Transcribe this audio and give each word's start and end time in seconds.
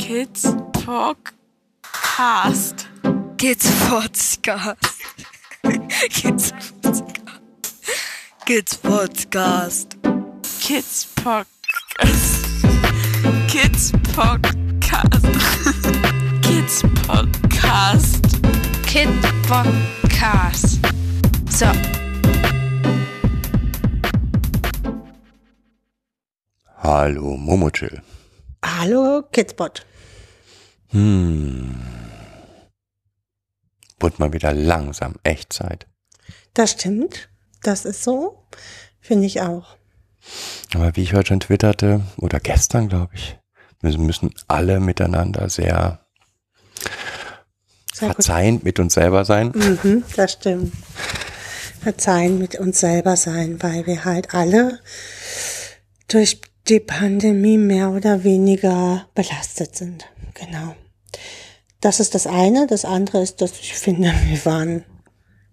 Kids 0.00 0.44
Podcast. 0.72 2.88
Kids 3.36 3.66
Podcast. 3.84 4.80
Kids 6.08 6.52
Podcast. 6.80 7.28
Kids 8.46 8.72
Podcast. 8.76 9.88
Kids 10.64 11.04
Podcast. 11.20 12.40
Kids 13.52 13.92
Podcast. 14.16 15.20
Kids 16.42 16.80
Podcast. 17.04 18.22
Kid 18.86 19.10
Podcast. 19.44 20.80
So. 21.52 21.68
Hallo 26.82 27.36
Momochill. 27.36 28.00
Hallo, 28.64 29.22
Kidspot. 29.32 29.80
Hm. 30.90 31.80
Wird 33.98 34.18
mal 34.18 34.32
wieder 34.32 34.52
langsam 34.52 35.14
Echtzeit. 35.22 35.86
Das 36.54 36.72
stimmt. 36.72 37.28
Das 37.62 37.84
ist 37.84 38.02
so. 38.02 38.46
Finde 39.00 39.26
ich 39.26 39.40
auch. 39.40 39.76
Aber 40.74 40.94
wie 40.96 41.02
ich 41.02 41.14
heute 41.14 41.28
schon 41.28 41.40
twitterte, 41.40 42.02
oder 42.18 42.40
gestern 42.40 42.88
glaube 42.88 43.14
ich, 43.14 43.38
wir 43.80 43.96
müssen 43.98 44.34
alle 44.48 44.80
miteinander 44.80 45.48
sehr, 45.48 46.00
Sehr 47.92 48.08
gut. 48.08 48.16
verzeihend 48.16 48.64
mit 48.64 48.78
uns 48.78 48.94
selber 48.94 49.24
sein. 49.24 49.52
Mhm, 49.54 50.04
das 50.16 50.32
stimmt. 50.32 50.72
Verzeihen 51.80 52.38
mit 52.38 52.56
uns 52.56 52.80
selber 52.80 53.16
sein, 53.16 53.62
weil 53.62 53.86
wir 53.86 54.04
halt 54.04 54.34
alle 54.34 54.80
durch 56.08 56.40
die 56.68 56.80
Pandemie 56.80 57.56
mehr 57.56 57.90
oder 57.90 58.22
weniger 58.22 59.08
belastet 59.14 59.76
sind. 59.76 60.06
Genau. 60.34 60.74
Das 61.80 62.00
ist 62.00 62.14
das 62.14 62.26
eine. 62.26 62.66
Das 62.66 62.84
andere 62.84 63.22
ist, 63.22 63.40
dass 63.40 63.52
ich 63.60 63.74
finde, 63.74 64.12
wir 64.26 64.44
waren 64.44 64.84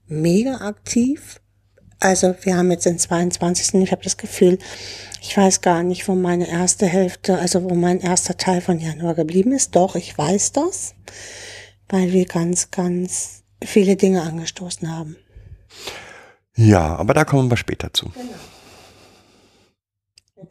mega 0.07 0.55
aktiv. 0.67 1.41
Also 1.99 2.35
wir 2.41 2.57
haben 2.57 2.69
jetzt 2.69 2.85
den 2.85 2.99
22. 2.99 3.81
Ich 3.81 3.91
habe 3.91 4.03
das 4.03 4.17
Gefühl, 4.17 4.59
ich 5.21 5.35
weiß 5.35 5.61
gar 5.61 5.83
nicht, 5.83 6.07
wo 6.07 6.13
meine 6.13 6.47
erste 6.47 6.85
Hälfte, 6.85 7.39
also 7.39 7.63
wo 7.63 7.73
mein 7.73 7.99
erster 7.99 8.37
Teil 8.37 8.61
von 8.61 8.79
Januar 8.79 9.15
geblieben 9.15 9.51
ist. 9.51 9.75
Doch, 9.75 9.95
ich 9.95 10.15
weiß 10.15 10.51
das, 10.51 10.93
weil 11.89 12.13
wir 12.13 12.25
ganz, 12.25 12.69
ganz 12.69 13.43
viele 13.63 13.95
Dinge 13.95 14.21
angestoßen 14.21 14.95
haben. 14.95 15.15
Ja, 16.55 16.95
aber 16.95 17.13
da 17.13 17.25
kommen 17.25 17.49
wir 17.49 17.57
später 17.57 17.93
zu. 17.93 18.11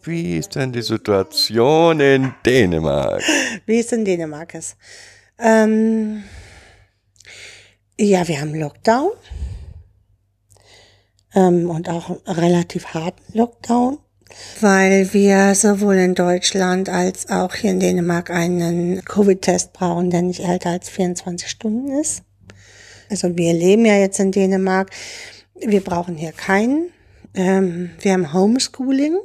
Wie 0.05 0.37
ist 0.39 0.55
denn 0.55 0.73
die 0.73 0.83
Situation 0.83 2.01
in 2.01 2.35
Dänemark? 2.45 3.23
Wie 3.67 3.81
es 3.81 3.93
in 3.93 4.05
Dänemark 4.05 4.55
ist. 4.55 4.77
Ähm, 5.39 6.25
ja, 7.99 8.27
wir 8.29 8.41
haben 8.41 8.55
Lockdown. 8.55 9.11
Ähm, 11.35 11.71
und 11.71 11.89
auch 11.89 12.09
einen 12.09 12.39
relativ 12.39 12.87
harten 12.95 13.23
Lockdown, 13.37 13.99
weil 14.61 15.13
wir 15.13 15.55
sowohl 15.55 15.97
in 15.97 16.15
Deutschland 16.15 16.89
als 16.89 17.29
auch 17.29 17.55
hier 17.55 17.73
in 17.73 17.81
Dänemark 17.81 18.31
einen 18.31 19.05
Covid-Test 19.05 19.73
brauchen, 19.73 20.11
der 20.11 20.23
nicht 20.23 20.41
älter 20.41 20.71
als 20.71 20.89
24 20.89 21.49
Stunden 21.49 21.91
ist. 21.99 22.23
Also 23.11 23.37
wir 23.37 23.53
leben 23.53 23.85
ja 23.85 23.97
jetzt 23.97 24.19
in 24.19 24.33
Dänemark. 24.33 24.91
Wir 25.55 25.83
brauchen 25.83 26.17
hier 26.17 26.33
keinen. 26.33 26.91
Ähm, 27.35 27.91
wir 28.01 28.13
haben 28.13 28.33
Homeschooling 28.33 29.19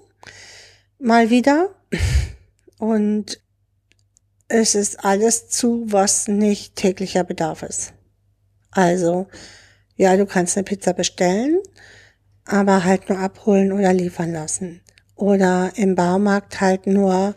mal 1.02 1.30
wieder. 1.30 1.76
Und 2.78 3.42
es 4.48 4.76
ist 4.76 5.04
alles 5.04 5.50
zu, 5.50 5.86
was 5.88 6.28
nicht 6.28 6.76
täglicher 6.76 7.24
Bedarf 7.24 7.64
ist. 7.64 7.94
Also, 8.72 9.28
ja, 9.96 10.16
du 10.18 10.26
kannst 10.26 10.58
eine 10.58 10.64
Pizza 10.64 10.94
bestellen, 10.94 11.60
aber 12.46 12.84
halt 12.84 13.10
nur 13.10 13.20
abholen 13.20 13.72
oder 13.72 13.94
liefern 13.94 14.32
lassen. 14.32 14.82
Oder 15.16 15.74
im 15.76 15.96
Baumarkt 15.96 16.60
halt 16.62 16.88
nur 16.88 17.36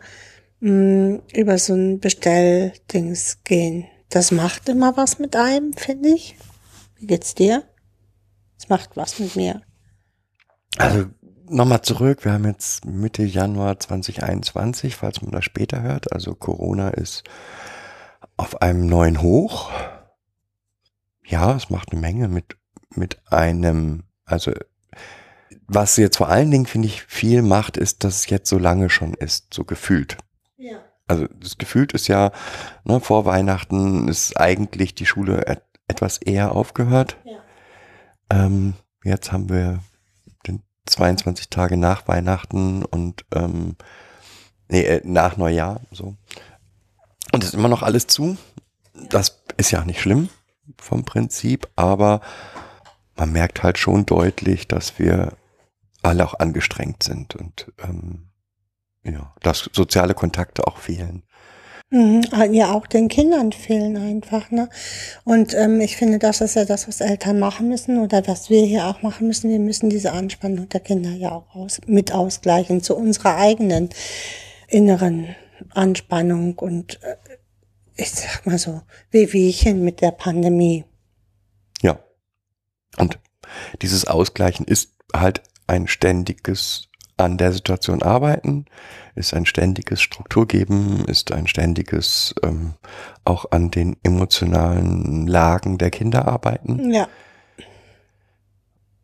mh, 0.60 1.20
über 1.34 1.58
so 1.58 1.74
ein 1.74 2.00
Bestelldings 2.00 3.42
gehen. 3.44 3.86
Das 4.08 4.30
macht 4.30 4.68
immer 4.68 4.96
was 4.96 5.18
mit 5.18 5.36
einem, 5.36 5.72
finde 5.74 6.10
ich. 6.10 6.36
Wie 6.96 7.06
geht's 7.06 7.34
dir? 7.34 7.64
Es 8.58 8.68
macht 8.68 8.96
was 8.96 9.18
mit 9.18 9.36
mir. 9.36 9.60
Also 10.78 11.06
nochmal 11.48 11.82
zurück, 11.82 12.24
wir 12.24 12.32
haben 12.32 12.44
jetzt 12.44 12.84
Mitte 12.84 13.22
Januar 13.22 13.78
2021, 13.78 14.96
falls 14.96 15.22
man 15.22 15.32
das 15.32 15.44
später 15.44 15.82
hört. 15.82 16.12
Also 16.12 16.34
Corona 16.34 16.90
ist 16.90 17.24
auf 18.36 18.62
einem 18.62 18.86
neuen 18.86 19.20
Hoch. 19.22 19.70
Ja, 21.24 21.54
es 21.56 21.70
macht 21.70 21.92
eine 21.92 22.00
Menge 22.00 22.28
mit, 22.28 22.56
mit 22.94 23.20
einem, 23.30 24.04
also 24.24 24.52
was 25.66 25.96
jetzt 25.96 26.18
vor 26.18 26.28
allen 26.28 26.50
Dingen, 26.50 26.66
finde 26.66 26.88
ich, 26.88 27.02
viel 27.02 27.42
macht, 27.42 27.76
ist, 27.76 28.04
dass 28.04 28.16
es 28.16 28.30
jetzt 28.30 28.48
so 28.48 28.58
lange 28.58 28.90
schon 28.90 29.14
ist, 29.14 29.54
so 29.54 29.64
gefühlt. 29.64 30.18
Ja. 30.56 30.78
Also 31.06 31.26
das 31.40 31.58
gefühlt 31.58 31.92
ist 31.92 32.08
ja, 32.08 32.32
ne, 32.84 33.00
vor 33.00 33.24
Weihnachten 33.24 34.08
ist 34.08 34.38
eigentlich 34.38 34.94
die 34.94 35.06
Schule 35.06 35.46
et 35.46 35.62
etwas 35.86 36.18
eher 36.18 36.52
aufgehört. 36.52 37.18
Ja. 37.24 37.42
Ähm, 38.30 38.74
jetzt 39.04 39.32
haben 39.32 39.50
wir 39.50 39.80
22 40.86 41.48
Tage 41.48 41.76
nach 41.76 42.06
Weihnachten 42.08 42.84
und 42.84 43.24
ähm, 43.34 43.76
nee, 44.68 44.82
äh, 44.82 45.00
nach 45.04 45.36
Neujahr 45.36 45.80
so. 45.90 46.16
Und 47.32 47.42
es 47.42 47.50
ist 47.50 47.54
immer 47.54 47.68
noch 47.68 47.82
alles 47.82 48.06
zu. 48.06 48.36
Das 49.10 49.42
ist 49.56 49.70
ja 49.70 49.84
nicht 49.84 50.00
schlimm 50.00 50.28
vom 50.78 51.04
Prinzip, 51.04 51.68
aber 51.76 52.20
man 53.16 53.32
merkt 53.32 53.62
halt 53.62 53.78
schon 53.78 54.06
deutlich, 54.06 54.68
dass 54.68 54.98
wir 54.98 55.36
alle 56.02 56.24
auch 56.24 56.38
angestrengt 56.38 57.02
sind 57.02 57.34
und 57.34 57.72
ähm, 57.82 58.28
ja, 59.04 59.34
dass 59.40 59.70
soziale 59.72 60.14
Kontakte 60.14 60.66
auch 60.66 60.78
fehlen. 60.78 61.24
Mhm, 61.90 62.24
ja, 62.52 62.72
auch 62.72 62.86
den 62.86 63.08
Kindern 63.08 63.52
fehlen 63.52 63.96
einfach, 63.96 64.50
ne? 64.50 64.68
Und 65.24 65.54
ähm, 65.54 65.80
ich 65.80 65.96
finde, 65.96 66.18
das 66.18 66.40
ist 66.40 66.56
ja 66.56 66.64
das, 66.64 66.88
was 66.88 67.00
Eltern 67.00 67.38
machen 67.38 67.68
müssen 67.68 68.00
oder 68.00 68.26
was 68.26 68.50
wir 68.50 68.64
hier 68.64 68.86
auch 68.86 69.02
machen 69.02 69.26
müssen. 69.26 69.50
Wir 69.50 69.60
müssen 69.60 69.90
diese 69.90 70.12
Anspannung 70.12 70.68
der 70.68 70.80
Kinder 70.80 71.10
ja 71.10 71.32
auch 71.32 71.54
aus, 71.54 71.80
mit 71.86 72.12
ausgleichen 72.12 72.82
zu 72.82 72.96
unserer 72.96 73.36
eigenen 73.36 73.90
inneren 74.66 75.36
Anspannung 75.70 76.58
und 76.58 77.00
äh, 77.02 77.16
ich 77.96 78.10
sag 78.10 78.44
mal 78.46 78.58
so, 78.58 78.82
Wehwehchen 79.10 79.84
mit 79.84 80.00
der 80.00 80.10
Pandemie. 80.10 80.84
Ja. 81.80 81.98
Und 82.96 83.18
dieses 83.82 84.06
Ausgleichen 84.06 84.66
ist 84.66 84.94
halt 85.14 85.42
ein 85.66 85.86
ständiges 85.86 86.88
an 87.16 87.36
der 87.38 87.52
Situation 87.52 88.02
arbeiten, 88.02 88.64
ist 89.14 89.34
ein 89.34 89.46
ständiges 89.46 90.02
Struktur 90.02 90.48
geben, 90.48 91.04
ist 91.06 91.30
ein 91.32 91.46
ständiges 91.46 92.34
ähm, 92.42 92.74
auch 93.24 93.50
an 93.52 93.70
den 93.70 93.96
emotionalen 94.02 95.26
Lagen 95.26 95.78
der 95.78 95.90
Kinder 95.90 96.26
arbeiten. 96.26 96.90
Ja, 96.92 97.08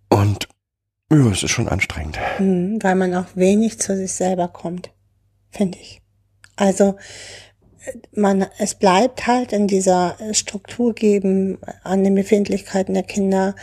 Und 0.08 0.48
ja, 1.12 1.26
es 1.30 1.42
ist 1.42 1.50
schon 1.50 1.68
anstrengend. 1.68 2.18
mhm, 2.38 2.78
weil 2.82 2.94
man 2.94 3.14
auch 3.14 3.26
wenig 3.34 3.78
zu 3.80 3.96
sich 3.96 4.12
selber 4.12 4.48
kommt, 4.48 4.90
finde 5.50 5.78
ich. 5.78 6.00
Also 6.56 6.96
man, 8.14 8.46
es 8.58 8.74
bleibt 8.74 9.26
halt 9.26 9.52
in 9.52 9.66
dieser 9.66 10.16
Struktur 10.32 10.94
geben, 10.94 11.58
an 11.82 12.04
den 12.04 12.14
Befindlichkeiten 12.14 12.94
der 12.94 13.02
Kinder 13.02 13.54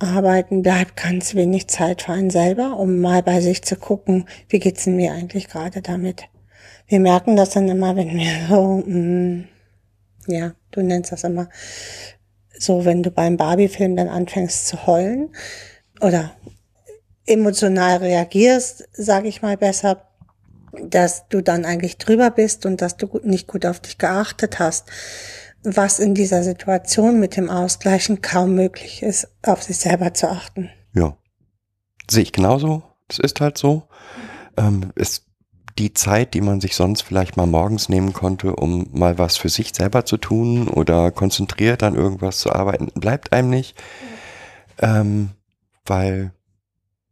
arbeiten, 0.00 0.62
bleibt 0.62 0.96
ganz 0.96 1.34
wenig 1.34 1.68
Zeit 1.68 2.02
für 2.02 2.12
einen 2.12 2.30
selber, 2.30 2.78
um 2.78 2.98
mal 3.00 3.22
bei 3.22 3.40
sich 3.40 3.62
zu 3.62 3.76
gucken, 3.76 4.26
wie 4.48 4.58
geht's 4.58 4.84
denn 4.84 4.96
mir 4.96 5.12
eigentlich 5.12 5.48
gerade 5.48 5.82
damit. 5.82 6.24
Wir 6.88 7.00
merken 7.00 7.36
das 7.36 7.50
dann 7.50 7.68
immer, 7.68 7.94
wenn 7.96 8.16
wir 8.16 8.32
so, 8.48 8.82
mh, 8.84 9.44
ja, 10.26 10.52
du 10.70 10.82
nennst 10.82 11.12
das 11.12 11.24
immer, 11.24 11.48
so 12.58 12.84
wenn 12.84 13.02
du 13.02 13.10
beim 13.10 13.36
Barbie-Film 13.36 13.96
dann 13.96 14.08
anfängst 14.08 14.66
zu 14.66 14.86
heulen 14.86 15.30
oder 16.00 16.32
emotional 17.26 17.98
reagierst, 17.98 18.88
sage 18.92 19.28
ich 19.28 19.42
mal 19.42 19.56
besser, 19.56 20.06
dass 20.82 21.28
du 21.28 21.40
dann 21.42 21.64
eigentlich 21.64 21.98
drüber 21.98 22.30
bist 22.30 22.64
und 22.66 22.80
dass 22.80 22.96
du 22.96 23.20
nicht 23.22 23.46
gut 23.46 23.66
auf 23.66 23.80
dich 23.80 23.98
geachtet 23.98 24.58
hast, 24.58 24.88
was 25.62 25.98
in 25.98 26.14
dieser 26.14 26.42
Situation 26.42 27.20
mit 27.20 27.36
dem 27.36 27.50
Ausgleichen 27.50 28.22
kaum 28.22 28.54
möglich 28.54 29.02
ist, 29.02 29.28
auf 29.42 29.62
sich 29.62 29.78
selber 29.78 30.14
zu 30.14 30.28
achten. 30.28 30.70
Ja. 30.94 31.16
Sehe 32.10 32.22
ich 32.22 32.32
genauso. 32.32 32.82
Das 33.08 33.18
ist 33.18 33.40
halt 33.40 33.58
so. 33.58 33.84
Ähm, 34.56 34.92
ist 34.94 35.26
die 35.78 35.94
Zeit, 35.94 36.34
die 36.34 36.40
man 36.40 36.60
sich 36.60 36.74
sonst 36.74 37.02
vielleicht 37.02 37.36
mal 37.36 37.46
morgens 37.46 37.88
nehmen 37.88 38.12
konnte, 38.12 38.56
um 38.56 38.88
mal 38.92 39.18
was 39.18 39.36
für 39.36 39.48
sich 39.48 39.72
selber 39.74 40.04
zu 40.04 40.16
tun 40.16 40.68
oder 40.68 41.10
konzentriert 41.10 41.82
an 41.82 41.94
irgendwas 41.94 42.38
zu 42.38 42.52
arbeiten, 42.52 42.88
bleibt 42.94 43.32
einem 43.32 43.50
nicht. 43.50 43.80
Ähm, 44.78 45.30
weil, 45.86 46.32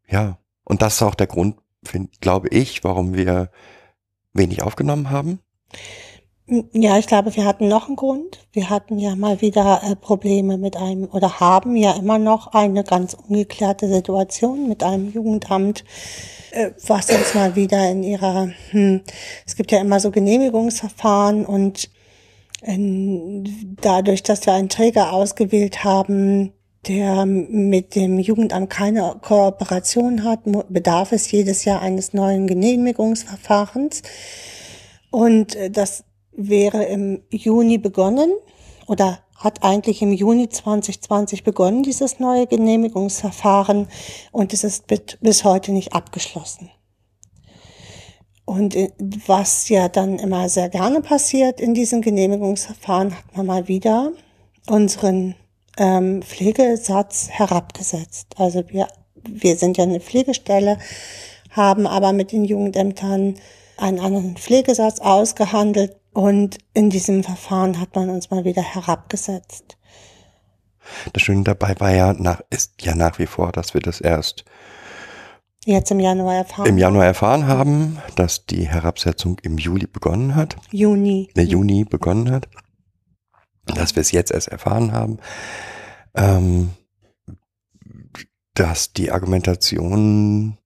ja, 0.09 0.39
und 0.65 0.83
das 0.83 0.97
ist 0.97 1.03
auch 1.03 1.15
der 1.15 1.27
Grund, 1.27 1.57
find, 1.85 2.21
glaube 2.21 2.49
ich, 2.49 2.85
warum 2.85 3.15
wir 3.15 3.51
wenig 4.33 4.63
aufgenommen 4.63 5.11
haben. 5.11 5.41
Ja, 6.73 6.97
ich 6.99 7.07
glaube, 7.07 7.37
wir 7.37 7.45
hatten 7.45 7.69
noch 7.69 7.89
einen 7.89 7.97
Grund. 7.97 8.39
Wir 8.53 8.71
hatten 8.71 8.99
ja 8.99 9.15
mal 9.17 9.43
wieder 9.43 9.83
äh, 9.85 9.95
Probleme 9.95 10.57
mit 10.57 10.79
einem 10.79 11.05
oder 11.13 11.41
haben 11.41 11.77
ja 11.77 11.93
immer 11.93 12.19
noch 12.19 12.55
eine 12.55 12.85
ganz 12.85 13.13
ungeklärte 13.15 13.87
Situation 13.87 14.67
mit 14.67 14.83
einem 14.83 15.13
Jugendamt, 15.13 15.85
äh, 16.53 16.71
was 16.87 17.11
uns 17.11 17.35
mal 17.35 17.55
wieder 17.55 17.91
in 17.91 18.03
ihrer, 18.03 18.49
hm, 18.71 19.03
es 19.47 19.57
gibt 19.57 19.73
ja 19.73 19.81
immer 19.81 20.01
so 20.01 20.11
Genehmigungsverfahren 20.11 21.45
und 21.45 21.91
in, 22.63 23.77
dadurch, 23.83 24.23
dass 24.23 24.47
wir 24.47 24.55
einen 24.55 24.71
Träger 24.71 25.13
ausgewählt 25.13 25.85
haben, 25.85 26.55
der 26.87 27.27
mit 27.27 27.95
dem 27.95 28.19
Jugendamt 28.19 28.71
keine 28.71 29.17
Kooperation 29.21 30.25
hat, 30.25 30.41
bedarf 30.71 31.13
es 31.13 31.31
jedes 31.31 31.67
Jahr 31.67 31.83
eines 31.83 32.15
neuen 32.15 32.47
Genehmigungsverfahrens. 32.47 34.03
Und 35.11 35.55
äh, 35.55 35.71
das 35.71 36.05
wäre 36.39 36.85
im 36.85 37.23
Juni 37.31 37.79
begonnen 37.79 38.33
oder 38.87 39.19
hat 39.35 39.63
eigentlich 39.63 40.03
im 40.03 40.13
Juni 40.13 40.49
2020 40.49 41.45
begonnen, 41.45 41.83
dieses 41.83 42.19
neue 42.19 42.47
Genehmigungsverfahren, 42.47 43.89
und 44.33 44.53
es 44.53 44.65
ist 44.65 44.87
bis 45.21 45.45
heute 45.45 45.73
nicht 45.73 45.93
abgeschlossen. 45.93 46.71
Und 48.45 48.75
äh, 48.75 48.91
was 49.27 49.69
ja 49.69 49.89
dann 49.89 50.19
immer 50.19 50.49
sehr 50.49 50.69
gerne 50.71 51.03
passiert 51.03 51.61
in 51.61 51.75
diesen 51.75 52.03
Genehmigungsverfahren, 52.03 53.17
hat 53.17 53.37
man 53.37 53.47
mal 53.47 53.69
wieder 53.69 54.13
unseren 54.69 55.35
ähm, 55.77 56.23
Pflegesatz 56.23 57.29
herabgesetzt. 57.31 58.29
Also 58.39 58.65
wir, 58.69 58.89
wir 59.29 59.57
sind 59.57 59.77
ja 59.77 59.85
eine 59.85 60.01
Pflegestelle, 60.01 60.79
haben 61.51 61.87
aber 61.87 62.13
mit 62.13 62.33
den 62.33 62.45
Jugendämtern 62.45 63.35
einen 63.77 64.01
anderen 64.01 64.37
Pflegesatz 64.37 65.01
ausgehandelt 65.01 65.97
und 66.19 66.59
in 66.75 66.91
diesem 66.91 67.23
Verfahren 67.23 67.79
hat 67.79 67.95
man 67.95 68.11
uns 68.11 68.29
mal 68.33 68.45
wieder 68.45 68.61
herabgesetzt. 68.61 69.79
Das 71.13 71.23
Schöne 71.23 71.45
dabei 71.45 71.79
war 71.79 71.95
ja 71.95 72.13
nach, 72.13 72.41
ist 72.51 72.83
ja 72.83 72.97
nach 72.97 73.21
wie 73.21 73.27
vor, 73.27 73.53
dass 73.53 73.73
wir 73.73 73.81
das 73.81 74.01
erst 74.01 74.45
jetzt 75.65 75.93
im 75.93 76.01
Januar 76.01 76.35
erfahren. 76.35 76.67
Im 76.67 76.77
Januar 76.77 77.05
erfahren 77.05 77.47
haben, 77.47 77.99
dass 78.17 78.47
die 78.47 78.69
Herabsetzung 78.69 79.39
im 79.45 79.59
Juli 79.59 79.87
begonnen 79.87 80.35
hat. 80.35 80.57
Juni. 80.73 81.31
Der 81.37 81.45
Juni 81.45 81.85
begonnen 81.85 82.33
hat. 82.33 82.49
Dass 83.67 83.95
wir 83.95 84.01
es 84.01 84.11
jetzt 84.11 84.33
erst 84.33 84.49
erfahren 84.49 84.91
haben. 84.91 85.19
Ähm, 86.17 86.71
dass 88.55 88.93
die 88.93 89.13
Argumentation 89.13 90.59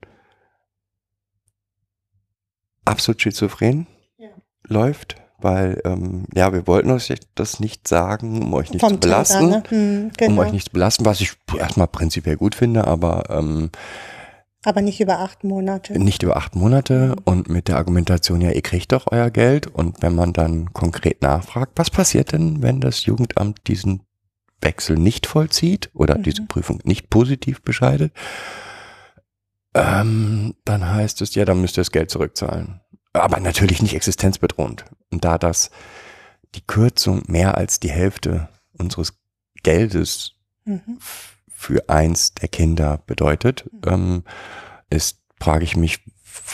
absolut 2.86 3.20
schizophren 3.20 3.86
ja. 4.16 4.30
läuft, 4.66 5.21
weil 5.42 5.80
ähm, 5.84 6.24
ja, 6.34 6.52
wir 6.52 6.66
wollten 6.66 6.90
euch 6.90 7.12
das 7.34 7.60
nicht 7.60 7.88
sagen, 7.88 8.42
um 8.42 8.54
euch 8.54 8.70
nicht 8.70 8.80
Vom 8.80 8.94
zu 8.94 9.00
belasten, 9.00 9.50
Träger, 9.50 9.56
ne? 9.56 9.62
hm, 9.68 10.10
genau. 10.16 10.32
um 10.32 10.38
euch 10.38 10.52
nicht 10.52 10.66
zu 10.66 10.72
belasten, 10.72 11.04
was 11.04 11.20
ich 11.20 11.32
erstmal 11.58 11.88
prinzipiell 11.88 12.36
gut 12.36 12.54
finde, 12.54 12.86
aber 12.86 13.24
ähm, 13.30 13.70
aber 14.64 14.80
nicht 14.80 15.00
über 15.00 15.18
acht 15.18 15.42
Monate. 15.42 15.98
Nicht 15.98 16.22
über 16.22 16.36
acht 16.36 16.54
Monate 16.54 17.08
mhm. 17.08 17.16
und 17.24 17.48
mit 17.48 17.68
der 17.68 17.76
Argumentation, 17.76 18.40
ja, 18.40 18.52
ihr 18.52 18.62
kriegt 18.62 18.92
doch 18.92 19.06
euer 19.10 19.30
Geld. 19.30 19.66
Und 19.66 20.02
wenn 20.02 20.14
man 20.14 20.32
dann 20.32 20.72
konkret 20.72 21.20
nachfragt, 21.20 21.72
was 21.76 21.90
passiert 21.90 22.32
denn, 22.32 22.62
wenn 22.62 22.80
das 22.80 23.04
Jugendamt 23.04 23.66
diesen 23.66 24.02
Wechsel 24.60 24.96
nicht 24.96 25.26
vollzieht 25.26 25.90
oder 25.94 26.18
mhm. 26.18 26.22
diese 26.22 26.42
Prüfung 26.42 26.78
nicht 26.84 27.10
positiv 27.10 27.62
bescheidet, 27.62 28.12
ähm, 29.74 30.54
dann 30.64 30.88
heißt 30.88 31.22
es, 31.22 31.34
ja, 31.34 31.44
dann 31.44 31.60
müsst 31.60 31.76
ihr 31.76 31.80
das 31.80 31.90
Geld 31.90 32.10
zurückzahlen. 32.10 32.81
Aber 33.12 33.40
natürlich 33.40 33.82
nicht 33.82 33.94
existenzbedrohend. 33.94 34.84
Und 35.10 35.24
da 35.24 35.38
das 35.38 35.70
die 36.54 36.62
Kürzung 36.66 37.22
mehr 37.26 37.56
als 37.56 37.80
die 37.80 37.90
Hälfte 37.90 38.48
unseres 38.72 39.14
Geldes 39.62 40.32
mhm. 40.64 40.98
für 41.48 41.88
eins 41.88 42.34
der 42.34 42.48
Kinder 42.48 43.02
bedeutet, 43.06 43.68
mhm. 43.72 43.80
ähm, 43.86 44.24
ist, 44.90 45.18
frage 45.40 45.64
ich 45.64 45.76
mich, 45.76 46.00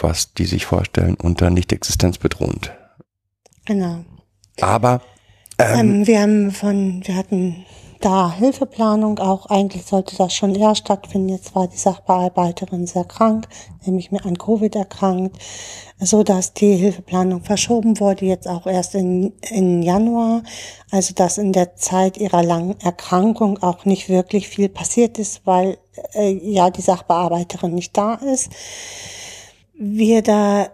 was 0.00 0.34
die 0.34 0.46
sich 0.46 0.66
vorstellen 0.66 1.14
unter 1.14 1.50
nicht 1.50 1.72
existenzbedrohend. 1.72 2.72
Genau. 3.64 4.05
Aber 4.60 5.02
ähm, 5.58 5.78
ähm, 5.78 6.06
wir 6.06 6.20
haben 6.20 6.50
von, 6.50 7.06
wir 7.06 7.16
hatten 7.16 7.64
da 8.00 8.32
Hilfeplanung 8.32 9.18
auch. 9.18 9.46
Eigentlich 9.46 9.84
sollte 9.84 10.16
das 10.16 10.34
schon 10.34 10.54
eher 10.54 10.74
stattfinden. 10.74 11.28
Jetzt 11.28 11.54
war 11.54 11.66
die 11.66 11.76
Sachbearbeiterin 11.76 12.86
sehr 12.86 13.04
krank, 13.04 13.48
nämlich 13.84 14.10
mir 14.10 14.24
an 14.24 14.38
Covid 14.38 14.74
erkrankt, 14.76 15.36
so 15.98 16.22
dass 16.22 16.54
die 16.54 16.76
Hilfeplanung 16.76 17.42
verschoben 17.42 17.98
wurde, 18.00 18.26
jetzt 18.26 18.48
auch 18.48 18.66
erst 18.66 18.94
in, 18.94 19.32
in 19.50 19.82
Januar. 19.82 20.42
Also 20.90 21.14
dass 21.14 21.38
in 21.38 21.52
der 21.52 21.76
Zeit 21.76 22.16
ihrer 22.16 22.42
langen 22.42 22.80
Erkrankung 22.80 23.62
auch 23.62 23.84
nicht 23.84 24.08
wirklich 24.08 24.48
viel 24.48 24.68
passiert 24.68 25.18
ist, 25.18 25.42
weil 25.44 25.78
äh, 26.14 26.30
ja 26.30 26.70
die 26.70 26.82
Sachbearbeiterin 26.82 27.74
nicht 27.74 27.96
da 27.96 28.14
ist. 28.14 28.50
Wir 29.74 30.22
da 30.22 30.68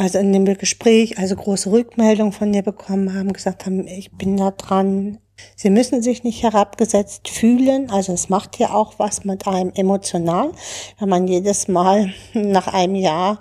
also 0.00 0.18
in 0.18 0.32
dem 0.32 0.46
Gespräch, 0.56 1.18
also 1.18 1.36
große 1.36 1.70
Rückmeldung 1.70 2.32
von 2.32 2.54
ihr 2.54 2.62
bekommen 2.62 3.14
haben, 3.14 3.34
gesagt 3.34 3.66
haben, 3.66 3.86
ich 3.86 4.10
bin 4.12 4.38
da 4.38 4.50
dran, 4.50 5.18
Sie 5.56 5.70
müssen 5.70 6.02
sich 6.02 6.24
nicht 6.24 6.42
herabgesetzt 6.42 7.28
fühlen. 7.28 7.90
Also 7.90 8.12
es 8.12 8.28
macht 8.28 8.58
ja 8.58 8.72
auch 8.74 8.94
was 8.98 9.24
mit 9.24 9.46
einem 9.46 9.72
emotional, 9.74 10.52
wenn 10.98 11.08
man 11.08 11.28
jedes 11.28 11.68
Mal 11.68 12.12
nach 12.34 12.66
einem 12.68 12.94
Jahr, 12.94 13.40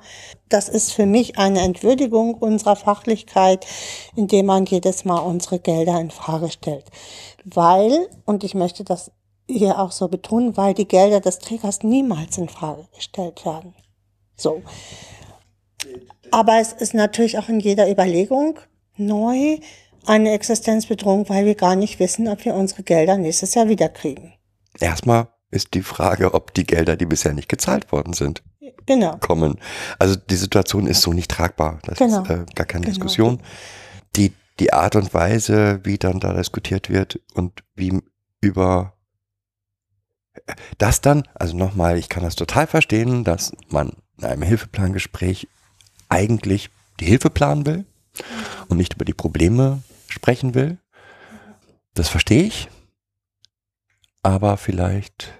das 0.49 0.67
ist 0.67 0.91
für 0.91 1.05
mich 1.05 1.37
eine 1.37 1.61
Entwürdigung 1.61 2.33
unserer 2.33 2.75
Fachlichkeit, 2.75 3.65
indem 4.15 4.47
man 4.47 4.65
jedes 4.65 5.05
Mal 5.05 5.19
unsere 5.19 5.59
Gelder 5.59 5.99
in 5.99 6.11
Frage 6.11 6.49
stellt. 6.49 6.85
Weil, 7.45 8.09
und 8.25 8.43
ich 8.43 8.55
möchte 8.55 8.83
das 8.83 9.11
hier 9.47 9.79
auch 9.79 9.91
so 9.91 10.07
betonen, 10.07 10.57
weil 10.57 10.73
die 10.73 10.87
Gelder 10.87 11.19
des 11.19 11.39
Trägers 11.39 11.83
niemals 11.83 12.37
in 12.37 12.49
Frage 12.49 12.87
gestellt 12.95 13.45
werden. 13.45 13.73
So. 14.35 14.61
Aber 16.31 16.59
es 16.59 16.73
ist 16.73 16.93
natürlich 16.93 17.37
auch 17.39 17.49
in 17.49 17.59
jeder 17.59 17.89
Überlegung 17.89 18.59
neu, 18.97 19.57
eine 20.05 20.31
Existenzbedrohung, 20.31 21.29
weil 21.29 21.45
wir 21.45 21.55
gar 21.55 21.75
nicht 21.75 21.99
wissen, 21.99 22.27
ob 22.27 22.45
wir 22.45 22.53
unsere 22.53 22.83
Gelder 22.83 23.17
nächstes 23.17 23.55
Jahr 23.55 23.69
wiederkriegen. 23.69 24.33
Erstmal 24.79 25.27
ist 25.51 25.73
die 25.73 25.81
Frage, 25.81 26.33
ob 26.33 26.53
die 26.53 26.65
Gelder, 26.65 26.95
die 26.95 27.05
bisher 27.05 27.33
nicht 27.33 27.49
gezahlt 27.49 27.91
worden 27.91 28.13
sind, 28.13 28.43
genau. 28.85 29.17
kommen. 29.17 29.59
Also 29.97 30.15
die 30.15 30.35
Situation 30.35 30.87
ist 30.87 31.01
so 31.01 31.13
nicht 31.13 31.31
tragbar. 31.31 31.79
Das 31.83 31.97
genau. 31.97 32.23
ist 32.23 32.29
äh, 32.29 32.45
gar 32.55 32.65
keine 32.65 32.85
genau. 32.85 32.95
Diskussion. 32.95 33.41
Die, 34.15 34.33
die 34.59 34.73
Art 34.73 34.95
und 34.95 35.13
Weise, 35.13 35.79
wie 35.83 35.97
dann 35.97 36.19
da 36.19 36.33
diskutiert 36.33 36.89
wird 36.89 37.19
und 37.33 37.63
wie 37.75 37.99
über 38.41 38.93
das 40.77 41.01
dann, 41.01 41.23
also 41.35 41.57
nochmal, 41.57 41.97
ich 41.97 42.09
kann 42.09 42.23
das 42.23 42.35
total 42.35 42.67
verstehen, 42.67 43.23
dass 43.23 43.51
man 43.69 43.93
in 44.17 44.25
einem 44.25 44.41
Hilfeplangespräch 44.41 45.47
eigentlich 46.07 46.69
die 46.99 47.05
Hilfe 47.05 47.29
planen 47.29 47.65
will 47.65 47.85
und 48.67 48.77
nicht 48.77 48.93
über 48.93 49.05
die 49.05 49.13
Probleme 49.13 49.81
sprechen 50.13 50.53
will. 50.55 50.77
Das 51.93 52.09
verstehe 52.09 52.43
ich. 52.43 52.69
Aber 54.21 54.57
vielleicht 54.57 55.33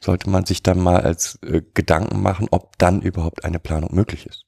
sollte 0.00 0.30
man 0.30 0.44
sich 0.44 0.62
dann 0.62 0.78
mal 0.78 1.00
als 1.00 1.38
äh, 1.42 1.62
Gedanken 1.74 2.22
machen, 2.22 2.48
ob 2.50 2.78
dann 2.78 3.00
überhaupt 3.00 3.44
eine 3.44 3.58
Planung 3.58 3.94
möglich 3.94 4.26
ist. 4.26 4.44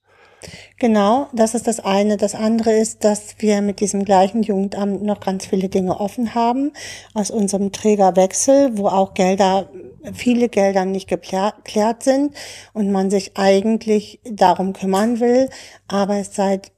Genau, 0.78 1.28
das 1.32 1.54
ist 1.54 1.66
das 1.66 1.80
eine. 1.80 2.16
Das 2.16 2.34
andere 2.34 2.72
ist, 2.72 3.04
dass 3.04 3.36
wir 3.38 3.62
mit 3.62 3.80
diesem 3.80 4.04
gleichen 4.04 4.42
Jugendamt 4.42 5.02
noch 5.02 5.20
ganz 5.20 5.46
viele 5.46 5.68
Dinge 5.68 5.98
offen 5.98 6.34
haben 6.34 6.72
aus 7.14 7.30
unserem 7.30 7.72
Trägerwechsel, 7.72 8.76
wo 8.76 8.88
auch 8.88 9.14
Gelder, 9.14 9.70
viele 10.12 10.48
Gelder 10.48 10.84
nicht 10.84 11.08
geklärt 11.08 12.02
sind 12.02 12.34
und 12.74 12.92
man 12.92 13.10
sich 13.10 13.36
eigentlich 13.36 14.20
darum 14.24 14.74
kümmern 14.74 15.18
will, 15.20 15.48
aber 15.88 16.16
es 16.16 16.34
seit 16.34 16.72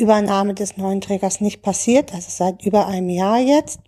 Übernahme 0.00 0.54
des 0.54 0.76
neuen 0.76 1.00
Trägers 1.00 1.40
nicht 1.40 1.62
passiert. 1.62 2.12
Das 2.12 2.26
ist 2.26 2.38
seit 2.38 2.64
über 2.64 2.86
einem 2.86 3.08
Jahr 3.08 3.38
jetzt. 3.38 3.80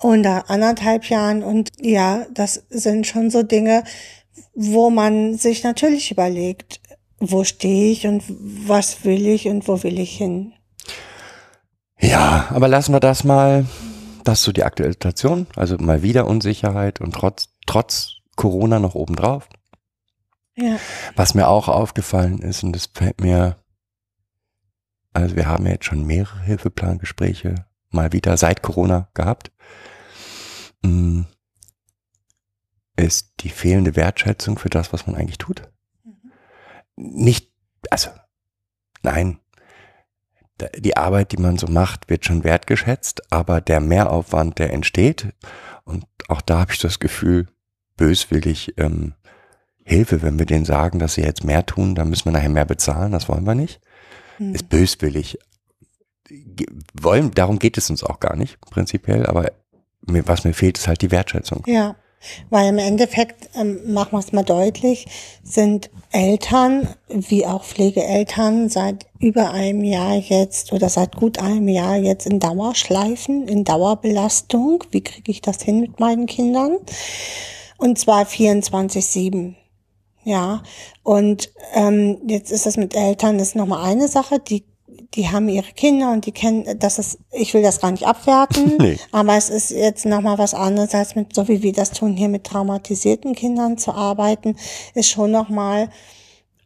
Oder 0.00 0.50
anderthalb 0.50 1.04
Jahren. 1.06 1.42
Und 1.42 1.70
ja, 1.80 2.26
das 2.32 2.64
sind 2.70 3.06
schon 3.06 3.30
so 3.30 3.42
Dinge, 3.42 3.84
wo 4.54 4.90
man 4.90 5.34
sich 5.34 5.64
natürlich 5.64 6.10
überlegt, 6.10 6.80
wo 7.18 7.44
stehe 7.44 7.92
ich 7.92 8.06
und 8.06 8.22
was 8.28 9.04
will 9.04 9.26
ich 9.26 9.46
und 9.46 9.68
wo 9.68 9.82
will 9.82 9.98
ich 9.98 10.16
hin. 10.16 10.52
Ja, 12.00 12.48
aber 12.50 12.68
lassen 12.68 12.92
wir 12.92 13.00
das 13.00 13.24
mal. 13.24 13.66
Das 14.24 14.40
ist 14.40 14.44
so 14.44 14.52
die 14.52 14.64
aktuelle 14.64 14.92
Situation. 14.92 15.46
Also 15.56 15.76
mal 15.78 16.02
wieder 16.02 16.26
Unsicherheit 16.26 17.00
und 17.00 17.14
trotz, 17.14 17.48
trotz 17.66 18.18
Corona 18.36 18.78
noch 18.78 18.94
obendrauf. 18.94 19.48
Ja. 20.56 20.76
Was 21.16 21.34
mir 21.34 21.48
auch 21.48 21.68
aufgefallen 21.68 22.40
ist, 22.40 22.62
und 22.62 22.72
das 22.72 22.86
fällt 22.92 23.20
mir 23.20 23.56
also 25.12 25.36
wir 25.36 25.46
haben 25.46 25.66
jetzt 25.66 25.84
schon 25.84 26.06
mehrere 26.06 26.40
Hilfeplangespräche 26.40 27.66
mal 27.90 28.12
wieder 28.12 28.36
seit 28.36 28.62
Corona 28.62 29.08
gehabt. 29.14 29.52
Mm, 30.82 31.22
ist 32.96 33.32
die 33.40 33.48
fehlende 33.48 33.96
Wertschätzung 33.96 34.58
für 34.58 34.70
das, 34.70 34.92
was 34.92 35.06
man 35.06 35.16
eigentlich 35.16 35.38
tut. 35.38 35.62
Mhm. 36.04 36.32
Nicht, 36.96 37.50
also, 37.90 38.10
nein, 39.02 39.38
die 40.76 40.96
Arbeit, 40.96 41.32
die 41.32 41.38
man 41.38 41.58
so 41.58 41.66
macht, 41.66 42.08
wird 42.08 42.24
schon 42.24 42.44
wertgeschätzt, 42.44 43.32
aber 43.32 43.60
der 43.60 43.80
Mehraufwand, 43.80 44.58
der 44.58 44.72
entsteht, 44.72 45.34
und 45.84 46.04
auch 46.28 46.40
da 46.40 46.60
habe 46.60 46.72
ich 46.72 46.78
das 46.78 47.00
Gefühl, 47.00 47.48
böswillig 47.96 48.74
ähm, 48.78 49.14
Hilfe, 49.84 50.22
wenn 50.22 50.38
wir 50.38 50.46
denen 50.46 50.64
sagen, 50.64 50.98
dass 50.98 51.14
sie 51.14 51.22
jetzt 51.22 51.44
mehr 51.44 51.66
tun, 51.66 51.94
dann 51.94 52.08
müssen 52.08 52.26
wir 52.26 52.32
nachher 52.32 52.48
mehr 52.48 52.64
bezahlen, 52.64 53.12
das 53.12 53.28
wollen 53.28 53.44
wir 53.44 53.54
nicht. 53.54 53.80
Hm. 54.42 54.54
Ist 54.54 54.68
böswillig. 54.68 55.38
Wollen, 56.94 57.30
darum 57.32 57.58
geht 57.58 57.78
es 57.78 57.90
uns 57.90 58.02
auch 58.02 58.20
gar 58.20 58.36
nicht, 58.36 58.60
prinzipiell, 58.60 59.26
aber 59.26 59.52
mir, 60.06 60.26
was 60.26 60.44
mir 60.44 60.54
fehlt, 60.54 60.78
ist 60.78 60.88
halt 60.88 61.02
die 61.02 61.10
Wertschätzung. 61.10 61.62
Ja, 61.66 61.96
weil 62.50 62.68
im 62.68 62.78
Endeffekt, 62.78 63.50
ähm, 63.54 63.92
machen 63.92 64.12
wir 64.12 64.18
es 64.18 64.32
mal 64.32 64.44
deutlich, 64.44 65.06
sind 65.42 65.90
Eltern 66.10 66.88
wie 67.08 67.46
auch 67.46 67.64
Pflegeeltern 67.64 68.68
seit 68.68 69.06
über 69.18 69.50
einem 69.50 69.84
Jahr 69.84 70.16
jetzt 70.16 70.72
oder 70.72 70.88
seit 70.88 71.16
gut 71.16 71.38
einem 71.38 71.68
Jahr 71.68 71.96
jetzt 71.96 72.26
in 72.26 72.40
Dauerschleifen, 72.40 73.48
in 73.48 73.64
Dauerbelastung. 73.64 74.84
Wie 74.90 75.02
kriege 75.02 75.30
ich 75.30 75.40
das 75.40 75.62
hin 75.62 75.80
mit 75.80 76.00
meinen 76.00 76.26
Kindern? 76.26 76.78
Und 77.76 77.98
zwar 77.98 78.24
24-7. 78.24 79.54
Ja, 80.24 80.62
und 81.02 81.50
ähm, 81.74 82.18
jetzt 82.26 82.52
ist 82.52 82.66
das 82.66 82.76
mit 82.76 82.94
Eltern, 82.94 83.38
das 83.38 83.48
ist 83.48 83.56
nochmal 83.56 83.84
eine 83.84 84.08
Sache, 84.08 84.38
die 84.38 84.64
die 85.14 85.28
haben 85.28 85.48
ihre 85.48 85.72
Kinder 85.72 86.10
und 86.10 86.26
die 86.26 86.32
kennen, 86.32 86.78
das 86.78 86.98
ist, 86.98 87.18
ich 87.32 87.52
will 87.52 87.62
das 87.62 87.80
gar 87.80 87.90
nicht 87.90 88.06
abwerten, 88.06 88.76
Nee. 88.80 88.98
aber 89.10 89.36
es 89.36 89.50
ist 89.50 89.70
jetzt 89.70 90.06
nochmal 90.06 90.38
was 90.38 90.54
anderes, 90.54 90.94
als 90.94 91.14
mit, 91.14 91.34
so 91.34 91.48
wie 91.48 91.62
wir 91.62 91.72
das 91.72 91.90
tun, 91.90 92.16
hier 92.16 92.28
mit 92.28 92.44
traumatisierten 92.44 93.34
Kindern 93.34 93.78
zu 93.78 93.92
arbeiten, 93.92 94.56
ist 94.94 95.10
schon 95.10 95.30
nochmal 95.30 95.90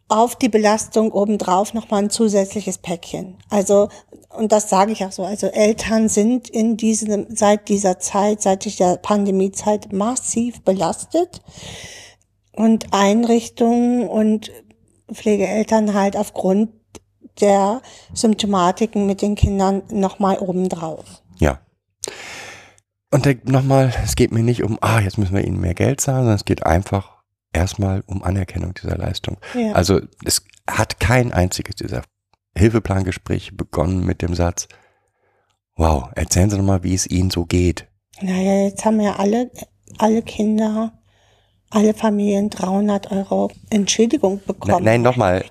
auf 0.08 0.36
die 0.36 0.48
Belastung 0.48 1.10
obendrauf 1.10 1.74
nochmal 1.74 2.04
ein 2.04 2.10
zusätzliches 2.10 2.78
Päckchen. 2.78 3.36
Also, 3.50 3.88
und 4.36 4.52
das 4.52 4.70
sage 4.70 4.92
ich 4.92 5.04
auch 5.04 5.10
so, 5.10 5.24
also 5.24 5.48
Eltern 5.48 6.08
sind 6.08 6.48
in 6.48 6.76
diesem, 6.76 7.26
seit 7.30 7.68
dieser 7.68 7.98
Zeit, 7.98 8.42
seit 8.42 8.64
dieser 8.64 8.98
Pandemiezeit 8.98 9.92
massiv 9.92 10.62
belastet 10.62 11.42
und 12.56 12.92
Einrichtungen 12.92 14.08
und 14.08 14.50
Pflegeeltern 15.12 15.94
halt 15.94 16.16
aufgrund 16.16 16.70
der 17.40 17.82
Symptomatiken 18.12 19.06
mit 19.06 19.22
den 19.22 19.34
Kindern 19.34 19.82
nochmal 19.90 20.38
obendrauf. 20.38 21.22
Ja. 21.38 21.60
Und 23.10 23.48
nochmal, 23.48 23.92
es 24.04 24.16
geht 24.16 24.32
mir 24.32 24.42
nicht 24.42 24.62
um, 24.62 24.78
ah, 24.80 25.00
jetzt 25.00 25.18
müssen 25.18 25.34
wir 25.34 25.44
ihnen 25.44 25.60
mehr 25.60 25.74
Geld 25.74 26.00
zahlen, 26.00 26.20
sondern 26.20 26.36
es 26.36 26.44
geht 26.44 26.66
einfach 26.66 27.22
erstmal 27.52 28.02
um 28.06 28.22
Anerkennung 28.22 28.74
dieser 28.74 28.96
Leistung. 28.96 29.38
Ja. 29.54 29.72
Also 29.72 30.00
es 30.24 30.44
hat 30.68 30.98
kein 30.98 31.32
einziges 31.32 31.76
dieser 31.76 32.02
Hilfeplangespräche 32.56 33.54
begonnen 33.54 34.04
mit 34.04 34.22
dem 34.22 34.34
Satz, 34.34 34.68
wow, 35.76 36.08
erzählen 36.14 36.50
Sie 36.50 36.56
doch 36.56 36.64
mal, 36.64 36.82
wie 36.82 36.94
es 36.94 37.06
Ihnen 37.06 37.30
so 37.30 37.44
geht. 37.44 37.86
Naja, 38.20 38.64
jetzt 38.64 38.84
haben 38.84 39.00
ja 39.00 39.16
alle, 39.16 39.50
alle 39.98 40.22
Kinder, 40.22 40.92
alle 41.70 41.94
Familien 41.94 42.48
300 42.50 43.10
Euro 43.10 43.50
Entschädigung 43.70 44.40
bekommen. 44.46 44.84
nein, 44.84 45.02
nochmal, 45.02 45.44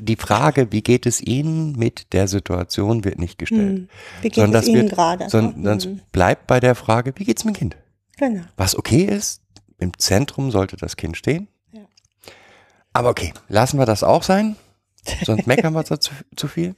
die 0.00 0.16
Frage, 0.16 0.72
wie 0.72 0.82
geht 0.82 1.06
es 1.06 1.20
Ihnen 1.20 1.72
mit 1.78 2.12
der 2.12 2.26
Situation, 2.28 3.04
wird 3.04 3.18
nicht 3.18 3.38
gestellt. 3.38 3.78
Hm. 3.78 3.88
Wie 4.22 4.28
geht 4.28 4.34
sondern 4.34 4.62
es 4.62 4.68
Ihnen 4.68 4.82
wird- 4.82 4.92
gerade? 4.92 5.28
Sondern 5.30 5.78
es 5.78 5.84
Hm. 5.84 6.00
bleibt 6.10 6.46
bei 6.46 6.58
der 6.60 6.74
Frage, 6.74 7.12
wie 7.16 7.24
geht's 7.24 7.42
dem 7.42 7.52
Kind? 7.52 7.76
Genau. 8.18 8.42
Was 8.56 8.76
okay 8.76 9.02
ist, 9.04 9.40
im 9.78 9.96
Zentrum 9.98 10.50
sollte 10.50 10.76
das 10.76 10.96
Kind 10.96 11.16
stehen. 11.16 11.48
Ja. 11.72 11.80
Aber 12.92 13.10
okay, 13.10 13.32
lassen 13.48 13.78
wir 13.78 13.86
das 13.86 14.02
auch 14.02 14.22
sein. 14.22 14.56
Sonst 15.24 15.46
meckern 15.46 15.72
wir 15.74 15.84
zu, 15.84 15.96
zu 16.36 16.48
viel. 16.48 16.74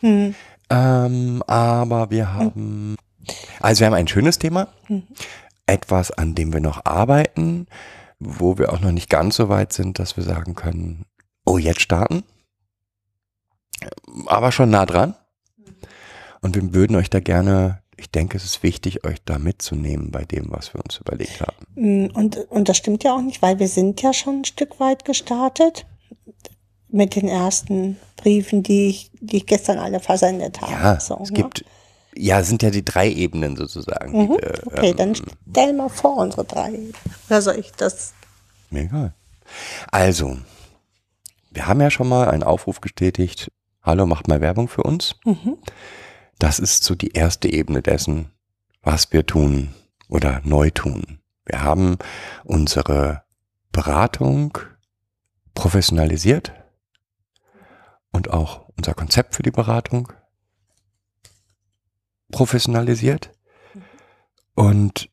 Hm. 0.00 0.34
Ähm, 0.70 1.42
aber 1.46 2.10
wir 2.10 2.32
haben, 2.34 2.96
also 3.60 3.80
wir 3.80 3.86
haben 3.86 3.94
ein 3.94 4.08
schönes 4.08 4.38
Thema. 4.38 4.68
Mhm. 4.88 5.04
Etwas, 5.66 6.10
an 6.12 6.34
dem 6.34 6.52
wir 6.52 6.60
noch 6.60 6.84
arbeiten, 6.84 7.66
wo 8.18 8.58
wir 8.58 8.72
auch 8.72 8.80
noch 8.80 8.92
nicht 8.92 9.10
ganz 9.10 9.36
so 9.36 9.48
weit 9.48 9.72
sind, 9.72 9.98
dass 9.98 10.16
wir 10.16 10.24
sagen 10.24 10.54
können, 10.54 11.04
oh, 11.44 11.58
jetzt 11.58 11.80
starten. 11.80 12.24
Aber 14.26 14.52
schon 14.52 14.70
nah 14.70 14.86
dran. 14.86 15.14
Und 16.40 16.54
wir 16.54 16.74
würden 16.74 16.96
euch 16.96 17.10
da 17.10 17.20
gerne, 17.20 17.82
ich 17.96 18.10
denke, 18.10 18.36
es 18.36 18.44
ist 18.44 18.62
wichtig, 18.62 19.04
euch 19.04 19.18
da 19.24 19.38
mitzunehmen 19.38 20.10
bei 20.10 20.24
dem, 20.24 20.46
was 20.48 20.72
wir 20.74 20.82
uns 20.82 20.98
überlegt 20.98 21.40
haben. 21.40 21.66
Mm, 21.74 22.06
Und, 22.14 22.36
und 22.50 22.68
das 22.68 22.76
stimmt 22.76 23.04
ja 23.04 23.14
auch 23.14 23.22
nicht, 23.22 23.42
weil 23.42 23.58
wir 23.58 23.68
sind 23.68 24.00
ja 24.02 24.12
schon 24.12 24.40
ein 24.40 24.44
Stück 24.44 24.80
weit 24.80 25.04
gestartet 25.04 25.86
mit 26.88 27.16
den 27.16 27.28
ersten 27.28 27.98
Briefen, 28.16 28.62
die 28.62 28.88
ich, 28.88 29.10
die 29.20 29.38
ich 29.38 29.46
gestern 29.46 29.78
alle 29.78 30.00
versendet 30.00 30.60
habe. 30.60 30.72
Ja, 30.72 31.00
so, 31.00 31.18
es 31.22 31.30
ne? 31.30 31.36
gibt, 31.36 31.64
ja, 32.16 32.42
sind 32.42 32.62
ja 32.62 32.70
die 32.70 32.84
drei 32.84 33.10
Ebenen 33.10 33.56
sozusagen. 33.56 34.12
Mhm. 34.12 34.28
wir, 34.30 34.60
Okay, 34.66 34.90
ähm, 34.90 34.96
dann 34.96 35.14
stell 35.14 35.72
mal 35.72 35.88
vor, 35.88 36.16
unsere 36.16 36.44
drei. 36.44 36.78
Oder 37.28 37.42
soll 37.42 37.56
ich 37.56 37.72
das? 37.72 38.14
Mir 38.70 38.82
egal. 38.82 39.14
Also, 39.90 40.38
wir 41.50 41.66
haben 41.66 41.80
ja 41.80 41.90
schon 41.90 42.08
mal 42.08 42.28
einen 42.28 42.42
Aufruf 42.42 42.80
getätigt. 42.80 43.50
Hallo, 43.82 44.06
macht 44.06 44.28
mal 44.28 44.40
Werbung 44.40 44.68
für 44.68 44.82
uns. 44.82 45.16
Mhm. 45.24 45.58
Das 46.38 46.58
ist 46.58 46.84
so 46.84 46.94
die 46.94 47.12
erste 47.12 47.50
Ebene 47.50 47.82
dessen, 47.82 48.30
was 48.82 49.12
wir 49.12 49.24
tun 49.24 49.74
oder 50.08 50.40
neu 50.44 50.70
tun. 50.70 51.20
Wir 51.44 51.62
haben 51.62 51.98
unsere 52.44 53.22
Beratung 53.72 54.58
professionalisiert 55.54 56.52
und 58.10 58.30
auch 58.30 58.68
unser 58.76 58.94
Konzept 58.94 59.34
für 59.34 59.42
die 59.42 59.50
Beratung 59.50 60.12
professionalisiert. 62.30 63.30
Und 64.54 65.10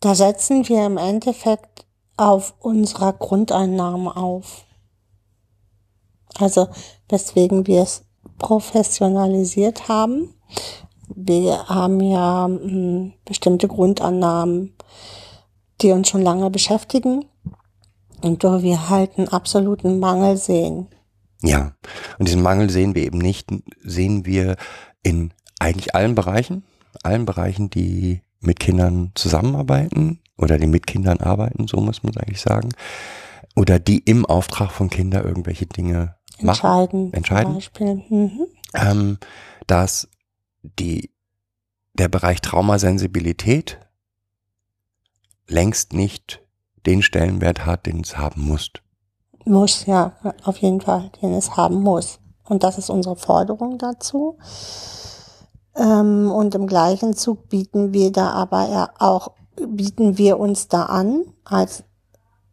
Da 0.00 0.14
setzen 0.14 0.68
wir 0.68 0.86
im 0.86 0.96
Endeffekt 0.96 1.86
auf 2.16 2.54
unserer 2.60 3.12
Grundeinnahme 3.12 4.16
auf. 4.16 4.64
Also 6.38 6.68
weswegen 7.08 7.66
wir 7.66 7.82
es 7.82 8.04
professionalisiert 8.38 9.88
haben. 9.88 10.34
Wir 11.08 11.68
haben 11.68 12.00
ja 12.00 12.46
mh, 12.46 13.12
bestimmte 13.24 13.66
Grundannahmen, 13.66 14.76
die 15.80 15.90
uns 15.92 16.08
schon 16.08 16.22
lange 16.22 16.50
beschäftigen 16.50 17.24
und 18.22 18.44
wo 18.44 18.62
wir 18.62 18.88
halt 18.88 19.18
einen 19.18 19.28
absoluten 19.28 19.98
Mangel 19.98 20.36
sehen. 20.36 20.88
Ja, 21.42 21.72
und 22.18 22.28
diesen 22.28 22.42
Mangel 22.42 22.68
sehen 22.68 22.94
wir 22.94 23.04
eben 23.04 23.18
nicht, 23.18 23.48
sehen 23.82 24.26
wir 24.26 24.56
in 25.02 25.32
eigentlich 25.58 25.94
allen 25.94 26.14
Bereichen, 26.14 26.64
allen 27.02 27.24
Bereichen, 27.24 27.70
die 27.70 28.22
mit 28.40 28.60
Kindern 28.60 29.12
zusammenarbeiten 29.14 30.20
oder 30.36 30.58
die 30.58 30.66
mit 30.66 30.86
Kindern 30.86 31.18
arbeiten, 31.18 31.66
so 31.66 31.78
muss 31.78 32.02
man 32.02 32.16
eigentlich 32.16 32.40
sagen, 32.40 32.70
oder 33.56 33.78
die 33.78 33.98
im 33.98 34.24
Auftrag 34.24 34.70
von 34.70 34.88
Kindern 34.88 35.24
irgendwelche 35.24 35.66
Dinge 35.66 36.14
machen, 36.40 36.48
Entscheiden. 36.48 37.12
Entscheiden. 37.12 37.46
Zum 37.46 37.54
Beispiel. 37.54 37.94
Mhm. 38.08 38.46
ähm, 38.74 39.18
dass 39.66 40.08
die, 40.62 41.10
der 41.94 42.08
Bereich 42.08 42.40
Traumasensibilität 42.40 43.78
längst 45.48 45.92
nicht 45.92 46.40
den 46.86 47.02
Stellenwert 47.02 47.66
hat, 47.66 47.86
den 47.86 48.00
es 48.00 48.16
haben 48.16 48.42
muss. 48.42 48.70
Muss, 49.44 49.86
ja, 49.86 50.12
auf 50.44 50.58
jeden 50.58 50.80
Fall, 50.80 51.10
den 51.22 51.32
es 51.32 51.56
haben 51.56 51.82
muss. 51.82 52.20
Und 52.44 52.62
das 52.62 52.78
ist 52.78 52.90
unsere 52.90 53.16
Forderung 53.16 53.78
dazu. 53.78 54.38
Ähm, 55.78 56.30
und 56.30 56.54
im 56.54 56.66
gleichen 56.66 57.14
Zug 57.14 57.48
bieten 57.48 57.92
wir 57.92 58.12
da 58.12 58.30
aber 58.30 58.90
auch, 58.98 59.32
bieten 59.56 60.18
wir 60.18 60.38
uns 60.38 60.68
da 60.68 60.84
an 60.86 61.24
als 61.44 61.84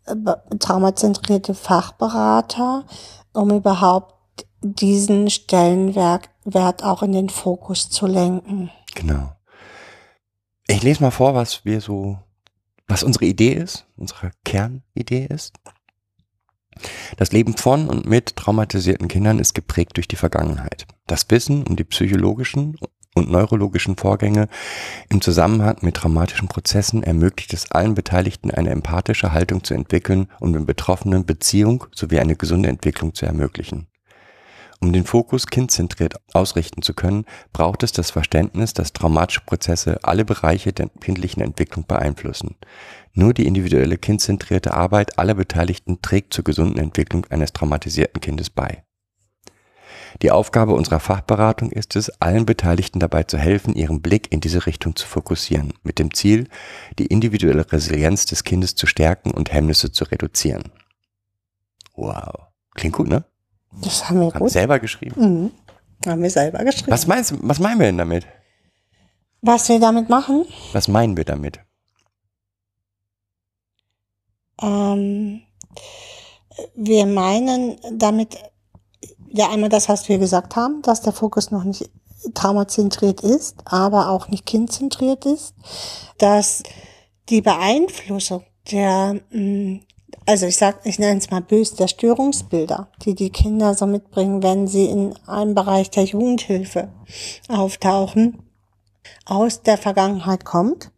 äh, 0.06 0.16
traumazentrierte 0.60 1.54
Fachberater, 1.54 2.86
um 3.34 3.52
überhaupt 3.52 4.14
diesen 4.62 5.30
Stellenwert 5.30 6.30
Wert 6.46 6.84
auch 6.84 7.02
in 7.02 7.12
den 7.12 7.30
Fokus 7.30 7.90
zu 7.90 8.06
lenken. 8.06 8.70
Genau. 8.94 9.36
Ich 10.68 10.84
lese 10.84 11.02
mal 11.02 11.12
vor, 11.12 11.34
was 11.34 11.66
wir 11.66 11.82
so, 11.82 12.20
was 12.88 13.04
unsere 13.04 13.26
Idee 13.26 13.54
ist, 13.54 13.86
unsere 13.98 14.32
Kernidee 14.44 15.28
ist. 15.30 15.54
Das 17.18 17.32
Leben 17.32 17.56
von 17.56 17.90
und 17.90 18.06
mit 18.06 18.36
traumatisierten 18.36 19.08
Kindern 19.08 19.40
ist 19.40 19.54
geprägt 19.54 19.98
durch 19.98 20.08
die 20.08 20.18
Vergangenheit. 20.18 20.86
Das 21.08 21.30
Wissen 21.30 21.66
um 21.66 21.76
die 21.76 21.84
psychologischen 21.84 22.78
und 23.16 23.32
neurologischen 23.32 23.98
Vorgänge 23.98 24.48
im 25.10 25.22
Zusammenhang 25.22 25.78
mit 25.82 25.96
traumatischen 25.96 26.48
Prozessen 26.48 27.02
ermöglicht 27.02 27.54
es 27.54 27.72
allen 27.72 27.96
Beteiligten 27.96 28.52
eine 28.52 28.70
empathische 28.70 29.32
Haltung 29.32 29.64
zu 29.64 29.74
entwickeln 29.74 30.28
und 30.40 30.54
den 30.54 30.66
Betroffenen 30.66 31.26
Beziehung 31.26 31.86
sowie 31.96 32.20
eine 32.20 32.36
gesunde 32.36 32.70
Entwicklung 32.70 33.16
zu 33.16 33.26
ermöglichen. 33.26 33.88
Um 34.82 34.94
den 34.94 35.06
Fokus 35.06 35.48
kindzentriert 35.48 36.16
ausrichten 36.34 36.82
zu 36.82 36.94
können, 36.94 37.26
braucht 37.54 37.82
es 37.82 37.92
das 37.92 38.12
Verständnis, 38.12 38.74
dass 38.74 38.94
traumatische 38.94 39.42
Prozesse 39.42 39.98
alle 40.04 40.26
Bereiche 40.26 40.74
der 40.74 40.90
kindlichen 41.02 41.42
Entwicklung 41.42 41.88
beeinflussen. 41.88 42.56
Nur 43.14 43.34
die 43.34 43.48
individuelle 43.48 43.98
kindzentrierte 43.98 44.74
Arbeit 44.74 45.18
aller 45.18 45.36
Beteiligten 45.36 46.02
trägt 46.02 46.34
zur 46.34 46.44
gesunden 46.44 46.78
Entwicklung 46.78 47.26
eines 47.32 47.54
traumatisierten 47.54 48.22
Kindes 48.22 48.50
bei. 48.50 48.85
Die 50.22 50.32
Aufgabe 50.32 50.74
unserer 50.74 51.00
Fachberatung 51.00 51.72
ist 51.72 51.96
es, 51.96 52.10
allen 52.22 52.46
Beteiligten 52.46 53.00
dabei 53.00 53.24
zu 53.24 53.38
helfen, 53.38 53.76
ihren 53.76 54.02
Blick 54.02 54.32
in 54.32 54.40
diese 54.40 54.66
Richtung 54.66 54.96
zu 54.96 55.06
fokussieren, 55.08 55.74
mit 55.84 56.00
dem 56.00 56.14
Ziel, 56.14 56.48
die 56.98 57.08
individuelle 57.08 57.70
Resilienz 57.72 58.26
des 58.26 58.44
Kindes 58.44 58.76
zu 58.76 58.88
stärken 58.88 59.32
und 59.32 59.52
Hemmnisse 59.52 59.92
zu 59.92 60.06
reduzieren. 60.06 60.72
Wow. 61.96 62.48
Klingt 62.76 62.96
gut, 62.96 63.08
ne? 63.08 63.26
Das 63.82 64.10
haben 64.10 64.20
wir 64.20 64.28
Haben 64.28 64.40
gut. 64.40 64.52
selber 64.52 64.80
geschrieben. 64.80 65.22
Mhm. 65.22 65.52
Haben 66.10 66.22
wir 66.24 66.30
selber 66.30 66.64
geschrieben. 66.64 66.92
Was 66.92 67.08
meinst 67.08 67.34
was 67.42 67.60
meinen 67.60 67.80
wir 67.80 67.86
denn 67.88 67.98
damit? 67.98 68.26
Was 69.42 69.70
wir 69.70 69.80
damit 69.80 70.10
machen? 70.10 70.46
Was 70.74 70.88
meinen 70.88 71.18
wir 71.18 71.26
damit? 71.26 71.60
Ähm, 74.62 75.42
wir 76.76 77.06
meinen 77.06 77.78
damit, 77.94 78.38
ja 79.38 79.50
einmal 79.50 79.70
das, 79.70 79.90
was 79.90 80.10
wir 80.10 80.18
gesagt 80.18 80.56
haben, 80.56 80.82
dass 80.82 81.02
der 81.02 81.14
Fokus 81.14 81.52
noch 81.52 81.64
nicht 81.64 81.90
traumazentriert 82.34 83.22
ist, 83.22 83.58
aber 83.66 84.10
auch 84.10 84.30
nicht 84.30 84.46
kindzentriert 84.46 85.26
ist, 85.26 85.54
dass 86.18 86.64
die 87.30 87.42
Beeinflussung 87.42 88.44
der, 88.72 89.22
mh, 89.30 89.82
also 90.26 90.48
ich 90.48 90.58
sag, 90.58 90.86
ich 90.86 90.98
nenne 90.98 91.20
es 91.20 91.30
mal 91.30 91.42
böse, 91.42 91.76
der 91.76 91.88
Störungsbilder, 91.88 92.88
die 93.04 93.14
die 93.14 93.30
Kinder 93.30 93.76
so 93.76 93.86
mitbringen, 93.86 94.42
wenn 94.42 94.68
sie 94.68 94.86
in 94.86 95.14
einem 95.28 95.54
Bereich 95.54 95.92
der 95.92 96.06
Jugendhilfe 96.06 96.90
auftauchen, 97.48 98.42
aus 99.26 99.62
der 99.62 99.78
Vergangenheit 99.78 100.46
kommt 100.46 100.92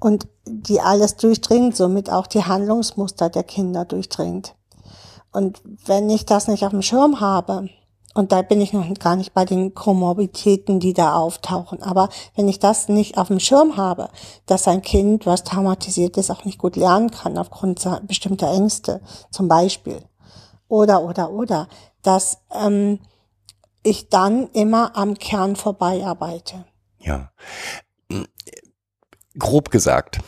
und 0.00 0.28
die 0.46 0.80
alles 0.80 1.16
durchdringt, 1.16 1.76
somit 1.76 2.10
auch 2.10 2.26
die 2.26 2.44
Handlungsmuster 2.44 3.28
der 3.28 3.42
Kinder 3.42 3.84
durchdringt. 3.84 4.54
Und 5.38 5.62
wenn 5.86 6.10
ich 6.10 6.26
das 6.26 6.48
nicht 6.48 6.64
auf 6.64 6.70
dem 6.70 6.82
Schirm 6.82 7.20
habe, 7.20 7.68
und 8.12 8.32
da 8.32 8.42
bin 8.42 8.60
ich 8.60 8.72
noch 8.72 8.92
gar 8.94 9.14
nicht 9.14 9.34
bei 9.34 9.44
den 9.44 9.72
Komorbiditäten, 9.72 10.80
die 10.80 10.94
da 10.94 11.14
auftauchen, 11.14 11.80
aber 11.80 12.08
wenn 12.34 12.48
ich 12.48 12.58
das 12.58 12.88
nicht 12.88 13.18
auf 13.18 13.28
dem 13.28 13.38
Schirm 13.38 13.76
habe, 13.76 14.08
dass 14.46 14.66
ein 14.66 14.82
Kind, 14.82 15.26
was 15.26 15.44
traumatisiert 15.44 16.16
ist, 16.16 16.32
auch 16.32 16.44
nicht 16.44 16.58
gut 16.58 16.74
lernen 16.74 17.12
kann 17.12 17.38
aufgrund 17.38 17.88
bestimmter 18.08 18.52
Ängste, 18.52 19.00
zum 19.30 19.46
Beispiel, 19.46 20.02
oder, 20.66 21.04
oder, 21.04 21.30
oder, 21.30 21.68
dass 22.02 22.38
ähm, 22.52 22.98
ich 23.84 24.08
dann 24.08 24.48
immer 24.48 24.96
am 24.96 25.14
Kern 25.14 25.54
vorbei 25.54 26.04
arbeite. 26.04 26.64
Ja. 26.98 27.30
Grob 29.38 29.70
gesagt, 29.70 30.18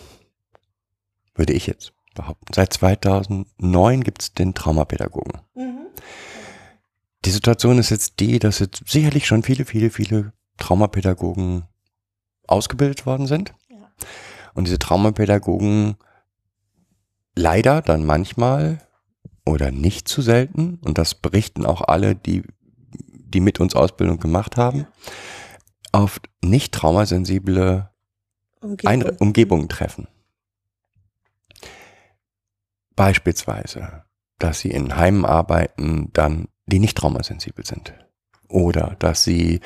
würde 1.34 1.52
ich 1.52 1.66
jetzt 1.66 1.92
behaupten. 2.20 2.52
Seit 2.54 2.72
2009 2.72 4.04
gibt 4.04 4.22
es 4.22 4.34
den 4.34 4.54
Traumapädagogen. 4.54 5.40
Die 7.24 7.30
Situation 7.30 7.78
ist 7.78 7.90
jetzt 7.90 8.20
die, 8.20 8.38
dass 8.38 8.60
jetzt 8.60 8.82
sicherlich 8.86 9.26
schon 9.26 9.42
viele, 9.42 9.64
viele, 9.64 9.90
viele 9.90 10.32
Traumapädagogen 10.58 11.64
ausgebildet 12.46 13.04
worden 13.04 13.26
sind. 13.26 13.54
Ja. 13.68 13.90
Und 14.54 14.66
diese 14.66 14.78
Traumapädagogen 14.78 15.96
leider 17.34 17.82
dann 17.82 18.04
manchmal 18.04 18.78
oder 19.44 19.70
nicht 19.70 20.08
zu 20.08 20.22
selten, 20.22 20.78
und 20.84 20.96
das 20.98 21.14
berichten 21.14 21.66
auch 21.66 21.82
alle, 21.82 22.14
die, 22.14 22.42
die 22.92 23.40
mit 23.40 23.60
uns 23.60 23.74
Ausbildung 23.74 24.18
gemacht 24.18 24.56
haben, 24.56 24.86
auf 25.92 26.20
nicht 26.42 26.72
traumasensible 26.72 27.90
Einre 28.84 29.16
Umgebungen 29.18 29.68
treffen. 29.68 30.08
Beispielsweise, 33.00 34.04
dass 34.38 34.60
sie 34.60 34.70
in 34.70 34.94
Heimen 34.94 35.24
arbeiten, 35.24 36.10
dann, 36.12 36.48
die 36.66 36.78
nicht 36.78 36.98
traumasensibel 36.98 37.64
sind. 37.64 37.94
Oder 38.46 38.94
dass 38.98 39.24
sie 39.24 39.60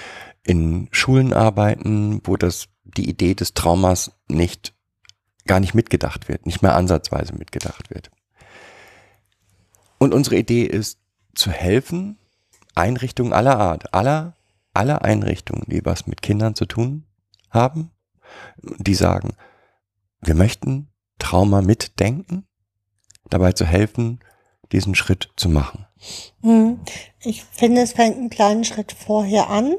in 0.44 0.86
Schulen 0.92 1.32
arbeiten, 1.32 2.20
wo 2.22 2.36
das, 2.36 2.68
die 2.84 3.10
Idee 3.10 3.34
des 3.34 3.52
Traumas 3.52 4.12
nicht, 4.28 4.72
gar 5.48 5.58
nicht 5.58 5.74
mitgedacht 5.74 6.28
wird, 6.28 6.46
nicht 6.46 6.62
mehr 6.62 6.76
ansatzweise 6.76 7.34
mitgedacht 7.34 7.90
wird. 7.90 8.12
Und 9.98 10.14
unsere 10.14 10.36
Idee 10.36 10.62
ist, 10.62 11.00
zu 11.34 11.50
helfen, 11.50 12.20
Einrichtungen 12.76 13.32
aller 13.32 13.58
Art, 13.58 13.92
aller, 13.94 14.36
aller 14.74 15.02
Einrichtungen, 15.02 15.64
die 15.66 15.84
was 15.84 16.06
mit 16.06 16.22
Kindern 16.22 16.54
zu 16.54 16.66
tun 16.66 17.04
haben, 17.50 17.90
die 18.62 18.94
sagen, 18.94 19.34
wir 20.20 20.36
möchten 20.36 20.92
Trauma 21.18 21.62
mitdenken, 21.62 22.46
dabei 23.30 23.52
zu 23.52 23.64
helfen, 23.64 24.20
diesen 24.72 24.94
Schritt 24.94 25.30
zu 25.36 25.48
machen. 25.48 25.86
Hm. 26.42 26.80
Ich 27.20 27.44
finde, 27.44 27.82
es 27.82 27.92
fängt 27.92 28.16
einen 28.16 28.30
kleinen 28.30 28.64
Schritt 28.64 28.92
vorher 28.92 29.48
an, 29.48 29.76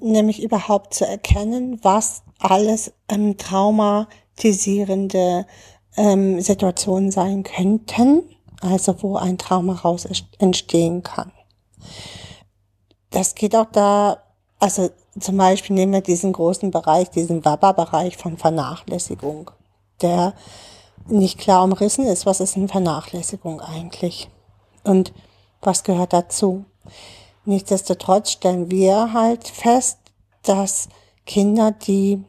nämlich 0.00 0.42
überhaupt 0.42 0.94
zu 0.94 1.06
erkennen, 1.06 1.78
was 1.82 2.22
alles 2.38 2.92
ähm, 3.08 3.36
traumatisierende 3.36 5.46
ähm, 5.96 6.40
Situationen 6.40 7.10
sein 7.10 7.44
könnten, 7.44 8.22
also 8.60 9.02
wo 9.02 9.16
ein 9.16 9.38
Trauma 9.38 9.74
raus 9.74 10.06
entstehen 10.38 11.02
kann. 11.02 11.32
Das 13.10 13.34
geht 13.34 13.54
auch 13.54 13.70
da, 13.70 14.22
also 14.58 14.90
zum 15.18 15.36
Beispiel 15.36 15.76
nehmen 15.76 15.92
wir 15.92 16.00
diesen 16.00 16.32
großen 16.32 16.70
Bereich, 16.70 17.10
diesen 17.10 17.44
WABA-Bereich 17.44 18.16
von 18.16 18.38
Vernachlässigung, 18.38 19.50
der 20.00 20.34
nicht 21.08 21.38
klar 21.38 21.64
umrissen 21.64 22.06
ist, 22.06 22.26
was 22.26 22.40
ist 22.40 22.56
eine 22.56 22.68
Vernachlässigung 22.68 23.60
eigentlich 23.60 24.28
und 24.84 25.12
was 25.60 25.84
gehört 25.84 26.12
dazu. 26.12 26.64
Nichtsdestotrotz 27.44 28.32
stellen 28.32 28.70
wir 28.70 29.12
halt 29.12 29.48
fest, 29.48 29.98
dass 30.42 30.88
Kinder, 31.26 31.72
die 31.72 32.22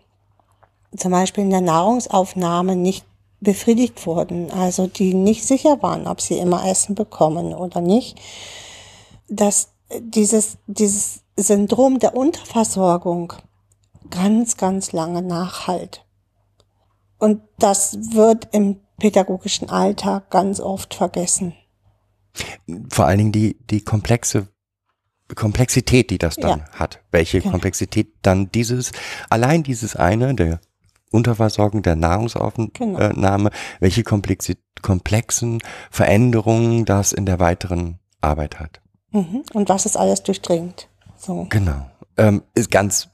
zum 0.96 1.12
Beispiel 1.12 1.44
in 1.44 1.50
der 1.50 1.62
Nahrungsaufnahme 1.62 2.76
nicht 2.76 3.06
befriedigt 3.42 4.06
wurden, 4.06 4.52
also 4.52 4.88
die 4.88 5.14
nicht 5.14 5.46
sicher 5.46 5.82
waren, 5.82 6.08
ob 6.08 6.22
sie 6.22 6.38
immer 6.38 6.66
Essen 6.68 6.96
bekommen 6.96 7.54
oder 7.54 7.82
nicht, 7.82 8.20
dass 9.28 9.70
dieses, 10.00 10.58
dieses 10.68 11.22
Syndrom 11.36 12.00
der 12.00 12.16
Unterversorgung 12.16 13.34
ganz, 14.10 14.58
ganz 14.58 14.92
lange 14.92 15.22
nachhalt. 15.22 16.03
Und 17.24 17.42
das 17.58 17.98
wird 18.14 18.50
im 18.52 18.82
pädagogischen 19.00 19.70
Alltag 19.70 20.30
ganz 20.30 20.60
oft 20.60 20.94
vergessen. 20.94 21.54
Vor 22.90 23.06
allen 23.06 23.18
Dingen 23.18 23.32
die, 23.32 23.58
die 23.70 23.80
komplexe 23.80 24.50
Komplexität, 25.34 26.10
die 26.10 26.18
das 26.18 26.36
dann 26.36 26.60
Ja. 26.60 26.66
hat. 26.74 27.00
Welche 27.12 27.40
Genau. 27.40 27.52
Komplexität 27.52 28.12
dann 28.24 28.52
dieses, 28.52 28.92
allein 29.30 29.64
dieses 29.64 29.96
eine, 29.96 30.36
der 30.36 30.60
Unterversorgung, 31.14 31.82
der 31.82 31.96
Nahrungsaufnahme, 31.96 33.52
welche 33.80 34.04
Komplexi 34.04 34.58
komplexen 34.82 35.62
Veränderungen 35.92 36.84
das 36.84 37.14
in 37.14 37.26
der 37.26 37.40
weiteren 37.40 38.00
Arbeit 38.20 38.60
hat. 38.60 38.82
Mhm. 39.12 39.44
Und 39.54 39.70
was 39.70 39.86
es 39.86 39.96
alles 39.96 40.24
durchdringt. 40.24 40.90
So. 41.16 41.48
Genau. 41.50 41.90
Ähm, 42.18 42.44
ist 42.54 42.70
ganz, 42.70 43.08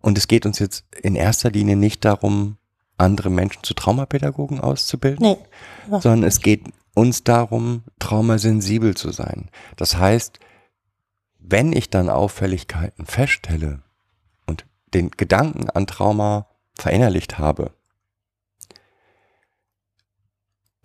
und 0.00 0.16
es 0.16 0.28
geht 0.28 0.46
uns 0.46 0.58
jetzt 0.60 0.86
in 1.02 1.14
erster 1.14 1.50
Linie 1.50 1.76
nicht 1.76 2.06
darum, 2.06 2.56
andere 3.00 3.30
Menschen 3.30 3.62
zu 3.64 3.74
Traumapädagogen 3.74 4.60
auszubilden, 4.60 5.26
Nee. 5.26 6.00
sondern 6.00 6.24
es 6.24 6.40
geht 6.40 6.64
uns 6.94 7.24
darum, 7.24 7.82
traumasensibel 7.98 8.96
zu 8.96 9.10
sein. 9.10 9.50
Das 9.76 9.96
heißt, 9.96 10.38
wenn 11.38 11.72
ich 11.72 11.90
dann 11.90 12.08
Auffälligkeiten 12.08 13.06
feststelle 13.06 13.82
und 14.46 14.66
den 14.94 15.10
Gedanken 15.10 15.70
an 15.70 15.86
Trauma 15.86 16.46
verinnerlicht 16.74 17.38
habe, 17.38 17.72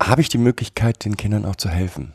habe 0.02 0.22
ich 0.22 0.30
die 0.30 0.38
Möglichkeit, 0.38 1.06
den 1.06 1.18
Kindern 1.18 1.46
auch 1.46 1.56
zu 1.56 1.70
helfen. 1.70 2.14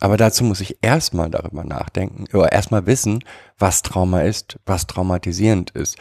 Aber 0.00 0.16
dazu 0.16 0.42
muss 0.44 0.60
ich 0.60 0.78
erstmal 0.82 1.30
darüber 1.30 1.64
nachdenken, 1.64 2.24
oder 2.36 2.52
erstmal 2.52 2.86
wissen, 2.86 3.24
was 3.58 3.82
Trauma 3.82 4.22
ist, 4.22 4.58
was 4.66 4.86
traumatisierend 4.86 5.70
ist. 5.70 5.96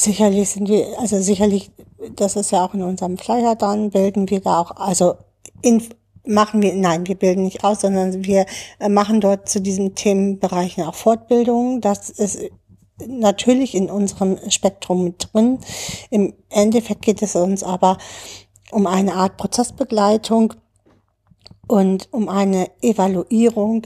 Sicherlich 0.00 0.50
sind 0.50 0.68
wir, 0.68 0.96
also 1.00 1.20
sicherlich, 1.20 1.72
das 2.14 2.36
ist 2.36 2.52
ja 2.52 2.64
auch 2.64 2.72
in 2.72 2.82
unserem 2.82 3.18
Flyer 3.18 3.56
dann, 3.56 3.90
bilden 3.90 4.30
wir 4.30 4.38
da 4.38 4.60
auch, 4.60 4.70
also 4.76 5.16
in, 5.60 5.82
machen 6.24 6.62
wir, 6.62 6.72
nein, 6.74 7.08
wir 7.08 7.16
bilden 7.16 7.42
nicht 7.42 7.64
aus, 7.64 7.80
sondern 7.80 8.24
wir 8.24 8.46
äh, 8.78 8.88
machen 8.88 9.20
dort 9.20 9.48
zu 9.48 9.60
diesen 9.60 9.96
Themenbereichen 9.96 10.84
auch 10.84 10.94
Fortbildungen. 10.94 11.80
Das 11.80 12.10
ist 12.10 12.38
natürlich 13.08 13.74
in 13.74 13.90
unserem 13.90 14.38
Spektrum 14.48 15.02
mit 15.02 15.30
drin. 15.32 15.58
Im 16.10 16.32
Endeffekt 16.48 17.02
geht 17.02 17.20
es 17.20 17.34
uns 17.34 17.64
aber 17.64 17.98
um 18.70 18.86
eine 18.86 19.14
Art 19.14 19.36
Prozessbegleitung 19.36 20.54
und 21.66 22.08
um 22.12 22.28
eine 22.28 22.70
Evaluierung 22.82 23.82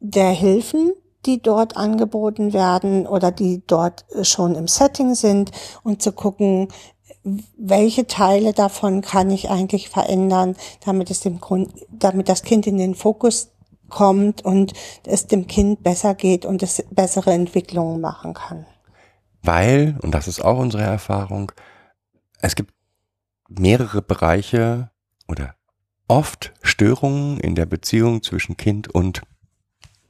der 0.00 0.30
Hilfen, 0.30 0.92
die 1.26 1.40
dort 1.40 1.76
angeboten 1.76 2.52
werden 2.52 3.06
oder 3.06 3.30
die 3.30 3.62
dort 3.66 4.04
äh, 4.14 4.24
schon 4.24 4.54
im 4.54 4.68
Setting 4.68 5.14
sind 5.14 5.50
und 5.82 6.02
zu 6.02 6.12
gucken, 6.12 6.68
welche 7.56 8.06
Teile 8.06 8.52
davon 8.52 9.00
kann 9.00 9.30
ich 9.30 9.48
eigentlich 9.48 9.88
verändern, 9.88 10.56
damit 10.84 11.10
es 11.10 11.20
dem 11.20 11.40
Grund, 11.40 11.72
damit 11.90 12.28
das 12.28 12.42
Kind 12.42 12.66
in 12.66 12.78
den 12.78 12.94
Fokus 12.94 13.50
kommt 13.88 14.44
und 14.44 14.72
es 15.06 15.26
dem 15.26 15.46
Kind 15.46 15.82
besser 15.82 16.14
geht 16.14 16.44
und 16.44 16.62
es 16.62 16.84
bessere 16.90 17.32
Entwicklungen 17.32 18.00
machen 18.00 18.34
kann. 18.34 18.66
Weil, 19.42 19.98
und 20.02 20.12
das 20.12 20.28
ist 20.28 20.44
auch 20.44 20.58
unsere 20.58 20.82
Erfahrung, 20.82 21.52
es 22.40 22.56
gibt 22.56 22.72
mehrere 23.48 24.02
Bereiche 24.02 24.90
oder 25.28 25.54
oft 26.08 26.52
Störungen 26.62 27.38
in 27.38 27.54
der 27.54 27.66
Beziehung 27.66 28.22
zwischen 28.22 28.56
Kind 28.56 28.92
und 28.92 29.22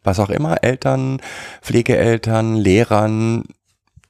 was 0.03 0.19
auch 0.19 0.31
immer, 0.31 0.63
Eltern, 0.63 1.21
Pflegeeltern, 1.61 2.57
Lehrern, 2.57 3.45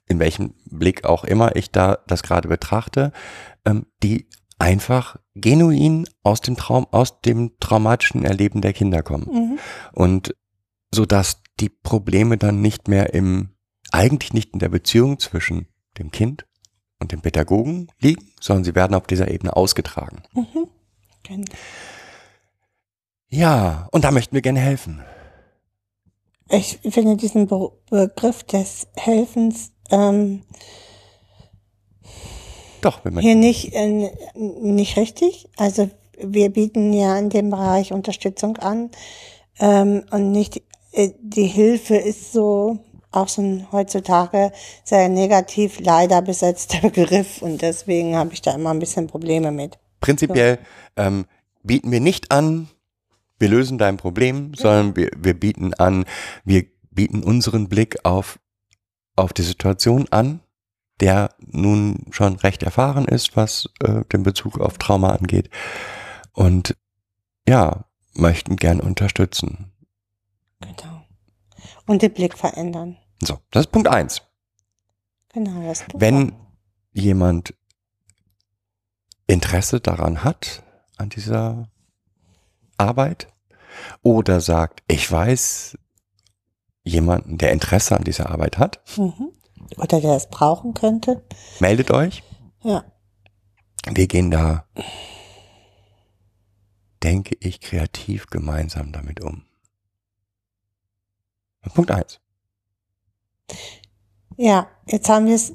in 0.06 0.18
welchem 0.18 0.54
Blick 0.66 1.04
auch 1.04 1.24
immer 1.24 1.56
ich 1.56 1.70
da 1.70 1.98
das 2.06 2.22
gerade 2.22 2.48
betrachte, 2.48 3.12
ähm, 3.64 3.86
die 4.02 4.26
einfach 4.58 5.16
genuin 5.34 6.06
aus 6.22 6.40
dem 6.40 6.56
Traum, 6.56 6.86
aus 6.90 7.20
dem 7.20 7.52
traumatischen 7.58 8.24
Erleben 8.24 8.60
der 8.60 8.72
Kinder 8.72 9.02
kommen. 9.02 9.28
Mhm. 9.30 9.58
Und 9.92 10.34
so 10.94 11.06
dass 11.06 11.42
die 11.58 11.68
Probleme 11.70 12.36
dann 12.38 12.60
nicht 12.60 12.88
mehr 12.88 13.14
im, 13.14 13.50
eigentlich 13.90 14.32
nicht 14.32 14.52
in 14.52 14.58
der 14.58 14.68
Beziehung 14.68 15.18
zwischen 15.18 15.66
dem 15.98 16.10
Kind 16.10 16.46
und 17.00 17.12
dem 17.12 17.20
Pädagogen 17.20 17.88
liegen, 18.00 18.24
sondern 18.40 18.64
sie 18.64 18.74
werden 18.74 18.94
auf 18.94 19.06
dieser 19.06 19.30
Ebene 19.30 19.56
ausgetragen. 19.56 20.22
Mhm. 20.34 20.68
Ja, 23.28 23.88
und 23.92 24.04
da 24.04 24.10
möchten 24.10 24.34
wir 24.34 24.42
gerne 24.42 24.60
helfen. 24.60 25.02
Ich 26.48 26.78
finde 26.90 27.16
diesen 27.16 27.46
Be 27.46 27.70
Begriff 27.90 28.42
des 28.44 28.86
Helfens 28.96 29.72
ähm, 29.90 30.42
Doch, 32.80 33.00
hier 33.20 33.36
nicht, 33.36 33.74
äh, 33.74 34.10
nicht 34.34 34.96
richtig. 34.96 35.48
Also 35.56 35.90
wir 36.18 36.50
bieten 36.50 36.92
ja 36.92 37.18
in 37.18 37.30
dem 37.30 37.50
Bereich 37.50 37.92
Unterstützung 37.92 38.56
an 38.58 38.90
ähm, 39.60 40.04
und 40.10 40.32
nicht 40.32 40.62
äh, 40.92 41.10
die 41.20 41.46
Hilfe 41.46 41.96
ist 41.96 42.32
so 42.32 42.78
auch 43.12 43.28
so 43.28 43.42
ein 43.42 43.66
heutzutage 43.72 44.52
sehr 44.84 45.08
negativ 45.08 45.80
leider 45.80 46.22
besetzter 46.22 46.80
Begriff 46.88 47.42
und 47.42 47.62
deswegen 47.62 48.16
habe 48.16 48.32
ich 48.32 48.42
da 48.42 48.54
immer 48.54 48.70
ein 48.70 48.78
bisschen 48.78 49.06
Probleme 49.06 49.52
mit. 49.52 49.78
prinzipiell 50.00 50.58
ähm, 50.96 51.26
bieten 51.62 51.90
wir 51.90 52.00
nicht 52.00 52.32
an, 52.32 52.68
wir 53.42 53.48
lösen 53.48 53.76
dein 53.76 53.96
Problem, 53.96 54.54
sondern 54.54 54.94
wir, 54.94 55.10
wir 55.16 55.34
bieten 55.34 55.74
an, 55.74 56.04
wir 56.44 56.64
bieten 56.92 57.24
unseren 57.24 57.68
Blick 57.68 58.04
auf, 58.04 58.38
auf 59.16 59.32
die 59.32 59.42
Situation 59.42 60.06
an, 60.12 60.38
der 61.00 61.34
nun 61.40 62.06
schon 62.10 62.36
recht 62.36 62.62
erfahren 62.62 63.04
ist, 63.04 63.36
was 63.36 63.68
äh, 63.80 64.04
den 64.12 64.22
Bezug 64.22 64.60
auf 64.60 64.78
Trauma 64.78 65.10
angeht. 65.10 65.50
Und 66.30 66.76
ja, 67.48 67.84
möchten 68.14 68.54
gern 68.54 68.80
unterstützen. 68.80 69.72
Genau. 70.60 71.04
Und 71.86 72.02
den 72.02 72.12
Blick 72.14 72.38
verändern. 72.38 72.96
So, 73.20 73.40
das 73.50 73.66
ist 73.66 73.72
Punkt 73.72 73.88
eins. 73.88 74.22
Genau, 75.32 75.66
das 75.66 75.84
Wenn 75.94 76.32
jemand 76.92 77.54
Interesse 79.26 79.80
daran 79.80 80.22
hat, 80.22 80.62
an 80.96 81.08
dieser 81.08 81.68
Arbeit, 82.76 83.31
oder 84.02 84.40
sagt, 84.40 84.82
ich 84.88 85.10
weiß 85.10 85.78
jemanden, 86.84 87.38
der 87.38 87.52
Interesse 87.52 87.96
an 87.96 88.04
dieser 88.04 88.30
Arbeit 88.30 88.58
hat, 88.58 88.80
mhm. 88.96 89.32
Oder 89.76 90.00
der 90.00 90.16
es 90.16 90.28
brauchen 90.28 90.74
könnte. 90.74 91.22
meldet 91.60 91.90
euch. 91.90 92.22
Ja. 92.62 92.84
Wir 93.90 94.06
gehen 94.06 94.30
da, 94.30 94.66
denke 97.02 97.36
ich, 97.40 97.60
kreativ 97.60 98.26
gemeinsam 98.26 98.92
damit 98.92 99.20
um. 99.22 99.44
Punkt 101.74 101.90
eins. 101.90 102.20
Ja, 104.36 104.68
jetzt 104.86 105.08
haben 105.08 105.26
wir 105.26 105.34
es, 105.34 105.52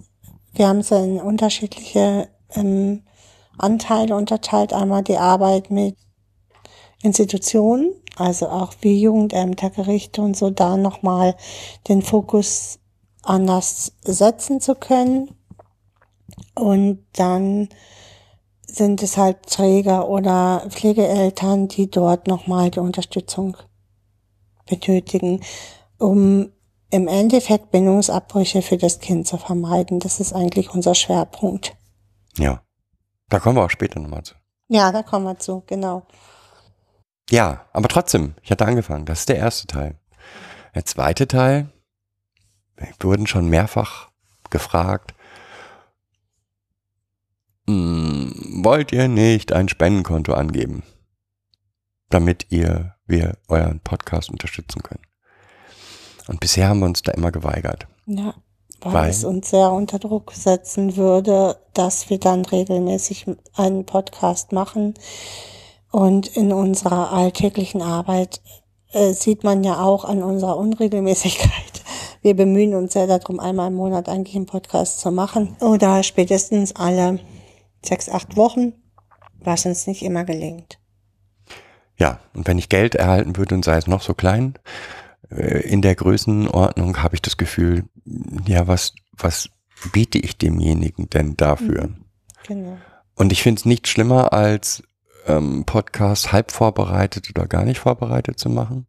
wir 0.54 0.68
haben 0.68 0.80
es 0.80 0.92
in 0.92 1.20
unterschiedliche 1.20 2.30
ähm, 2.52 3.04
Anteile 3.58 4.16
unterteilt. 4.16 4.74
Einmal 4.74 5.04
die 5.04 5.18
Arbeit 5.18 5.72
mit 5.72 5.98
Institutionen, 7.02 7.94
also 8.20 8.50
auch 8.50 8.74
wie 8.82 9.02
Jugendämter, 9.02 9.70
Gerichte 9.70 10.22
und 10.22 10.36
so, 10.36 10.50
da 10.50 10.78
nochmal 10.78 11.36
den 11.88 12.02
Fokus 12.02 12.80
anders 13.24 13.94
setzen 14.04 14.62
zu 14.62 14.76
können. 14.76 15.32
Und 16.56 17.06
dann 17.14 17.70
sind 18.66 19.02
es 19.02 19.18
halt 19.18 19.44
Träger 19.44 20.10
oder 20.10 20.66
Pflegeeltern, 20.70 21.68
die 21.68 21.90
dort 21.90 22.28
nochmal 22.28 22.70
die 22.72 22.80
Unterstützung 22.80 23.58
benötigen, 24.70 25.42
um 25.98 26.52
im 26.90 27.08
Endeffekt 27.08 27.72
Bindungsabbrüche 27.72 28.62
für 28.62 28.78
das 28.78 29.00
Kind 29.00 29.28
zu 29.28 29.38
vermeiden. 29.38 30.00
Das 30.00 30.20
ist 30.20 30.34
eigentlich 30.34 30.74
unser 30.74 30.96
Schwerpunkt. 30.96 31.76
Ja. 32.38 32.62
Da 33.30 33.40
kommen 33.40 33.58
wir 33.58 33.66
auch 33.66 33.70
später 33.70 34.00
nochmal 34.00 34.24
zu. 34.24 34.36
Ja, 34.70 34.92
da 34.92 35.04
kommen 35.04 35.26
wir 35.26 35.38
zu, 35.38 35.64
genau. 35.66 36.04
Ja, 37.30 37.66
aber 37.74 37.88
trotzdem, 37.90 38.36
ich 38.42 38.52
hatte 38.52 38.66
angefangen. 38.66 39.06
Das 39.06 39.20
ist 39.20 39.30
der 39.30 39.38
erste 39.38 39.68
Teil. 39.68 39.96
Der 40.76 40.86
zweite 40.86 41.28
Teil, 41.28 41.70
wir 42.78 42.88
wurden 43.02 43.28
schon 43.28 43.50
mehrfach 43.50 44.10
gefragt, 44.50 45.14
"Hm, 47.68 48.62
wollt 48.64 48.92
ihr 48.92 49.08
nicht 49.08 49.52
ein 49.52 49.68
Spendenkonto 49.68 50.34
angeben, 50.34 50.84
damit 52.10 52.48
ihr, 52.50 52.96
wir 53.06 53.38
euren 53.48 53.80
Podcast 53.82 54.30
unterstützen 54.30 54.84
können? 54.84 55.02
Und 56.28 56.40
bisher 56.40 56.70
haben 56.70 56.80
wir 56.80 56.86
uns 56.86 57.02
da 57.02 57.12
immer 57.14 57.32
geweigert. 57.32 57.88
Ja, 58.06 58.36
weil, 58.82 58.94
Weil? 58.94 59.10
es 59.10 59.24
uns 59.24 59.50
sehr 59.50 59.72
unter 59.72 59.98
Druck 60.00 60.32
setzen 60.34 60.96
würde, 60.98 61.58
dass 61.74 62.10
wir 62.10 62.20
dann 62.20 62.46
regelmäßig 62.46 63.26
einen 63.56 63.86
Podcast 63.86 64.52
machen. 64.52 64.94
Und 65.92 66.28
in 66.28 66.52
unserer 66.52 67.14
alltäglichen 67.14 67.82
Arbeit 67.82 68.42
äh, 68.92 69.14
sieht 69.14 69.44
man 69.44 69.64
ja 69.64 69.80
auch 69.80 70.06
an 70.06 70.24
unserer 70.24 70.58
Unregelmäßigkeit. 70.58 71.84
Wir 72.22 72.36
bemühen 72.36 72.74
uns 72.74 72.94
sehr 72.94 73.08
darum, 73.08 73.40
einmal 73.40 73.68
im 73.68 73.76
Monat 73.76 74.10
eigentlich 74.10 74.36
einen 74.36 74.48
Podcast 74.48 75.00
zu 75.00 75.12
machen. 75.12 75.56
Oder 75.62 76.04
spätestens 76.04 76.76
alle 76.76 77.20
sechs, 77.84 78.10
acht 78.10 78.36
Wochen, 78.36 78.74
was 79.40 79.66
uns 79.66 79.88
nicht 79.88 80.04
immer 80.04 80.26
gelingt. 80.26 80.80
Ja, 81.98 82.20
und 82.34 82.48
wenn 82.48 82.58
ich 82.58 82.70
Geld 82.70 82.96
erhalten 82.96 83.38
würde 83.38 83.56
und 83.56 83.66
sei 83.66 83.78
es 83.78 83.88
noch 83.88 84.02
so 84.02 84.14
klein, 84.14 84.56
äh, 85.30 85.62
in 85.68 85.82
der 85.82 85.96
Größenordnung 85.96 87.02
habe 87.02 87.16
ich 87.16 87.22
das 87.22 87.38
Gefühl, 87.38 87.86
ja, 88.46 88.68
was, 88.68 88.94
was 89.14 89.50
biete 89.94 90.20
ich 90.20 90.38
demjenigen 90.38 91.10
denn 91.10 91.38
dafür? 91.38 91.90
Genau. 92.48 92.78
Und 93.16 93.32
ich 93.32 93.42
finde 93.42 93.60
es 93.60 93.66
nicht 93.66 93.88
schlimmer, 93.88 94.34
als 94.34 94.84
ähm, 95.28 95.64
Podcast 95.66 96.32
halb 96.32 96.52
vorbereitet 96.52 97.30
oder 97.30 97.48
gar 97.48 97.64
nicht 97.64 97.80
vorbereitet 97.80 98.40
zu 98.40 98.50
machen. 98.50 98.88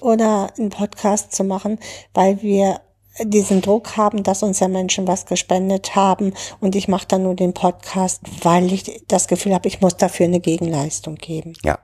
oder 0.00 0.52
einen 0.58 0.70
Podcast 0.70 1.32
zu 1.32 1.44
machen, 1.44 1.78
weil 2.14 2.42
wir 2.42 2.80
diesen 3.24 3.60
Druck 3.60 3.96
haben, 3.96 4.22
dass 4.22 4.42
uns 4.42 4.60
ja 4.60 4.68
Menschen 4.68 5.06
was 5.06 5.26
gespendet 5.26 5.94
haben 5.94 6.32
und 6.60 6.74
ich 6.74 6.88
mache 6.88 7.06
dann 7.06 7.24
nur 7.24 7.34
den 7.34 7.52
Podcast, 7.52 8.22
weil 8.42 8.72
ich 8.72 9.04
das 9.06 9.28
Gefühl 9.28 9.54
habe, 9.54 9.68
ich 9.68 9.80
muss 9.80 9.96
dafür 9.96 10.26
eine 10.26 10.40
Gegenleistung 10.40 11.16
geben. 11.16 11.52
Ja. 11.62 11.78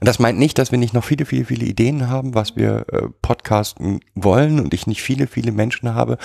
Und 0.00 0.08
das 0.08 0.18
meint 0.18 0.38
nicht, 0.38 0.58
dass 0.58 0.70
wir 0.70 0.78
nicht 0.78 0.94
noch 0.94 1.04
viele, 1.04 1.24
viele, 1.24 1.44
viele 1.44 1.66
Ideen 1.66 2.08
haben, 2.08 2.34
was 2.34 2.56
wir 2.56 2.86
äh, 2.92 3.08
podcasten 3.22 4.00
wollen 4.14 4.60
und 4.60 4.74
ich 4.74 4.86
nicht 4.86 5.02
viele, 5.02 5.26
viele 5.26 5.52
Menschen 5.52 5.94
habe, 5.94 6.18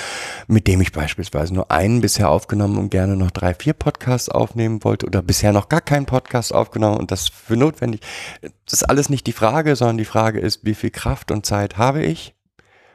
mit 0.47 0.67
dem 0.67 0.81
ich 0.81 0.91
beispielsweise 0.91 1.53
nur 1.53 1.71
einen 1.71 2.01
bisher 2.01 2.29
aufgenommen 2.29 2.77
und 2.77 2.89
gerne 2.89 3.15
noch 3.15 3.31
drei, 3.31 3.53
vier 3.53 3.73
Podcasts 3.73 4.29
aufnehmen 4.29 4.83
wollte 4.83 5.05
oder 5.05 5.21
bisher 5.21 5.53
noch 5.53 5.69
gar 5.69 5.81
keinen 5.81 6.05
Podcast 6.05 6.53
aufgenommen 6.53 6.97
und 6.97 7.11
das 7.11 7.29
für 7.29 7.57
notwendig. 7.57 8.01
Das 8.41 8.73
ist 8.73 8.83
alles 8.83 9.09
nicht 9.09 9.27
die 9.27 9.33
Frage, 9.33 9.75
sondern 9.75 9.97
die 9.97 10.05
Frage 10.05 10.39
ist, 10.39 10.65
wie 10.65 10.75
viel 10.75 10.91
Kraft 10.91 11.31
und 11.31 11.45
Zeit 11.45 11.77
habe 11.77 12.03
ich, 12.03 12.35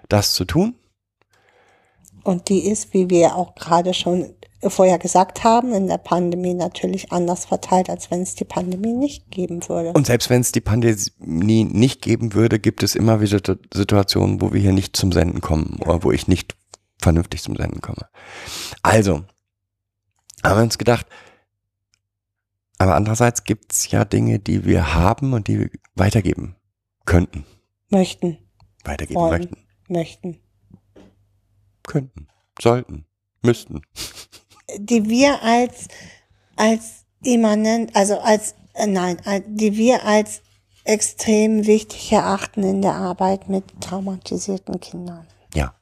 das 0.08 0.34
zu 0.34 0.44
tun? 0.44 0.74
Und 2.22 2.48
die 2.48 2.66
ist, 2.66 2.94
wie 2.94 3.10
wir 3.10 3.36
auch 3.36 3.54
gerade 3.54 3.92
schon 3.92 4.34
vorher 4.70 4.98
gesagt 4.98 5.44
haben, 5.44 5.72
in 5.72 5.86
der 5.86 5.98
Pandemie 5.98 6.54
natürlich 6.54 7.12
anders 7.12 7.44
verteilt, 7.44 7.90
als 7.90 8.10
wenn 8.10 8.22
es 8.22 8.34
die 8.34 8.44
Pandemie 8.44 8.92
nicht 8.92 9.30
geben 9.30 9.68
würde. 9.68 9.92
Und 9.92 10.06
selbst 10.06 10.30
wenn 10.30 10.40
es 10.40 10.52
die 10.52 10.60
Pandemie 10.60 11.64
nicht 11.64 12.02
geben 12.02 12.34
würde, 12.34 12.58
gibt 12.58 12.82
es 12.82 12.94
immer 12.94 13.20
wieder 13.20 13.40
Situationen, 13.72 14.40
wo 14.40 14.52
wir 14.52 14.60
hier 14.60 14.72
nicht 14.72 14.96
zum 14.96 15.12
Senden 15.12 15.40
kommen 15.40 15.78
oder 15.80 16.02
wo 16.02 16.12
ich 16.12 16.28
nicht 16.28 16.56
vernünftig 16.98 17.42
zum 17.42 17.56
Senden 17.56 17.80
komme. 17.80 18.06
Also, 18.82 19.24
haben 20.42 20.58
wir 20.58 20.62
uns 20.62 20.78
gedacht, 20.78 21.06
aber 22.78 22.94
andererseits 22.94 23.44
gibt 23.44 23.72
es 23.72 23.90
ja 23.90 24.04
Dinge, 24.04 24.38
die 24.38 24.64
wir 24.64 24.94
haben 24.94 25.32
und 25.32 25.48
die 25.48 25.60
wir 25.60 25.70
weitergeben 25.94 26.56
könnten. 27.06 27.44
möchten, 27.90 28.38
Weitergeben 28.84 29.20
Wollen. 29.20 29.30
möchten. 29.40 29.56
möchten. 29.88 30.40
Könnten. 31.86 32.28
Sollten. 32.60 33.06
Müssten. 33.42 33.82
Die 34.78 35.08
wir 35.08 35.42
als, 35.42 35.88
als 36.56 37.04
immanent, 37.22 37.94
also 37.94 38.18
als, 38.18 38.54
äh, 38.74 38.86
nein, 38.86 39.18
als- 39.24 39.44
die 39.46 39.76
wir 39.76 40.04
als 40.04 40.42
extrem 40.84 41.66
wichtig 41.66 42.12
erachten 42.12 42.62
in 42.62 42.82
der 42.82 42.94
Arbeit 42.94 43.48
mit 43.48 43.64
traumatisierten 43.80 44.80
Kindern. 44.80 45.26
Ja. 45.54 45.74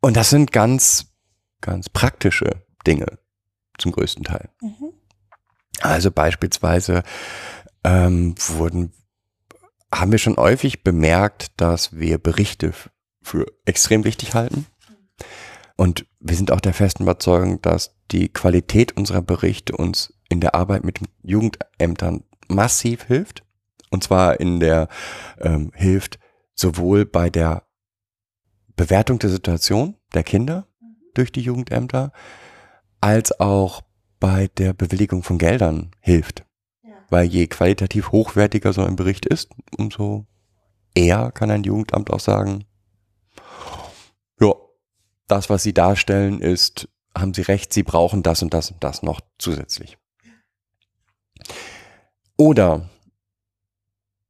Und 0.00 0.16
das 0.16 0.30
sind 0.30 0.52
ganz, 0.52 1.06
ganz 1.60 1.88
praktische 1.88 2.64
Dinge 2.86 3.06
zum 3.78 3.92
größten 3.92 4.24
Teil. 4.24 4.48
Also 5.80 6.10
beispielsweise 6.10 7.02
ähm, 7.84 8.34
wurden, 8.48 8.92
haben 9.94 10.10
wir 10.10 10.18
schon 10.18 10.36
häufig 10.36 10.82
bemerkt, 10.82 11.52
dass 11.56 11.92
wir 11.96 12.18
Berichte 12.18 12.72
für 13.22 13.46
extrem 13.64 14.04
wichtig 14.04 14.34
halten. 14.34 14.66
Und 15.76 16.06
wir 16.20 16.36
sind 16.36 16.50
auch 16.50 16.60
der 16.60 16.74
festen 16.74 17.02
Überzeugung, 17.02 17.60
dass 17.60 17.96
die 18.10 18.28
Qualität 18.28 18.96
unserer 18.96 19.22
Berichte 19.22 19.76
uns 19.76 20.14
in 20.28 20.40
der 20.40 20.54
Arbeit 20.54 20.84
mit 20.84 21.00
Jugendämtern 21.22 22.24
massiv 22.48 23.04
hilft. 23.04 23.44
Und 23.90 24.02
zwar 24.02 24.40
in 24.40 24.58
der 24.58 24.88
ähm, 25.38 25.70
hilft 25.74 26.18
sowohl 26.54 27.04
bei 27.04 27.30
der 27.30 27.64
Bewertung 28.74 29.18
der 29.18 29.30
Situation 29.30 29.96
der 30.14 30.24
Kinder 30.24 30.66
durch 31.14 31.32
die 31.32 31.40
Jugendämter, 31.40 32.12
als 33.00 33.38
auch 33.40 33.82
bei 34.18 34.48
der 34.56 34.72
Bewilligung 34.72 35.22
von 35.22 35.38
Geldern 35.38 35.90
hilft. 36.00 36.44
Weil 37.08 37.26
je 37.26 37.46
qualitativ 37.46 38.10
hochwertiger 38.10 38.72
so 38.72 38.82
ein 38.82 38.96
Bericht 38.96 39.26
ist, 39.26 39.50
umso 39.76 40.26
eher 40.94 41.30
kann 41.30 41.50
ein 41.50 41.62
Jugendamt 41.62 42.10
auch 42.10 42.20
sagen, 42.20 42.60
ja, 42.60 42.75
das, 45.26 45.50
was 45.50 45.62
Sie 45.62 45.74
darstellen, 45.74 46.40
ist, 46.40 46.88
haben 47.16 47.34
Sie 47.34 47.42
recht, 47.42 47.72
Sie 47.72 47.82
brauchen 47.82 48.22
das 48.22 48.42
und 48.42 48.54
das 48.54 48.70
und 48.70 48.82
das 48.82 49.02
noch 49.02 49.20
zusätzlich. 49.38 49.98
Oder 52.36 52.88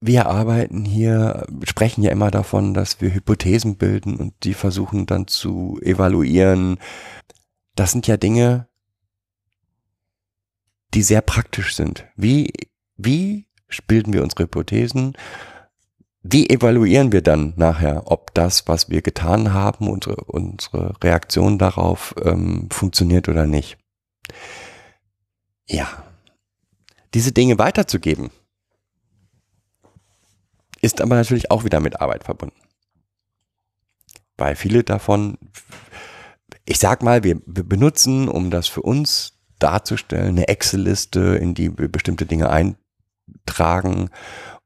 wir 0.01 0.27
arbeiten 0.27 0.85
hier, 0.85 1.47
sprechen 1.65 2.03
ja 2.03 2.11
immer 2.11 2.31
davon, 2.31 2.75
dass 2.75 3.01
wir 3.01 3.13
Hypothesen 3.13 3.77
bilden 3.77 4.17
und 4.17 4.35
die 4.45 4.55
versuchen 4.55 5.07
dann 5.07 5.27
zu 5.27 5.81
evaluieren. 5.83 6.79
Das 7.75 7.93
sind 7.93 8.07
ja 8.07 8.17
Dinge, 8.17 8.69
die 10.95 11.03
sehr 11.03 11.23
praktisch 11.23 11.75
sind. 11.75 12.07
Wie, 12.15 12.53
wie 12.97 13.47
bilden 13.87 14.13
wir 14.13 14.23
unsere 14.23 14.45
Hypothesen? 14.45 15.17
Wie 16.29 16.51
evaluieren 16.51 17.13
wir 17.13 17.23
dann 17.23 17.53
nachher, 17.57 18.11
ob 18.11 18.35
das, 18.35 18.67
was 18.67 18.91
wir 18.91 19.01
getan 19.01 19.53
haben, 19.53 19.89
unsere, 19.89 20.17
unsere 20.25 20.93
Reaktion 21.01 21.57
darauf 21.57 22.17
ähm, 22.21 22.69
funktioniert 22.73 23.29
oder 23.29 23.47
nicht? 23.47 23.79
Ja. 25.69 26.03
Diese 27.15 27.31
Dinge 27.31 27.59
weiterzugeben, 27.59 28.31
ist 30.81 31.01
aber 31.01 31.15
natürlich 31.15 31.51
auch 31.53 31.65
wieder 31.65 31.79
mit 31.79 32.01
Arbeit 32.01 32.25
verbunden. 32.25 32.61
Weil 34.37 34.57
viele 34.57 34.83
davon, 34.83 35.39
ich 36.65 36.81
sag 36.81 37.05
mal, 37.05 37.23
wir, 37.23 37.41
wir 37.47 37.63
benutzen, 37.63 38.29
um 38.29 38.51
das 38.51 38.67
für 38.67 38.83
uns 38.83 39.39
darzustellen, 39.61 40.37
eine 40.37 40.49
Excel-Liste, 40.49 41.37
in 41.37 41.55
die 41.55 41.79
wir 41.79 41.89
bestimmte 41.89 42.27
Dinge 42.27 42.51
eintragen, 42.51 44.11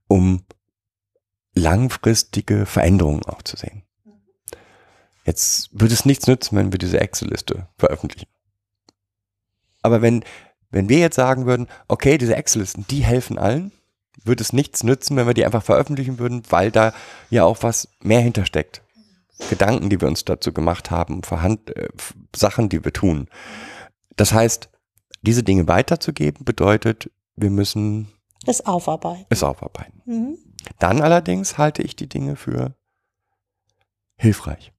um 0.09 0.43
langfristige 1.61 2.67
Veränderungen 2.67 3.25
auch 3.25 3.43
zu 3.43 3.57
sehen. 3.57 3.83
Jetzt 5.25 5.69
würde 5.73 5.95
es 5.95 6.05
nichts 6.05 6.27
nützen, 6.27 6.57
wenn 6.57 6.73
wir 6.73 6.79
diese 6.79 7.01
Excel-Liste 7.01 7.69
veröffentlichen. 7.79 8.27
Aber 9.83 10.03
wenn, 10.03 10.25
wenn 10.71 10.89
wir 10.89 10.99
jetzt 10.99 11.17
sagen 11.17 11.47
würden, 11.47 11.69
okay, 11.89 12.19
diese 12.19 12.37
Excel-Listen, 12.37 12.87
die 12.91 13.05
helfen 13.05 13.39
allen, 13.39 13.73
würde 14.25 14.43
es 14.43 14.53
nichts 14.53 14.83
nützen, 14.83 15.17
wenn 15.17 15.27
wir 15.27 15.35
die 15.35 15.45
einfach 15.45 15.63
veröffentlichen 15.63 16.19
würden, 16.19 16.43
weil 16.51 16.71
da 16.71 16.93
ja 17.31 17.45
auch 17.45 17.63
was 17.63 17.89
mehr 18.01 18.21
hintersteckt. 18.21 18.83
Gedanken, 19.49 19.89
die 19.89 20.01
wir 20.01 20.09
uns 20.09 20.25
dazu 20.25 20.53
gemacht 20.53 20.91
haben, 20.91 21.23
Verhand 21.23 21.75
äh, 21.75 21.89
Sachen, 22.37 22.69
die 22.69 22.85
wir 22.85 22.93
tun. 22.93 23.29
Das 24.17 24.33
heißt, 24.35 24.69
diese 25.23 25.43
Dinge 25.43 25.67
weiterzugeben 25.69 26.45
bedeutet, 26.45 27.11
wir 27.37 27.51
müssen 27.51 28.09
Das 28.45 28.67
Aufarbeiten. 28.67 29.25
es 29.31 29.43
aufarbeiten. 29.43 30.03
Mhm. 30.05 30.39
Dann 30.79 31.01
allerdings 31.01 31.59
halte 31.59 31.83
ich 31.83 31.97
die 31.97 32.09
Dinge 32.09 32.37
für 32.37 32.75
hilfreich, 34.17 34.73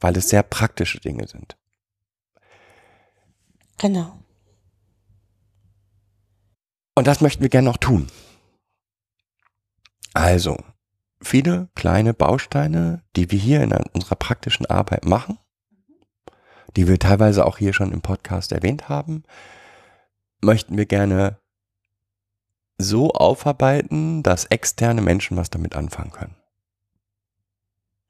weil 0.00 0.16
es 0.16 0.28
sehr 0.28 0.42
praktische 0.42 1.00
Dinge 1.00 1.26
sind. 1.26 1.56
Genau. 3.78 4.18
Und 6.94 7.06
das 7.06 7.20
möchten 7.20 7.42
wir 7.42 7.48
gerne 7.48 7.68
noch 7.68 7.78
tun. 7.78 8.08
Also, 10.12 10.56
viele 11.22 11.68
kleine 11.74 12.14
Bausteine, 12.14 13.02
die 13.16 13.30
wir 13.30 13.38
hier 13.38 13.62
in 13.62 13.72
unserer 13.72 14.16
praktischen 14.16 14.66
Arbeit 14.66 15.04
machen, 15.04 15.38
die 16.76 16.88
wir 16.88 16.98
teilweise 16.98 17.46
auch 17.46 17.58
hier 17.58 17.72
schon 17.72 17.92
im 17.92 18.02
Podcast 18.02 18.52
erwähnt 18.52 18.88
haben, 18.88 19.24
möchten 20.42 20.76
wir 20.76 20.86
gerne 20.86 21.40
so 22.80 23.12
aufarbeiten, 23.12 24.22
dass 24.22 24.46
externe 24.46 25.02
Menschen 25.02 25.36
was 25.36 25.50
damit 25.50 25.74
anfangen 25.74 26.10
können. 26.10 26.36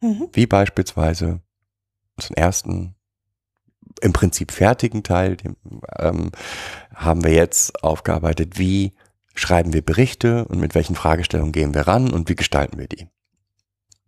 Mhm. 0.00 0.28
Wie 0.33 0.46
beispielsweise 0.46 1.40
zum 2.18 2.37
ersten 2.37 2.94
im 4.00 4.12
Prinzip 4.12 4.52
fertigen 4.52 5.02
Teil 5.02 5.37
den, 5.37 5.56
ähm, 5.98 6.30
haben 6.94 7.24
wir 7.24 7.33
jetzt 7.33 7.83
aufgearbeitet, 7.83 8.59
wie 8.59 8.92
schreiben 9.35 9.72
wir 9.72 9.83
Berichte 9.83 10.44
und 10.46 10.61
mit 10.61 10.74
welchen 10.74 10.94
Fragestellungen 10.94 11.52
gehen 11.52 11.74
wir 11.74 11.83
ran 11.83 12.12
und 12.12 12.28
wie 12.28 12.37
gestalten 12.37 12.78
wir 12.78 12.88
die. 12.88 13.09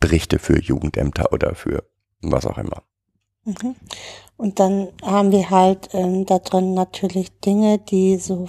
Berichte 0.00 0.38
für 0.38 0.60
Jugendämter 0.60 1.32
oder 1.32 1.54
für 1.54 1.84
was 2.20 2.46
auch 2.46 2.58
immer. 2.58 2.82
Mhm. 3.44 3.76
Und 4.36 4.58
dann 4.60 4.88
haben 5.02 5.30
wir 5.30 5.50
halt 5.50 5.90
ähm, 5.92 6.26
da 6.26 6.38
drin 6.38 6.74
natürlich 6.74 7.38
Dinge, 7.40 7.78
die 7.78 8.16
so 8.18 8.48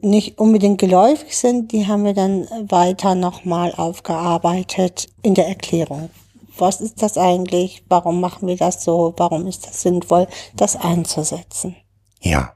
nicht 0.00 0.38
unbedingt 0.38 0.80
geläufig 0.80 1.36
sind, 1.36 1.72
die 1.72 1.86
haben 1.86 2.04
wir 2.04 2.14
dann 2.14 2.46
weiter 2.70 3.14
nochmal 3.14 3.72
aufgearbeitet 3.74 5.08
in 5.22 5.34
der 5.34 5.48
Erklärung. 5.48 6.10
Was 6.56 6.80
ist 6.80 7.02
das 7.02 7.18
eigentlich? 7.18 7.84
Warum 7.88 8.20
machen 8.20 8.46
wir 8.46 8.56
das 8.56 8.84
so? 8.84 9.14
Warum 9.16 9.46
ist 9.46 9.66
das 9.66 9.82
sinnvoll, 9.82 10.28
das 10.54 10.76
einzusetzen? 10.76 11.76
Ja. 12.20 12.54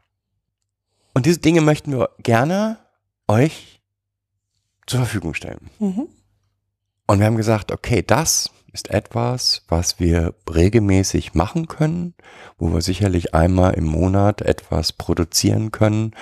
Und 1.15 1.27
diese 1.27 1.41
Dinge 1.41 1.61
möchten 1.61 1.93
wir 1.93 2.11
gerne 2.23 2.79
euch 3.27 3.83
zur 4.87 5.01
Verfügung 5.01 5.35
stellen. 5.35 5.71
Mhm. 5.79 6.09
Und 7.07 7.19
wir 7.19 7.27
haben 7.27 7.37
gesagt, 7.37 7.73
okay, 7.73 8.03
das 8.07 8.51
ist 8.73 8.91
etwas, 8.91 9.63
was 9.69 9.99
wir 9.99 10.35
regelmäßig 10.53 11.35
machen 11.35 11.69
können, 11.69 12.15
wo 12.59 12.73
wir 12.73 12.83
sicherlich 12.83 13.35
einmal 13.35 13.75
im 13.75 13.85
Monat 13.85 14.43
etwas 14.43 14.93
produzieren 14.93 15.73
können, 15.73 16.15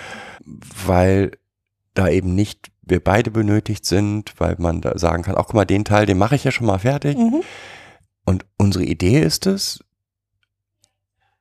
weil 0.86 1.32
da 1.94 2.08
eben 2.08 2.34
nicht 2.34 2.70
wir 2.82 3.02
beide 3.02 3.30
benötigt 3.30 3.84
sind, 3.84 4.38
weil 4.38 4.56
man 4.58 4.80
da 4.80 4.96
sagen 4.96 5.24
kann, 5.24 5.34
auch 5.34 5.46
guck 5.46 5.54
mal, 5.54 5.64
den 5.64 5.84
Teil, 5.84 6.06
den 6.06 6.18
mache 6.18 6.36
ich 6.36 6.44
ja 6.44 6.52
schon 6.52 6.68
mal 6.68 6.78
fertig. 6.78 7.18
Mhm. 7.18 7.42
Und 8.24 8.46
unsere 8.58 8.84
Idee 8.84 9.20
ist 9.20 9.46
es, 9.46 9.80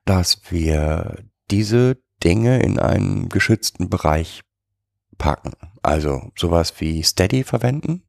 dass 0.04 0.40
wir 0.50 1.24
diese 1.50 1.98
Dinge 2.24 2.60
in 2.60 2.78
einen 2.78 3.28
geschützten 3.28 3.88
Bereich 3.88 4.42
packen. 5.18 5.52
Also 5.82 6.32
sowas 6.36 6.74
wie 6.80 7.02
Steady 7.02 7.44
verwenden, 7.44 8.02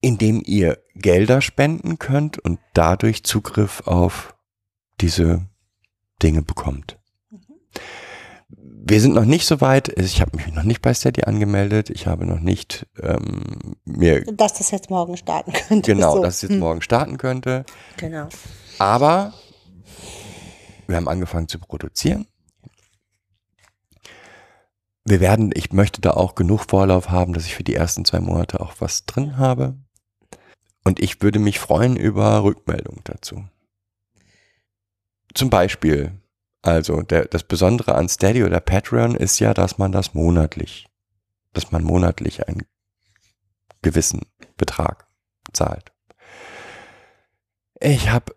indem 0.00 0.42
ihr 0.44 0.78
Gelder 0.94 1.40
spenden 1.40 1.98
könnt 1.98 2.38
und 2.38 2.58
dadurch 2.74 3.24
Zugriff 3.24 3.82
auf 3.86 4.34
diese 5.00 5.46
Dinge 6.22 6.42
bekommt. 6.42 6.98
Wir 8.82 9.00
sind 9.00 9.14
noch 9.14 9.26
nicht 9.26 9.46
so 9.46 9.60
weit, 9.60 9.88
ich 10.00 10.20
habe 10.20 10.36
mich 10.36 10.46
noch 10.52 10.62
nicht 10.62 10.80
bei 10.82 10.92
Steady 10.94 11.22
angemeldet, 11.24 11.90
ich 11.90 12.06
habe 12.06 12.24
noch 12.24 12.40
nicht 12.40 12.86
ähm, 13.00 13.76
mir 13.84 14.24
Dass 14.34 14.54
das 14.54 14.70
jetzt 14.70 14.90
morgen 14.90 15.16
starten 15.16 15.52
könnte. 15.52 15.94
genau, 15.94 16.16
so. 16.16 16.22
dass 16.22 16.36
es 16.36 16.42
jetzt 16.42 16.52
Hm. 16.52 16.58
morgen 16.60 16.82
starten 16.82 17.18
könnte. 17.18 17.64
Genau. 17.98 18.28
Aber 18.78 19.34
wir 20.88 20.96
haben 20.96 21.08
angefangen 21.08 21.46
zu 21.48 21.58
produzieren. 21.58 22.26
Wir 25.04 25.20
werden, 25.20 25.50
ich 25.54 25.72
möchte 25.72 26.00
da 26.00 26.10
auch 26.12 26.34
genug 26.34 26.64
Vorlauf 26.68 27.10
haben, 27.10 27.32
dass 27.32 27.46
ich 27.46 27.54
für 27.54 27.64
die 27.64 27.74
ersten 27.74 28.04
zwei 28.04 28.20
Monate 28.20 28.60
auch 28.60 28.74
was 28.80 29.04
drin 29.06 29.36
habe. 29.38 29.76
Und 30.84 31.00
ich 31.00 31.22
würde 31.22 31.38
mich 31.38 31.58
freuen 31.58 31.96
über 31.96 32.42
Rückmeldungen 32.42 33.02
dazu. 33.04 33.44
Zum 35.34 35.50
Beispiel, 35.50 36.12
also 36.62 37.02
der, 37.02 37.26
das 37.26 37.44
Besondere 37.44 37.94
an 37.94 38.08
Steady 38.08 38.44
oder 38.44 38.60
Patreon 38.60 39.14
ist 39.14 39.38
ja, 39.38 39.54
dass 39.54 39.78
man 39.78 39.92
das 39.92 40.14
monatlich, 40.14 40.88
dass 41.52 41.70
man 41.70 41.84
monatlich 41.84 42.48
einen 42.48 42.64
gewissen 43.82 44.22
Betrag 44.56 45.06
zahlt. 45.52 45.92
Ich 47.80 48.10
habe, 48.10 48.34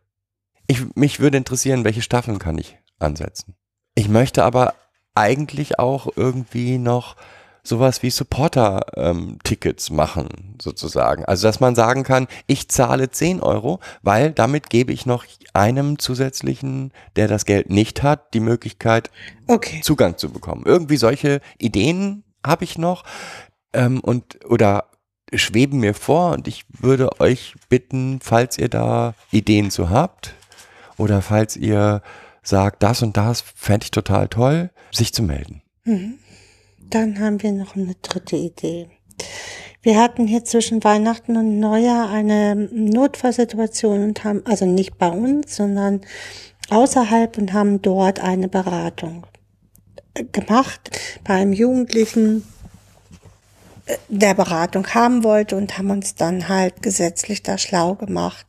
ich, 0.68 0.96
mich 0.96 1.20
würde 1.20 1.38
interessieren, 1.38 1.84
welche 1.84 2.02
Staffeln 2.02 2.40
kann 2.40 2.58
ich 2.58 2.78
ansetzen. 3.00 3.56
Ich 3.96 4.08
möchte 4.08 4.44
aber 4.44 4.76
eigentlich 5.16 5.80
auch 5.80 6.08
irgendwie 6.16 6.78
noch 6.78 7.16
sowas 7.64 8.04
wie 8.04 8.10
Supporter-Tickets 8.10 9.90
machen, 9.90 10.56
sozusagen. 10.62 11.24
Also, 11.26 11.48
dass 11.48 11.60
man 11.60 11.76
sagen 11.76 12.04
kann, 12.04 12.28
ich 12.46 12.70
zahle 12.70 13.10
10 13.10 13.42
Euro, 13.42 13.80
weil 14.02 14.32
damit 14.32 14.70
gebe 14.70 14.92
ich 14.92 15.06
noch 15.06 15.26
einem 15.54 15.98
zusätzlichen, 15.98 16.92
der 17.16 17.28
das 17.28 17.46
Geld 17.46 17.70
nicht 17.70 18.04
hat, 18.04 18.34
die 18.34 18.42
Möglichkeit, 18.42 19.10
Okay. 19.48 19.82
Zugang 19.82 20.18
zu 20.18 20.30
bekommen. 20.32 20.64
Irgendwie 20.66 20.98
solche 20.98 21.42
Ideen 21.58 22.24
habe 22.46 22.64
ich 22.64 22.78
noch 22.78 23.04
ähm, 23.74 24.00
und 24.00 24.40
oder 24.46 24.86
schweben 25.34 25.80
mir 25.80 25.94
vor 25.94 26.32
und 26.32 26.48
ich 26.48 26.66
würde 26.70 27.20
euch 27.20 27.56
bitten, 27.70 28.20
falls 28.22 28.58
ihr 28.58 28.70
da 28.70 29.16
Ideen 29.32 29.72
zu 29.72 29.90
habt 29.90 30.34
oder 30.98 31.22
falls 31.22 31.58
ihr 31.58 32.02
sagt, 32.42 32.84
das 32.84 33.02
und 33.02 33.18
das 33.18 33.42
fände 33.42 33.86
ich 33.86 33.92
total 33.92 34.28
toll, 34.28 34.70
sich 34.92 35.14
zu 35.14 35.24
melden. 35.24 35.62
Dann 36.94 37.20
haben 37.20 37.42
wir 37.42 37.52
noch 37.52 37.76
eine 37.76 37.96
dritte 38.04 38.36
Idee. 38.36 38.88
Wir 39.82 40.00
hatten 40.00 40.28
hier 40.28 40.46
zwischen 40.46 40.84
Weihnachten 40.84 41.36
und 41.38 41.60
Neujahr 41.60 42.12
eine 42.12 42.56
Notfallsituation 42.56 44.04
und 44.04 44.24
haben, 44.24 44.46
also 44.46 44.68
nicht 44.68 45.00
bei 45.00 45.10
uns, 45.10 45.56
sondern 45.56 46.02
außerhalb 46.70 47.36
und 47.40 47.52
haben 47.52 47.82
dort 47.82 48.20
eine 48.20 48.48
Beratung 48.48 49.26
äh, 50.14 50.24
gemacht 50.26 50.92
bei 51.24 51.34
einem 51.34 51.52
Jugendlichen, 51.52 52.48
äh, 53.88 53.98
der 54.08 54.36
Beratung 54.36 54.86
haben 54.94 55.24
wollte 55.24 55.56
und 55.56 55.76
haben 55.80 55.90
uns 55.90 56.14
dann 56.14 56.48
halt 56.48 56.84
gesetzlich 56.84 57.42
da 57.42 57.58
schlau 57.58 57.96
gemacht 57.96 58.46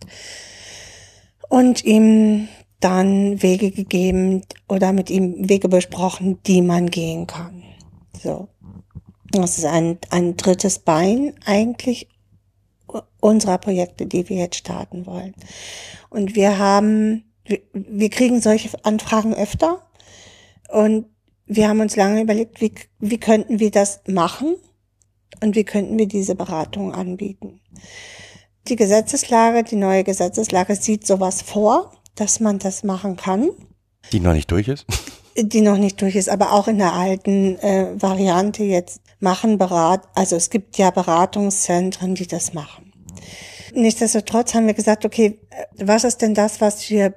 und 1.48 1.82
ihm 1.82 2.48
dann 2.80 3.42
Wege 3.42 3.70
gegeben 3.70 4.42
oder 4.68 4.92
mit 4.92 5.08
ihm 5.08 5.48
Wege 5.48 5.70
besprochen, 5.70 6.42
die 6.46 6.60
man 6.60 6.90
gehen 6.90 7.26
kann. 7.26 7.63
So. 8.24 8.48
Das 9.30 9.58
ist 9.58 9.66
ein, 9.66 9.98
ein 10.10 10.36
drittes 10.36 10.78
Bein 10.78 11.34
eigentlich 11.44 12.08
unserer 13.20 13.58
Projekte, 13.58 14.06
die 14.06 14.28
wir 14.28 14.38
jetzt 14.38 14.56
starten 14.56 15.06
wollen. 15.06 15.34
Und 16.08 16.34
wir 16.34 16.58
haben, 16.58 17.24
wir, 17.44 17.60
wir 17.72 18.08
kriegen 18.08 18.40
solche 18.40 18.70
Anfragen 18.84 19.34
öfter 19.34 19.86
und 20.68 21.06
wir 21.46 21.68
haben 21.68 21.80
uns 21.80 21.96
lange 21.96 22.22
überlegt, 22.22 22.60
wie, 22.60 22.72
wie 22.98 23.18
könnten 23.18 23.60
wir 23.60 23.70
das 23.70 24.00
machen 24.06 24.56
und 25.42 25.54
wie 25.54 25.64
könnten 25.64 25.98
wir 25.98 26.08
diese 26.08 26.34
Beratung 26.34 26.92
anbieten. 26.94 27.60
Die 28.68 28.76
Gesetzeslage, 28.76 29.64
die 29.64 29.76
neue 29.76 30.04
Gesetzeslage 30.04 30.76
sieht 30.76 31.06
sowas 31.06 31.42
vor, 31.42 31.92
dass 32.14 32.40
man 32.40 32.58
das 32.58 32.84
machen 32.84 33.16
kann 33.16 33.50
Die 34.12 34.20
noch 34.20 34.32
nicht 34.32 34.50
durch 34.50 34.68
ist. 34.68 34.86
die 35.36 35.60
noch 35.60 35.78
nicht 35.78 36.00
durch 36.00 36.16
ist, 36.16 36.28
aber 36.28 36.52
auch 36.52 36.68
in 36.68 36.78
der 36.78 36.92
alten 36.92 37.58
äh, 37.58 37.90
Variante 38.00 38.62
jetzt 38.62 39.00
machen 39.20 39.58
Berat, 39.58 40.06
also 40.14 40.36
es 40.36 40.50
gibt 40.50 40.78
ja 40.78 40.90
Beratungszentren, 40.90 42.14
die 42.14 42.26
das 42.26 42.54
machen. 42.54 42.92
Nichtsdestotrotz 43.74 44.54
haben 44.54 44.66
wir 44.66 44.74
gesagt, 44.74 45.04
okay, 45.04 45.40
äh, 45.50 45.86
was 45.86 46.04
ist 46.04 46.22
denn 46.22 46.34
das, 46.34 46.60
was 46.60 46.88
wir 46.90 47.14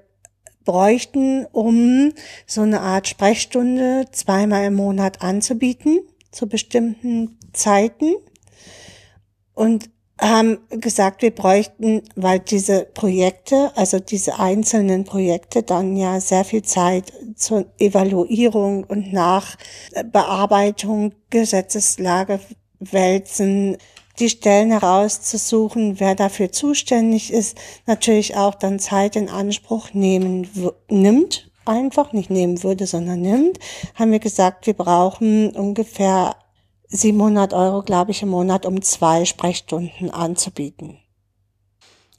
bräuchten, 0.67 1.45
um 1.45 2.12
so 2.45 2.62
eine 2.62 2.82
Art 2.82 3.08
Sprechstunde 3.08 4.06
zweimal 4.12 4.65
im 4.65 4.75
Monat 4.75 5.21
anzubieten, 5.21 6.01
zu 6.32 6.47
bestimmten 6.47 7.39
Zeiten. 7.53 8.15
Und 9.53 9.89
haben 10.19 10.58
gesagt, 10.69 11.21
wir 11.21 11.32
bräuchten, 11.32 12.01
weil 12.15 12.39
diese 12.39 12.86
Projekte, 12.86 13.71
also 13.75 13.99
diese 13.99 14.39
einzelnen 14.39 15.03
Projekte 15.03 15.63
dann 15.63 15.95
ja 15.95 16.19
sehr 16.19 16.43
viel 16.43 16.63
Zeit 16.63 17.13
zur 17.36 17.65
Evaluierung 17.77 18.84
und 18.84 19.13
Nachbearbeitung, 19.13 21.13
Gesetzeslage 21.30 22.39
wälzen, 22.80 23.77
die 24.19 24.30
Stellen 24.30 24.71
herauszusuchen, 24.71 25.99
wer 25.99 26.15
dafür 26.15 26.51
zuständig 26.51 27.32
ist, 27.32 27.58
natürlich 27.86 28.36
auch 28.36 28.56
dann 28.56 28.80
Zeit 28.80 29.15
in 29.15 29.30
Anspruch 29.30 29.93
nehmen, 29.93 30.49
nimmt, 30.89 31.51
einfach 31.65 32.13
nicht 32.13 32.30
nehmen 32.30 32.63
würde, 32.63 32.88
sondern 32.88 33.21
nimmt, 33.21 33.60
haben 33.95 34.12
wir 34.12 34.19
gesagt, 34.19 34.65
wir 34.65 34.73
brauchen 34.73 35.51
ungefähr 35.51 36.36
700 36.89 37.54
Euro, 37.54 37.84
glaube 37.84 38.12
ich, 38.12 38.21
im 38.21 38.30
Monat, 38.30 38.65
um 38.65 38.82
zwei 38.82 39.26
Sprechstunden 39.26 40.10
anzubieten. 40.12 41.00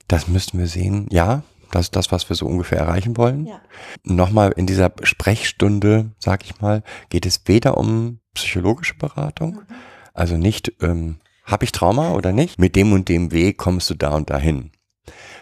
Das 0.08 0.28
müssten 0.28 0.58
wir 0.58 0.66
sehen. 0.66 1.06
Ja, 1.10 1.42
das 1.70 1.86
ist 1.86 1.96
das, 1.96 2.12
was 2.12 2.28
wir 2.28 2.36
so 2.36 2.46
ungefähr 2.46 2.78
erreichen 2.78 3.16
wollen. 3.16 3.46
Ja. 3.46 3.60
Nochmal 4.04 4.52
in 4.52 4.66
dieser 4.66 4.92
Sprechstunde, 5.02 6.12
sag 6.18 6.44
ich 6.44 6.60
mal, 6.60 6.82
geht 7.10 7.26
es 7.26 7.42
weder 7.46 7.76
um 7.76 8.20
psychologische 8.34 8.94
Beratung, 8.94 9.62
also 10.14 10.36
nicht, 10.36 10.72
ähm, 10.80 11.18
habe 11.44 11.64
ich 11.64 11.72
Trauma 11.72 12.12
oder 12.12 12.32
nicht? 12.32 12.58
Mit 12.58 12.76
dem 12.76 12.92
und 12.92 13.08
dem 13.08 13.32
Weg 13.32 13.58
kommst 13.58 13.88
du 13.90 13.94
da 13.94 14.14
und 14.14 14.30
dahin. 14.30 14.70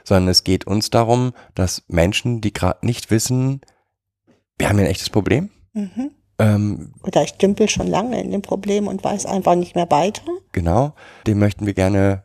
Sondern 0.04 0.28
es 0.28 0.44
geht 0.44 0.66
uns 0.66 0.90
darum, 0.90 1.32
dass 1.54 1.82
Menschen, 1.88 2.40
die 2.40 2.52
gerade 2.52 2.86
nicht 2.86 3.10
wissen, 3.10 3.60
wir 4.56 4.68
haben 4.68 4.76
hier 4.76 4.86
ein 4.86 4.90
echtes 4.90 5.10
Problem, 5.10 5.50
Mhm. 5.76 6.10
Ähm, 6.38 6.92
Oder 7.02 7.22
ich 7.22 7.34
dümpel 7.34 7.68
schon 7.68 7.86
lange 7.86 8.20
in 8.20 8.30
dem 8.30 8.42
Problem 8.42 8.86
und 8.86 9.02
weiß 9.02 9.26
einfach 9.26 9.54
nicht 9.54 9.74
mehr 9.74 9.90
weiter. 9.90 10.22
Genau, 10.52 10.94
dem 11.26 11.38
möchten 11.38 11.66
wir 11.66 11.74
gerne 11.74 12.24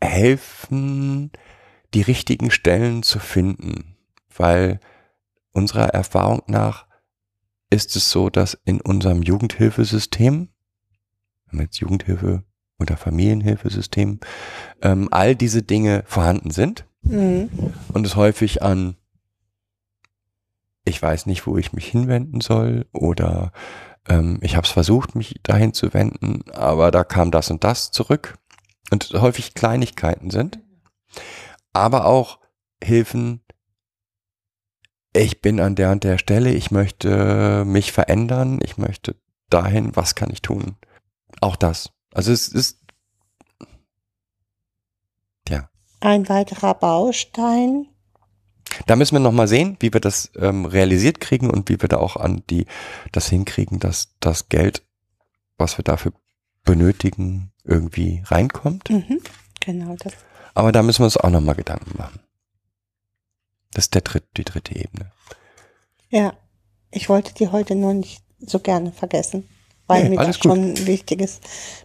helfen, 0.00 1.30
die 1.94 2.02
richtigen 2.02 2.50
Stellen 2.50 3.02
zu 3.02 3.18
finden, 3.18 3.96
weil 4.36 4.80
unserer 5.52 5.88
Erfahrung 5.88 6.42
nach 6.46 6.86
ist 7.70 7.96
es 7.96 8.10
so, 8.10 8.30
dass 8.30 8.58
in 8.64 8.80
unserem 8.80 9.22
Jugendhilfesystem, 9.22 10.48
wir 11.50 11.62
jetzt 11.62 11.78
Jugendhilfe 11.78 12.44
oder 12.78 12.96
Familienhilfesystem, 12.96 14.20
ähm, 14.82 15.08
all 15.10 15.34
diese 15.36 15.62
Dinge 15.62 16.04
vorhanden 16.06 16.50
sind 16.50 16.86
Mhm. 17.02 17.48
und 17.94 18.06
es 18.06 18.14
häufig 18.14 18.62
an 18.62 18.96
ich 20.90 21.00
weiß 21.00 21.26
nicht, 21.26 21.46
wo 21.46 21.56
ich 21.56 21.72
mich 21.72 21.86
hinwenden 21.86 22.40
soll 22.40 22.86
oder 22.92 23.52
ähm, 24.08 24.38
ich 24.42 24.56
habe 24.56 24.66
es 24.66 24.72
versucht, 24.72 25.14
mich 25.14 25.40
dahin 25.42 25.72
zu 25.72 25.94
wenden, 25.94 26.42
aber 26.50 26.90
da 26.90 27.04
kam 27.04 27.30
das 27.30 27.50
und 27.50 27.64
das 27.64 27.90
zurück 27.90 28.38
und 28.90 29.10
häufig 29.14 29.54
Kleinigkeiten 29.54 30.30
sind, 30.30 30.58
aber 31.72 32.04
auch 32.06 32.38
Hilfen. 32.82 33.42
Ich 35.12 35.42
bin 35.42 35.60
an 35.60 35.74
der 35.74 35.90
und 35.90 36.04
der 36.04 36.18
Stelle, 36.18 36.52
ich 36.52 36.70
möchte 36.70 37.64
mich 37.64 37.92
verändern, 37.92 38.60
ich 38.62 38.78
möchte 38.78 39.16
dahin, 39.50 39.94
was 39.96 40.14
kann 40.14 40.30
ich 40.30 40.40
tun? 40.40 40.76
Auch 41.40 41.56
das. 41.56 41.90
Also 42.12 42.32
es 42.32 42.48
ist, 42.48 42.80
ja, 45.48 45.68
Ein 46.00 46.28
weiterer 46.28 46.74
Baustein. 46.74 47.88
Da 48.86 48.96
müssen 48.96 49.14
wir 49.14 49.20
nochmal 49.20 49.48
sehen, 49.48 49.76
wie 49.80 49.92
wir 49.92 50.00
das 50.00 50.30
ähm, 50.36 50.64
realisiert 50.64 51.20
kriegen 51.20 51.50
und 51.50 51.68
wie 51.68 51.80
wir 51.80 51.88
da 51.88 51.98
auch 51.98 52.16
an 52.16 52.42
die 52.50 52.66
das 53.12 53.28
hinkriegen, 53.28 53.78
dass 53.80 54.14
das 54.20 54.48
Geld, 54.48 54.82
was 55.58 55.78
wir 55.78 55.84
dafür 55.84 56.12
benötigen, 56.64 57.52
irgendwie 57.64 58.22
reinkommt. 58.26 58.90
Mhm. 58.90 59.20
Genau 59.60 59.96
das. 59.98 60.14
Aber 60.54 60.72
da 60.72 60.82
müssen 60.82 61.00
wir 61.00 61.06
uns 61.06 61.16
auch 61.16 61.30
nochmal 61.30 61.54
Gedanken 61.54 61.96
machen. 61.96 62.20
Das 63.72 63.84
ist 63.84 63.94
der 63.94 64.02
dritt, 64.02 64.24
die 64.36 64.44
dritte 64.44 64.74
Ebene. 64.74 65.12
Ja. 66.08 66.34
Ich 66.92 67.08
wollte 67.08 67.32
die 67.34 67.48
heute 67.48 67.76
nur 67.76 67.94
nicht 67.94 68.24
so 68.40 68.58
gerne 68.58 68.90
vergessen, 68.90 69.48
weil 69.86 70.04
Nee, 70.04 70.16
mir 70.16 70.26
das 70.26 70.38
schon 70.38 70.72
ein 70.72 70.86
wichtiges 70.86 71.40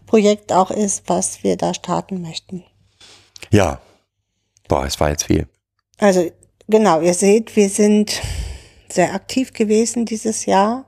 Projekt 0.07 0.51
auch 0.51 0.71
ist, 0.71 1.03
was 1.07 1.43
wir 1.43 1.57
da 1.57 1.75
starten 1.75 2.21
möchten. 2.21 2.63
Ja. 3.51 3.81
Boah, 4.67 4.85
es 4.85 4.99
war 4.99 5.11
jetzt 5.11 5.25
viel. 5.25 5.47
Also 5.99 6.31
genau, 6.67 7.01
ihr 7.01 7.13
seht, 7.13 7.56
wir 7.56 7.69
sind 7.69 8.21
sehr 8.89 9.13
aktiv 9.13 9.54
gewesen 9.54 10.06
dieses 10.06 10.45
Jahr 10.45 10.86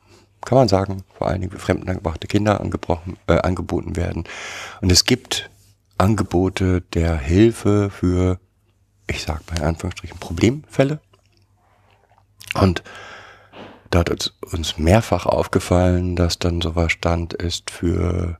kann 0.45 0.57
man 0.57 0.67
sagen, 0.67 1.03
vor 1.17 1.27
allen 1.27 1.41
Dingen 1.41 1.51
für 1.51 1.59
fremduntergebrachte 1.59 2.27
Kinder 2.27 2.59
angebrochen, 2.59 3.17
äh, 3.27 3.37
angeboten 3.39 3.95
werden. 3.95 4.25
Und 4.81 4.91
es 4.91 5.05
gibt 5.05 5.49
Angebote 5.97 6.81
der 6.93 7.17
Hilfe 7.17 7.89
für, 7.89 8.39
ich 9.07 9.21
sag 9.23 9.49
mal 9.49 9.57
in 9.57 9.63
Anführungsstrichen, 9.63 10.17
Problemfälle. 10.19 10.99
Und 12.55 12.83
da 13.91 13.99
hat 13.99 14.33
uns 14.51 14.77
mehrfach 14.77 15.25
aufgefallen, 15.25 16.15
dass 16.15 16.39
dann 16.39 16.61
sowas 16.61 16.91
stand 16.91 17.33
ist 17.33 17.69
für 17.69 18.39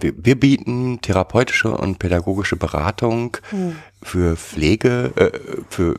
wir, 0.00 0.12
wir 0.16 0.38
bieten 0.38 1.00
therapeutische 1.00 1.70
und 1.70 1.98
pädagogische 1.98 2.56
Beratung 2.56 3.36
Hm. 3.50 3.76
für 4.02 4.36
Pflege, 4.36 5.12
äh, 5.16 5.62
für 5.70 5.98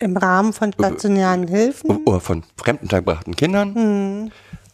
Im 0.00 0.16
Rahmen 0.16 0.52
von 0.52 0.72
stationären 0.72 1.46
Hilfen. 1.46 2.04
oder 2.04 2.20
von 2.20 2.42
fremdenuntergebrachten 2.56 3.36
Kindern. 3.36 3.74
Hm. 3.74 4.30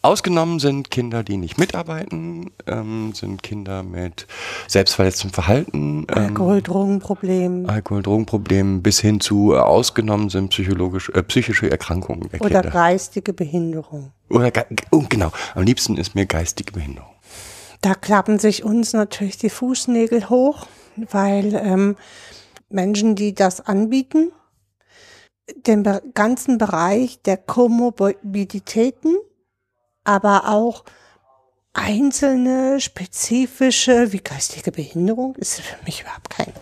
Ausgenommen 0.07 0.61
sind 0.61 0.93
Kinder, 0.93 1.25
die 1.25 1.37
nicht 1.37 1.59
mitarbeiten, 1.59 2.53
ähm, 2.69 3.13
sind 3.13 3.43
Kinder 3.43 3.83
mit 3.83 4.29
selbstverletztem 4.69 5.31
Verhalten, 5.31 6.07
ähm, 6.09 6.29
Alkohol, 6.29 6.63
Drogenproblem 6.63 7.69
Alkohol, 7.69 8.03
Drogenproblemen 8.05 8.83
bis 8.83 9.01
hin 9.01 9.19
zu 9.19 9.53
äh, 9.53 9.59
ausgenommen 9.59 10.29
sind 10.29 10.51
psychologisch, 10.51 11.11
äh, 11.11 11.25
psychische 11.25 11.69
Erkrankungen 11.69 12.29
der 12.29 12.41
oder 12.41 12.61
Kinder. 12.61 12.71
geistige 12.71 13.33
Behinderung. 13.33 14.13
Oder 14.31 14.53
oh, 14.93 15.03
genau, 15.09 15.33
am 15.57 15.65
liebsten 15.65 15.97
ist 15.97 16.15
mir 16.15 16.27
geistige 16.27 16.73
Behinderung. 16.73 17.11
Da 17.81 17.97
klappen 17.97 18.39
sich 18.39 18.63
uns 18.63 18.93
natürlich 18.93 19.39
die 19.39 19.51
Fußnägel 19.51 20.29
hoch, 20.29 20.69
weil 21.11 21.53
ähm, 21.55 21.97
Menschen, 22.71 23.17
die 23.17 23.35
das 23.35 23.61
anbieten, 23.61 24.31
den 25.55 25.85
ganzen 26.15 26.59
Bereich 26.59 27.21
der 27.23 27.37
Komorbiditäten, 27.37 29.17
aber 30.05 30.49
auch 30.49 30.85
einzelne 31.73 32.81
spezifische, 32.81 34.13
wie 34.13 34.21
geistige 34.21 34.73
Behinderung, 34.73 35.35
ist 35.37 35.61
für 35.61 35.85
mich 35.85 36.03
überhaupt 36.03 36.31
kein, 36.31 36.53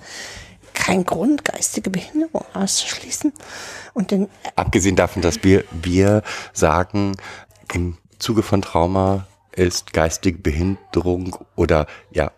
kein 0.75 1.05
Grund, 1.05 1.45
geistige 1.45 1.91
Behinderung 1.91 2.45
auszuschließen. 2.53 3.33
Und 3.95 4.11
den 4.11 4.29
Abgesehen 4.57 4.97
davon, 4.97 5.23
dass 5.23 5.43
wir, 5.45 5.65
wir 5.71 6.23
sagen, 6.53 7.17
im 7.73 7.97
Zuge 8.19 8.43
von 8.43 8.61
Trauma 8.61 9.27
ist 9.53 9.93
geistige 9.93 10.39
Behinderung 10.39 11.37
oder 11.55 11.87
ja, 12.11 12.33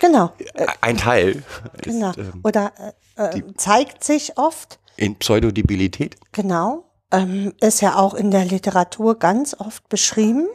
genau, 0.00 0.32
ein 0.80 0.96
Teil 0.96 1.42
genau. 1.82 2.10
ist 2.10 2.18
ähm, 2.18 2.40
Oder 2.42 2.72
äh, 3.16 3.38
äh, 3.38 3.42
zeigt 3.56 4.02
sich 4.02 4.38
oft, 4.38 4.78
in 4.98 5.16
Pseudodebilität. 5.16 6.16
Genau. 6.32 6.84
Ähm, 7.10 7.54
ist 7.60 7.80
ja 7.80 7.96
auch 7.96 8.14
in 8.14 8.30
der 8.30 8.44
Literatur 8.44 9.18
ganz 9.18 9.56
oft 9.58 9.88
beschrieben, 9.88 10.46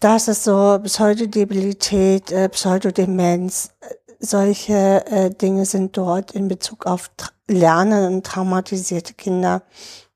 dass 0.00 0.26
es 0.28 0.42
so 0.42 0.80
Pseudodebilität, 0.82 2.32
äh, 2.32 2.48
Pseudodemenz, 2.48 3.70
äh, 3.80 3.94
solche 4.18 5.06
äh, 5.06 5.30
Dinge 5.30 5.64
sind 5.64 5.96
dort 5.96 6.32
in 6.32 6.48
Bezug 6.48 6.86
auf 6.86 7.10
Lernen 7.46 8.14
und 8.14 8.26
traumatisierte 8.26 9.14
Kinder 9.14 9.62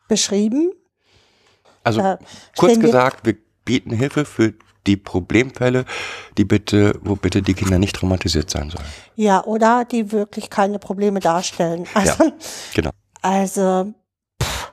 beschrieben. 0.08 0.72
Also 1.84 2.00
Da 2.00 2.18
kurz 2.56 2.80
gesagt, 2.80 3.26
wir 3.26 3.36
bieten 3.64 3.90
Hilfe 3.90 4.24
für 4.24 4.54
die 4.86 4.96
Problemfälle, 4.96 5.84
die 6.36 6.44
bitte, 6.44 6.98
wo 7.02 7.16
bitte 7.16 7.42
die 7.42 7.54
Kinder 7.54 7.78
nicht 7.78 7.96
traumatisiert 7.96 8.50
sein 8.50 8.70
sollen. 8.70 8.86
Ja, 9.16 9.44
oder 9.44 9.84
die 9.84 10.12
wirklich 10.12 10.50
keine 10.50 10.78
Probleme 10.78 11.20
darstellen. 11.20 11.86
Also, 11.94 12.24
Ja, 12.24 12.32
genau. 12.74 12.90
Also, 13.20 13.92
pff, 14.42 14.72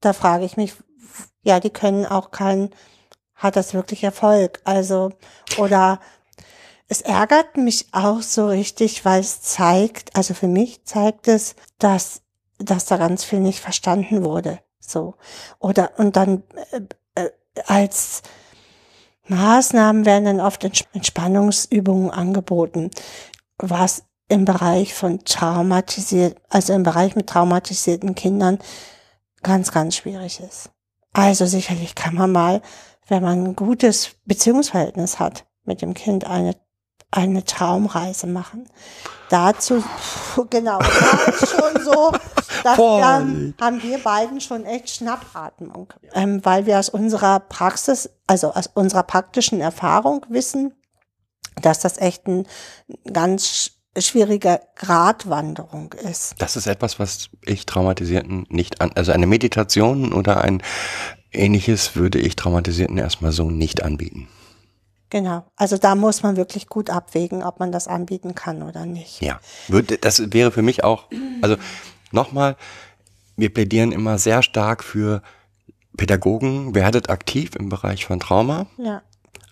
da 0.00 0.12
frage 0.12 0.44
ich 0.44 0.56
mich, 0.56 0.74
ja, 1.42 1.60
die 1.60 1.70
können 1.70 2.06
auch 2.06 2.30
keinen, 2.30 2.70
hat 3.34 3.56
das 3.56 3.74
wirklich 3.74 4.04
Erfolg? 4.04 4.60
Also, 4.64 5.12
oder 5.56 6.00
es 6.88 7.02
ärgert 7.02 7.56
mich 7.56 7.88
auch 7.92 8.22
so 8.22 8.46
richtig, 8.46 9.04
weil 9.04 9.20
es 9.20 9.42
zeigt, 9.42 10.16
also 10.16 10.34
für 10.34 10.48
mich 10.48 10.84
zeigt 10.84 11.28
es, 11.28 11.54
dass, 11.78 12.22
dass 12.58 12.86
da 12.86 12.96
ganz 12.96 13.24
viel 13.24 13.40
nicht 13.40 13.60
verstanden 13.60 14.24
wurde. 14.24 14.60
So. 14.80 15.14
Oder, 15.58 15.92
und 15.98 16.16
dann, 16.16 16.42
äh, 16.72 16.80
äh, 17.22 17.30
als 17.66 18.22
Maßnahmen 19.28 20.04
werden 20.04 20.24
dann 20.24 20.40
oft 20.40 20.64
Ents- 20.64 20.86
Entspannungsübungen 20.92 22.10
angeboten, 22.10 22.90
was 23.58 24.04
im 24.28 24.44
Bereich 24.44 24.94
von 24.94 25.24
traumatisiert, 25.24 26.36
also 26.48 26.72
im 26.72 26.82
Bereich 26.82 27.16
mit 27.16 27.28
traumatisierten 27.28 28.14
Kindern 28.14 28.58
ganz, 29.42 29.72
ganz 29.72 29.96
schwierig 29.96 30.40
ist. 30.40 30.70
Also 31.12 31.46
sicherlich 31.46 31.94
kann 31.94 32.14
man 32.14 32.32
mal, 32.32 32.62
wenn 33.06 33.22
man 33.22 33.44
ein 33.44 33.56
gutes 33.56 34.16
Beziehungsverhältnis 34.26 35.18
hat 35.18 35.46
mit 35.64 35.82
dem 35.82 35.94
Kind, 35.94 36.26
eine, 36.26 36.54
eine 37.10 37.44
Traumreise 37.44 38.26
machen. 38.26 38.68
Dazu, 39.30 39.82
genau, 40.50 40.80
schon 40.82 41.82
so, 41.84 42.12
dass 42.62 42.76
dann 42.76 43.54
haben 43.60 43.82
wir 43.82 43.98
beiden 43.98 44.40
schon 44.40 44.64
echt 44.64 44.90
Schnappatmung, 44.90 45.92
ähm, 46.14 46.44
weil 46.44 46.66
wir 46.66 46.78
aus 46.78 46.88
unserer 46.88 47.40
Praxis, 47.40 48.10
also 48.26 48.52
aus 48.52 48.68
unserer 48.72 49.02
praktischen 49.02 49.60
Erfahrung 49.60 50.24
wissen, 50.28 50.72
dass 51.60 51.80
das 51.80 51.98
echt 51.98 52.26
ein 52.26 52.46
ganz 53.12 53.72
schwierige 53.98 54.60
Gratwanderung 54.76 55.92
ist. 55.92 56.34
Das 56.38 56.56
ist 56.56 56.66
etwas, 56.66 56.98
was 56.98 57.30
ich 57.44 57.66
Traumatisierten 57.66 58.46
nicht 58.48 58.80
an, 58.80 58.92
also 58.94 59.12
eine 59.12 59.26
Meditation 59.26 60.12
oder 60.12 60.42
ein 60.42 60.62
ähnliches 61.32 61.96
würde 61.96 62.18
ich 62.18 62.36
Traumatisierten 62.36 62.98
erstmal 62.98 63.32
so 63.32 63.50
nicht 63.50 63.82
anbieten. 63.82 64.28
Genau. 65.10 65.44
Also 65.56 65.78
da 65.78 65.94
muss 65.94 66.22
man 66.22 66.36
wirklich 66.36 66.68
gut 66.68 66.90
abwägen, 66.90 67.42
ob 67.42 67.60
man 67.60 67.72
das 67.72 67.88
anbieten 67.88 68.34
kann 68.34 68.62
oder 68.62 68.84
nicht. 68.86 69.22
Ja, 69.22 69.40
das 70.00 70.32
wäre 70.32 70.50
für 70.52 70.62
mich 70.62 70.84
auch, 70.84 71.04
also 71.40 71.56
nochmal, 72.12 72.56
wir 73.36 73.52
plädieren 73.52 73.92
immer 73.92 74.18
sehr 74.18 74.42
stark 74.42 74.84
für 74.84 75.22
Pädagogen, 75.96 76.74
werdet 76.74 77.08
aktiv 77.10 77.54
im 77.56 77.68
Bereich 77.68 78.04
von 78.04 78.20
Trauma, 78.20 78.66
Ja. 78.76 79.02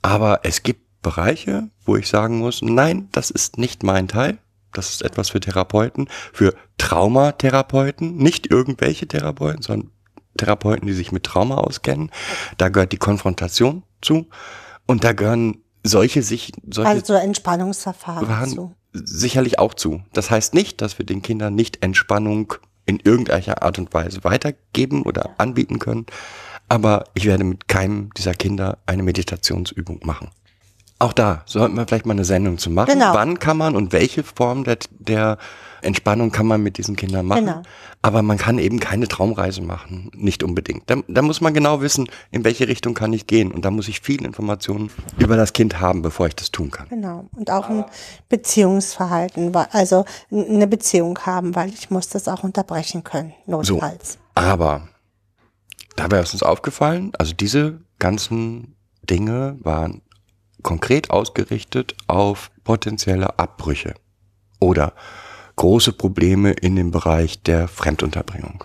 aber 0.02 0.40
es 0.42 0.62
gibt 0.62 0.82
Bereiche, 1.02 1.68
wo 1.84 1.96
ich 1.96 2.08
sagen 2.08 2.38
muss, 2.38 2.62
nein, 2.62 3.08
das 3.12 3.30
ist 3.30 3.58
nicht 3.58 3.82
mein 3.82 4.08
Teil. 4.08 4.38
Das 4.72 4.90
ist 4.90 5.02
etwas 5.02 5.30
für 5.30 5.40
Therapeuten, 5.40 6.08
für 6.32 6.54
Traumatherapeuten, 6.76 8.16
nicht 8.16 8.50
irgendwelche 8.50 9.06
Therapeuten, 9.06 9.62
sondern 9.62 9.90
Therapeuten, 10.36 10.86
die 10.86 10.92
sich 10.92 11.12
mit 11.12 11.24
Trauma 11.24 11.56
auskennen. 11.56 12.10
Da 12.58 12.68
gehört 12.68 12.92
die 12.92 12.98
Konfrontation 12.98 13.84
zu 14.02 14.26
und 14.86 15.04
da 15.04 15.12
gehören 15.12 15.58
solche 15.82 16.22
sich 16.22 16.52
solche 16.68 16.90
Also 16.90 17.14
Entspannungsverfahren 17.14 18.28
waren 18.28 18.50
zu. 18.50 18.74
sicherlich 18.92 19.58
auch 19.58 19.74
zu. 19.74 20.02
Das 20.12 20.30
heißt 20.30 20.54
nicht, 20.54 20.80
dass 20.80 20.98
wir 20.98 21.06
den 21.06 21.22
Kindern 21.22 21.54
nicht 21.54 21.82
Entspannung 21.82 22.54
in 22.86 23.00
irgendeiner 23.00 23.62
Art 23.62 23.78
und 23.78 23.92
Weise 23.92 24.24
weitergeben 24.24 25.02
oder 25.02 25.34
anbieten 25.38 25.78
können. 25.78 26.06
Aber 26.68 27.04
ich 27.14 27.26
werde 27.26 27.44
mit 27.44 27.68
keinem 27.68 28.10
dieser 28.16 28.34
Kinder 28.34 28.78
eine 28.86 29.02
Meditationsübung 29.02 30.00
machen. 30.04 30.30
Auch 30.98 31.12
da 31.12 31.42
sollten 31.44 31.76
wir 31.76 31.86
vielleicht 31.86 32.06
mal 32.06 32.14
eine 32.14 32.24
Sendung 32.24 32.56
zu 32.56 32.70
machen. 32.70 32.92
Genau. 32.92 33.12
Wann 33.12 33.38
kann 33.38 33.58
man 33.58 33.76
und 33.76 33.92
welche 33.92 34.22
Form 34.22 34.64
der, 34.64 34.78
der 34.98 35.36
Entspannung 35.82 36.32
kann 36.32 36.46
man 36.46 36.62
mit 36.62 36.78
diesen 36.78 36.96
Kindern 36.96 37.26
machen? 37.26 37.44
Genau. 37.44 37.62
Aber 38.00 38.22
man 38.22 38.38
kann 38.38 38.58
eben 38.58 38.80
keine 38.80 39.06
Traumreise 39.06 39.60
machen, 39.60 40.10
nicht 40.14 40.42
unbedingt. 40.42 40.88
Da, 40.88 40.96
da 41.06 41.20
muss 41.20 41.42
man 41.42 41.52
genau 41.52 41.82
wissen, 41.82 42.08
in 42.30 42.44
welche 42.44 42.66
Richtung 42.66 42.94
kann 42.94 43.12
ich 43.12 43.26
gehen. 43.26 43.52
Und 43.52 43.66
da 43.66 43.70
muss 43.70 43.88
ich 43.88 44.00
viel 44.00 44.24
Informationen 44.24 44.90
über 45.18 45.36
das 45.36 45.52
Kind 45.52 45.80
haben, 45.80 46.00
bevor 46.00 46.28
ich 46.28 46.36
das 46.36 46.50
tun 46.50 46.70
kann. 46.70 46.88
Genau. 46.88 47.28
Und 47.36 47.50
auch 47.50 47.68
ein 47.68 47.84
Beziehungsverhalten, 48.30 49.54
also 49.72 50.06
eine 50.30 50.66
Beziehung 50.66 51.18
haben, 51.26 51.54
weil 51.54 51.68
ich 51.74 51.90
muss 51.90 52.08
das 52.08 52.26
auch 52.26 52.42
unterbrechen 52.42 53.04
können, 53.04 53.34
notfalls. 53.44 54.18
Aber 54.34 54.88
dabei 55.96 56.20
ist 56.20 56.32
uns 56.32 56.42
aufgefallen, 56.42 57.12
also 57.18 57.34
diese 57.34 57.80
ganzen 57.98 58.76
Dinge 59.02 59.58
waren 59.60 60.02
konkret 60.66 61.10
ausgerichtet 61.10 61.94
auf 62.08 62.50
potenzielle 62.64 63.38
Abbrüche 63.38 63.94
oder 64.58 64.94
große 65.54 65.92
Probleme 65.92 66.50
in 66.50 66.74
dem 66.74 66.90
Bereich 66.90 67.40
der 67.44 67.68
Fremdunterbringung. 67.68 68.64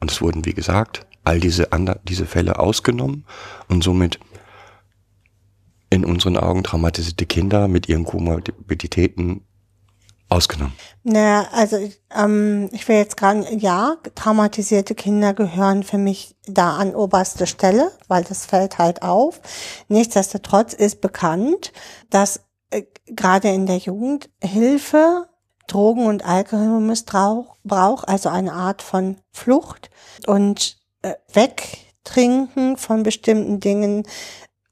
Und 0.00 0.10
es 0.10 0.20
wurden, 0.20 0.44
wie 0.44 0.52
gesagt, 0.52 1.06
all 1.22 1.38
diese, 1.38 1.68
diese 2.08 2.26
Fälle 2.26 2.58
ausgenommen 2.58 3.24
und 3.68 3.84
somit 3.84 4.18
in 5.90 6.04
unseren 6.04 6.36
Augen 6.36 6.64
traumatisierte 6.64 7.24
Kinder 7.24 7.68
mit 7.68 7.88
ihren 7.88 8.04
Komorbiditäten 8.04 9.42
ausgenommen. 10.28 10.74
Naja, 11.04 11.46
also 11.52 11.76
ähm, 12.14 12.68
ich 12.72 12.88
will 12.88 12.96
jetzt 12.96 13.16
gerade, 13.16 13.54
ja, 13.54 13.96
traumatisierte 14.14 14.94
Kinder 14.94 15.34
gehören 15.34 15.82
für 15.82 15.98
mich 15.98 16.36
da 16.46 16.76
an 16.76 16.94
oberste 16.94 17.46
Stelle, 17.46 17.92
weil 18.08 18.24
das 18.24 18.46
fällt 18.46 18.78
halt 18.78 19.02
auf. 19.02 19.40
Nichtsdestotrotz 19.88 20.72
ist 20.72 21.00
bekannt, 21.00 21.72
dass 22.10 22.40
äh, 22.70 22.82
gerade 23.06 23.48
in 23.48 23.66
der 23.66 23.78
Jugendhilfe 23.78 25.28
Drogen- 25.66 26.06
und 26.06 26.24
Alkoholmissbrauch 26.24 28.04
also 28.04 28.28
eine 28.28 28.52
Art 28.52 28.82
von 28.82 29.16
Flucht 29.32 29.90
und 30.26 30.78
äh, 31.02 31.14
Wegtrinken 31.32 32.76
von 32.76 33.02
bestimmten 33.02 33.60
Dingen 33.60 34.06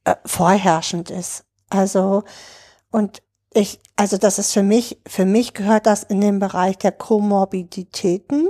äh, 0.05 0.15
vorherrschend 0.25 1.11
ist. 1.11 1.45
Also 1.69 2.23
und 2.91 3.24
ich, 3.55 3.81
also 3.97 4.19
das 4.19 4.39
ist 4.39 4.53
für 4.53 4.63
mich, 4.63 5.01
für 5.07 5.25
mich 5.25 5.55
gehört 5.55 5.87
das 5.87 6.03
in 6.03 6.21
den 6.21 6.41
Bereich 6.41 6.77
der 6.79 6.93
Komorbiditäten 6.93 8.49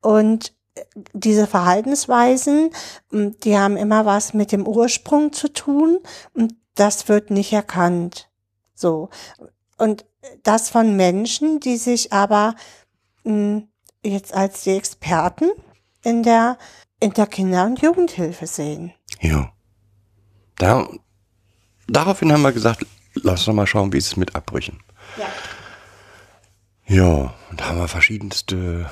und 0.00 0.54
äh, 0.74 0.84
diese 1.12 1.46
Verhaltensweisen, 1.46 2.70
m, 3.12 3.36
die 3.40 3.56
haben 3.56 3.76
immer 3.76 4.06
was 4.06 4.34
mit 4.34 4.50
dem 4.50 4.66
Ursprung 4.66 5.32
zu 5.32 5.52
tun 5.52 5.98
und 6.32 6.54
das 6.74 7.08
wird 7.08 7.30
nicht 7.30 7.52
erkannt. 7.52 8.30
So. 8.74 9.10
Und 9.76 10.06
das 10.42 10.70
von 10.70 10.96
Menschen, 10.96 11.60
die 11.60 11.76
sich 11.76 12.12
aber 12.12 12.54
mh, 13.24 13.62
jetzt 14.02 14.32
als 14.32 14.62
die 14.62 14.70
Experten 14.70 15.50
in 16.02 16.22
der, 16.22 16.56
in 16.98 17.12
der 17.12 17.26
Kinder- 17.26 17.66
und 17.66 17.82
Jugendhilfe 17.82 18.46
sehen. 18.46 18.94
Ja. 19.20 19.52
Da, 20.56 20.88
daraufhin 21.86 22.32
haben 22.32 22.42
wir 22.42 22.52
gesagt, 22.52 22.86
lass 23.14 23.46
uns 23.46 23.56
mal 23.56 23.66
schauen, 23.66 23.92
wie 23.92 23.98
ist 23.98 24.08
es 24.08 24.16
mit 24.16 24.34
Abbrüchen. 24.34 24.80
Ja. 25.16 25.26
Ja, 26.86 27.34
und 27.50 27.60
da 27.60 27.66
haben 27.66 27.78
wir 27.78 27.86
verschiedenste 27.86 28.90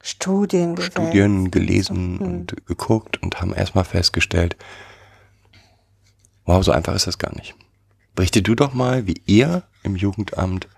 Studien. 0.00 0.80
Studien 0.80 1.50
gelesen 1.50 2.18
und 2.18 2.66
geguckt 2.66 3.20
und 3.22 3.40
haben 3.40 3.52
erstmal 3.52 3.84
festgestellt, 3.84 4.56
wow, 6.44 6.62
so 6.62 6.70
einfach 6.70 6.94
ist 6.94 7.08
das 7.08 7.18
gar 7.18 7.34
nicht. 7.34 7.56
Berichte 8.14 8.40
du 8.40 8.54
doch 8.54 8.72
mal, 8.72 9.06
wie 9.08 9.20
ihr 9.26 9.64
im 9.82 9.96
Jugendamt, 9.96 10.68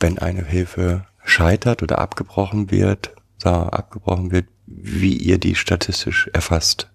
wenn 0.00 0.18
eine 0.18 0.44
Hilfe 0.44 1.06
scheitert 1.24 1.82
oder 1.82 1.98
abgebrochen 1.98 2.70
wird, 2.70 3.14
da 3.38 3.64
abgebrochen 3.68 4.30
wird, 4.30 4.48
wie 4.66 5.16
ihr 5.16 5.38
die 5.38 5.54
statistisch 5.54 6.28
erfasst. 6.32 6.90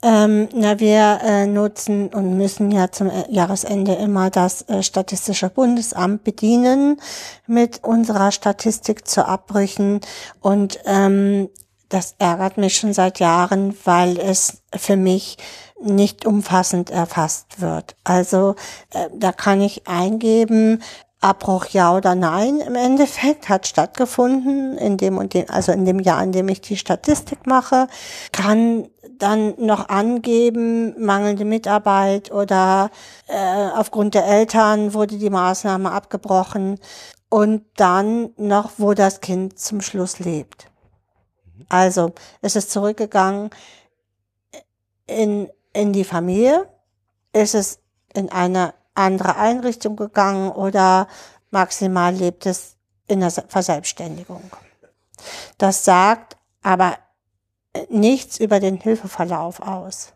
Ähm, 0.00 0.48
na, 0.54 0.78
wir 0.78 1.18
äh, 1.24 1.46
nutzen 1.46 2.08
und 2.08 2.36
müssen 2.36 2.70
ja 2.70 2.92
zum 2.92 3.10
äh, 3.10 3.24
Jahresende 3.30 3.94
immer 3.94 4.30
das 4.30 4.62
äh, 4.62 4.84
Statistische 4.84 5.50
Bundesamt 5.50 6.22
bedienen 6.22 7.00
mit 7.48 7.82
unserer 7.82 8.30
Statistik 8.30 9.08
zu 9.08 9.26
Abbrüchen. 9.26 10.00
Und 10.40 10.78
ähm, 10.86 11.48
das 11.88 12.14
ärgert 12.20 12.58
mich 12.58 12.76
schon 12.76 12.92
seit 12.92 13.18
Jahren, 13.18 13.76
weil 13.84 14.18
es 14.20 14.62
für 14.76 14.96
mich 14.96 15.36
nicht 15.80 16.26
umfassend 16.26 16.90
erfasst 16.90 17.60
wird. 17.60 17.96
Also 18.04 18.54
äh, 18.92 19.08
da 19.12 19.32
kann 19.32 19.60
ich 19.60 19.88
eingeben, 19.88 20.80
Abbruch 21.20 21.66
ja 21.66 21.96
oder 21.96 22.14
nein 22.14 22.60
im 22.60 22.76
Endeffekt 22.76 23.48
hat 23.48 23.66
stattgefunden 23.66 24.78
in 24.78 24.96
dem 24.96 25.18
und 25.18 25.34
dem, 25.34 25.46
also 25.48 25.72
in 25.72 25.84
dem 25.84 25.98
Jahr, 25.98 26.22
in 26.22 26.30
dem 26.30 26.48
ich 26.48 26.60
die 26.60 26.76
Statistik 26.76 27.44
mache, 27.46 27.88
kann 28.30 28.86
dann 29.18 29.54
noch 29.58 29.88
angeben, 29.88 30.94
mangelnde 31.04 31.44
Mitarbeit 31.44 32.30
oder 32.30 32.90
äh, 33.26 33.68
aufgrund 33.74 34.14
der 34.14 34.26
Eltern 34.26 34.94
wurde 34.94 35.18
die 35.18 35.30
Maßnahme 35.30 35.90
abgebrochen 35.90 36.78
und 37.28 37.64
dann 37.76 38.30
noch, 38.36 38.72
wo 38.78 38.94
das 38.94 39.20
Kind 39.20 39.58
zum 39.58 39.80
Schluss 39.80 40.18
lebt. 40.18 40.70
Also 41.68 42.12
es 42.40 42.56
ist 42.56 42.70
zurückgegangen 42.70 43.50
in, 45.06 45.50
in 45.72 45.92
die 45.92 46.04
Familie, 46.04 46.68
ist 47.32 47.54
es 47.54 47.80
in 48.14 48.30
eine 48.30 48.74
andere 48.94 49.36
Einrichtung 49.36 49.96
gegangen 49.96 50.50
oder 50.50 51.08
maximal 51.50 52.14
lebt 52.14 52.46
es 52.46 52.76
in 53.06 53.20
der 53.20 53.30
Verselbstständigung. 53.30 54.50
Das 55.56 55.84
sagt 55.84 56.36
aber 56.62 56.98
nichts 57.90 58.38
über 58.38 58.60
den 58.60 58.76
Hilfeverlauf 58.80 59.60
aus. 59.60 60.12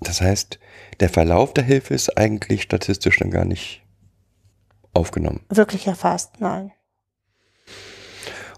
Das 0.00 0.20
heißt, 0.20 0.58
der 1.00 1.08
Verlauf 1.08 1.54
der 1.54 1.64
Hilfe 1.64 1.94
ist 1.94 2.16
eigentlich 2.16 2.62
statistisch 2.62 3.18
dann 3.18 3.30
gar 3.30 3.44
nicht 3.44 3.82
aufgenommen. 4.92 5.44
Wirklich 5.48 5.86
erfasst, 5.86 6.40
nein. 6.40 6.72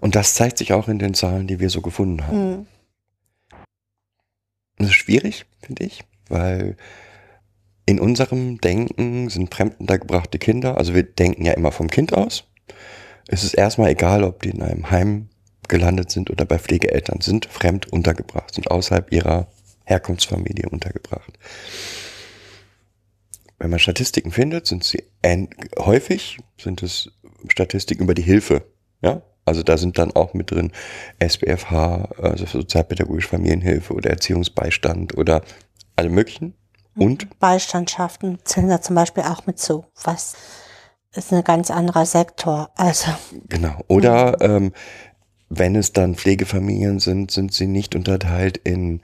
Und 0.01 0.17
das 0.17 0.35
zeigt 0.35 0.59
sich 0.59 0.73
auch 0.73 0.89
in 0.89 0.99
den 0.99 1.15
Zahlen, 1.15 1.47
die 1.47 1.61
wir 1.61 1.71
so 1.71 1.81
gefunden 1.81 2.27
haben. 2.27 2.37
Hm. 2.39 2.67
Das 4.77 4.89
ist 4.89 4.95
schwierig, 4.95 5.47
finde 5.61 5.85
ich, 5.85 6.05
weil 6.29 6.77
in 7.87 8.01
unserem 8.01 8.61
Denken 8.61 9.29
sind 9.29 9.55
fremduntergebrachte 9.55 10.39
Kinder, 10.39 10.77
also 10.79 10.95
wir 10.95 11.05
denken 11.05 11.45
ja 11.45 11.53
immer 11.53 11.71
vom 11.71 11.89
Kind 11.89 12.13
aus. 12.13 12.45
Es 13.29 13.45
ist 13.45 13.55
erstmal 13.55 13.91
egal, 13.91 14.25
ob 14.25 14.43
die 14.43 14.51
in 14.51 14.63
einem 14.63 14.91
Heim 14.91 15.29
gelandet 15.69 16.11
sind 16.11 16.31
oder 16.31 16.45
bei 16.45 16.59
Pflegeeltern, 16.59 17.21
sind 17.21 17.47
fremd 17.47 17.93
untergebracht, 17.93 18.55
sind 18.55 18.71
außerhalb 18.71 19.13
ihrer 19.13 19.49
Herkunftsfamilie 19.85 20.69
untergebracht. 20.69 21.39
Wenn 23.59 23.71
man 23.71 23.79
Statistiken 23.79 24.33
findet, 24.33 24.67
sind 24.67 24.85
sie 24.85 25.05
häufig 25.79 26.39
sind 26.61 26.83
es 26.83 27.11
Statistiken 27.49 28.05
über 28.05 28.15
die 28.15 28.23
Hilfe, 28.23 28.65
ja, 29.03 29.23
also 29.45 29.63
da 29.63 29.77
sind 29.77 29.99
dann 29.99 30.13
auch 30.13 30.35
mit 30.35 30.51
drin 30.51 30.73
SBFH, 31.19 32.09
also 32.19 32.47
sozialpädagogische 32.47 33.29
Familienhilfe 33.29 33.93
oder 33.93 34.11
Erziehungsbeistand 34.11 35.17
oder 35.17 35.43
alle 35.97 36.09
möglichen. 36.09 36.55
Und? 36.97 37.39
Beistandschaften 37.39 38.39
zählen 38.45 38.69
da 38.69 38.81
zum 38.81 38.95
Beispiel 38.95 39.25
auch 39.25 39.47
mit 39.47 39.59
zu. 39.59 39.85
Was 40.03 40.35
ist 41.17 41.33
ein 41.33 41.45
ganz 41.45 41.71
anderer 41.71 42.07
Sektor. 42.07 42.71
Also. 42.77 43.11
Genau. 43.49 43.79
Oder 43.89 44.41
ähm, 44.41 44.73
wenn 45.59 45.77
es 45.77 45.93
dann 45.93 46.15
Pflegefamilien 46.15 47.01
sind, 47.01 47.31
sind 47.31 47.53
sie 47.53 47.67
nicht 47.67 47.95
unterteilt 47.95 48.57
in 48.59 49.01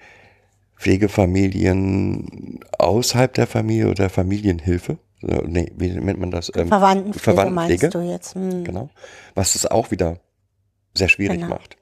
Pflegefamilien 0.76 2.60
außerhalb 2.78 3.34
der 3.34 3.46
Familie 3.46 3.88
oder 3.88 4.08
Familienhilfe. 4.08 4.98
So, 5.20 5.42
nee, 5.46 5.70
wie 5.76 5.90
nennt 5.90 6.18
man 6.18 6.30
das? 6.30 6.50
Ähm, 6.54 6.68
Verwandtenpflege, 6.68 7.22
Verwandtenpflege 7.36 7.82
meinst 7.82 7.94
du 7.94 8.00
jetzt? 8.00 8.34
Hm. 8.34 8.64
Genau. 8.64 8.88
Was 9.34 9.54
es 9.54 9.66
auch 9.66 9.90
wieder 9.90 10.18
sehr 10.94 11.08
schwierig 11.08 11.40
Genau. 11.40 11.54
macht. 11.54 11.76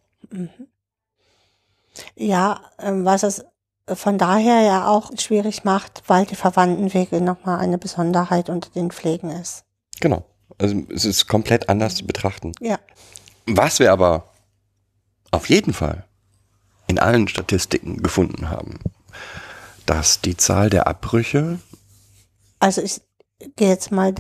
Ja, 2.17 2.61
ähm, 2.81 3.05
was 3.05 3.23
es 3.23 3.45
von 3.87 4.19
daher 4.19 4.63
ja 4.63 4.89
auch 4.89 5.11
schwierig 5.19 5.65
macht, 5.65 6.03
weil 6.07 6.27
die 6.27 6.35
Verwandtenwege 6.35 7.21
nochmal 7.21 7.59
eine 7.61 7.79
Besonderheit 7.79 8.51
unter 8.51 8.71
den 8.71 8.91
Pflegen 8.91 9.31
ist. 9.31 9.65
Genau. 10.01 10.25
Also 10.59 10.77
es 10.93 11.05
ist 11.05 11.29
komplett 11.29 11.69
anders 11.69 11.95
zu 11.95 12.07
betrachten. 12.07 12.53
Ja. 12.61 12.79
Was 13.47 13.79
wir 13.79 13.93
aber 13.93 14.28
auf 15.31 15.49
jeden 15.49 15.73
Fall 15.73 16.05
in 16.87 16.99
allen 16.99 17.29
Statistiken 17.29 18.03
gefunden 18.03 18.49
haben, 18.49 18.79
dass 19.87 20.21
die 20.21 20.37
Zahl 20.37 20.71
der 20.71 20.87
Abbrüche, 20.87 21.59
Also 22.61 22.83
ich 22.83 23.01
gehe 23.57 23.69
jetzt 23.69 23.93
mal 23.93 24.15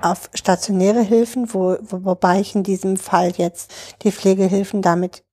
auf 0.00 0.30
stationäre 0.34 1.02
Hilfen, 1.02 1.52
wo, 1.54 1.76
wo, 1.82 2.04
wobei 2.04 2.40
ich 2.40 2.54
in 2.54 2.62
diesem 2.62 2.96
Fall 2.96 3.32
jetzt 3.36 3.72
die 4.02 4.12
Pflegehilfen 4.12 4.82
damit 4.82 5.24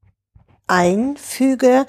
einfüge, 0.67 1.85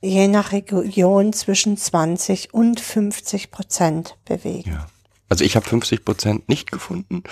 je 0.00 0.28
nach 0.28 0.52
Region 0.52 1.32
zwischen 1.32 1.76
20 1.76 2.54
und 2.54 2.80
50 2.80 3.50
Prozent 3.50 4.16
bewegen. 4.24 4.70
Ja. 4.70 4.86
Also 5.28 5.44
ich 5.44 5.56
habe 5.56 5.68
50 5.68 6.04
Prozent 6.04 6.48
nicht 6.48 6.72
gefunden, 6.72 7.22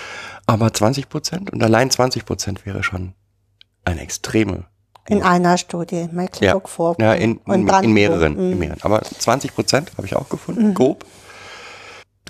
aber 0.46 0.72
20 0.72 1.08
Prozent 1.08 1.50
und 1.50 1.62
allein 1.62 1.90
20 1.90 2.24
Prozent 2.24 2.66
wäre 2.66 2.82
schon 2.82 3.14
eine 3.84 4.02
extreme. 4.02 4.66
In 5.08 5.22
einer 5.22 5.56
Studie, 5.58 6.02
Ja, 6.02 6.08
Mecklenburg-Vorpommern. 6.12 7.10
ja 7.10 7.14
in, 7.22 7.38
und 7.38 7.54
in, 7.54 7.60
in 7.60 7.66
Brandenburg. 7.66 7.94
mehreren, 7.94 8.32
Mhm. 8.34 8.52
in 8.52 8.58
mehreren. 8.58 8.82
Aber 8.82 9.02
20 9.02 9.54
Prozent 9.54 9.92
habe 9.96 10.06
ich 10.06 10.14
auch 10.16 10.28
gefunden, 10.28 10.74
grob. 10.74 11.04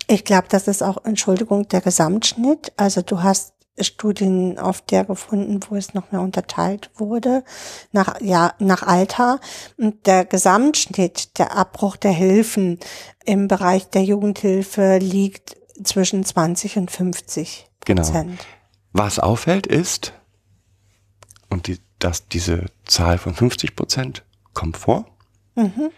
Ich 0.06 0.24
glaube, 0.24 0.46
das 0.48 0.68
ist 0.68 0.82
auch, 0.82 1.04
Entschuldigung, 1.04 1.68
der 1.68 1.80
Gesamtschnitt. 1.80 2.72
Also 2.76 3.02
du 3.02 3.22
hast 3.22 3.52
Studien 3.80 4.58
auf 4.58 4.80
der 4.80 5.04
gefunden, 5.04 5.60
wo 5.68 5.76
es 5.76 5.94
noch 5.94 6.10
mehr 6.10 6.20
unterteilt 6.20 6.90
wurde, 6.96 7.44
nach, 7.92 8.20
ja, 8.20 8.54
nach 8.58 8.82
Alter. 8.82 9.38
Und 9.76 10.06
der 10.06 10.24
Gesamtschnitt, 10.24 11.38
der 11.38 11.56
Abbruch 11.56 11.96
der 11.96 12.10
Hilfen 12.12 12.78
im 13.24 13.46
Bereich 13.48 13.88
der 13.90 14.02
Jugendhilfe 14.02 14.98
liegt 14.98 15.56
zwischen 15.84 16.24
20 16.24 16.76
und 16.78 16.90
50 16.90 17.66
Genau. 17.84 18.02
Prozent. 18.02 18.40
Was 18.92 19.18
auffällt 19.20 19.66
ist, 19.66 20.12
und 21.50 21.66
die, 21.68 21.78
dass 21.98 22.28
diese 22.28 22.66
Zahl 22.84 23.18
von 23.18 23.34
50 23.34 23.76
Prozent 23.76 24.24
kommt 24.54 24.76
vor. 24.76 25.06
Mhm. 25.54 25.90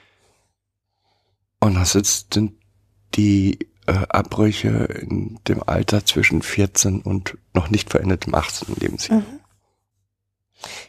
Und 1.60 1.74
das 1.74 1.94
ist, 1.94 2.34
sind 2.34 2.54
die 3.14 3.58
äh, 3.86 3.92
Abbrüche 4.08 4.68
in 4.68 5.38
dem 5.46 5.62
Alter 5.62 6.04
zwischen 6.04 6.42
14 6.42 7.02
und 7.02 7.36
noch 7.54 7.70
nicht 7.70 7.90
verendetem 7.90 8.34
18. 8.34 8.76
Lebensjahr. 8.76 9.22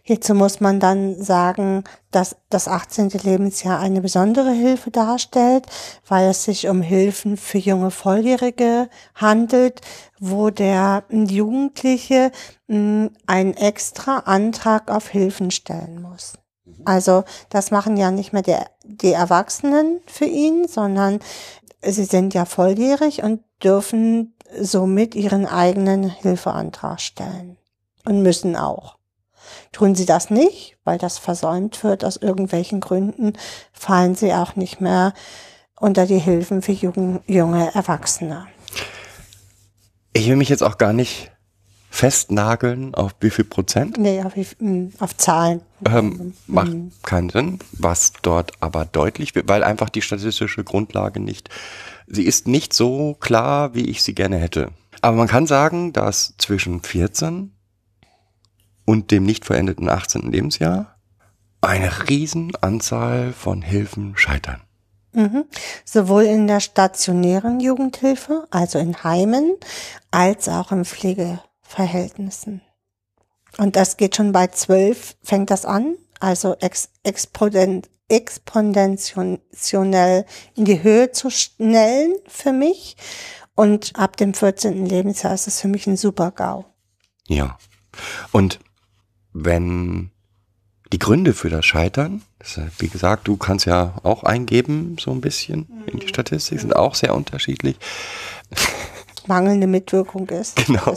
Hierzu 0.03 0.33
muss 0.33 0.59
man 0.59 0.79
dann 0.79 1.21
sagen, 1.21 1.83
dass 2.11 2.35
das 2.49 2.67
18. 2.67 3.09
Lebensjahr 3.23 3.79
eine 3.79 4.01
besondere 4.01 4.51
Hilfe 4.51 4.91
darstellt, 4.91 5.65
weil 6.07 6.29
es 6.29 6.43
sich 6.43 6.67
um 6.67 6.81
Hilfen 6.81 7.37
für 7.37 7.57
junge 7.57 7.91
Volljährige 7.91 8.89
handelt, 9.15 9.81
wo 10.19 10.49
der 10.49 11.03
Jugendliche 11.09 12.31
mh, 12.67 13.09
einen 13.27 13.53
extra 13.55 14.19
Antrag 14.19 14.91
auf 14.91 15.09
Hilfen 15.09 15.51
stellen 15.51 16.01
muss. 16.01 16.33
Also 16.85 17.23
das 17.49 17.71
machen 17.71 17.97
ja 17.97 18.11
nicht 18.11 18.33
mehr 18.33 18.41
die, 18.41 18.55
die 18.83 19.13
Erwachsenen 19.13 20.01
für 20.05 20.25
ihn, 20.25 20.67
sondern 20.67 21.19
sie 21.81 22.05
sind 22.05 22.33
ja 22.33 22.45
volljährig 22.45 23.23
und 23.23 23.41
dürfen 23.63 24.35
somit 24.59 25.15
ihren 25.15 25.45
eigenen 25.45 26.09
Hilfeantrag 26.09 26.99
stellen 26.99 27.57
und 28.05 28.21
müssen 28.21 28.55
auch. 28.55 28.97
Tun 29.71 29.95
sie 29.95 30.05
das 30.05 30.29
nicht, 30.29 30.77
weil 30.83 30.97
das 30.97 31.17
versäumt 31.17 31.83
wird 31.83 32.03
aus 32.05 32.17
irgendwelchen 32.17 32.79
Gründen, 32.79 33.33
fallen 33.73 34.15
sie 34.15 34.33
auch 34.33 34.55
nicht 34.55 34.81
mehr 34.81 35.13
unter 35.79 36.05
die 36.05 36.19
Hilfen 36.19 36.61
für 36.61 36.71
jung, 36.73 37.21
junge 37.27 37.73
Erwachsene. 37.73 38.47
Ich 40.13 40.27
will 40.27 40.35
mich 40.35 40.49
jetzt 40.49 40.63
auch 40.63 40.77
gar 40.77 40.93
nicht 40.93 41.31
festnageln 41.89 42.95
auf 42.95 43.11
wie 43.19 43.29
viel 43.29 43.45
Prozent. 43.45 43.97
Nee, 43.97 44.21
auf, 44.23 44.35
wie- 44.35 44.47
mh, 44.59 44.91
auf 44.99 45.15
Zahlen. 45.17 45.61
Ähm, 45.85 46.33
macht 46.47 46.71
keinen 47.03 47.29
Sinn, 47.29 47.59
was 47.73 48.13
dort 48.21 48.51
aber 48.61 48.85
deutlich 48.85 49.35
wird, 49.35 49.49
weil 49.49 49.63
einfach 49.63 49.89
die 49.89 50.01
statistische 50.01 50.63
Grundlage 50.63 51.19
nicht, 51.19 51.49
sie 52.07 52.23
ist 52.23 52.47
nicht 52.47 52.73
so 52.73 53.15
klar, 53.19 53.73
wie 53.75 53.89
ich 53.89 54.03
sie 54.03 54.15
gerne 54.15 54.37
hätte. 54.37 54.69
Aber 55.01 55.17
man 55.17 55.27
kann 55.27 55.47
sagen, 55.47 55.91
dass 55.93 56.35
zwischen 56.37 56.81
14 56.81 57.53
und 58.85 59.11
dem 59.11 59.23
nicht 59.23 59.45
verendeten 59.45 59.89
18. 59.89 60.31
Lebensjahr 60.31 60.95
eine 61.61 62.09
Riesenanzahl 62.09 63.33
von 63.33 63.61
Hilfen 63.61 64.17
scheitern. 64.17 64.61
Mhm. 65.13 65.45
Sowohl 65.85 66.23
in 66.23 66.47
der 66.47 66.59
stationären 66.59 67.59
Jugendhilfe, 67.59 68.47
also 68.49 68.79
in 68.79 69.03
Heimen, 69.03 69.57
als 70.09 70.49
auch 70.49 70.71
in 70.71 70.85
Pflegeverhältnissen. 70.85 72.61
Und 73.57 73.75
das 73.75 73.97
geht 73.97 74.15
schon 74.15 74.31
bei 74.31 74.47
zwölf, 74.47 75.17
fängt 75.21 75.51
das 75.51 75.65
an, 75.65 75.97
also 76.19 76.55
ex, 76.59 76.89
exponent, 77.03 77.89
exponentiell 78.07 80.25
in 80.55 80.65
die 80.65 80.81
Höhe 80.81 81.11
zu 81.11 81.29
schnellen 81.29 82.15
für 82.27 82.53
mich. 82.53 82.95
Und 83.55 83.93
ab 83.95 84.17
dem 84.17 84.33
14. 84.33 84.85
Lebensjahr 84.85 85.33
ist 85.33 85.47
es 85.47 85.59
für 85.59 85.67
mich 85.67 85.87
ein 85.87 85.97
super 85.97 86.31
GAU. 86.31 86.63
Ja. 87.27 87.57
Und 88.31 88.59
wenn 89.33 90.11
die 90.91 90.99
Gründe 90.99 91.33
für 91.33 91.49
das 91.49 91.65
Scheitern, 91.65 92.21
das, 92.39 92.57
ist, 92.57 92.81
wie 92.81 92.89
gesagt, 92.89 93.27
du 93.27 93.37
kannst 93.37 93.65
ja 93.65 93.95
auch 94.03 94.23
eingeben, 94.23 94.97
so 94.99 95.11
ein 95.11 95.21
bisschen 95.21 95.67
in 95.87 95.99
die 95.99 96.07
Statistik, 96.07 96.59
sind 96.59 96.75
auch 96.75 96.95
sehr 96.95 97.15
unterschiedlich. 97.15 97.77
Mangelnde 99.27 99.67
Mitwirkung 99.67 100.27
ist. 100.29 100.55
Genau. 100.65 100.95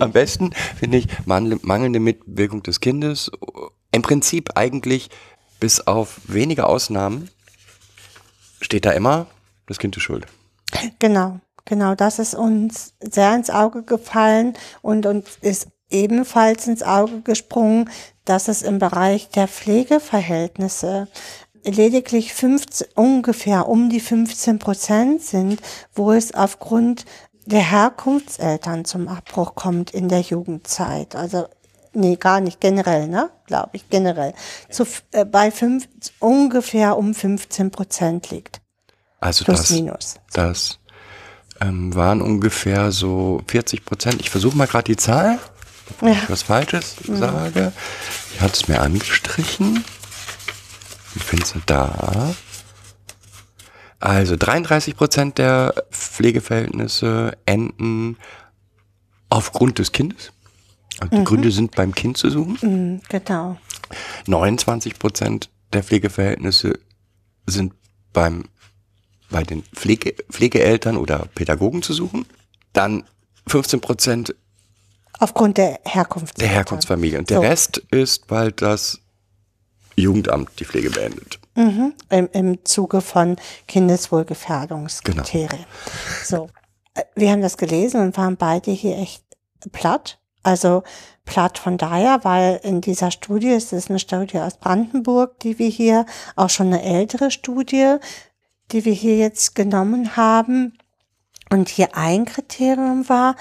Am 0.00 0.12
besten 0.12 0.52
finde 0.78 0.98
ich 0.98 1.06
mangel- 1.26 1.60
mangelnde 1.62 2.00
Mitwirkung 2.00 2.62
des 2.62 2.80
Kindes. 2.80 3.30
Im 3.92 4.02
Prinzip 4.02 4.56
eigentlich 4.56 5.10
bis 5.60 5.86
auf 5.86 6.20
wenige 6.26 6.66
Ausnahmen 6.66 7.30
steht 8.60 8.86
da 8.86 8.92
immer, 8.92 9.26
das 9.66 9.78
Kind 9.78 9.96
ist 9.96 10.02
schuld. 10.02 10.26
Genau, 10.98 11.40
genau, 11.66 11.94
das 11.94 12.18
ist 12.18 12.34
uns 12.34 12.94
sehr 13.00 13.34
ins 13.34 13.50
Auge 13.50 13.82
gefallen 13.82 14.54
und 14.82 15.06
uns 15.06 15.38
ist 15.42 15.68
ebenfalls 15.90 16.66
ins 16.66 16.82
Auge 16.82 17.20
gesprungen, 17.22 17.90
dass 18.24 18.48
es 18.48 18.62
im 18.62 18.78
Bereich 18.78 19.28
der 19.30 19.48
Pflegeverhältnisse 19.48 21.08
lediglich 21.64 22.32
15, 22.32 22.88
ungefähr 22.94 23.68
um 23.68 23.90
die 23.90 24.00
15 24.00 24.58
Prozent 24.58 25.22
sind, 25.22 25.60
wo 25.94 26.12
es 26.12 26.34
aufgrund 26.34 27.04
der 27.44 27.70
Herkunftseltern 27.70 28.84
zum 28.84 29.08
Abbruch 29.08 29.54
kommt 29.54 29.92
in 29.92 30.08
der 30.08 30.20
Jugendzeit. 30.20 31.14
Also 31.14 31.46
nee, 31.92 32.16
gar 32.16 32.40
nicht 32.40 32.60
generell, 32.60 33.08
ne? 33.08 33.30
Glaube 33.46 33.70
ich, 33.72 33.88
generell. 33.88 34.34
Zu, 34.68 34.86
äh, 35.12 35.24
bei 35.24 35.50
fünf, 35.50 35.88
ungefähr 36.18 36.96
um 36.96 37.14
15 37.14 37.70
Prozent 37.70 38.30
liegt. 38.30 38.60
Also 39.20 39.44
Plus 39.44 39.58
das, 39.58 39.70
minus. 39.70 40.14
das 40.32 40.78
ähm, 41.60 41.94
waren 41.94 42.20
ungefähr 42.20 42.92
so 42.92 43.40
40 43.46 43.84
Prozent. 43.84 44.20
Ich 44.20 44.30
versuche 44.30 44.56
mal 44.56 44.66
gerade 44.66 44.84
die 44.84 44.96
Zahl, 44.96 45.38
bevor 45.88 46.08
Ja. 46.08 46.14
ich 46.22 46.30
was 46.30 46.42
Falsches 46.42 46.96
sage. 47.06 47.72
Ich 48.34 48.40
hatte 48.40 48.54
es 48.54 48.68
mir 48.68 48.80
angestrichen. 48.80 49.84
Ich 51.14 51.22
finde 51.22 51.46
sie 51.46 51.62
da. 51.66 52.34
Also 53.98 54.36
33 54.36 54.96
Prozent 54.96 55.38
der 55.38 55.74
Pflegeverhältnisse 55.90 57.36
enden 57.46 58.16
aufgrund 59.30 59.78
des 59.78 59.92
Kindes. 59.92 60.32
Die 61.12 61.24
Gründe 61.24 61.50
sind 61.50 61.74
beim 61.74 61.94
Kind 61.94 62.16
zu 62.16 62.30
suchen. 62.30 62.58
Mhm, 62.62 63.00
genau. 63.08 63.58
29 64.26 64.98
Prozent 64.98 65.50
der 65.72 65.82
Pflegeverhältnisse 65.82 66.78
sind 67.46 67.74
beim, 68.12 68.44
bei 69.30 69.42
den 69.42 69.62
Pflege, 69.74 70.14
Pflegeeltern 70.30 70.96
oder 70.96 71.26
Pädagogen 71.34 71.82
zu 71.82 71.92
suchen. 71.92 72.26
Dann 72.72 73.04
15 73.46 73.80
Prozent 73.80 74.34
Aufgrund 75.18 75.56
der 75.58 75.80
Herkunft. 75.84 76.40
der 76.40 76.48
Herkunftsfamilie. 76.48 77.18
Und 77.18 77.30
der 77.30 77.36
So. 77.38 77.42
Rest 77.42 77.78
ist, 77.90 78.24
weil 78.28 78.52
das 78.52 79.00
Jugendamt 79.96 80.50
die 80.60 80.64
Pflege 80.64 80.90
beendet. 80.90 81.38
Mhm, 81.54 81.94
im, 82.10 82.28
Im 82.32 82.64
Zuge 82.64 83.00
von 83.00 83.36
Kindeswohlgefährdungskriterien. 83.66 85.64
So. 86.24 86.48
Äh, 86.94 87.02
Wir 87.14 87.30
haben 87.30 87.42
das 87.42 87.56
gelesen 87.56 88.00
und 88.02 88.16
waren 88.16 88.36
beide 88.36 88.70
hier 88.70 88.98
echt 88.98 89.22
platt. 89.72 90.18
Also 90.42 90.82
platt 91.24 91.58
von 91.58 91.76
daher, 91.76 92.20
weil 92.22 92.60
in 92.62 92.80
dieser 92.80 93.10
Studie, 93.10 93.50
es 93.52 93.72
ist 93.72 93.90
eine 93.90 93.98
Studie 93.98 94.38
aus 94.38 94.58
Brandenburg, 94.58 95.40
die 95.40 95.58
wir 95.58 95.68
hier, 95.68 96.06
auch 96.36 96.50
schon 96.50 96.68
eine 96.68 96.82
ältere 96.82 97.30
Studie, 97.32 97.96
die 98.70 98.84
wir 98.84 98.92
hier 98.92 99.16
jetzt 99.16 99.54
genommen 99.54 100.16
haben. 100.16 100.78
Und 101.50 101.68
hier 101.68 101.96
ein 101.96 102.26
Kriterium 102.26 103.08
war, 103.08 103.34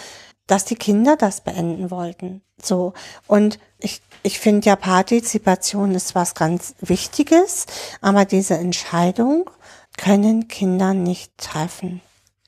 dass 0.48 0.66
die 0.66 0.76
Kinder 0.76 1.16
das 1.16 1.41
beenden 1.41 1.91
wollten. 1.91 2.41
So. 2.62 2.93
Und 3.28 3.60
ich, 3.80 4.02
ich 4.24 4.39
finde 4.39 4.68
ja 4.68 4.76
Partizipation 4.76 5.93
ist 5.96 6.16
was 6.16 6.36
ganz 6.36 6.76
Wichtiges, 6.80 7.66
aber 8.02 8.26
diese 8.26 8.56
Entscheidung 8.56 9.50
können 9.98 10.48
Kinder 10.48 10.93
nicht 10.93 11.38
treffen. 11.38 12.02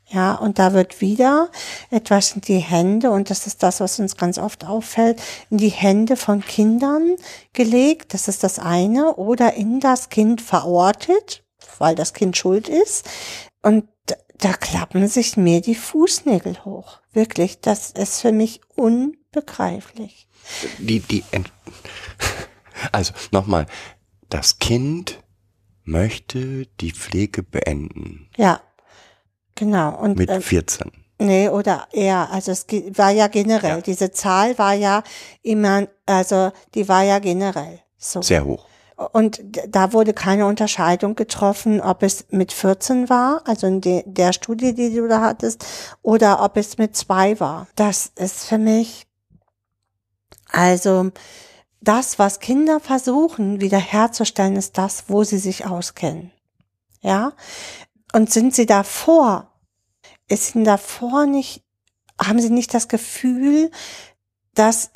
Ja, 0.09 0.35
und 0.35 0.57
da 0.57 0.71
wird 0.71 1.01
wieder 1.01 1.49
etwas 1.89 2.31
in 2.31 2.41
die 2.41 2.59
Hände, 2.59 3.11
und 3.11 3.29
das 3.29 3.45
ist 3.45 3.61
das, 3.61 3.81
was 3.81 3.99
uns 3.99 4.15
ganz 4.15 4.37
oft 4.37 4.63
auffällt, 4.65 5.21
in 5.49 5.57
die 5.57 5.67
Hände 5.67 6.15
von 6.15 6.41
Kindern 6.41 7.17
gelegt, 7.51 8.13
das 8.13 8.29
ist 8.29 8.43
das 8.43 8.57
eine, 8.57 9.15
oder 9.15 9.55
in 9.55 9.81
das 9.81 10.07
Kind 10.07 10.41
verortet, 10.41 11.43
weil 11.77 11.95
das 11.95 12.13
Kind 12.13 12.37
schuld 12.37 12.69
ist. 12.69 13.05
Und 13.61 13.89
da, 14.37 14.53
klappen 14.53 15.07
sich 15.09 15.35
mir 15.35 15.59
die 15.59 15.75
Fußnägel 15.75 16.63
hoch. 16.63 16.99
Wirklich, 17.17 17.61
das 17.61 17.89
ist 17.89 18.21
für 18.21 18.31
mich 18.31 18.61
unbegreiflich. 18.75 20.27
Die, 20.77 20.99
die, 20.99 21.23
also 22.91 23.11
nochmal, 23.31 23.65
das 24.29 24.59
Kind 24.59 25.23
möchte 25.83 26.67
die 26.79 26.91
Pflege 26.91 27.41
beenden 27.41 28.29
Ja, 28.37 28.61
genau. 29.55 29.97
Und 29.99 30.19
mit 30.19 30.29
ähm, 30.29 30.43
14. 30.43 30.91
Nee, 31.17 31.49
oder 31.49 31.87
eher, 31.91 32.29
also 32.31 32.51
es 32.51 32.67
war 32.95 33.09
ja 33.09 33.25
generell, 33.25 33.77
Ja. 33.77 33.81
diese 33.81 34.11
Zahl 34.11 34.55
war 34.59 34.75
ja 34.75 35.01
immer, 35.41 35.87
also 36.05 36.51
die 36.75 36.87
war 36.87 37.01
ja 37.01 37.17
generell 37.17 37.81
so. 37.97 38.21
Sehr 38.21 38.45
hoch. 38.45 38.67
Und 38.97 39.43
da 39.67 39.93
wurde 39.93 40.11
keine 40.13 40.47
Unterscheidung 40.47 41.15
getroffen, 41.15 41.81
ob 41.81 42.01
es 42.01 42.25
mit 42.31 42.51
14 42.51 43.09
war, 43.09 43.43
also 43.45 43.67
in 43.67 43.79
de, 43.79 44.03
der 44.07 44.33
Studie, 44.33 44.73
die 44.73 44.93
du 44.93 45.07
da 45.07 45.21
hattest, 45.21 45.63
oder 46.01 46.41
ob 46.43 46.57
es 46.57 46.79
mit 46.79 46.97
zwei 46.97 47.39
war. 47.39 47.67
Das 47.75 48.11
ist 48.15 48.45
für 48.45 48.57
mich, 48.57 49.05
also 50.51 51.11
das, 51.79 52.17
was 52.17 52.39
Kinder 52.39 52.79
versuchen 52.79 53.61
wiederherzustellen, 53.61 54.55
ist 54.55 54.79
das, 54.79 55.03
wo 55.09 55.23
sie 55.23 55.37
sich 55.37 55.67
auskennen. 55.67 56.31
Ja? 57.01 57.33
Und 58.13 58.31
sind 58.33 58.55
sie 58.55 58.65
davor, 58.65 59.51
ist 60.27 60.55
ihnen 60.55 60.65
davor 60.65 61.27
nicht, 61.27 61.63
haben 62.19 62.41
sie 62.41 62.49
nicht 62.49 62.73
das 62.73 62.87
Gefühl, 62.87 63.69
dass 64.55 64.89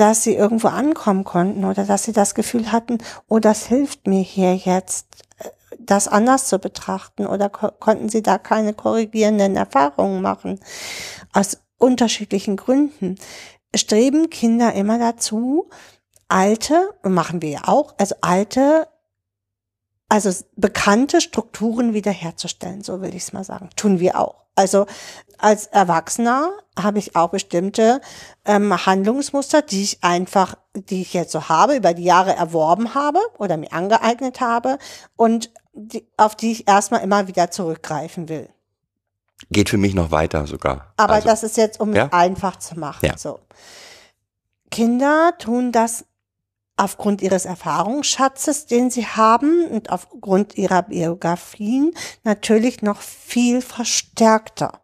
dass 0.00 0.22
sie 0.22 0.34
irgendwo 0.34 0.68
ankommen 0.68 1.24
konnten 1.24 1.64
oder 1.66 1.84
dass 1.84 2.04
sie 2.04 2.12
das 2.12 2.34
Gefühl 2.34 2.72
hatten, 2.72 2.98
oh, 3.28 3.38
das 3.38 3.66
hilft 3.66 4.06
mir 4.06 4.22
hier 4.22 4.56
jetzt, 4.56 5.06
äh, 5.38 5.50
das 5.78 6.08
anders 6.08 6.46
zu 6.46 6.58
betrachten 6.58 7.26
oder 7.26 7.50
ko 7.50 7.68
konnten 7.78 8.08
sie 8.08 8.22
da 8.22 8.38
keine 8.38 8.72
korrigierenden 8.72 9.56
Erfahrungen 9.56 10.22
machen. 10.22 10.58
Aus 11.34 11.58
unterschiedlichen 11.76 12.56
Gründen 12.56 13.16
streben 13.74 14.30
Kinder 14.30 14.72
immer 14.72 14.98
dazu, 14.98 15.68
alte, 16.28 16.94
machen 17.02 17.42
wir 17.42 17.50
ja 17.50 17.60
auch, 17.66 17.94
also 17.98 18.14
alte, 18.22 18.88
also 20.10 20.30
bekannte 20.56 21.20
Strukturen 21.20 21.94
wiederherzustellen, 21.94 22.82
so 22.82 23.00
will 23.00 23.14
ich 23.14 23.22
es 23.22 23.32
mal 23.32 23.44
sagen. 23.44 23.70
Tun 23.76 24.00
wir 24.00 24.18
auch. 24.18 24.44
Also 24.56 24.86
als 25.38 25.66
Erwachsener 25.68 26.50
habe 26.78 26.98
ich 26.98 27.16
auch 27.16 27.30
bestimmte 27.30 28.00
ähm, 28.44 28.74
Handlungsmuster, 28.84 29.62
die 29.62 29.82
ich 29.82 30.02
einfach, 30.02 30.56
die 30.74 31.00
ich 31.00 31.14
jetzt 31.14 31.32
so 31.32 31.48
habe, 31.48 31.76
über 31.76 31.94
die 31.94 32.04
Jahre 32.04 32.34
erworben 32.34 32.94
habe 32.94 33.20
oder 33.38 33.56
mir 33.56 33.72
angeeignet 33.72 34.40
habe 34.40 34.78
und 35.16 35.50
die, 35.72 36.04
auf 36.16 36.34
die 36.34 36.52
ich 36.52 36.68
erstmal 36.68 37.02
immer 37.02 37.28
wieder 37.28 37.50
zurückgreifen 37.50 38.28
will. 38.28 38.48
Geht 39.50 39.70
für 39.70 39.78
mich 39.78 39.94
noch 39.94 40.10
weiter 40.10 40.46
sogar. 40.46 40.92
Aber 40.96 41.14
also, 41.14 41.28
das 41.28 41.44
ist 41.44 41.56
jetzt, 41.56 41.80
um 41.80 41.94
ja. 41.94 42.06
es 42.06 42.12
einfach 42.12 42.56
zu 42.56 42.78
machen. 42.78 43.06
Ja. 43.06 43.16
So. 43.16 43.38
Kinder 44.70 45.32
tun 45.38 45.72
das 45.72 46.04
aufgrund 46.80 47.20
ihres 47.20 47.44
Erfahrungsschatzes, 47.44 48.66
den 48.66 48.90
sie 48.90 49.06
haben 49.06 49.66
und 49.66 49.90
aufgrund 49.90 50.56
ihrer 50.56 50.82
Biografien 50.82 51.92
natürlich 52.24 52.80
noch 52.80 53.00
viel 53.00 53.60
verstärkter. 53.60 54.80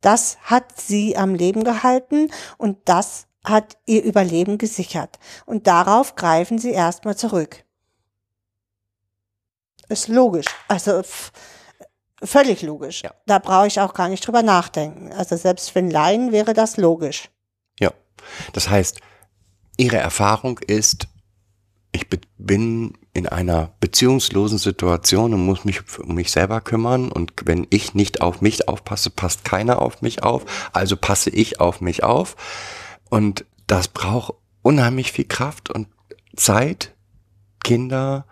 Das 0.00 0.38
hat 0.42 0.80
sie 0.80 1.16
am 1.16 1.34
Leben 1.34 1.64
gehalten 1.64 2.30
und 2.58 2.78
das 2.84 3.26
hat 3.44 3.76
ihr 3.86 4.04
Überleben 4.04 4.56
gesichert. 4.56 5.18
Und 5.46 5.66
darauf 5.66 6.14
greifen 6.14 6.58
sie 6.58 6.70
erstmal 6.70 7.16
zurück. 7.16 7.64
Ist 9.88 10.08
logisch. 10.08 10.46
Also 10.68 11.02
völlig 12.22 12.62
logisch. 12.62 13.02
Ja. 13.02 13.12
Da 13.26 13.40
brauche 13.40 13.66
ich 13.66 13.80
auch 13.80 13.94
gar 13.94 14.08
nicht 14.08 14.24
drüber 14.24 14.42
nachdenken. 14.42 15.12
Also 15.12 15.36
selbst 15.36 15.70
für 15.70 15.80
einen 15.80 15.90
Laien 15.90 16.30
wäre 16.30 16.54
das 16.54 16.76
logisch. 16.76 17.30
Ja. 17.80 17.92
Das 18.52 18.70
heißt, 18.70 19.00
ihre 19.76 19.96
Erfahrung 19.96 20.58
ist, 20.58 21.08
ich 21.92 22.06
bin 22.38 22.96
in 23.12 23.26
einer 23.26 23.72
beziehungslosen 23.80 24.58
Situation 24.58 25.34
und 25.34 25.44
muss 25.44 25.64
mich 25.64 25.80
um 25.98 26.14
mich 26.14 26.30
selber 26.30 26.60
kümmern. 26.60 27.10
Und 27.10 27.32
wenn 27.44 27.66
ich 27.70 27.94
nicht 27.94 28.20
auf 28.20 28.40
mich 28.40 28.68
aufpasse, 28.68 29.10
passt 29.10 29.44
keiner 29.44 29.82
auf 29.82 30.02
mich 30.02 30.22
auf, 30.22 30.70
also 30.72 30.96
passe 30.96 31.30
ich 31.30 31.60
auf 31.60 31.80
mich 31.80 32.04
auf. 32.04 32.36
Und 33.08 33.44
das 33.66 33.88
braucht 33.88 34.34
unheimlich 34.62 35.12
viel 35.12 35.24
Kraft 35.24 35.70
und 35.70 35.88
Zeit, 36.36 36.94
Kinder 37.64 38.26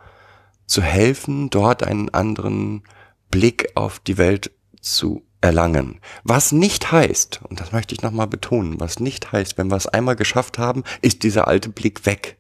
zu 0.67 0.83
helfen, 0.83 1.51
dort 1.51 1.83
einen 1.83 2.11
anderen 2.11 2.85
Blick 3.31 3.73
auf 3.75 3.99
die 3.99 4.19
Welt 4.19 4.53
zu 4.81 5.23
erlangen. 5.41 6.01
Was 6.25 6.53
nicht 6.53 6.93
heißt, 6.93 7.41
und 7.49 7.61
das 7.61 7.73
möchte 7.73 7.95
ich 7.95 8.03
nochmal 8.03 8.27
betonen, 8.27 8.81
was 8.81 9.01
nicht 9.01 9.33
heißt, 9.33 9.59
wenn 9.59 9.71
wir 9.71 9.77
es 9.77 9.87
einmal 9.87 10.17
geschafft 10.17 10.59
haben, 10.59 10.85
ist 11.03 11.23
dieser 11.23 11.49
alte 11.49 11.69
Blick 11.69 12.07
weg. 12.07 12.39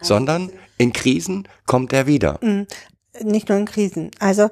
Sondern 0.00 0.50
in 0.78 0.92
Krisen 0.92 1.48
kommt 1.66 1.92
er 1.92 2.06
wieder. 2.06 2.38
Nicht 3.22 3.48
nur 3.48 3.58
in 3.58 3.64
Krisen. 3.64 4.10
Also 4.18 4.50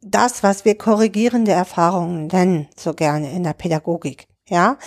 das, 0.00 0.42
was 0.42 0.64
wir 0.64 0.76
korrigierende 0.76 1.52
Erfahrungen 1.52 2.28
nennen, 2.28 2.68
so 2.76 2.94
gerne 2.94 3.32
in 3.32 3.42
der 3.42 3.54
Pädagogik, 3.54 4.26
ja, 4.48 4.78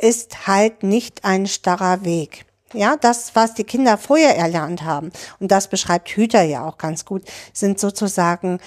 ist 0.00 0.46
halt 0.46 0.82
nicht 0.82 1.24
ein 1.24 1.46
starrer 1.46 2.04
Weg. 2.04 2.44
Ja, 2.74 2.96
das, 2.96 3.34
was 3.34 3.54
die 3.54 3.64
Kinder 3.64 3.98
vorher 3.98 4.36
erlernt 4.36 4.82
haben, 4.82 5.12
und 5.40 5.52
das 5.52 5.68
beschreibt 5.68 6.08
Hüter 6.08 6.42
ja 6.42 6.66
auch 6.66 6.78
ganz 6.78 7.04
gut, 7.04 7.22
sind 7.52 7.78
sozusagen 7.78 8.60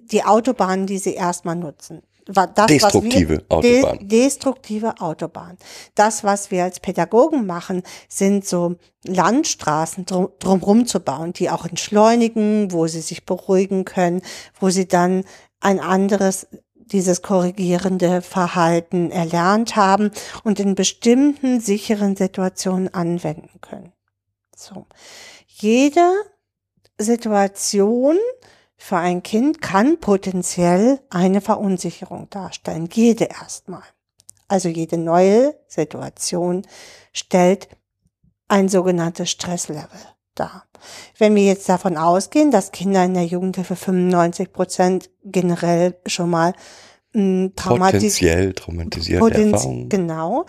die 0.00 0.24
Autobahnen, 0.24 0.86
die 0.86 0.98
sie 0.98 1.14
erstmal 1.14 1.56
nutzen. 1.56 2.02
Das, 2.28 2.66
Destruktive 2.66 3.38
wir, 3.38 3.44
Autobahn. 3.48 3.98
De 4.00 4.08
destruktive 4.08 4.94
Autobahn. 5.00 5.56
Das, 5.94 6.24
was 6.24 6.50
wir 6.50 6.64
als 6.64 6.80
Pädagogen 6.80 7.46
machen, 7.46 7.84
sind 8.08 8.44
so 8.44 8.74
Landstraßen 9.04 10.06
drum, 10.06 10.30
drumherum 10.40 10.86
zu 10.86 10.98
bauen, 10.98 11.32
die 11.34 11.50
auch 11.50 11.66
entschleunigen, 11.66 12.72
wo 12.72 12.88
sie 12.88 13.00
sich 13.00 13.26
beruhigen 13.26 13.84
können, 13.84 14.22
wo 14.58 14.70
sie 14.70 14.88
dann 14.88 15.22
ein 15.60 15.78
anderes 15.78 16.48
dieses 16.74 17.22
korrigierende 17.22 18.22
Verhalten 18.22 19.10
erlernt 19.10 19.76
haben 19.76 20.10
und 20.42 20.58
in 20.58 20.74
bestimmten 20.74 21.60
sicheren 21.60 22.16
Situationen 22.16 22.92
anwenden 22.92 23.60
können. 23.60 23.92
So. 24.56 24.86
Jede 25.46 26.12
Situation 26.98 28.16
für 28.86 28.98
ein 28.98 29.24
Kind 29.24 29.60
kann 29.60 29.98
potenziell 29.98 31.00
eine 31.10 31.40
Verunsicherung 31.40 32.30
darstellen. 32.30 32.88
Jede 32.92 33.24
erstmal. 33.24 33.82
Also 34.46 34.68
jede 34.68 34.96
neue 34.96 35.56
Situation 35.66 36.64
stellt 37.12 37.66
ein 38.46 38.68
sogenanntes 38.68 39.28
Stresslevel 39.28 39.98
dar. 40.36 40.66
Wenn 41.18 41.34
wir 41.34 41.44
jetzt 41.44 41.68
davon 41.68 41.96
ausgehen, 41.96 42.52
dass 42.52 42.70
Kinder 42.70 43.04
in 43.04 43.14
der 43.14 43.24
Jugendhilfe 43.24 43.74
95 43.74 44.52
Prozent 44.52 45.10
generell 45.24 45.96
schon 46.06 46.30
mal 46.30 46.52
mh, 47.12 47.54
traumatisiert 47.56 47.90
Potenziell 47.90 48.52
traumatisierte 48.52 49.18
Potenz- 49.18 49.52
Erfahrungen. 49.52 49.88
Genau. 49.88 50.46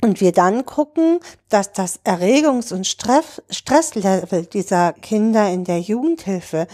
Und 0.00 0.22
wir 0.22 0.32
dann 0.32 0.64
gucken, 0.64 1.20
dass 1.50 1.72
das 1.72 2.00
Erregungs- 2.04 2.72
und 2.72 2.86
Stress 2.86 3.42
Stresslevel 3.50 4.46
dieser 4.46 4.94
Kinder 4.94 5.50
in 5.50 5.64
der 5.64 5.80
Jugendhilfe 5.80 6.66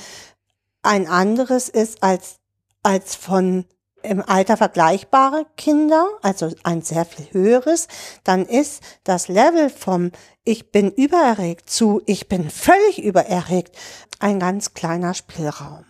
ein 0.84 1.06
anderes 1.06 1.68
ist 1.68 2.02
als, 2.02 2.36
als 2.82 3.14
von 3.14 3.64
im 4.02 4.20
Alter 4.20 4.58
vergleichbare 4.58 5.46
Kinder, 5.56 6.06
also 6.22 6.52
ein 6.62 6.82
sehr 6.82 7.06
viel 7.06 7.26
höheres, 7.32 7.88
dann 8.22 8.44
ist 8.44 8.82
das 9.02 9.28
Level 9.28 9.70
vom 9.70 10.10
ich 10.44 10.70
bin 10.70 10.90
übererregt 10.90 11.70
zu 11.70 12.02
ich 12.04 12.28
bin 12.28 12.50
völlig 12.50 13.02
übererregt 13.02 13.76
ein 14.18 14.38
ganz 14.38 14.74
kleiner 14.74 15.14
Spielraum. 15.14 15.86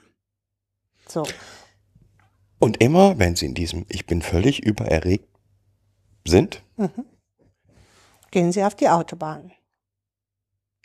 So. 1.09 1.25
Und 2.61 2.81
immer, 2.81 3.19
wenn 3.19 3.35
sie 3.35 3.47
in 3.47 3.55
diesem 3.55 3.85
Ich 3.89 4.07
bin 4.07 4.23
völlig 4.23 4.65
übererregt 4.65 5.29
sind, 6.25 6.63
Gehen 8.35 8.51
Sie 8.51 8.65
auf 8.65 8.75
die 8.75 8.89
Autobahn. 8.89 9.53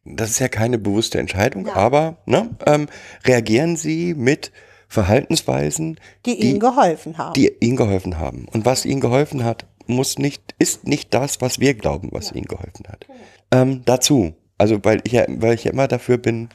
Das 0.09 0.31
ist 0.31 0.39
ja 0.39 0.47
keine 0.47 0.77
bewusste 0.77 1.19
Entscheidung, 1.19 1.67
Ja. 1.67 1.75
aber 1.75 2.17
ne, 2.25 2.49
ähm, 2.65 2.87
reagieren 3.25 3.77
sie 3.77 4.13
mit 4.13 4.51
Verhaltensweisen, 4.87 5.99
Die, 6.25 6.35
Die- 6.37 6.49
Ihnen 6.49 6.59
geholfen 6.59 7.17
haben. 7.17 7.33
die 7.33 7.51
ihnen 7.59 7.75
geholfen 7.77 8.17
haben. 8.17 8.47
Und 8.47 8.65
was 8.65 8.85
ihnen 8.85 9.01
geholfen 9.01 9.43
hat, 9.43 9.67
muss 9.85 10.17
nicht, 10.17 10.55
ist 10.59 10.87
nicht 10.87 11.13
das, 11.13 11.41
was 11.41 11.59
wir 11.59 11.73
glauben, 11.75 12.09
was 12.11 12.31
ihnen 12.31 12.45
geholfen 12.45 12.87
hat. 12.87 13.05
Ähm, 13.51 13.83
dazu, 13.85 14.33
also 14.57 14.83
weil 14.83 15.01
ich 15.03 15.11
ja, 15.13 15.25
weil 15.27 15.53
ich 15.53 15.63
ja 15.63 15.71
immer 15.71 15.87
dafür 15.87 16.17
bin, 16.17 16.49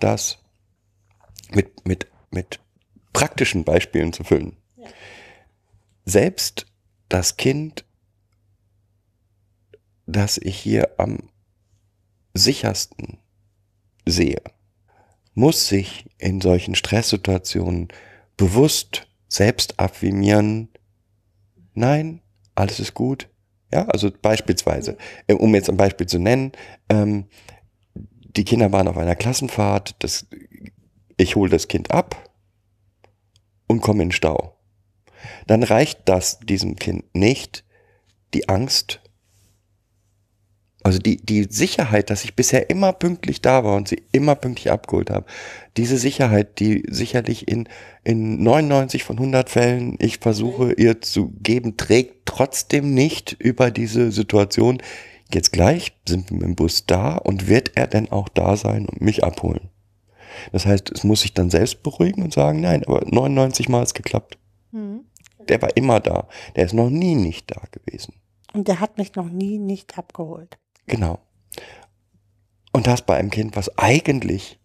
das 0.00 0.38
mit, 1.52 1.86
mit, 1.86 2.08
mit 2.30 2.58
praktischen 3.12 3.62
Beispielen 3.64 4.12
zu 4.12 4.24
füllen. 4.24 4.56
Selbst 6.04 6.66
das 7.08 7.36
Kind, 7.36 7.84
das 10.06 10.38
ich 10.38 10.56
hier 10.58 10.90
am 10.98 11.18
sichersten 12.34 13.18
sehe, 14.06 14.42
muss 15.34 15.68
sich 15.68 16.10
in 16.18 16.40
solchen 16.40 16.74
Stresssituationen 16.74 17.88
bewusst 18.36 19.06
selbst 19.28 19.80
affirmieren, 19.80 20.68
nein, 21.74 22.20
alles 22.54 22.80
ist 22.80 22.94
gut. 22.94 23.28
Ja, 23.72 23.86
also 23.86 24.10
beispielsweise, 24.10 24.96
äh, 25.26 25.34
um 25.34 25.54
jetzt 25.54 25.68
ein 25.68 25.76
Beispiel 25.76 26.06
zu 26.06 26.18
nennen, 26.18 26.52
ähm, 26.88 27.26
die 27.94 28.44
Kinder 28.44 28.70
waren 28.72 28.88
auf 28.88 28.96
einer 28.96 29.16
Klassenfahrt, 29.16 29.96
das, 30.00 30.26
ich 31.16 31.34
hole 31.34 31.50
das 31.50 31.68
Kind 31.68 31.90
ab 31.90 32.30
und 33.66 33.80
komme 33.80 34.04
in 34.04 34.12
Stau. 34.12 34.56
Dann 35.46 35.62
reicht 35.62 36.02
das 36.04 36.38
diesem 36.40 36.76
Kind 36.76 37.14
nicht, 37.14 37.64
die 38.32 38.48
Angst, 38.48 39.00
also 40.84 40.98
die, 40.98 41.16
die 41.16 41.44
Sicherheit, 41.44 42.10
dass 42.10 42.24
ich 42.24 42.36
bisher 42.36 42.68
immer 42.68 42.92
pünktlich 42.92 43.40
da 43.40 43.64
war 43.64 43.74
und 43.74 43.88
sie 43.88 44.02
immer 44.12 44.34
pünktlich 44.34 44.70
abgeholt 44.70 45.08
habe, 45.08 45.24
diese 45.78 45.96
Sicherheit, 45.96 46.60
die 46.60 46.84
sicherlich 46.86 47.48
in, 47.48 47.70
in 48.04 48.42
99 48.42 49.02
von 49.02 49.16
100 49.16 49.48
Fällen 49.48 49.96
ich 49.98 50.18
versuche 50.18 50.74
ihr 50.74 51.00
zu 51.00 51.32
geben, 51.40 51.78
trägt 51.78 52.26
trotzdem 52.26 52.92
nicht 52.92 53.32
über 53.32 53.70
diese 53.70 54.12
Situation. 54.12 54.82
Jetzt 55.32 55.52
gleich 55.52 55.96
sind 56.06 56.28
wir 56.28 56.36
mit 56.36 56.46
dem 56.46 56.54
Bus 56.54 56.84
da 56.84 57.16
und 57.16 57.48
wird 57.48 57.72
er 57.76 57.86
denn 57.86 58.12
auch 58.12 58.28
da 58.28 58.56
sein 58.56 58.84
und 58.84 59.00
mich 59.00 59.24
abholen? 59.24 59.70
Das 60.52 60.66
heißt, 60.66 60.92
es 60.92 61.02
muss 61.02 61.22
sich 61.22 61.32
dann 61.32 61.48
selbst 61.48 61.82
beruhigen 61.82 62.22
und 62.22 62.34
sagen, 62.34 62.60
nein, 62.60 62.84
aber 62.86 63.06
99 63.06 63.70
Mal 63.70 63.84
ist 63.84 63.94
geklappt. 63.94 64.36
Mhm. 64.70 65.06
Der 65.48 65.62
war 65.62 65.74
immer 65.78 66.00
da. 66.00 66.28
Der 66.56 66.66
ist 66.66 66.74
noch 66.74 66.90
nie 66.90 67.14
nicht 67.14 67.50
da 67.50 67.62
gewesen. 67.70 68.14
Und 68.52 68.68
der 68.68 68.80
hat 68.80 68.98
mich 68.98 69.14
noch 69.14 69.30
nie 69.30 69.58
nicht 69.58 69.96
abgeholt. 69.96 70.58
Genau. 70.86 71.18
Und 72.72 72.86
das 72.86 73.02
bei 73.02 73.16
einem 73.16 73.30
Kind, 73.30 73.56
was 73.56 73.78
eigentlich 73.78 74.60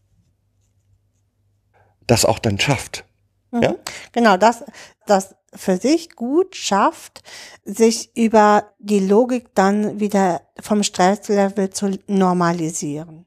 das 2.07 2.25
auch 2.25 2.39
dann 2.39 2.59
schafft. 2.59 3.05
Mhm. 3.51 3.61
Ja? 3.61 3.75
Genau, 4.11 4.37
das, 4.37 4.63
das 5.05 5.35
für 5.53 5.77
sich 5.77 6.15
gut 6.15 6.55
schafft, 6.55 7.21
sich 7.63 8.15
über 8.15 8.73
die 8.79 8.99
Logik 8.99 9.53
dann 9.55 9.99
wieder 9.99 10.41
vom 10.59 10.83
Stresslevel 10.83 11.69
zu 11.69 11.97
normalisieren. 12.07 13.25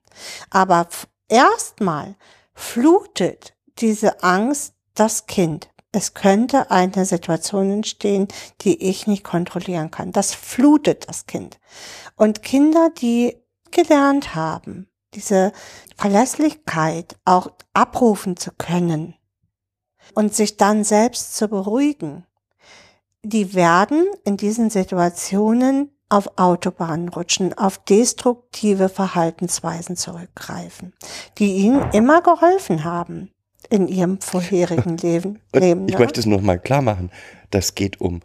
Aber 0.51 0.89
erstmal 1.29 2.17
flutet 2.55 3.55
diese 3.79 4.23
Angst 4.23 4.75
das 4.95 5.27
Kind. 5.27 5.72
Es 5.95 6.15
könnte 6.15 6.71
eine 6.71 7.05
Situation 7.05 7.71
entstehen, 7.71 8.29
die 8.63 8.83
ich 8.83 9.07
nicht 9.07 9.25
kontrollieren 9.25 9.91
kann. 9.91 10.11
Das 10.11 10.35
flutet 10.35 11.09
das 11.09 11.27
Kind. 11.27 11.61
Und 12.17 12.43
Kinder, 12.43 12.89
die 12.99 13.37
gelernt 13.71 14.35
haben, 14.35 14.89
diese 15.13 15.53
Verlässlichkeit 15.99 17.17
auch 17.27 17.53
abrufen 17.75 18.39
zu 18.39 18.53
können 18.53 19.15
und 20.15 20.35
sich 20.35 20.57
dann 20.57 20.83
selbst 20.83 21.37
zu 21.37 21.49
beruhigen, 21.49 22.27
die 23.23 23.55
werden 23.55 24.07
in 24.25 24.39
diesen 24.39 24.71
Situationen 24.71 25.91
auf 26.09 26.39
Autobahnen 26.39 27.09
rutschen, 27.09 27.57
auf 27.57 27.79
destruktive 27.79 28.89
Verhaltensweisen 28.89 29.97
zurückgreifen, 29.97 30.95
die 31.39 31.53
ihnen 31.53 31.91
immer 31.93 32.23
geholfen 32.23 32.85
haben 32.85 33.32
in 33.73 33.89
ihrem 33.89 34.21
vorherigen 34.21 34.99
Leben. 34.99 35.41
Leben 35.55 35.89
ich 35.89 35.95
ne? 35.95 36.01
möchte 36.01 36.21
es 36.21 36.27
noch 36.27 36.43
mal 36.43 36.59
klar 36.59 36.83
machen. 36.83 37.11
Das 37.51 37.75
geht 37.75 38.01
um 38.01 38.21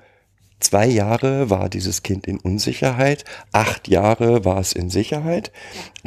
zwei 0.59 0.85
Jahre 0.85 1.49
war 1.49 1.69
dieses 1.69 2.03
Kind 2.03 2.27
in 2.27 2.39
Unsicherheit, 2.39 3.23
acht 3.53 3.87
Jahre 3.87 4.43
war 4.43 4.59
es 4.59 4.73
in 4.73 4.89
Sicherheit. 4.89 5.51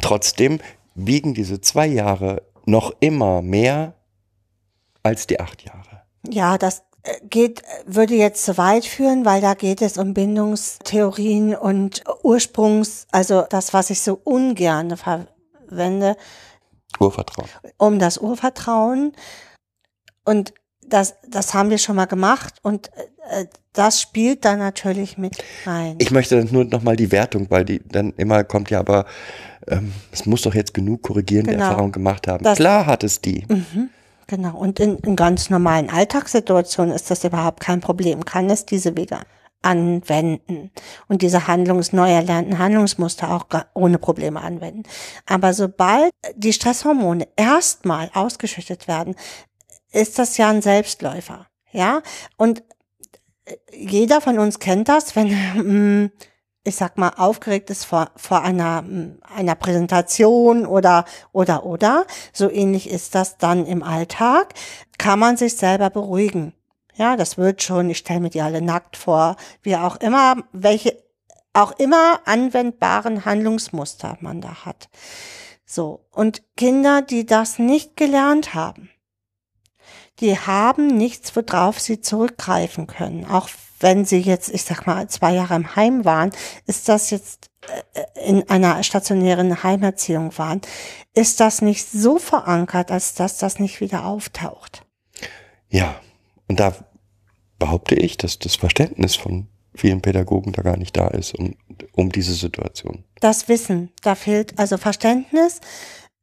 Trotzdem 0.01 0.59
wiegen 0.93 1.33
diese 1.33 1.59
zwei 1.59 1.87
Jahre 1.87 2.43
noch 2.65 2.93
immer 2.99 3.41
mehr 3.41 3.95
als 5.03 5.25
die 5.25 5.39
acht 5.39 5.63
Jahre. 5.63 6.03
Ja, 6.29 6.59
das 6.59 6.83
äh, 7.01 7.13
geht, 7.27 7.63
würde 7.87 8.13
jetzt 8.13 8.45
zu 8.45 8.57
weit 8.59 8.85
führen, 8.85 9.25
weil 9.25 9.41
da 9.41 9.55
geht 9.55 9.81
es 9.81 9.97
um 9.97 10.13
Bindungstheorien 10.13 11.55
und 11.55 12.03
Ursprungs, 12.21 13.07
also 13.11 13.45
das, 13.49 13.73
was 13.73 13.89
ich 13.89 14.01
so 14.01 14.19
ungern 14.23 14.95
verwende, 14.97 16.15
Urvertrauen. 16.99 17.47
um 17.77 17.99
das 17.99 18.17
Urvertrauen. 18.17 19.13
Und 20.25 20.53
das, 20.85 21.15
das 21.27 21.53
haben 21.53 21.69
wir 21.69 21.77
schon 21.77 21.95
mal 21.95 22.05
gemacht 22.05 22.55
und 22.63 22.89
äh, 23.29 23.45
das 23.73 24.01
spielt 24.01 24.43
da 24.43 24.57
natürlich 24.57 25.17
mit 25.17 25.41
rein. 25.65 25.95
Ich 25.99 26.11
möchte 26.11 26.43
nur 26.53 26.65
noch 26.65 26.81
mal 26.83 26.97
die 26.97 27.11
Wertung, 27.13 27.49
weil 27.49 27.63
die 27.63 27.79
dann 27.87 28.11
immer 28.17 28.43
kommt, 28.43 28.69
ja, 28.69 28.79
aber 28.79 29.05
ähm, 29.67 29.93
es 30.11 30.25
muss 30.25 30.41
doch 30.41 30.53
jetzt 30.53 30.73
genug 30.73 31.01
korrigierende 31.03 31.53
Genau. 31.53 31.65
Erfahrung 31.69 31.91
gemacht 31.93 32.27
haben. 32.27 32.43
Das- 32.43 32.57
Klar 32.57 32.85
hat 32.85 33.03
es 33.05 33.21
die. 33.21 33.47
Genau. 34.27 34.57
Und 34.57 34.79
in, 34.81 34.97
in 34.99 35.15
ganz 35.15 35.49
normalen 35.49 35.89
Alltagssituationen 35.89 36.93
ist 36.93 37.09
das 37.09 37.23
überhaupt 37.23 37.61
kein 37.61 37.79
Problem. 37.79 38.25
Kann 38.25 38.49
es 38.49 38.65
diese 38.65 38.97
Wege 38.97 39.19
anwenden 39.61 40.71
und 41.07 41.21
diese 41.21 41.47
Handlungs, 41.47 41.93
neu 41.93 42.11
erlernten 42.11 42.57
Handlungsmuster 42.57 43.31
auch 43.31 43.45
ohne 43.73 43.97
Probleme 43.97 44.41
anwenden. 44.41 44.83
Aber 45.25 45.53
sobald 45.53 46.11
die 46.35 46.53
Stresshormone 46.53 47.27
erstmal 47.35 48.09
ausgeschüttet 48.13 48.87
werden, 48.87 49.15
ist 49.91 50.19
das 50.19 50.37
ja 50.37 50.49
ein 50.49 50.61
Selbstläufer. 50.61 51.47
Ja. 51.71 52.01
Und 52.37 52.63
äh, 53.45 53.55
jeder 53.73 54.21
von 54.21 54.39
uns 54.39 54.59
kennt 54.59 54.89
das, 54.89 55.15
wenn 55.15 55.29
mm, 56.05 56.11
ich 56.63 56.75
sag 56.75 56.97
mal, 56.97 57.09
aufgeregt 57.17 57.69
ist 57.69 57.85
vor, 57.85 58.11
vor 58.15 58.41
einer, 58.41 58.83
mm, 58.83 59.19
einer 59.35 59.55
Präsentation 59.55 60.65
oder, 60.65 61.05
oder, 61.31 61.65
oder. 61.65 62.05
So 62.33 62.49
ähnlich 62.49 62.89
ist 62.89 63.15
das 63.15 63.37
dann 63.37 63.65
im 63.65 63.83
Alltag. 63.83 64.53
Kann 64.97 65.19
man 65.19 65.37
sich 65.37 65.57
selber 65.57 65.89
beruhigen. 65.89 66.53
Ja, 66.95 67.15
das 67.15 67.37
wird 67.37 67.61
schon. 67.61 67.89
Ich 67.89 67.99
stelle 67.99 68.19
mir 68.19 68.29
die 68.29 68.41
alle 68.41 68.61
nackt 68.61 68.97
vor. 68.97 69.35
Wie 69.61 69.75
auch 69.75 69.95
immer, 69.97 70.37
welche, 70.51 71.01
auch 71.53 71.71
immer 71.79 72.21
anwendbaren 72.25 73.25
Handlungsmuster 73.25 74.17
man 74.21 74.41
da 74.41 74.65
hat. 74.65 74.89
So. 75.65 76.05
Und 76.11 76.43
Kinder, 76.57 77.01
die 77.01 77.25
das 77.25 77.59
nicht 77.59 77.95
gelernt 77.95 78.53
haben, 78.53 78.89
die 80.19 80.37
haben 80.37 80.87
nichts, 80.87 81.35
worauf 81.35 81.79
sie 81.79 82.01
zurückgreifen 82.01 82.87
können. 82.87 83.25
Auch 83.25 83.49
wenn 83.79 84.05
sie 84.05 84.19
jetzt, 84.19 84.49
ich 84.49 84.63
sag 84.63 84.85
mal, 84.85 85.07
zwei 85.07 85.33
Jahre 85.33 85.55
im 85.55 85.75
Heim 85.75 86.05
waren, 86.05 86.31
ist 86.67 86.87
das 86.87 87.09
jetzt 87.09 87.49
äh, 87.93 88.29
in 88.29 88.47
einer 88.49 88.83
stationären 88.83 89.63
Heimerziehung 89.63 90.37
waren, 90.37 90.61
ist 91.13 91.39
das 91.39 91.61
nicht 91.61 91.89
so 91.89 92.19
verankert, 92.19 92.91
als 92.91 93.15
dass 93.15 93.37
das 93.37 93.59
nicht 93.59 93.81
wieder 93.81 94.05
auftaucht. 94.05 94.85
Ja, 95.69 95.99
und 96.51 96.59
da 96.59 96.75
behaupte 97.59 97.95
ich, 97.95 98.17
dass 98.17 98.37
das 98.37 98.57
Verständnis 98.57 99.15
von 99.15 99.47
vielen 99.73 100.01
Pädagogen 100.01 100.51
da 100.51 100.63
gar 100.63 100.75
nicht 100.75 100.97
da 100.97 101.07
ist, 101.07 101.33
um, 101.33 101.55
um 101.93 102.11
diese 102.11 102.33
Situation. 102.33 103.05
Das 103.21 103.47
Wissen, 103.47 103.89
da 104.01 104.15
fehlt 104.15 104.59
also 104.59 104.77
Verständnis, 104.77 105.61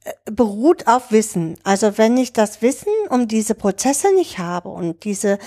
äh, 0.05 0.12
beruht 0.31 0.87
auf 0.87 1.12
Wissen. 1.12 1.57
Also 1.64 1.97
wenn 1.97 2.18
ich 2.18 2.35
das 2.35 2.61
Wissen 2.61 2.93
um 3.09 3.26
diese 3.26 3.55
Prozesse 3.55 4.14
nicht 4.14 4.39
habe 4.39 4.68
und 4.68 5.05
diese 5.05 5.39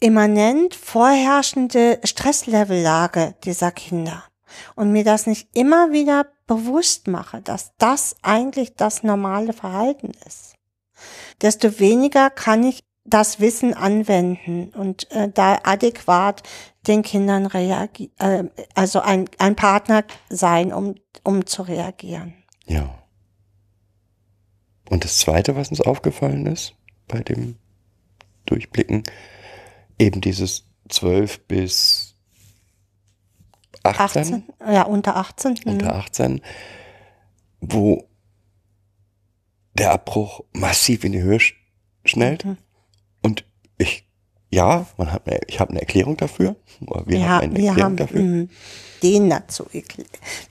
immanent 0.00 0.74
vorherrschende 0.74 2.00
Stresslevellage 2.02 3.36
dieser 3.44 3.70
Kinder 3.70 4.24
und 4.74 4.90
mir 4.90 5.04
das 5.04 5.28
nicht 5.28 5.48
immer 5.56 5.92
wieder 5.92 6.26
bewusst 6.48 7.06
mache, 7.06 7.40
dass 7.40 7.70
das 7.78 8.16
eigentlich 8.22 8.74
das 8.74 9.04
normale 9.04 9.52
Verhalten 9.52 10.10
ist, 10.26 10.54
desto 11.40 11.78
weniger 11.78 12.30
kann 12.30 12.64
ich 12.64 12.82
das 13.08 13.40
Wissen 13.40 13.74
anwenden 13.74 14.70
und 14.70 15.10
äh, 15.10 15.30
da 15.32 15.58
adäquat 15.62 16.42
den 16.86 17.02
Kindern 17.02 17.46
reagieren, 17.46 18.10
äh, 18.18 18.44
also 18.74 19.00
ein, 19.00 19.28
ein 19.38 19.56
Partner 19.56 20.04
sein, 20.28 20.72
um, 20.72 20.94
um 21.24 21.46
zu 21.46 21.62
reagieren. 21.62 22.34
Ja. 22.66 23.02
Und 24.88 25.04
das 25.04 25.18
Zweite, 25.18 25.56
was 25.56 25.68
uns 25.68 25.80
aufgefallen 25.80 26.46
ist 26.46 26.74
bei 27.06 27.20
dem 27.20 27.56
Durchblicken, 28.46 29.02
eben 29.98 30.20
dieses 30.20 30.64
12 30.88 31.46
bis 31.46 32.14
18, 33.82 34.22
18, 34.22 34.42
ja, 34.72 34.82
unter 34.82 35.16
18. 35.16 35.56
hm. 35.56 35.72
unter 35.72 35.94
18, 35.94 36.40
wo 37.60 38.08
der 39.74 39.92
Abbruch 39.92 40.40
massiv 40.52 41.04
in 41.04 41.12
die 41.12 41.22
Höhe 41.22 41.40
sch 41.40 41.54
schnellt. 42.04 42.44
Mhm. 42.44 42.56
Ich, 43.78 44.06
ja, 44.50 44.86
man 44.96 45.12
hat 45.12 45.26
eine, 45.26 45.40
ich 45.46 45.60
habe 45.60 45.70
eine 45.70 45.80
Erklärung 45.80 46.16
dafür. 46.16 46.56
Wir 47.06 47.18
ja, 47.18 47.28
haben 47.28 47.44
eine 47.44 47.56
wir 47.56 47.68
Erklärung 47.68 47.82
haben 47.82 47.96
dafür. 47.96 48.20
mh, 48.22 48.48
den 49.02 49.30
dazu. 49.30 49.66
Wir 49.72 49.84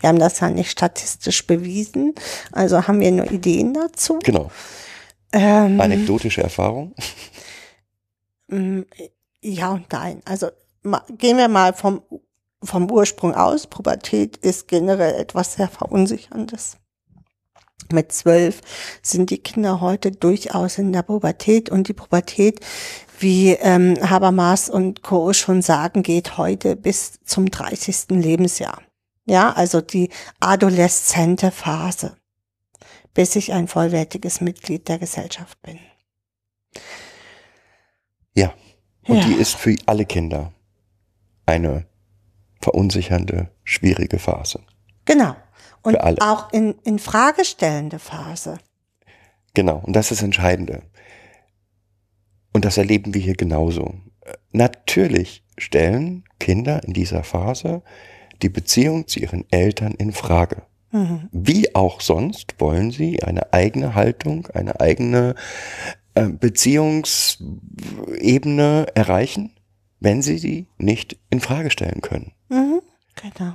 haben 0.03 0.19
das 0.19 0.39
ja 0.39 0.49
nicht 0.49 0.71
statistisch 0.71 1.45
bewiesen, 1.45 2.15
also 2.51 2.88
haben 2.88 2.99
wir 2.99 3.11
nur 3.11 3.30
Ideen 3.32 3.73
dazu. 3.73 4.19
Genau. 4.23 4.51
Ähm, 5.34 5.80
Anekdotische 5.82 6.41
Erfahrung. 6.41 6.95
Mm, 8.47 8.82
Ja 9.41 9.71
und 9.73 9.91
nein. 9.91 10.21
Also 10.25 10.47
gehen 11.17 11.38
wir 11.38 11.49
mal 11.49 11.73
vom, 11.73 12.01
vom 12.63 12.89
Ursprung 12.89 13.36
aus. 13.36 13.67
Pubertät 13.67 14.38
ist 14.38 14.67
generell 14.67 15.15
etwas 15.15 15.53
sehr 15.53 15.67
Verunsicherndes. 15.67 16.78
Mit 17.91 18.11
zwölf 18.11 18.61
sind 19.01 19.30
die 19.30 19.38
Kinder 19.38 19.80
heute 19.80 20.11
durchaus 20.11 20.78
in 20.78 20.91
der 20.91 21.03
Pubertät 21.03 21.69
und 21.69 21.88
die 21.88 21.93
Pubertät, 21.93 22.59
wie 23.20 23.51
ähm, 23.51 23.97
Habermas 24.09 24.70
und 24.70 25.01
Co. 25.03 25.34
schon 25.34 25.61
sagen, 25.61 26.03
geht 26.03 26.38
heute 26.38 26.76
bis 26.76 27.20
zum 27.26 27.49
30. 27.49 28.09
Lebensjahr. 28.09 28.82
Ja, 29.26 29.51
also 29.53 29.82
die 29.82 30.09
adoleszente 30.39 31.51
Phase. 31.51 32.15
bis 33.13 33.36
ich 33.36 33.51
ein 33.51 33.68
vollwertiges 33.68 34.41
Mitglied 34.41 34.88
der 34.88 34.99
Gesellschaft 34.99 35.59
bin. 35.63 35.80
Ja. 38.36 38.53
Und 39.07 39.18
Ja. 39.18 39.24
die 39.26 39.34
ist 39.34 39.55
für 39.55 39.76
alle 39.88 40.05
Kinder 40.05 40.51
eine 41.47 41.88
verunsichernde, 42.61 43.49
schwierige 43.63 44.20
Phase. 44.20 44.59
Genau. 45.05 45.36
Und 45.82 45.95
auch 46.22 46.51
in, 46.51 46.76
in 46.84 46.99
fragestellende 46.99 47.97
Phase. 47.97 48.59
Genau. 49.55 49.78
Und 49.86 49.93
das 49.95 50.11
ist 50.11 50.20
das 50.20 50.26
Entscheidende. 50.26 50.84
Und 52.58 52.66
das 52.66 52.78
erleben 52.80 53.14
wir 53.14 53.22
hier 53.22 53.36
genauso. 53.36 53.93
Natürlich 54.51 55.43
stellen 55.60 56.24
Kinder 56.39 56.84
in 56.84 56.93
dieser 56.93 57.24
Phase 57.24 57.84
die 58.41 58.49
Beziehung 58.49 59.08
zu 59.08 59.20
ihren 59.20 59.45
Eltern 59.51 59.91
in 59.91 60.12
Frage. 60.12 60.64
Mhm. 60.91 61.30
Wie 61.32 61.76
auch 61.76 62.01
sonst 62.01 62.55
wollen 62.58 62.89
sie 62.89 63.22
eine 63.22 63.53
eigene 63.53 63.93
Haltung, 63.93 64.47
eine 64.55 64.80
eigene 64.80 65.36
äh, 66.16 66.30
Beziehungsebene 66.30 68.88
erreichen, 68.95 69.51
wenn 69.99 70.24
sie 70.24 70.39
sie 70.39 70.66
nicht 70.80 71.16
in 71.30 71.41
Frage 71.41 71.70
stellen 71.70 72.01
können. 72.01 72.32
Mhm. 72.49 72.82
Genau. 73.22 73.53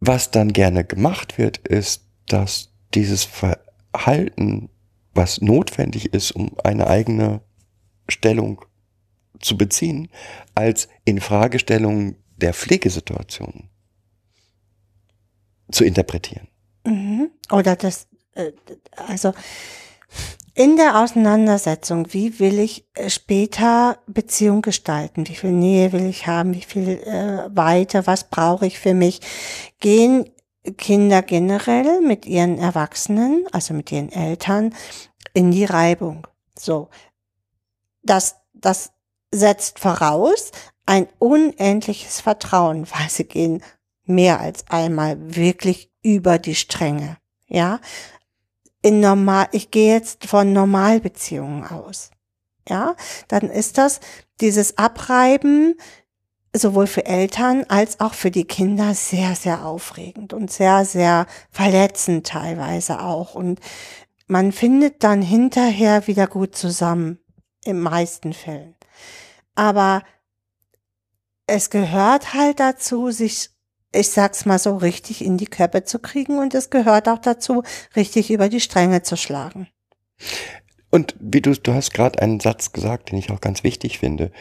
Was 0.00 0.30
dann 0.30 0.54
gerne 0.54 0.82
gemacht 0.82 1.36
wird, 1.36 1.58
ist, 1.58 2.06
dass 2.26 2.72
dieses 2.94 3.24
Verhalten, 3.24 4.70
was 5.12 5.42
notwendig 5.42 6.14
ist, 6.14 6.30
um 6.30 6.52
eine 6.64 6.86
eigene 6.86 7.42
Stellung 8.10 8.64
zu 9.40 9.56
beziehen, 9.56 10.08
als 10.54 10.88
Infragestellung 11.04 12.16
der 12.36 12.54
Pflegesituation 12.54 13.68
zu 15.70 15.84
interpretieren. 15.84 16.48
Mhm. 16.84 17.30
Oder 17.50 17.76
das, 17.76 18.08
äh, 18.34 18.52
also 18.94 19.32
in 20.54 20.76
der 20.76 21.00
Auseinandersetzung, 21.00 22.12
wie 22.12 22.38
will 22.38 22.58
ich 22.58 22.86
äh, 22.94 23.08
später 23.08 23.98
Beziehung 24.06 24.62
gestalten? 24.62 25.28
Wie 25.28 25.34
viel 25.34 25.52
Nähe 25.52 25.92
will 25.92 26.06
ich 26.06 26.26
haben? 26.26 26.54
Wie 26.54 26.62
viel 26.62 26.88
äh, 26.88 27.48
Weite? 27.54 28.06
Was 28.06 28.28
brauche 28.28 28.66
ich 28.66 28.78
für 28.78 28.94
mich? 28.94 29.20
Gehen 29.78 30.28
Kinder 30.76 31.22
generell 31.22 32.00
mit 32.02 32.26
ihren 32.26 32.58
Erwachsenen, 32.58 33.46
also 33.52 33.72
mit 33.72 33.90
ihren 33.92 34.12
Eltern, 34.12 34.74
in 35.32 35.50
die 35.50 35.64
Reibung. 35.64 36.26
So. 36.58 36.88
Das, 38.02 38.36
das 38.52 38.92
setzt 39.32 39.78
voraus 39.78 40.50
ein 40.86 41.08
unendliches 41.18 42.20
Vertrauen, 42.20 42.86
weil 42.90 43.08
sie 43.08 43.24
gehen 43.24 43.62
mehr 44.04 44.40
als 44.40 44.64
einmal 44.68 45.16
wirklich 45.36 45.90
über 46.02 46.38
die 46.38 46.54
Stränge. 46.54 47.18
Ja, 47.46 47.80
in 48.82 49.00
normal, 49.00 49.48
ich 49.52 49.70
gehe 49.70 49.92
jetzt 49.92 50.26
von 50.26 50.52
Normalbeziehungen 50.52 51.64
aus. 51.64 52.10
Ja, 52.68 52.96
dann 53.28 53.50
ist 53.50 53.78
das 53.78 54.00
dieses 54.40 54.78
Abreiben 54.78 55.76
sowohl 56.52 56.86
für 56.86 57.06
Eltern 57.06 57.64
als 57.68 58.00
auch 58.00 58.14
für 58.14 58.30
die 58.30 58.44
Kinder 58.44 58.94
sehr, 58.94 59.36
sehr 59.36 59.64
aufregend 59.64 60.32
und 60.32 60.50
sehr, 60.50 60.84
sehr 60.84 61.26
verletzend 61.50 62.26
teilweise 62.26 63.00
auch. 63.00 63.34
Und 63.34 63.60
man 64.26 64.52
findet 64.52 65.04
dann 65.04 65.22
hinterher 65.22 66.06
wieder 66.06 66.26
gut 66.26 66.56
zusammen, 66.56 67.19
in 67.64 67.80
meisten 67.80 68.32
Fällen. 68.32 68.74
Aber 69.54 70.02
es 71.46 71.70
gehört 71.70 72.34
halt 72.34 72.60
dazu, 72.60 73.10
sich, 73.10 73.50
ich 73.92 74.10
sag's 74.10 74.46
mal 74.46 74.58
so, 74.58 74.76
richtig 74.76 75.24
in 75.24 75.36
die 75.36 75.46
Köpfe 75.46 75.84
zu 75.84 75.98
kriegen 75.98 76.38
und 76.38 76.54
es 76.54 76.70
gehört 76.70 77.08
auch 77.08 77.18
dazu, 77.18 77.62
richtig 77.96 78.30
über 78.30 78.48
die 78.48 78.60
Stränge 78.60 79.02
zu 79.02 79.16
schlagen. 79.16 79.68
Und 80.90 81.14
wie 81.20 81.40
du, 81.40 81.54
du 81.54 81.74
hast 81.74 81.92
gerade 81.92 82.20
einen 82.20 82.40
Satz 82.40 82.72
gesagt, 82.72 83.10
den 83.10 83.18
ich 83.18 83.30
auch 83.30 83.40
ganz 83.40 83.64
wichtig 83.64 83.98
finde. 83.98 84.32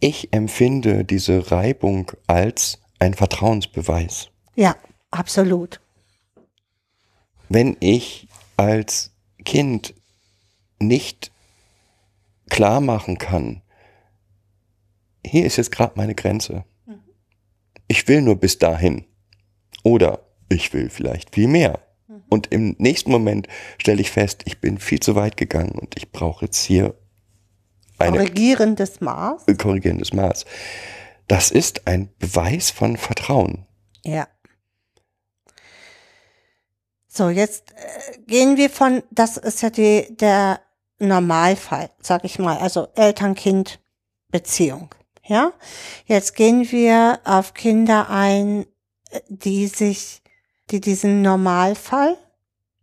Ich 0.00 0.32
empfinde 0.32 1.04
diese 1.04 1.52
Reibung 1.52 2.10
als 2.26 2.78
ein 2.98 3.14
Vertrauensbeweis. 3.14 4.28
Ja, 4.56 4.76
absolut. 5.10 5.80
Wenn 7.48 7.76
ich 7.80 8.28
als 8.56 9.12
Kind 9.44 9.94
nicht 10.78 11.31
klar 12.52 12.82
machen 12.82 13.16
kann, 13.16 13.62
hier 15.24 15.46
ist 15.46 15.56
jetzt 15.56 15.72
gerade 15.72 15.94
meine 15.96 16.14
Grenze. 16.14 16.64
Ich 17.88 18.06
will 18.08 18.20
nur 18.20 18.36
bis 18.36 18.58
dahin. 18.58 19.06
Oder 19.84 20.26
ich 20.50 20.74
will 20.74 20.90
vielleicht 20.90 21.34
viel 21.34 21.48
mehr. 21.48 21.80
Und 22.28 22.52
im 22.52 22.76
nächsten 22.78 23.10
Moment 23.10 23.48
stelle 23.78 24.02
ich 24.02 24.10
fest, 24.10 24.42
ich 24.44 24.60
bin 24.60 24.78
viel 24.78 25.00
zu 25.00 25.14
weit 25.14 25.38
gegangen 25.38 25.78
und 25.78 25.96
ich 25.96 26.12
brauche 26.12 26.44
jetzt 26.44 26.62
hier 26.62 26.94
eine 27.98 28.18
Korrigierendes 28.18 29.00
Maß. 29.00 29.46
korrigierendes 29.58 30.12
Maß. 30.12 30.44
Das 31.28 31.50
ist 31.50 31.86
ein 31.86 32.10
Beweis 32.18 32.70
von 32.70 32.98
Vertrauen. 32.98 33.66
Ja. 34.04 34.28
So, 37.08 37.30
jetzt 37.30 37.72
äh, 37.72 38.18
gehen 38.26 38.58
wir 38.58 38.68
von, 38.68 39.02
das 39.10 39.38
ist 39.38 39.62
ja 39.62 39.70
die, 39.70 40.14
der 40.16 40.60
Normalfall, 41.08 41.90
sag 42.00 42.24
ich 42.24 42.38
mal, 42.38 42.58
also 42.58 42.88
Eltern-Kind-Beziehung. 42.94 44.90
Ja, 45.24 45.52
jetzt 46.06 46.34
gehen 46.34 46.70
wir 46.70 47.20
auf 47.24 47.54
Kinder 47.54 48.10
ein, 48.10 48.66
die 49.28 49.66
sich, 49.66 50.22
die 50.70 50.80
diesen 50.80 51.22
Normalfall 51.22 52.16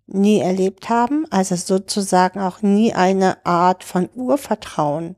nie 0.08 0.40
erlebt 0.40 0.90
haben, 0.90 1.26
also 1.30 1.56
sozusagen 1.56 2.40
auch 2.40 2.62
nie 2.62 2.94
eine 2.94 3.46
Art 3.46 3.84
von 3.84 4.10
Urvertrauen 4.16 5.16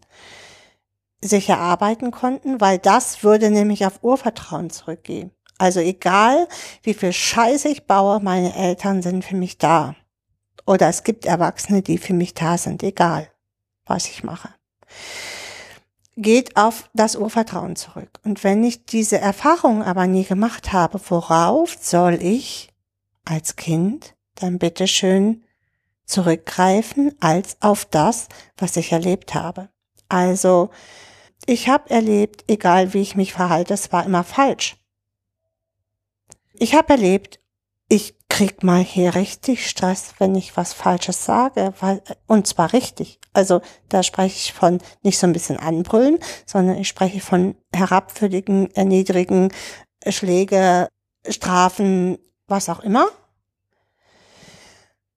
sich 1.22 1.50
erarbeiten 1.50 2.12
konnten, 2.12 2.60
weil 2.60 2.80
das 2.80 3.24
würde 3.24 3.52
nämlich 3.52 3.86
auf 3.86 4.04
Urvertrauen 4.04 4.70
zurückgehen. 4.70 5.32
Also 5.58 5.80
egal, 5.80 6.48
wie 6.82 6.96
viel 6.96 7.14
Scheiße 7.14 7.70
ich 7.70 7.86
baue, 7.86 8.20
meine 8.20 8.56
Eltern 8.56 9.04
sind 9.04 9.24
für 9.24 9.36
mich 9.36 9.60
da. 9.60 9.96
Oder 10.72 10.88
es 10.88 11.04
gibt 11.04 11.26
Erwachsene, 11.26 11.82
die 11.82 11.98
für 11.98 12.14
mich 12.14 12.34
da 12.34 12.58
sind, 12.58 12.82
egal, 12.82 13.30
was 13.86 14.08
ich 14.08 14.24
mache. 14.24 14.48
Geht 16.16 16.56
auf 16.56 16.90
das 16.94 17.18
Urvertrauen 17.18 17.76
zurück. 17.76 18.22
Und 18.24 18.46
wenn 18.46 18.64
ich 18.64 18.86
diese 18.86 19.18
Erfahrung 19.18 19.84
aber 19.84 20.08
nie 20.08 20.24
gemacht 20.24 20.72
habe, 20.72 21.02
worauf 21.10 21.76
soll 21.82 22.14
ich 22.22 22.70
als 23.26 23.58
Kind 23.58 24.16
dann 24.36 24.60
bitteschön 24.60 25.44
zurückgreifen 26.06 27.16
als 27.20 27.58
auf 27.60 27.84
das, 27.84 28.30
was 28.56 28.78
ich 28.78 28.94
erlebt 28.94 29.34
habe? 29.34 29.68
Also, 30.08 30.70
ich 31.48 31.68
habe 31.68 31.90
erlebt, 31.90 32.46
egal 32.48 32.94
wie 32.94 33.02
ich 33.02 33.18
mich 33.18 33.34
verhalte, 33.34 33.74
es 33.74 33.92
war 33.92 34.06
immer 34.06 34.24
falsch. 34.24 34.78
Ich 36.54 36.76
habe 36.76 36.94
erlebt, 36.94 37.41
ich 37.92 38.16
krieg 38.30 38.64
mal 38.64 38.82
hier 38.82 39.16
richtig 39.16 39.68
Stress, 39.70 40.14
wenn 40.18 40.34
ich 40.36 40.56
was 40.56 40.72
Falsches 40.72 41.26
sage, 41.26 41.74
weil, 41.82 42.02
und 42.26 42.48
zwar 42.48 42.72
richtig. 42.72 43.20
Also 43.34 43.60
da 43.90 44.02
spreche 44.02 44.38
ich 44.38 44.54
von 44.54 44.80
nicht 45.04 45.18
so 45.18 45.28
ein 45.28 45.34
bisschen 45.34 45.58
anbrüllen, 45.58 46.18
sondern 46.46 46.78
ich 46.78 46.88
spreche 46.88 47.20
von 47.20 47.56
herabwürdigen, 47.76 48.74
erniedrigen 48.76 49.52
Schläge, 50.08 50.88
Strafen, 51.28 52.18
was 52.48 52.70
auch 52.70 52.80
immer. 52.80 53.08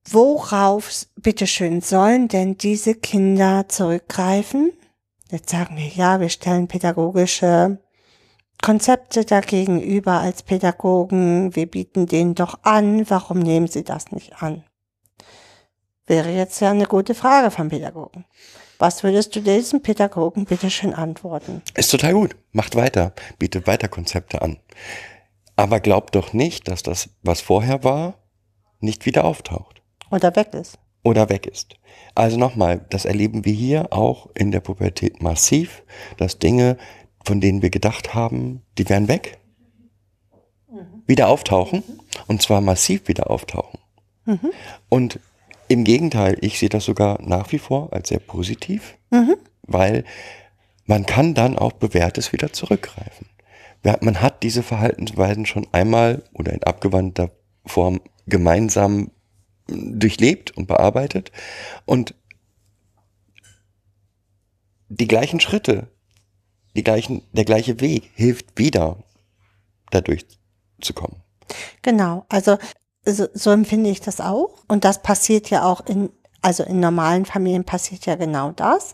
Worauf, 0.09 0.91
bitteschön, 1.15 1.79
sollen 1.79 2.27
denn 2.27 2.57
diese 2.57 2.93
Kinder 2.93 3.69
zurückgreifen? 3.69 4.73
Jetzt 5.31 5.49
sagen 5.49 5.77
wir, 5.77 5.87
ja, 5.87 6.19
wir 6.19 6.29
stellen 6.29 6.67
pädagogische 6.67 7.79
Konzepte 8.61 9.25
dagegenüber 9.25 10.19
als 10.19 10.43
Pädagogen. 10.43 11.55
Wir 11.55 11.67
bieten 11.67 12.07
denen 12.07 12.35
doch 12.35 12.59
an. 12.63 13.09
Warum 13.09 13.39
nehmen 13.39 13.67
sie 13.67 13.83
das 13.83 14.11
nicht 14.11 14.41
an? 14.41 14.63
Wäre 16.07 16.29
jetzt 16.31 16.59
ja 16.61 16.71
eine 16.71 16.85
gute 16.85 17.15
Frage 17.15 17.51
vom 17.51 17.69
Pädagogen. 17.69 18.25
Was 18.77 19.03
würdest 19.03 19.35
du 19.35 19.41
diesem 19.41 19.81
Pädagogen 19.81 20.45
bitteschön 20.45 20.93
antworten? 20.93 21.61
Ist 21.75 21.91
total 21.91 22.13
gut. 22.13 22.35
Macht 22.51 22.75
weiter. 22.75 23.13
Bietet 23.39 23.67
weiter 23.67 23.87
Konzepte 23.87 24.41
an. 24.41 24.57
Aber 25.55 25.79
glaubt 25.79 26.15
doch 26.15 26.33
nicht, 26.33 26.67
dass 26.67 26.83
das, 26.83 27.09
was 27.23 27.41
vorher 27.41 27.83
war, 27.83 28.15
nicht 28.79 29.05
wieder 29.05 29.23
auftaucht 29.23 29.81
Oder 30.11 30.35
weg 30.35 30.53
ist? 30.53 30.77
oder 31.03 31.29
weg 31.29 31.45
ist. 31.45 31.75
Also 32.15 32.35
nochmal, 32.37 32.83
das 32.89 33.05
erleben 33.05 33.45
wir 33.45 33.53
hier 33.53 33.93
auch 33.93 34.27
in 34.33 34.51
der 34.51 34.59
Pubertät 34.59 35.21
massiv, 35.21 35.83
dass 36.17 36.39
Dinge, 36.39 36.77
von 37.25 37.41
denen 37.41 37.61
wir 37.61 37.69
gedacht 37.69 38.13
haben, 38.13 38.61
die 38.77 38.87
wären 38.87 39.07
weg, 39.07 39.39
wieder 41.07 41.27
auftauchen. 41.27 41.83
Und 42.27 42.41
zwar 42.41 42.61
massiv 42.61 43.07
wieder 43.07 43.29
auftauchen. 43.29 43.79
Und 44.89 45.19
im 45.67 45.83
Gegenteil, 45.83 46.37
ich 46.41 46.57
sehe 46.59 46.69
das 46.69 46.85
sogar 46.85 47.21
nach 47.21 47.51
wie 47.51 47.59
vor 47.59 47.91
als 47.93 48.09
sehr 48.09 48.19
positiv, 48.19 48.97
weil 49.63 50.03
man 50.85 51.05
kann 51.05 51.33
dann 51.33 51.57
auf 51.57 51.75
Bewährtes 51.75 52.31
wieder 52.31 52.53
zurückgreifen. 52.53 53.27
Man 54.01 54.21
hat 54.21 54.43
diese 54.43 54.63
Verhaltensweisen 54.63 55.45
schon 55.45 55.67
einmal 55.71 56.23
oder 56.33 56.53
in 56.53 56.63
abgewandter 56.63 57.31
Form 57.65 58.01
gemeinsam 58.25 59.11
durchlebt 59.67 60.51
und 60.51 60.67
bearbeitet 60.67 61.31
und 61.85 62.15
die 64.89 65.07
gleichen 65.07 65.39
Schritte, 65.39 65.87
die 66.75 66.83
gleichen, 66.83 67.23
der 67.31 67.45
gleiche 67.45 67.79
Weg 67.79 68.11
hilft 68.15 68.57
wieder, 68.57 68.97
dadurch 69.91 70.25
zu 70.81 70.93
kommen. 70.93 71.21
Genau, 71.81 72.25
also 72.29 72.57
so, 73.05 73.27
so 73.33 73.51
empfinde 73.51 73.89
ich 73.89 74.01
das 74.01 74.19
auch. 74.19 74.63
Und 74.67 74.83
das 74.83 75.01
passiert 75.01 75.49
ja 75.49 75.63
auch 75.63 75.85
in, 75.85 76.09
also 76.41 76.63
in 76.63 76.79
normalen 76.79 77.25
Familien 77.25 77.63
passiert 77.63 78.05
ja 78.05 78.15
genau 78.15 78.51
das. 78.51 78.93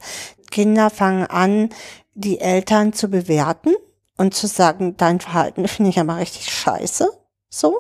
Kinder 0.52 0.90
fangen 0.90 1.26
an, 1.26 1.70
die 2.14 2.40
Eltern 2.40 2.94
zu 2.94 3.10
bewerten 3.10 3.74
und 4.18 4.34
zu 4.34 4.48
sagen, 4.48 4.98
dein 4.98 5.20
Verhalten 5.20 5.68
finde 5.68 5.90
ich 5.90 6.00
aber 6.00 6.18
richtig 6.18 6.52
scheiße. 6.54 7.10
So. 7.50 7.78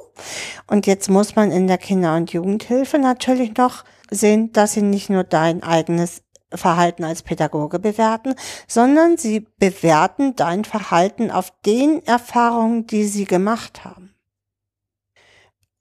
Und 0.67 0.87
jetzt 0.87 1.09
muss 1.09 1.35
man 1.35 1.51
in 1.51 1.67
der 1.67 1.77
Kinder- 1.77 2.15
und 2.15 2.33
Jugendhilfe 2.33 2.97
natürlich 2.99 3.55
noch 3.55 3.85
sehen, 4.09 4.51
dass 4.51 4.73
sie 4.73 4.81
nicht 4.81 5.09
nur 5.09 5.23
dein 5.23 5.63
eigenes 5.63 6.23
Verhalten 6.53 7.03
als 7.03 7.23
Pädagoge 7.23 7.79
bewerten, 7.79 8.35
sondern 8.67 9.17
sie 9.17 9.47
bewerten 9.59 10.35
dein 10.35 10.65
Verhalten 10.65 11.31
auf 11.31 11.53
den 11.65 12.05
Erfahrungen, 12.05 12.87
die 12.87 13.05
sie 13.05 13.25
gemacht 13.25 13.83
haben. 13.85 14.13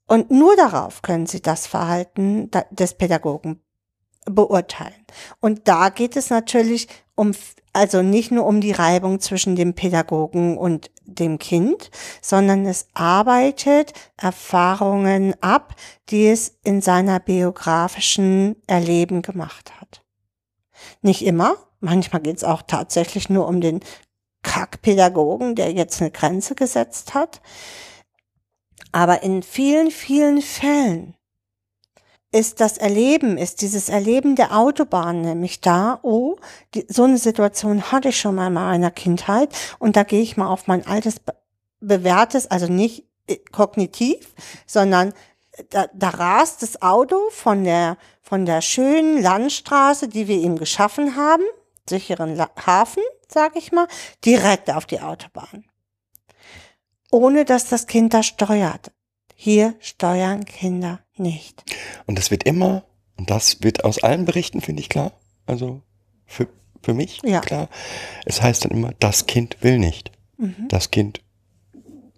Und 0.07 0.29
nur 0.29 0.55
darauf 0.55 1.01
können 1.01 1.25
sie 1.25 1.41
das 1.41 1.67
Verhalten 1.67 2.51
des 2.71 2.95
Pädagogen 2.95 3.61
beurteilen. 4.25 5.05
Und 5.39 5.67
da 5.67 5.89
geht 5.89 6.15
es 6.15 6.29
natürlich 6.29 6.87
um, 7.15 7.31
also 7.73 8.01
nicht 8.01 8.31
nur 8.31 8.45
um 8.45 8.61
die 8.61 8.71
Reibung 8.71 9.19
zwischen 9.19 9.55
dem 9.55 9.73
Pädagogen 9.73 10.57
und 10.57 10.91
dem 11.05 11.39
Kind, 11.39 11.91
sondern 12.21 12.65
es 12.65 12.87
arbeitet 12.93 13.93
Erfahrungen 14.17 15.33
ab, 15.41 15.75
die 16.09 16.27
es 16.27 16.57
in 16.63 16.81
seiner 16.81 17.19
biografischen 17.19 18.55
Erleben 18.67 19.21
gemacht 19.21 19.71
hat. 19.79 19.80
Nicht 21.01 21.25
immer, 21.25 21.55
manchmal 21.79 22.21
geht 22.21 22.37
es 22.37 22.43
auch 22.43 22.61
tatsächlich 22.61 23.29
nur 23.29 23.47
um 23.47 23.61
den 23.61 23.81
Kackpädagogen, 24.43 25.55
der 25.55 25.71
jetzt 25.71 26.01
eine 26.01 26.11
Grenze 26.11 26.55
gesetzt 26.55 27.13
hat. 27.13 27.41
Aber 28.91 29.23
in 29.23 29.43
vielen, 29.43 29.91
vielen 29.91 30.41
Fällen 30.41 31.15
ist 32.31 32.61
das 32.61 32.77
Erleben, 32.77 33.37
ist 33.37 33.61
dieses 33.61 33.89
Erleben 33.89 34.35
der 34.35 34.57
Autobahn 34.57 35.21
nämlich 35.21 35.59
da, 35.59 35.99
oh, 36.01 36.37
die, 36.73 36.85
so 36.87 37.03
eine 37.03 37.17
Situation 37.17 37.91
hatte 37.91 38.09
ich 38.09 38.19
schon 38.19 38.35
mal 38.35 38.47
in 38.47 38.53
meiner 38.53 38.91
Kindheit 38.91 39.53
und 39.79 39.97
da 39.97 40.03
gehe 40.03 40.21
ich 40.21 40.37
mal 40.37 40.47
auf 40.47 40.67
mein 40.67 40.87
altes 40.87 41.17
bewährtes, 41.81 42.49
also 42.49 42.67
nicht 42.67 43.05
äh, 43.27 43.37
kognitiv, 43.51 44.33
sondern 44.65 45.13
da, 45.69 45.87
da 45.93 46.09
rast 46.09 46.61
das 46.61 46.81
Auto 46.81 47.29
von 47.31 47.65
der, 47.65 47.97
von 48.31 48.45
der 48.45 48.61
schönen 48.61 49.21
Landstraße, 49.21 50.07
die 50.07 50.29
wir 50.29 50.37
ihm 50.37 50.57
geschaffen 50.57 51.17
haben, 51.17 51.43
sicheren 51.89 52.37
La 52.37 52.49
Hafen, 52.65 53.03
sag 53.27 53.57
ich 53.57 53.73
mal, 53.73 53.89
direkt 54.23 54.71
auf 54.71 54.85
die 54.85 55.01
Autobahn. 55.01 55.65
Ohne 57.11 57.43
dass 57.43 57.67
das 57.67 57.87
Kind 57.87 58.13
da 58.13 58.23
steuert. 58.23 58.93
Hier 59.35 59.75
steuern 59.81 60.45
Kinder 60.45 61.01
nicht. 61.17 61.61
Und 62.05 62.17
das 62.17 62.31
wird 62.31 62.45
immer, 62.45 62.85
und 63.17 63.29
das 63.29 63.63
wird 63.63 63.83
aus 63.83 64.01
allen 64.01 64.23
Berichten, 64.23 64.61
finde 64.61 64.81
ich 64.81 64.87
klar, 64.87 65.11
also 65.45 65.81
für, 66.25 66.47
für 66.81 66.93
mich 66.93 67.19
Ja. 67.25 67.41
klar, 67.41 67.67
es 68.25 68.41
heißt 68.41 68.63
dann 68.63 68.71
immer, 68.71 68.93
das 69.01 69.25
Kind 69.25 69.57
will 69.61 69.77
nicht. 69.77 70.09
Mhm. 70.37 70.69
Das 70.69 70.89
Kind, 70.89 71.19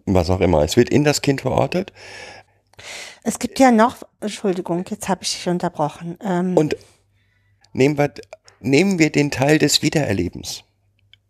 was 0.05 0.29
auch 0.29 0.41
immer. 0.41 0.61
Es 0.61 0.77
wird 0.77 0.89
in 0.89 1.05
das 1.05 1.23
Kind 1.23 1.41
verortet 1.41 1.91
Es 3.23 3.39
gibt 3.39 3.59
ja 3.59 3.71
noch, 3.71 3.97
Entschuldigung, 4.19 4.83
jetzt 4.89 5.07
habe 5.07 5.23
ich 5.23 5.33
dich 5.33 5.47
unterbrochen. 5.47 6.17
Ähm, 6.21 6.57
und 6.57 6.75
nehmen 7.71 7.97
wir, 7.97 8.13
nehmen 8.59 8.99
wir 8.99 9.11
den 9.11 9.31
Teil 9.31 9.59
des 9.59 9.81
Wiedererlebens 9.81 10.63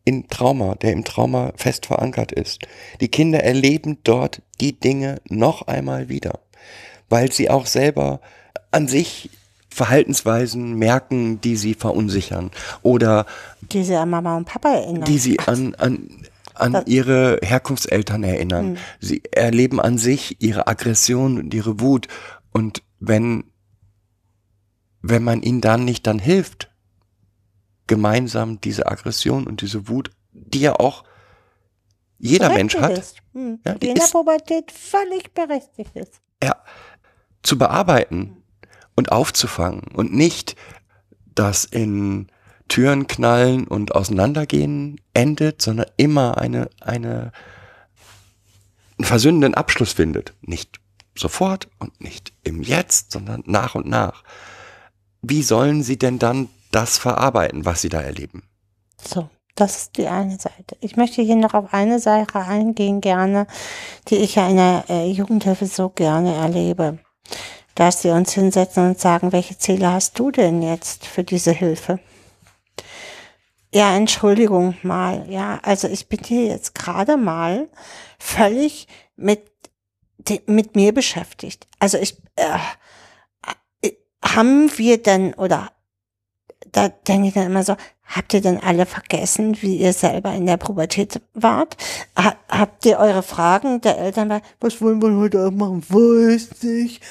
in 0.06 0.28
Trauma, 0.28 0.76
der 0.76 0.92
im 0.92 1.06
Trauma 1.06 1.54
fest 1.56 1.86
verankert 1.86 2.32
ist. 2.32 2.62
Die 3.00 3.08
Kinder 3.08 3.44
erleben 3.44 4.00
dort 4.04 4.42
die 4.60 4.78
Dinge 4.78 5.22
noch 5.30 5.68
einmal 5.68 6.10
wieder, 6.10 6.40
weil 7.10 7.32
sie 7.32 7.50
auch 7.50 7.68
selber 7.68 8.20
an 8.72 8.88
sich 8.88 9.30
Verhaltensweisen 9.70 10.74
merken, 10.74 11.42
die 11.42 11.56
sie 11.56 11.74
verunsichern 11.74 12.52
oder 12.84 13.26
die 13.62 13.84
sie 13.84 13.96
an 13.96 14.10
Mama 14.10 14.38
und 14.38 14.46
Papa 14.46 14.72
erinnern. 14.72 15.06
die 15.06 15.18
sie 15.18 15.40
an, 15.40 15.74
an, 15.76 16.10
an 16.56 16.84
ihre 16.86 17.40
Herkunftseltern 17.42 18.24
erinnern. 18.24 18.78
Sie 19.00 19.24
erleben 19.32 19.80
an 19.80 19.98
sich 19.98 20.42
ihre 20.42 20.68
Aggression 20.68 21.40
und 21.40 21.54
ihre 21.54 21.80
Wut. 21.80 22.08
Und 22.52 22.84
wenn, 23.00 23.46
wenn 25.02 25.24
man 25.24 25.42
ihnen 25.42 25.62
dann 25.62 25.86
nicht 25.86 26.08
dann 26.08 26.20
hilft, 26.20 26.70
gemeinsam 27.88 28.62
diese 28.62 28.88
Aggression 28.88 29.46
und 29.46 29.62
diese 29.62 29.88
Wut, 29.88 30.12
die 30.32 30.62
ja 30.62 30.76
auch 30.80 31.04
jeder 32.18 32.50
Mensch 32.50 32.76
hat, 32.76 32.94
Berechtigt 32.94 33.18
ist. 33.18 33.18
Hm. 33.34 33.60
Ja, 33.66 33.76
die 33.76 33.90
in 33.90 33.96
der 33.96 34.06
Pubertät 34.06 34.72
völlig 34.72 35.34
berechtigt 35.34 35.96
ist. 35.96 36.22
ja, 36.42 36.56
zu 37.42 37.58
bearbeiten 37.58 38.44
und 38.96 39.12
aufzufangen 39.12 39.82
und 39.94 40.14
nicht 40.14 40.56
das 41.36 41.66
in 41.66 42.32
Türen 42.68 43.08
knallen 43.08 43.68
und 43.68 43.96
auseinandergehen 43.96 45.00
endet, 45.14 45.62
sondern 45.62 45.88
immer 45.98 46.38
eine, 46.38 46.70
eine, 46.82 47.32
einen 48.98 49.06
versöhnenden 49.06 49.54
Abschluss 49.54 49.94
findet. 49.94 50.34
Nicht 50.42 50.80
sofort 51.16 51.68
und 51.80 52.02
nicht 52.02 52.34
im 52.44 52.62
Jetzt, 52.62 53.12
sondern 53.12 53.44
nach 53.46 53.76
und 53.76 53.88
nach. 53.88 54.24
Wie 55.22 55.44
sollen 55.44 55.84
sie 55.84 55.98
denn 55.98 56.20
dann 56.20 56.50
das 56.72 56.98
verarbeiten, 56.98 57.66
was 57.66 57.82
sie 57.82 57.90
da 57.90 58.02
erleben? 58.02 58.44
So, 59.02 59.30
das 59.56 59.78
ist 59.78 59.98
die 59.98 60.08
eine 60.08 60.40
Seite. 60.40 60.76
Ich 60.82 60.96
möchte 60.96 61.22
hier 61.22 61.36
noch 61.36 61.54
auf 61.54 61.74
eine 61.74 62.00
Sache 62.00 62.40
eingehen, 62.40 63.02
gerne, 63.02 63.46
die 64.08 64.16
ich 64.16 64.36
ja 64.36 64.50
in 64.50 64.58
der 64.58 64.86
äh, 64.90 65.12
Jugendhilfe 65.12 65.68
so 65.68 65.90
gerne 65.90 66.34
erlebe. 66.34 67.00
Dass 67.76 68.02
sie 68.02 68.10
uns 68.10 68.34
hinsetzen 68.34 68.90
und 68.90 69.00
sagen, 69.00 69.32
welche 69.32 69.58
Ziele 69.58 69.92
hast 69.92 70.18
du 70.20 70.32
denn 70.32 70.62
jetzt 70.62 71.06
für 71.06 71.24
diese 71.24 71.52
Hilfe? 71.52 72.00
Ja, 73.74 73.96
Entschuldigung 73.96 74.76
mal. 74.84 75.26
Ja, 75.30 75.60
also 75.64 75.88
ich 75.88 76.08
bin 76.08 76.20
hier 76.24 76.46
jetzt 76.46 76.76
gerade 76.76 77.18
mal 77.18 77.68
völlig 78.20 78.88
mit, 79.16 79.42
mit 80.46 80.76
mir 80.76 80.94
beschäftigt. 80.94 81.68
Also 81.80 81.98
ich, 81.98 82.18
äh, 82.36 82.60
haben 84.24 84.72
wir 84.78 85.02
denn, 85.02 85.34
oder 85.34 85.72
da 86.72 86.90
denke 86.90 87.30
ich 87.30 87.34
dann 87.34 87.48
immer 87.48 87.64
so, 87.64 87.76
habt 88.04 88.34
ihr 88.34 88.42
denn 88.42 88.60
alle 88.62 88.86
vergessen, 88.86 89.62
wie 89.62 89.78
ihr 89.78 89.94
selber 89.94 90.34
in 90.34 90.46
der 90.46 90.58
Pubertät 90.58 91.20
wart? 91.34 91.76
Ha 92.18 92.36
habt 92.50 92.86
ihr 92.86 93.00
eure 93.00 93.24
Fragen 93.24 93.82
der 93.82 93.98
Eltern, 93.98 94.30
bei, 94.30 94.42
was 94.60 94.82
wollen 94.82 95.02
wir 95.02 95.16
heute 95.18 95.40
Abend 95.40 95.58
machen? 95.58 95.84
Weiß 95.90 96.62
nicht, 96.62 97.02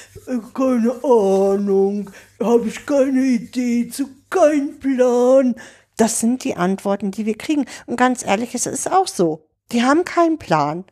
keine 0.53 0.91
Ahnung, 1.03 2.09
habe 2.41 2.67
ich 2.67 2.85
keine 2.85 3.21
Idee 3.21 3.89
zu, 3.89 4.07
kein 4.29 4.79
Plan. 4.79 5.55
Das 6.03 6.19
sind 6.19 6.43
die 6.43 6.57
Antworten, 6.57 7.11
die 7.11 7.25
wir 7.25 7.37
kriegen. 7.37 7.63
Und 7.85 7.95
ganz 7.95 8.25
ehrlich, 8.25 8.53
es 8.55 8.65
ist 8.65 8.91
auch 8.91 9.07
so. 9.07 9.47
Die 9.71 9.83
haben 9.83 10.03
keinen 10.03 10.37
Plan. 10.37 10.83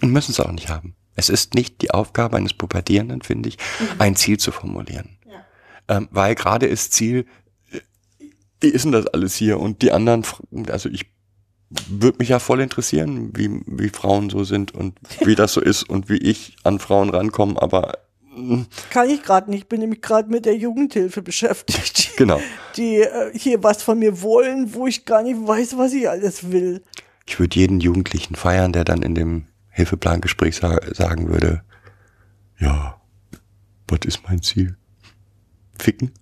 Und 0.00 0.10
müssen 0.10 0.30
es 0.30 0.40
auch 0.40 0.50
nicht 0.50 0.70
haben. 0.70 0.96
Es 1.16 1.28
ist 1.28 1.52
nicht 1.52 1.82
die 1.82 1.90
Aufgabe 1.90 2.38
eines 2.38 2.54
Pubertierenden, 2.54 3.20
finde 3.20 3.50
ich, 3.50 3.58
ein 3.98 4.16
Ziel 4.16 4.38
zu 4.38 4.50
formulieren. 4.50 5.18
Ähm, 5.86 6.08
weil 6.12 6.34
gerade 6.34 6.64
ist 6.64 6.94
Ziel, 6.94 7.26
äh, 7.70 7.80
wie 8.62 8.68
ist 8.68 8.86
denn 8.86 8.92
das 8.92 9.06
alles 9.08 9.34
hier? 9.34 9.60
Und 9.60 9.82
die 9.82 9.92
anderen, 9.92 10.24
also 10.70 10.88
ich 10.88 11.04
würde 11.86 12.16
mich 12.18 12.30
ja 12.30 12.38
voll 12.38 12.62
interessieren, 12.62 13.36
wie, 13.36 13.50
wie 13.66 13.90
Frauen 13.90 14.30
so 14.30 14.44
sind 14.44 14.74
und 14.74 14.98
wie 15.26 15.34
das 15.34 15.52
so 15.52 15.60
ist 15.60 15.82
und 15.82 16.08
wie 16.08 16.16
ich 16.16 16.56
an 16.64 16.78
Frauen 16.78 17.10
rankomme, 17.10 17.60
aber 17.60 17.98
Kann 18.90 19.10
ich 19.10 19.22
gerade 19.22 19.50
nicht, 19.50 19.68
bin 19.68 19.80
nämlich 19.80 20.02
gerade 20.02 20.30
mit 20.30 20.44
der 20.44 20.56
Jugendhilfe 20.56 21.22
beschäftigt. 21.22 22.16
genau. 22.16 22.40
die 22.76 23.02
äh, 23.02 23.30
hier 23.36 23.62
was 23.62 23.82
von 23.82 23.98
mir 23.98 24.22
wollen, 24.22 24.74
wo 24.74 24.86
ich 24.86 25.04
gar 25.04 25.22
nicht 25.22 25.38
weiß, 25.46 25.76
was 25.78 25.92
ich 25.92 26.08
alles 26.08 26.50
will. 26.50 26.82
Ich 27.26 27.38
würde 27.38 27.56
jeden 27.56 27.80
Jugendlichen 27.80 28.34
feiern, 28.34 28.72
der 28.72 28.84
dann 28.84 29.02
in 29.02 29.14
dem 29.14 29.46
Hilfeplangespräch 29.70 30.56
sa 30.56 30.78
sagen 30.94 31.28
würde, 31.28 31.62
ja, 32.58 33.00
was 33.86 34.00
ist 34.04 34.22
mein 34.28 34.42
Ziel? 34.42 34.76
Ficken? 35.78 36.12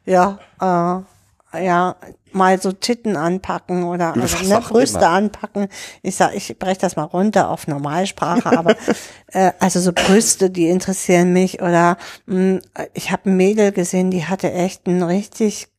Ja, 0.08 0.40
äh, 0.62 1.04
ja, 1.54 1.96
mal 2.32 2.62
so 2.62 2.72
Titten 2.72 3.16
anpacken 3.16 3.84
oder 3.84 4.14
also, 4.16 4.46
ne, 4.46 4.60
Brüste 4.60 5.00
immer. 5.00 5.10
anpacken. 5.10 5.68
Ich 6.02 6.16
sag, 6.16 6.36
ich 6.36 6.58
breche 6.60 6.80
das 6.80 6.96
mal 6.96 7.04
runter 7.04 7.50
auf 7.50 7.68
Normalsprache, 7.68 8.58
aber 8.58 8.76
äh, 9.28 9.52
also 9.60 9.80
so 9.80 9.92
Brüste, 9.94 10.50
die 10.50 10.68
interessieren 10.68 11.34
mich 11.34 11.62
oder 11.62 11.98
mh, 12.26 12.60
ich 12.94 13.12
habe 13.12 13.30
ein 13.30 13.38
Mädel 13.38 13.72
gesehen, 13.72 14.12
die 14.12 14.26
hatte 14.26 14.52
echt 14.52 14.88
einen 14.88 15.04
richtig 15.04 15.70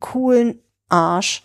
coolen 0.00 0.60
Arsch. 0.88 1.42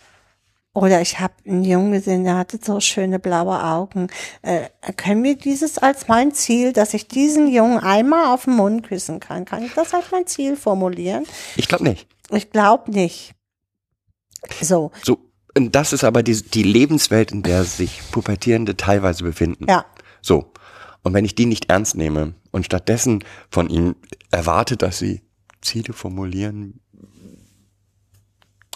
Oder 0.76 1.02
ich 1.02 1.20
habe 1.20 1.34
einen 1.46 1.64
Jungen 1.64 1.92
gesehen, 1.92 2.24
der 2.24 2.36
hatte 2.36 2.60
so 2.62 2.80
schöne 2.80 3.20
blaue 3.20 3.64
Augen. 3.64 4.08
Äh, 4.42 4.70
können 4.98 5.24
wir 5.24 5.36
dieses 5.36 5.78
als 5.78 6.08
mein 6.08 6.34
Ziel, 6.34 6.74
dass 6.74 6.96
ich 6.96 7.08
diesen 7.08 7.48
Jungen 7.48 7.78
einmal 7.78 8.34
auf 8.34 8.46
den 8.46 8.56
Mund 8.56 8.88
küssen 8.88 9.20
kann? 9.20 9.46
Kann 9.46 9.64
ich 9.64 9.74
das 9.74 9.94
als 9.94 10.06
mein 10.12 10.26
Ziel 10.26 10.56
formulieren? 10.56 11.26
Ich 11.56 11.68
glaube 11.68 11.84
nicht. 11.84 12.08
Ich 12.32 12.50
glaube 12.50 12.92
nicht. 12.92 13.34
So, 14.62 14.92
So, 15.04 15.20
und 15.56 15.76
das 15.76 15.94
ist 15.94 16.04
aber 16.04 16.24
die, 16.24 16.42
die 16.42 16.64
Lebenswelt, 16.64 17.32
in 17.32 17.44
der 17.44 17.64
sich 17.64 18.02
Pubertierende 18.12 18.76
teilweise 18.76 19.24
befinden. 19.24 19.68
ja. 19.70 19.86
So. 20.22 20.52
Und 21.04 21.14
wenn 21.14 21.26
ich 21.26 21.36
die 21.36 21.46
nicht 21.46 21.70
ernst 21.70 21.96
nehme 21.96 22.34
und 22.52 22.66
stattdessen 22.66 23.26
von 23.52 23.70
ihnen 23.70 23.96
erwarte, 24.32 24.78
dass 24.78 25.00
sie 25.00 25.22
Ziele 25.62 25.92
formulieren, 25.92 26.80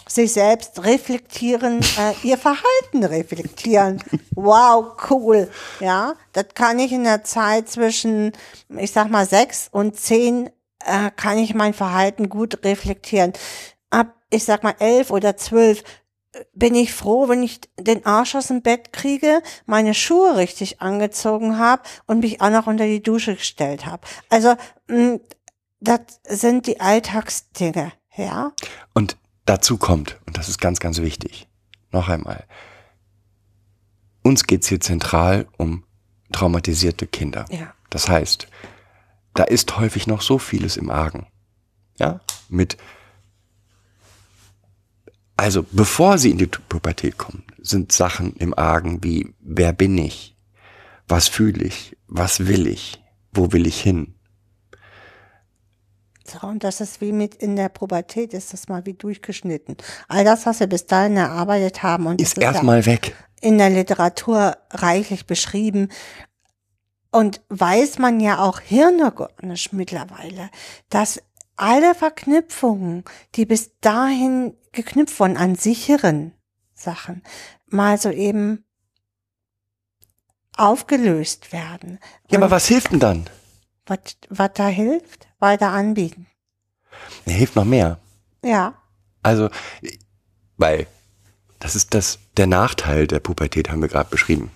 sich 0.08 0.32
selbst 0.32 0.82
reflektieren, 0.84 1.80
äh, 1.80 2.26
ihr 2.26 2.38
Verhalten 2.38 3.04
reflektieren. 3.04 4.02
Wow, 4.34 4.96
cool. 5.10 5.50
Ja, 5.80 6.14
das 6.32 6.46
kann 6.54 6.78
ich 6.78 6.92
in 6.92 7.04
der 7.04 7.24
Zeit 7.24 7.68
zwischen, 7.68 8.32
ich 8.76 8.92
sag 8.92 9.10
mal, 9.10 9.26
sechs 9.26 9.68
und 9.70 9.98
zehn, 9.98 10.50
äh, 10.84 11.10
kann 11.14 11.38
ich 11.38 11.54
mein 11.54 11.74
Verhalten 11.74 12.28
gut 12.28 12.64
reflektieren. 12.64 13.32
Ab, 13.90 14.14
ich 14.30 14.44
sag 14.44 14.62
mal, 14.62 14.74
elf 14.78 15.10
oder 15.10 15.36
zwölf 15.36 15.82
äh, 16.32 16.44
bin 16.54 16.74
ich 16.74 16.94
froh, 16.94 17.28
wenn 17.28 17.42
ich 17.42 17.60
den 17.78 18.06
Arsch 18.06 18.34
aus 18.34 18.48
dem 18.48 18.62
Bett 18.62 18.92
kriege, 18.92 19.42
meine 19.66 19.94
Schuhe 19.94 20.36
richtig 20.36 20.80
angezogen 20.80 21.58
habe 21.58 21.82
und 22.06 22.20
mich 22.20 22.40
auch 22.40 22.50
noch 22.50 22.66
unter 22.66 22.86
die 22.86 23.02
Dusche 23.02 23.34
gestellt 23.36 23.86
habe. 23.86 24.06
Also, 24.30 24.54
mh, 24.88 25.20
das 25.80 26.00
sind 26.28 26.66
die 26.66 26.80
Alltagsdinge, 26.80 27.92
ja. 28.16 28.52
Und 28.94 29.16
dazu 29.48 29.78
kommt, 29.78 30.18
und 30.26 30.36
das 30.36 30.48
ist 30.48 30.60
ganz, 30.60 30.78
ganz 30.80 30.98
wichtig, 30.98 31.48
noch 31.90 32.08
einmal, 32.08 32.44
uns 34.22 34.44
geht's 34.44 34.68
hier 34.68 34.80
zentral 34.80 35.46
um 35.56 35.84
traumatisierte 36.32 37.06
Kinder. 37.06 37.46
Ja. 37.50 37.72
Das 37.88 38.08
heißt, 38.08 38.46
da 39.34 39.44
ist 39.44 39.78
häufig 39.78 40.06
noch 40.06 40.20
so 40.20 40.38
vieles 40.38 40.76
im 40.76 40.90
Argen. 40.90 41.26
Ja, 41.98 42.20
mit, 42.48 42.76
also 45.36 45.64
bevor 45.70 46.18
sie 46.18 46.30
in 46.30 46.38
die 46.38 46.46
Pubertät 46.46 47.16
kommen, 47.16 47.44
sind 47.58 47.92
Sachen 47.92 48.34
im 48.34 48.52
Argen 48.56 49.02
wie, 49.02 49.34
wer 49.40 49.72
bin 49.72 49.96
ich? 49.96 50.36
Was 51.08 51.28
fühle 51.28 51.64
ich? 51.64 51.96
Was 52.06 52.46
will 52.46 52.66
ich? 52.66 53.02
Wo 53.32 53.52
will 53.52 53.66
ich 53.66 53.80
hin? 53.80 54.14
Und 56.42 56.64
das 56.64 56.80
ist 56.80 57.00
wie 57.00 57.12
mit 57.12 57.34
in 57.34 57.56
der 57.56 57.68
Pubertät, 57.68 58.34
ist 58.34 58.52
das 58.52 58.68
mal 58.68 58.84
wie 58.86 58.94
durchgeschnitten. 58.94 59.76
All 60.08 60.24
das, 60.24 60.46
was 60.46 60.60
wir 60.60 60.66
bis 60.66 60.86
dahin 60.86 61.16
erarbeitet 61.16 61.82
haben 61.82 62.06
und 62.06 62.20
Ist 62.20 62.38
erstmal 62.38 62.86
weg. 62.86 63.14
in 63.40 63.58
der 63.58 63.70
Literatur 63.70 64.56
reichlich 64.70 65.26
beschrieben. 65.26 65.88
Und 67.10 67.40
weiß 67.48 67.98
man 67.98 68.20
ja 68.20 68.38
auch 68.38 68.60
hirnorganisch 68.60 69.72
mittlerweile, 69.72 70.50
dass 70.90 71.22
alle 71.56 71.94
Verknüpfungen, 71.94 73.04
die 73.34 73.46
bis 73.46 73.78
dahin 73.80 74.54
geknüpft 74.72 75.18
wurden 75.18 75.36
an 75.36 75.54
sicheren 75.56 76.32
Sachen, 76.74 77.22
mal 77.66 77.98
so 77.98 78.10
eben 78.10 78.64
aufgelöst 80.56 81.52
werden. 81.52 81.98
Ja, 82.30 82.38
aber 82.38 82.50
was 82.50 82.66
hilft 82.66 82.92
denn 82.92 83.00
dann? 83.00 83.30
was, 83.88 83.98
was 84.28 84.50
da 84.54 84.68
hilft, 84.68 85.27
weiter 85.38 85.68
anbieten. 85.70 86.26
Er 87.26 87.32
hilft 87.34 87.56
noch 87.56 87.64
mehr. 87.64 87.98
Ja. 88.44 88.74
Also, 89.22 89.50
weil 90.56 90.86
das 91.58 91.76
ist 91.76 91.94
das, 91.94 92.18
der 92.36 92.46
Nachteil 92.46 93.06
der 93.06 93.20
Pubertät 93.20 93.70
haben 93.70 93.80
wir 93.82 93.88
gerade 93.88 94.10
beschrieben. 94.10 94.50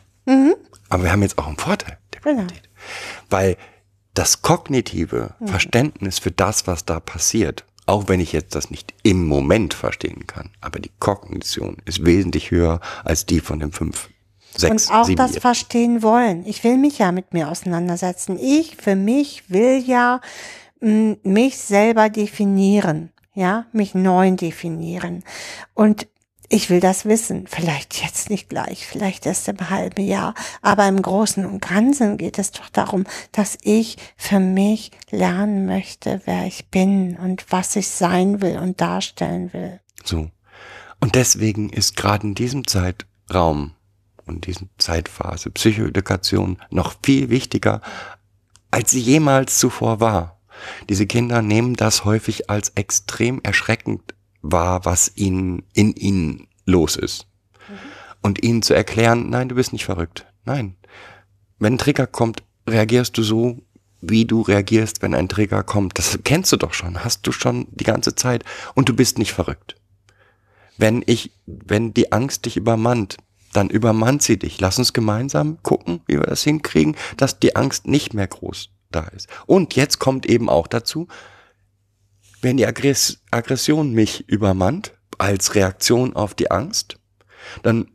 Aber 0.89 1.05
wir 1.05 1.13
haben 1.13 1.23
jetzt 1.23 1.39
auch 1.39 1.47
einen 1.47 1.57
Vorteil 1.57 1.99
der 2.13 2.21
Genau. 2.21 2.43
Pubertät. 2.43 2.69
Weil 3.31 3.57
das 4.15 4.43
kognitive 4.43 5.35
Verständnis 5.47 6.19
für 6.19 6.31
das, 6.31 6.67
was 6.67 6.85
da 6.85 7.01
passiert, 7.01 7.65
auch 7.87 8.09
wenn 8.09 8.21
ich 8.21 8.33
jetzt 8.33 8.55
das 8.55 8.71
nicht 8.71 8.95
im 9.03 9.27
Moment 9.27 9.75
verstehen 9.75 10.27
kann, 10.27 10.51
aber 10.61 10.79
die 10.79 10.93
Kognition 11.01 11.79
ist 11.87 12.05
wesentlich 12.05 12.51
höher 12.51 12.81
als 13.05 13.27
die 13.27 13.41
von 13.41 13.59
dem 13.59 13.73
fünf, 13.73 14.11
sechs, 14.55 14.89
Und 14.89 14.95
auch 14.95 15.05
sieben 15.07 15.17
das 15.17 15.37
Verstehen 15.39 16.03
wollen. 16.03 16.47
Ich 16.47 16.63
will 16.63 16.77
mich 16.77 16.99
ja 16.99 17.11
mit 17.11 17.33
mir 17.33 17.49
auseinandersetzen. 17.49 18.39
Ich 18.39 18.77
für 18.77 18.95
mich 18.97 19.49
will 19.51 19.83
ja 19.85 20.21
mich 20.83 21.59
selber 21.59 22.11
definieren, 22.11 23.11
ja, 23.35 23.67
mich 23.73 23.95
neu 23.95 24.33
definieren. 24.33 25.23
Und 25.75 26.07
ich 26.53 26.69
will 26.69 26.81
das 26.81 27.07
wissen. 27.07 27.47
Vielleicht 27.47 28.03
jetzt 28.03 28.29
nicht 28.29 28.51
gleich, 28.51 28.87
vielleicht 28.87 29.25
erst 29.25 29.49
im 29.49 29.71
halben 29.71 30.05
Jahr. 30.05 30.35
Aber 30.61 30.87
im 30.87 31.01
Großen 31.01 31.47
und 31.47 31.63
Ganzen 31.63 32.19
geht 32.19 32.39
es 32.39 32.51
doch 32.51 32.69
darum, 32.69 33.05
dass 33.33 33.57
ich 33.63 33.97
für 34.19 34.39
mich 34.39 34.91
lernen 35.11 35.65
möchte, 35.65 36.21
wer 36.27 36.47
ich 36.47 36.69
bin 36.69 37.17
und 37.17 37.47
was 37.49 37.75
ich 37.75 37.89
sein 37.89 38.43
will 38.43 38.59
und 38.59 38.83
darstellen 38.83 39.51
will. 39.55 39.81
So. 40.05 40.31
Und 41.01 41.15
deswegen 41.15 41.71
ist 41.71 41.97
gerade 41.97 42.27
in 42.27 42.35
diesem 42.35 42.67
Zeitraum 42.67 43.73
und 44.27 44.47
diesem 44.47 44.69
Zeitphase 44.77 45.51
Psychoedukation 45.51 46.59
noch 46.71 46.95
viel 47.03 47.31
wichtiger, 47.31 47.81
als 48.71 48.91
sie 48.91 49.01
jemals 49.01 49.59
zuvor 49.59 50.01
war. 50.01 50.39
Diese 50.89 51.07
Kinder 51.07 51.43
nehmen 51.43 51.75
das 51.75 52.05
häufig 52.05 52.51
als 52.51 52.71
extrem 52.71 53.41
erschreckend 53.43 54.15
wahr, 54.43 54.85
was 54.85 55.13
ihnen 55.15 55.63
in 55.73 55.93
ihnen 55.95 56.49
los 56.67 56.97
ist. 56.97 57.27
Und 58.21 58.43
ihnen 58.43 58.63
zu 58.63 58.75
erklären, 58.75 59.31
nein, 59.31 59.49
du 59.49 59.55
bist 59.55 59.73
nicht 59.73 59.85
verrückt. 59.85 60.27
Nein. 60.45 60.77
Wenn 61.59 61.75
ein 61.75 61.79
Trigger 61.79 62.07
kommt, 62.07 62.43
reagierst 62.69 63.17
du 63.17 63.23
so, 63.23 63.63
wie 64.01 64.25
du 64.25 64.43
reagierst, 64.43 65.03
wenn 65.03 65.15
ein 65.15 65.29
Trigger 65.29 65.63
kommt. 65.63 65.99
Das 65.99 66.19
kennst 66.25 66.53
du 66.53 66.57
doch 66.57 66.75
schon, 66.75 67.05
hast 67.05 67.27
du 67.27 67.33
schon 67.33 67.67
die 67.71 67.85
ganze 67.85 68.15
Zeit 68.15 68.45
und 68.75 68.89
du 68.89 68.95
bist 68.95 69.19
nicht 69.19 69.33
verrückt. 69.33 69.77
Wenn 70.77 71.03
ich, 71.07 71.33
wenn 71.47 71.95
die 71.95 72.13
Angst 72.13 72.47
dich 72.47 72.57
übermannt, 72.57 73.17
dann 73.53 73.71
übermannt 73.71 74.23
sie 74.23 74.39
dich. 74.39 74.61
Lass 74.61 74.79
uns 74.79 74.93
gemeinsam 74.93 75.63
gucken, 75.63 76.01
wie 76.07 76.15
wir 76.15 76.27
das 76.27 76.43
hinkriegen, 76.43 76.97
dass 77.17 77.39
die 77.39 77.55
Angst 77.55 77.87
nicht 77.87 78.15
mehr 78.15 78.27
groß 78.27 78.71
da 78.93 79.05
ist. 79.09 79.29
Und 79.47 79.75
jetzt 79.75 79.99
kommt 79.99 80.27
eben 80.27 80.49
auch 80.49 80.67
dazu, 80.67 81.09
wenn 82.41 82.57
die 82.57 82.67
Aggress 82.67 83.19
Aggression 83.31 83.93
mich 83.93 84.29
übermannt, 84.29 84.95
als 85.19 85.55
Reaktion 85.55 86.17
auf 86.17 86.35
die 86.35 86.51
Angst, 86.51 86.97
dann 87.63 87.89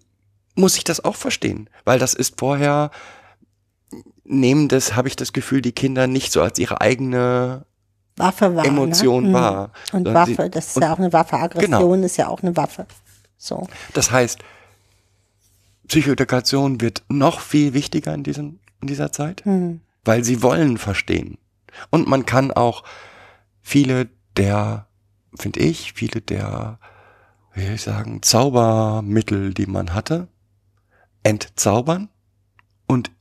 muss 0.55 0.77
ich 0.77 0.83
das 0.83 1.03
auch 1.03 1.15
verstehen, 1.15 1.69
weil 1.85 1.99
das 1.99 2.13
ist 2.13 2.39
vorher, 2.39 2.91
nehmen 4.23 4.67
das, 4.69 4.95
habe 4.95 5.07
ich 5.07 5.15
das 5.15 5.33
Gefühl, 5.33 5.61
die 5.61 5.71
Kinder 5.73 6.07
nicht 6.07 6.31
so 6.31 6.41
als 6.41 6.57
ihre 6.59 6.81
eigene 6.81 7.65
Waffe 8.15 8.55
war. 8.55 8.65
Emotion 8.65 9.25
ne? 9.27 9.33
War. 9.33 9.63
Und 9.91 10.05
Sondern 10.05 10.13
Waffe, 10.13 10.43
sie- 10.43 10.49
das 10.49 10.67
ist 10.67 10.81
ja 10.81 10.93
auch 10.93 10.97
eine 10.97 11.13
Waffe. 11.13 11.35
Aggression 11.37 11.71
Genau. 11.71 11.93
ist 12.05 12.17
ja 12.17 12.27
auch 12.27 12.41
eine 12.41 12.55
Waffe. 12.55 12.87
So. 13.37 13.67
Das 13.93 14.09
heißt, 14.11 14.39
Psychoedukation 15.87 16.81
wird 16.81 17.03
noch 17.09 17.39
viel 17.39 17.73
wichtiger 17.73 18.13
in, 18.13 18.23
diesem, 18.23 18.59
in 18.81 18.87
dieser 18.87 19.11
Zeit, 19.11 19.45
Hm. 19.45 19.81
Weil 20.07 20.23
sie 20.23 20.41
wollen 20.41 20.77
verstehen. 20.77 21.37
Und 21.89 22.07
man 22.07 22.25
kann 22.25 22.51
auch 22.51 22.83
viele 23.61 24.09
der, 24.37 24.87
finde 25.37 25.59
ich, 25.59 25.93
viele 25.93 26.21
der, 26.21 26.79
wie 27.53 27.65
soll 27.65 27.75
ich 27.75 27.81
sagen, 27.81 28.21
Zaubermittel, 28.21 29.53
die 29.53 29.65
man 29.65 29.93
hatte, 29.93 30.27
entzaubern 31.23 32.09
und 32.87 33.11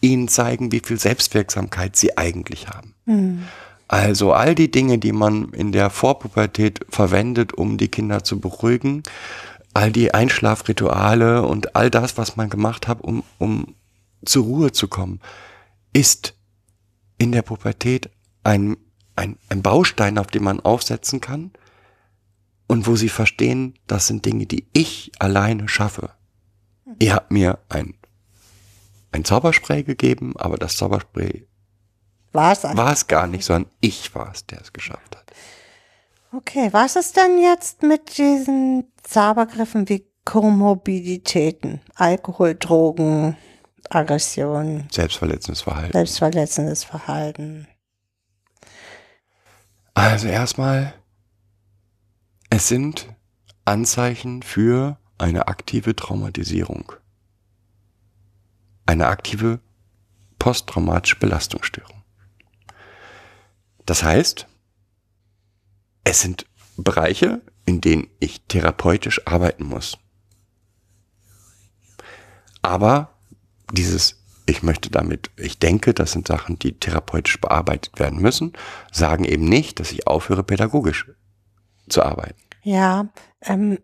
ihnen 0.00 0.28
zeigen, 0.28 0.72
wie 0.72 0.80
viel 0.80 0.98
Selbstwirksamkeit 0.98 1.96
sie 1.96 2.18
eigentlich 2.18 2.68
haben. 2.68 2.94
Hm. 3.06 3.44
Also 3.86 4.32
all 4.32 4.54
die 4.54 4.70
Dinge, 4.70 4.98
die 4.98 5.12
man 5.12 5.50
in 5.50 5.70
der 5.70 5.90
Vorpubertät 5.90 6.80
verwendet, 6.88 7.52
um 7.52 7.76
die 7.76 7.88
Kinder 7.88 8.24
zu 8.24 8.40
beruhigen, 8.40 9.02
all 9.74 9.92
die 9.92 10.14
Einschlafrituale 10.14 11.42
und 11.42 11.76
all 11.76 11.90
das, 11.90 12.16
was 12.18 12.36
man 12.36 12.50
gemacht 12.50 12.88
hat, 12.88 13.02
um, 13.02 13.22
um 13.38 13.74
zur 14.24 14.44
Ruhe 14.44 14.72
zu 14.72 14.88
kommen, 14.88 15.20
ist 15.92 16.34
in 17.18 17.32
der 17.32 17.42
Pubertät 17.42 18.10
ein, 18.44 18.76
ein, 19.16 19.38
ein 19.48 19.62
Baustein, 19.62 20.18
auf 20.18 20.26
den 20.28 20.42
man 20.42 20.60
aufsetzen 20.60 21.20
kann 21.20 21.52
und 22.66 22.86
wo 22.86 22.96
sie 22.96 23.08
verstehen, 23.08 23.74
das 23.86 24.06
sind 24.06 24.24
Dinge, 24.24 24.46
die 24.46 24.66
ich 24.72 25.12
alleine 25.18 25.68
schaffe. 25.68 26.10
Ihr 26.98 27.14
habt 27.14 27.30
mir 27.30 27.58
ein, 27.68 27.94
ein 29.12 29.24
Zauberspray 29.24 29.82
gegeben, 29.82 30.34
aber 30.36 30.56
das 30.56 30.76
Zauberspray 30.76 31.46
War 32.32 32.52
es 32.52 32.64
war 32.64 32.92
es 32.92 33.06
gar 33.06 33.26
nicht, 33.26 33.44
sondern 33.44 33.70
ich 33.80 34.14
war 34.14 34.32
es, 34.32 34.46
der 34.46 34.60
es 34.60 34.72
geschafft 34.72 35.16
hat. 35.16 35.32
Okay, 36.34 36.70
was 36.72 36.96
ist 36.96 37.16
denn 37.16 37.38
jetzt 37.42 37.82
mit 37.82 38.16
diesen 38.16 38.84
Zaubergriffen 39.02 39.88
wie 39.90 40.06
Komorbiditäten? 40.24 41.82
Alkohol, 41.94 42.54
Drogen, 42.54 43.36
Aggression, 43.90 44.88
Selbstverletzendes 44.90 45.62
Verhalten. 45.62 45.92
selbstverletzendes 45.92 46.84
Verhalten. 46.84 47.66
Also 49.94 50.28
erstmal, 50.28 50.94
es 52.50 52.68
sind 52.68 53.08
Anzeichen 53.64 54.42
für 54.42 54.98
eine 55.18 55.48
aktive 55.48 55.94
Traumatisierung. 55.94 56.92
Eine 58.86 59.06
aktive 59.06 59.60
posttraumatische 60.38 61.16
Belastungsstörung. 61.16 62.02
Das 63.86 64.02
heißt, 64.02 64.48
es 66.04 66.20
sind 66.20 66.46
Bereiche, 66.76 67.42
in 67.64 67.80
denen 67.80 68.08
ich 68.18 68.42
therapeutisch 68.46 69.26
arbeiten 69.26 69.64
muss. 69.64 69.98
Aber 72.62 73.12
dieses, 73.70 74.22
ich 74.46 74.62
möchte 74.62 74.90
damit, 74.90 75.30
ich 75.36 75.58
denke, 75.58 75.94
das 75.94 76.12
sind 76.12 76.26
Sachen, 76.26 76.58
die 76.58 76.78
therapeutisch 76.78 77.40
bearbeitet 77.40 77.98
werden 77.98 78.20
müssen, 78.20 78.52
sagen 78.90 79.24
eben 79.24 79.44
nicht, 79.44 79.80
dass 79.80 79.92
ich 79.92 80.06
aufhöre, 80.06 80.42
pädagogisch 80.42 81.10
zu 81.88 82.02
arbeiten. 82.02 82.40
Ja, 82.62 83.08
ähm, 83.42 83.78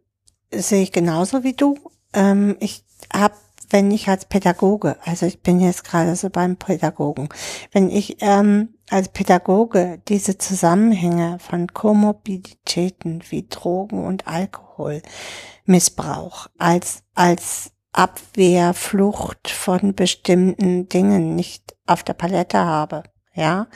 sehe 0.53 0.83
ich 0.83 0.93
genauso 0.93 1.45
wie 1.45 1.55
du. 1.55 1.79
Ähm, 2.13 2.57
ich 2.61 2.85
habe, 3.13 3.35
wenn 3.71 3.91
ich 3.91 4.09
als 4.09 4.25
Pädagoge, 4.25 4.97
also 5.05 5.27
ich 5.27 5.43
bin 5.43 5.61
jetzt 5.61 5.85
gerade 5.85 6.17
so 6.17 6.31
beim 6.31 6.57
Pädagogen, 6.57 7.29
wenn 7.73 7.91
ich 7.91 8.17
ähm, 8.21 8.71
als 8.89 9.11
Pädagoge 9.11 10.01
diese 10.09 10.39
Zusammenhänge 10.39 11.39
von 11.39 11.67
Komorbiditäten 11.69 13.23
wie 13.29 13.47
Drogen 13.49 14.07
und 14.07 14.27
Alkoholmissbrauch 14.27 16.47
als 16.57 17.03
als 17.15 17.73
Abwehr, 17.93 18.75
Flucht 18.75 19.49
von 19.51 19.95
bestimmten 19.95 20.89
Dingen 20.89 21.35
nicht 21.35 21.77
auf 21.87 22.03
der 22.03 22.15
Palette 22.15 22.59
habe, 22.59 23.05
ja, 23.35 23.67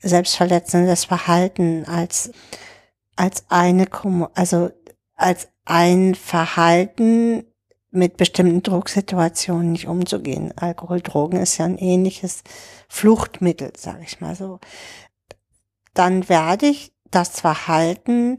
selbstverletzendes 0.00 1.06
Verhalten 1.06 1.84
als 1.86 2.30
als 3.16 3.44
eine, 3.48 3.86
also 4.34 4.70
als 5.14 5.48
ein 5.64 6.14
Verhalten 6.14 7.44
mit 7.90 8.16
bestimmten 8.16 8.62
Drucksituationen 8.62 9.72
nicht 9.72 9.86
umzugehen. 9.86 10.52
Alkohol, 10.56 11.00
Drogen 11.00 11.40
ist 11.40 11.58
ja 11.58 11.64
ein 11.64 11.78
ähnliches 11.78 12.42
Fluchtmittel, 12.88 13.72
sage 13.76 14.02
ich 14.04 14.20
mal 14.20 14.34
so. 14.34 14.58
Dann 15.94 16.28
werde 16.28 16.66
ich 16.66 16.92
das 17.10 17.40
Verhalten 17.40 18.38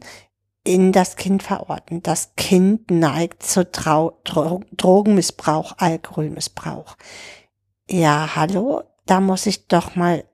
in 0.66 0.92
das 0.92 1.16
Kind 1.16 1.42
verorten. 1.42 2.02
Das 2.02 2.34
Kind 2.36 2.90
neigt 2.90 3.42
zu 3.42 3.70
Trau 3.70 4.20
Dro 4.24 4.62
Drogenmissbrauch, 4.72 5.74
Alkoholmissbrauch. 5.78 6.96
Ja, 7.88 8.34
hallo, 8.34 8.82
da 9.06 9.20
muss 9.20 9.46
ich 9.46 9.68
doch 9.68 9.94
mal 9.94 10.24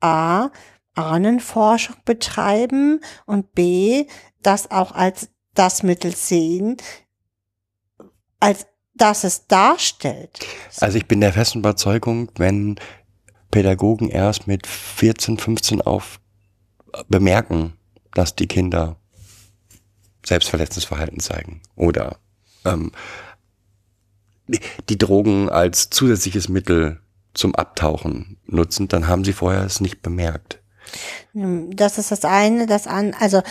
A, 0.00 0.48
Ahnenforschung 0.94 1.96
betreiben 2.06 3.00
und 3.26 3.52
B, 3.52 4.06
das 4.42 4.70
auch 4.70 4.92
als 4.92 5.28
das 5.54 5.82
Mittel 5.82 6.16
sehen, 6.16 6.78
als 8.40 8.66
dass 8.94 9.24
es 9.24 9.46
darstellt. 9.46 10.40
Also 10.80 10.96
ich 10.96 11.06
bin 11.06 11.20
der 11.20 11.34
festen 11.34 11.58
Überzeugung, 11.58 12.30
wenn 12.36 12.76
Pädagogen 13.50 14.08
erst 14.08 14.46
mit 14.46 14.66
14, 14.66 15.36
15 15.36 15.82
auf 15.82 16.20
bemerken, 17.08 17.74
dass 18.14 18.34
die 18.34 18.46
Kinder 18.46 18.99
selbstverletzendes 20.24 20.84
Verhalten 20.84 21.20
zeigen 21.20 21.60
oder 21.76 22.18
ähm, 22.64 22.92
die 24.88 24.98
Drogen 24.98 25.48
als 25.48 25.90
zusätzliches 25.90 26.48
Mittel 26.48 27.00
zum 27.34 27.54
Abtauchen 27.54 28.38
nutzen, 28.46 28.88
dann 28.88 29.06
haben 29.06 29.24
sie 29.24 29.32
vorher 29.32 29.64
es 29.64 29.80
nicht 29.80 30.02
bemerkt. 30.02 30.60
Das 31.32 31.98
ist 31.98 32.10
das 32.10 32.24
eine, 32.24 32.66
das 32.66 32.88
an, 32.88 33.14
also 33.18 33.42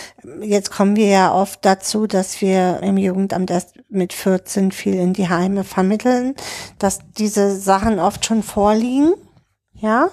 jetzt 0.42 0.70
kommen 0.70 0.96
wir 0.96 1.08
ja 1.08 1.32
oft 1.32 1.64
dazu, 1.64 2.06
dass 2.06 2.42
wir 2.42 2.80
im 2.82 2.98
Jugendamt 2.98 3.50
erst 3.50 3.76
mit 3.88 4.12
14 4.12 4.72
viel 4.72 4.94
in 4.94 5.14
die 5.14 5.30
Heime 5.30 5.64
vermitteln, 5.64 6.34
dass 6.78 6.98
diese 7.16 7.56
Sachen 7.56 7.98
oft 7.98 8.26
schon 8.26 8.42
vorliegen, 8.42 9.14
ja. 9.72 10.10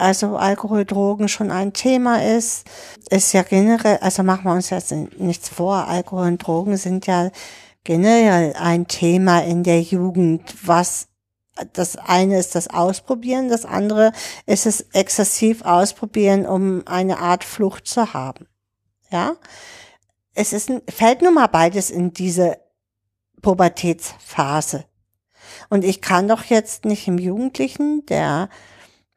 Also 0.00 0.38
Alkohol, 0.38 0.86
Drogen 0.86 1.28
schon 1.28 1.50
ein 1.50 1.74
Thema 1.74 2.24
ist, 2.24 2.66
ist 3.10 3.34
ja 3.34 3.42
generell, 3.42 3.98
also 3.98 4.22
machen 4.22 4.44
wir 4.44 4.52
uns 4.52 4.70
jetzt 4.70 4.92
nichts 4.92 5.50
vor, 5.50 5.88
Alkohol 5.88 6.26
und 6.26 6.38
Drogen 6.38 6.78
sind 6.78 7.06
ja 7.06 7.30
generell 7.84 8.54
ein 8.54 8.88
Thema 8.88 9.40
in 9.40 9.62
der 9.62 9.82
Jugend, 9.82 10.54
was 10.66 11.08
das 11.74 11.96
eine 11.96 12.38
ist 12.38 12.54
das 12.54 12.68
Ausprobieren, 12.68 13.50
das 13.50 13.66
andere 13.66 14.12
ist 14.46 14.64
es 14.64 14.80
exzessiv 14.92 15.66
ausprobieren, 15.66 16.46
um 16.46 16.82
eine 16.86 17.18
Art 17.18 17.44
Flucht 17.44 17.86
zu 17.86 18.14
haben. 18.14 18.46
Ja, 19.10 19.36
es 20.32 20.54
ist 20.54 20.72
fällt 20.88 21.20
nun 21.20 21.34
mal 21.34 21.48
beides 21.48 21.90
in 21.90 22.14
diese 22.14 22.56
Pubertätsphase. 23.42 24.86
Und 25.68 25.84
ich 25.84 26.00
kann 26.00 26.26
doch 26.26 26.44
jetzt 26.44 26.86
nicht 26.86 27.06
im 27.06 27.18
Jugendlichen, 27.18 28.06
der 28.06 28.48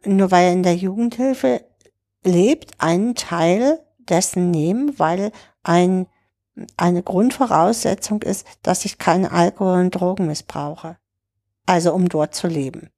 nur 0.05 0.31
weil 0.31 0.47
er 0.47 0.53
in 0.53 0.63
der 0.63 0.75
Jugendhilfe 0.75 1.65
lebt, 2.23 2.71
einen 2.79 3.15
Teil 3.15 3.79
dessen 3.99 4.51
nehmen, 4.51 4.97
weil 4.99 5.31
ein, 5.63 6.07
eine 6.77 7.03
Grundvoraussetzung 7.03 8.21
ist, 8.21 8.45
dass 8.61 8.85
ich 8.85 8.97
keine 8.97 9.31
Alkohol- 9.31 9.81
und 9.81 9.91
Drogen 9.91 10.27
missbrauche 10.27 10.97
also 11.65 11.93
um 11.93 12.09
dort 12.09 12.35
zu 12.35 12.47
leben. 12.47 12.89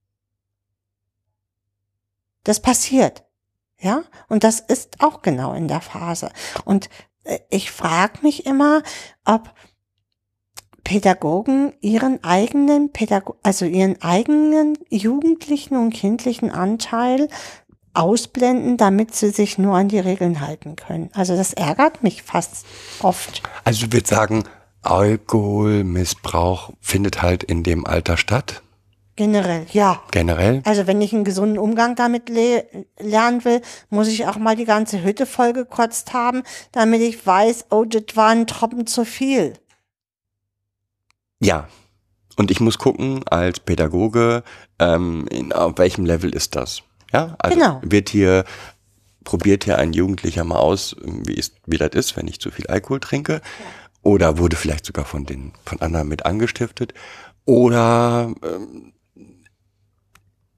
Das 2.44 2.62
passiert. 2.62 3.24
Ja, 3.80 4.04
und 4.30 4.44
das 4.44 4.62
ist 4.62 5.04
auch 5.04 5.22
genau 5.22 5.54
in 5.54 5.68
der 5.68 5.82
Phase. 5.82 6.32
Und 6.64 6.90
äh, 7.26 7.40
ich 7.50 7.72
frage 7.72 8.20
mich 8.22 8.46
immer, 8.46 8.84
ob 9.26 9.54
Pädagogen 10.86 11.74
ihren 11.82 12.24
eigenen 12.24 12.94
Pädago 12.94 13.36
also 13.44 13.66
ihren 13.66 14.02
eigenen 14.02 14.78
jugendlichen 14.90 15.76
und 15.76 15.90
kindlichen 15.94 16.52
Anteil 16.52 17.28
ausblenden, 17.94 18.78
damit 18.78 19.14
sie 19.16 19.32
sich 19.32 19.58
nur 19.58 19.76
an 19.76 19.90
die 19.90 20.00
Regeln 20.00 20.40
halten 20.40 20.78
können. 20.78 21.10
Also 21.14 21.36
das 21.36 21.52
ärgert 21.54 22.04
mich 22.04 22.24
fast 22.24 22.66
oft. 23.02 23.42
Also 23.64 23.86
ich 23.86 23.92
würde 23.92 24.08
sagen, 24.08 24.44
Alkoholmissbrauch 24.84 26.72
findet 26.80 27.22
halt 27.22 27.44
in 27.44 27.64
dem 27.64 27.86
Alter 27.86 28.18
statt. 28.18 28.62
Generell, 29.16 29.66
ja. 29.72 30.02
Generell? 30.12 30.62
Also 30.66 30.88
wenn 30.88 31.02
ich 31.02 31.14
einen 31.14 31.24
gesunden 31.24 31.58
Umgang 31.58 31.96
damit 31.96 32.30
le 32.30 32.66
lernen 33.00 33.46
will, 33.46 33.62
muss 33.90 34.10
ich 34.10 34.28
auch 34.28 34.38
mal 34.38 34.58
die 34.58 34.66
ganze 34.66 35.04
Hütte 35.04 35.26
vollgekotzt 35.26 36.14
haben, 36.14 36.44
damit 36.74 37.02
ich 37.02 37.26
weiß, 37.26 37.68
oh, 37.72 37.86
das 37.86 38.16
war 38.16 38.30
ein 38.30 38.46
Tropfen 38.46 38.86
zu 38.86 39.06
viel. 39.06 39.54
Ja. 41.40 41.68
Und 42.38 42.52
ich 42.52 42.60
muss 42.60 42.78
gucken, 42.78 43.26
als 43.28 43.60
Pädagoge, 43.60 44.44
ähm, 44.80 45.26
in, 45.30 45.54
auf 45.54 45.78
welchem 45.78 46.06
Level 46.06 46.36
ist 46.36 46.56
das? 46.56 46.82
Ja, 47.14 47.36
also 47.40 47.58
genau. 47.58 47.82
wird 47.82 48.10
hier, 48.10 48.44
probiert 49.24 49.64
hier 49.64 49.78
ein 49.78 49.94
Jugendlicher 49.94 50.44
mal 50.44 50.58
aus, 50.58 50.96
wie, 51.02 51.36
ist, 51.36 51.56
wie 51.66 51.78
das 51.78 51.92
ist, 51.94 52.18
wenn 52.18 52.28
ich 52.28 52.42
zu 52.42 52.52
viel 52.52 52.68
Alkohol 52.68 53.00
trinke. 53.00 53.42
Oder 54.02 54.38
wurde 54.38 54.56
vielleicht 54.56 54.86
sogar 54.86 55.06
von 55.06 55.26
den, 55.26 55.54
von 55.66 55.82
anderen 55.82 56.10
mit 56.10 56.26
angestiftet. 56.26 56.94
Oder 57.46 58.34
ähm, 58.44 58.94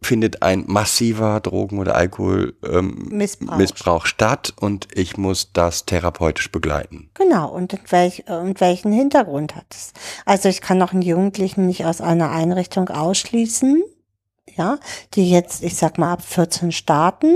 findet 0.01 0.43
ein 0.43 0.65
massiver 0.67 1.39
Drogen- 1.39 1.79
oder 1.79 1.95
Alkoholmissbrauch 1.95 4.03
ähm, 4.03 4.07
statt 4.07 4.53
und 4.59 4.87
ich 4.93 5.17
muss 5.17 5.51
das 5.53 5.85
therapeutisch 5.85 6.51
begleiten. 6.51 7.09
Genau, 7.13 7.49
und, 7.49 7.77
welch, 7.89 8.29
und 8.29 8.61
welchen 8.61 8.91
Hintergrund 8.91 9.55
hat 9.55 9.65
es? 9.71 9.93
Also 10.25 10.49
ich 10.49 10.61
kann 10.61 10.81
auch 10.81 10.93
einen 10.93 11.01
Jugendlichen 11.01 11.67
nicht 11.67 11.85
aus 11.85 12.01
einer 12.01 12.31
Einrichtung 12.31 12.89
ausschließen, 12.89 13.83
ja, 14.55 14.77
die 15.13 15.29
jetzt, 15.29 15.63
ich 15.63 15.75
sag 15.75 15.97
mal, 15.97 16.13
ab 16.13 16.23
14 16.23 16.71
starten, 16.71 17.35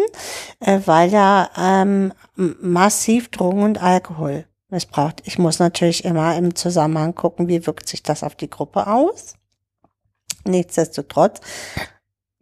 äh, 0.59 0.79
weil 0.85 1.13
er 1.13 1.51
ähm, 1.57 2.13
massiv 2.35 3.29
Drogen 3.29 3.63
und 3.63 3.81
Alkohol 3.81 4.45
missbraucht. 4.69 5.21
Ich 5.25 5.37
muss 5.37 5.59
natürlich 5.59 6.05
immer 6.05 6.35
im 6.37 6.55
Zusammenhang 6.55 7.13
gucken, 7.13 7.47
wie 7.47 7.65
wirkt 7.67 7.89
sich 7.89 8.03
das 8.03 8.23
auf 8.23 8.35
die 8.35 8.49
Gruppe 8.49 8.87
aus. 8.87 9.33
Nichtsdestotrotz 10.45 11.41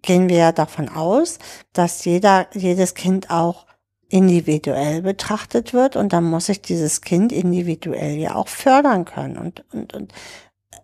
gehen 0.02 0.30
wir 0.30 0.38
ja 0.38 0.52
davon 0.52 0.90
aus, 0.90 1.40
dass 1.74 2.06
jeder, 2.06 2.48
jedes 2.54 2.94
Kind 2.94 3.30
auch 3.30 3.66
individuell 4.10 5.02
betrachtet 5.02 5.74
wird 5.74 5.96
und 5.96 6.14
dann 6.14 6.24
muss 6.24 6.50
ich 6.50 6.62
dieses 6.62 7.02
Kind 7.02 7.32
individuell 7.32 8.16
ja 8.16 8.36
auch 8.36 8.48
fördern 8.48 9.06
können 9.06 9.38
und, 9.38 9.64
und, 9.72 9.94
und 9.94 10.14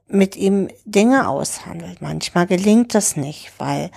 mit 0.07 0.35
ihm 0.35 0.69
Dinge 0.85 1.27
aushandelt. 1.27 2.01
Manchmal 2.01 2.45
gelingt 2.45 2.93
das 2.93 3.15
nicht, 3.15 3.51
weil 3.57 3.89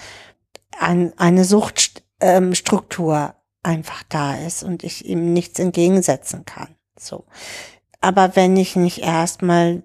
ein, 0.78 1.12
eine 1.19 1.45
Suchtstruktur 1.45 3.16
ähm, 3.16 3.32
einfach 3.62 4.03
da 4.09 4.36
ist 4.36 4.62
und 4.62 4.82
ich 4.85 5.05
ihm 5.05 5.32
nichts 5.35 5.59
entgegensetzen 5.59 6.45
kann. 6.47 6.74
So. 6.99 7.27
Aber 8.01 8.36
wenn 8.36 8.57
ich 8.57 8.77
nicht 8.77 8.99
erstmal 9.03 9.82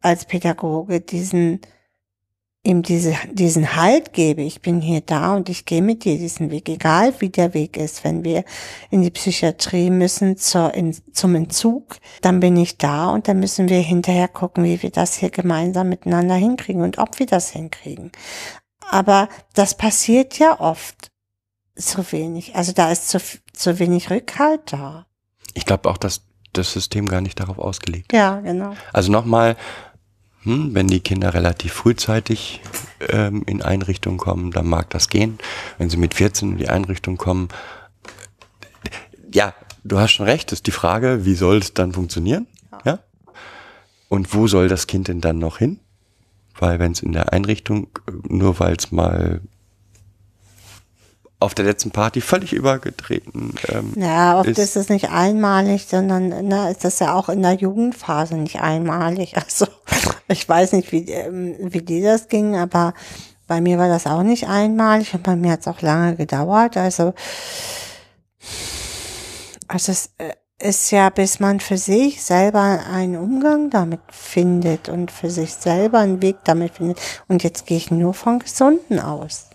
als 0.00 0.24
Pädagoge 0.24 1.00
diesen 1.00 1.60
ihm 2.64 2.82
diese, 2.82 3.16
diesen 3.32 3.74
Halt 3.74 4.12
gebe, 4.12 4.42
ich 4.42 4.62
bin 4.62 4.80
hier 4.80 5.00
da 5.00 5.34
und 5.34 5.48
ich 5.48 5.64
gehe 5.64 5.82
mit 5.82 6.04
dir 6.04 6.16
diesen 6.16 6.50
Weg, 6.50 6.68
egal 6.68 7.12
wie 7.18 7.28
der 7.28 7.54
Weg 7.54 7.76
ist. 7.76 8.04
Wenn 8.04 8.22
wir 8.22 8.44
in 8.90 9.02
die 9.02 9.10
Psychiatrie 9.10 9.90
müssen 9.90 10.36
zur, 10.36 10.72
in, 10.74 10.96
zum 11.12 11.34
Entzug, 11.34 11.96
dann 12.20 12.38
bin 12.38 12.56
ich 12.56 12.78
da 12.78 13.10
und 13.10 13.26
dann 13.26 13.40
müssen 13.40 13.68
wir 13.68 13.80
hinterher 13.80 14.28
gucken, 14.28 14.62
wie 14.64 14.80
wir 14.80 14.90
das 14.90 15.16
hier 15.16 15.30
gemeinsam 15.30 15.88
miteinander 15.88 16.36
hinkriegen 16.36 16.82
und 16.82 16.98
ob 16.98 17.18
wir 17.18 17.26
das 17.26 17.50
hinkriegen. 17.50 18.12
Aber 18.90 19.28
das 19.54 19.76
passiert 19.76 20.38
ja 20.38 20.60
oft 20.60 21.10
zu 21.76 22.12
wenig. 22.12 22.54
Also 22.54 22.72
da 22.72 22.92
ist 22.92 23.08
zu, 23.08 23.18
zu 23.52 23.78
wenig 23.80 24.10
Rückhalt 24.10 24.72
da. 24.72 25.06
Ich 25.54 25.66
glaube 25.66 25.90
auch, 25.90 25.98
dass 25.98 26.22
das 26.52 26.72
System 26.72 27.06
gar 27.06 27.22
nicht 27.22 27.40
darauf 27.40 27.58
ausgelegt 27.58 28.12
ist. 28.12 28.18
Ja, 28.18 28.40
genau. 28.40 28.74
Also 28.92 29.10
nochmal, 29.10 29.56
hm, 30.44 30.74
wenn 30.74 30.88
die 30.88 31.00
Kinder 31.00 31.34
relativ 31.34 31.72
frühzeitig 31.72 32.60
ähm, 33.08 33.42
in 33.46 33.62
Einrichtungen 33.62 34.18
kommen, 34.18 34.50
dann 34.50 34.66
mag 34.66 34.90
das 34.90 35.08
gehen. 35.08 35.38
Wenn 35.78 35.88
sie 35.90 35.96
mit 35.96 36.14
14 36.14 36.52
in 36.52 36.58
die 36.58 36.68
Einrichtung 36.68 37.16
kommen, 37.16 37.48
ja, 39.32 39.54
du 39.84 39.98
hast 39.98 40.12
schon 40.12 40.26
recht, 40.26 40.52
ist 40.52 40.66
die 40.66 40.70
Frage, 40.72 41.24
wie 41.24 41.34
soll 41.34 41.58
es 41.58 41.74
dann 41.74 41.92
funktionieren? 41.92 42.46
Ja. 42.84 42.98
Und 44.08 44.34
wo 44.34 44.46
soll 44.46 44.68
das 44.68 44.86
Kind 44.86 45.08
denn 45.08 45.20
dann 45.20 45.38
noch 45.38 45.58
hin? 45.58 45.78
Weil 46.58 46.78
wenn 46.78 46.92
es 46.92 47.00
in 47.00 47.12
der 47.12 47.32
Einrichtung, 47.32 47.88
äh, 48.08 48.12
nur 48.28 48.58
weil 48.60 48.76
es 48.76 48.92
mal 48.92 49.40
auf 51.40 51.54
der 51.54 51.64
letzten 51.64 51.90
Party 51.90 52.20
völlig 52.20 52.52
übergetreten 52.52 53.54
ähm, 53.68 53.94
Ja, 53.96 54.38
oft 54.38 54.48
ist- 54.48 54.58
ist, 54.58 54.76
es 54.76 54.88
nicht 54.90 55.10
einmalig, 55.10 55.86
sondern 55.88 56.28
ne, 56.28 56.70
ist 56.70 56.84
das 56.84 57.00
ja 57.00 57.14
auch 57.14 57.28
in 57.28 57.42
der 57.42 57.54
Jugendphase 57.54 58.36
nicht 58.36 58.60
einmalig. 58.60 59.34
Also 59.42 59.66
ich 60.32 60.48
weiß 60.48 60.72
nicht, 60.72 60.92
wie, 60.92 61.10
ähm, 61.10 61.56
wie 61.60 61.82
dir 61.82 62.12
das 62.12 62.28
ging, 62.28 62.56
aber 62.56 62.94
bei 63.46 63.60
mir 63.60 63.78
war 63.78 63.88
das 63.88 64.06
auch 64.06 64.22
nicht 64.22 64.48
einmalig 64.48 65.14
und 65.14 65.22
bei 65.22 65.36
mir 65.36 65.52
hat 65.52 65.60
es 65.60 65.68
auch 65.68 65.82
lange 65.82 66.16
gedauert. 66.16 66.76
Also, 66.76 67.14
also 69.68 69.92
es 69.92 70.10
äh, 70.18 70.32
ist 70.58 70.90
ja, 70.90 71.10
bis 71.10 71.40
man 71.40 71.60
für 71.60 71.76
sich 71.76 72.22
selber 72.22 72.80
einen 72.90 73.16
Umgang 73.16 73.68
damit 73.68 74.00
findet 74.10 74.88
und 74.88 75.10
für 75.10 75.28
sich 75.28 75.54
selber 75.54 75.98
einen 75.98 76.22
Weg 76.22 76.36
damit 76.44 76.74
findet. 76.74 77.00
Und 77.28 77.42
jetzt 77.42 77.66
gehe 77.66 77.76
ich 77.76 77.90
nur 77.90 78.14
von 78.14 78.38
Gesunden 78.38 79.00
aus. 79.00 79.50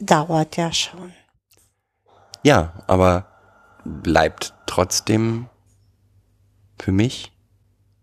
Dauert 0.00 0.56
ja 0.56 0.72
schon. 0.72 1.12
Ja, 2.42 2.72
aber 2.86 3.26
bleibt 3.84 4.54
trotzdem 4.66 5.48
für 6.78 6.92
mich 6.92 7.32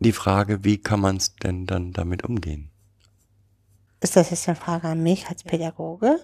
die 0.05 0.13
Frage, 0.13 0.63
wie 0.63 0.77
kann 0.77 1.01
man 1.01 1.17
es 1.17 1.35
denn 1.35 1.65
dann 1.65 1.91
damit 1.91 2.23
umgehen? 2.23 2.71
Ist 4.01 4.15
das 4.15 4.29
jetzt 4.29 4.47
eine 4.47 4.55
Frage 4.55 4.87
an 4.87 5.01
mich 5.01 5.27
als 5.27 5.43
Pädagoge? 5.43 6.19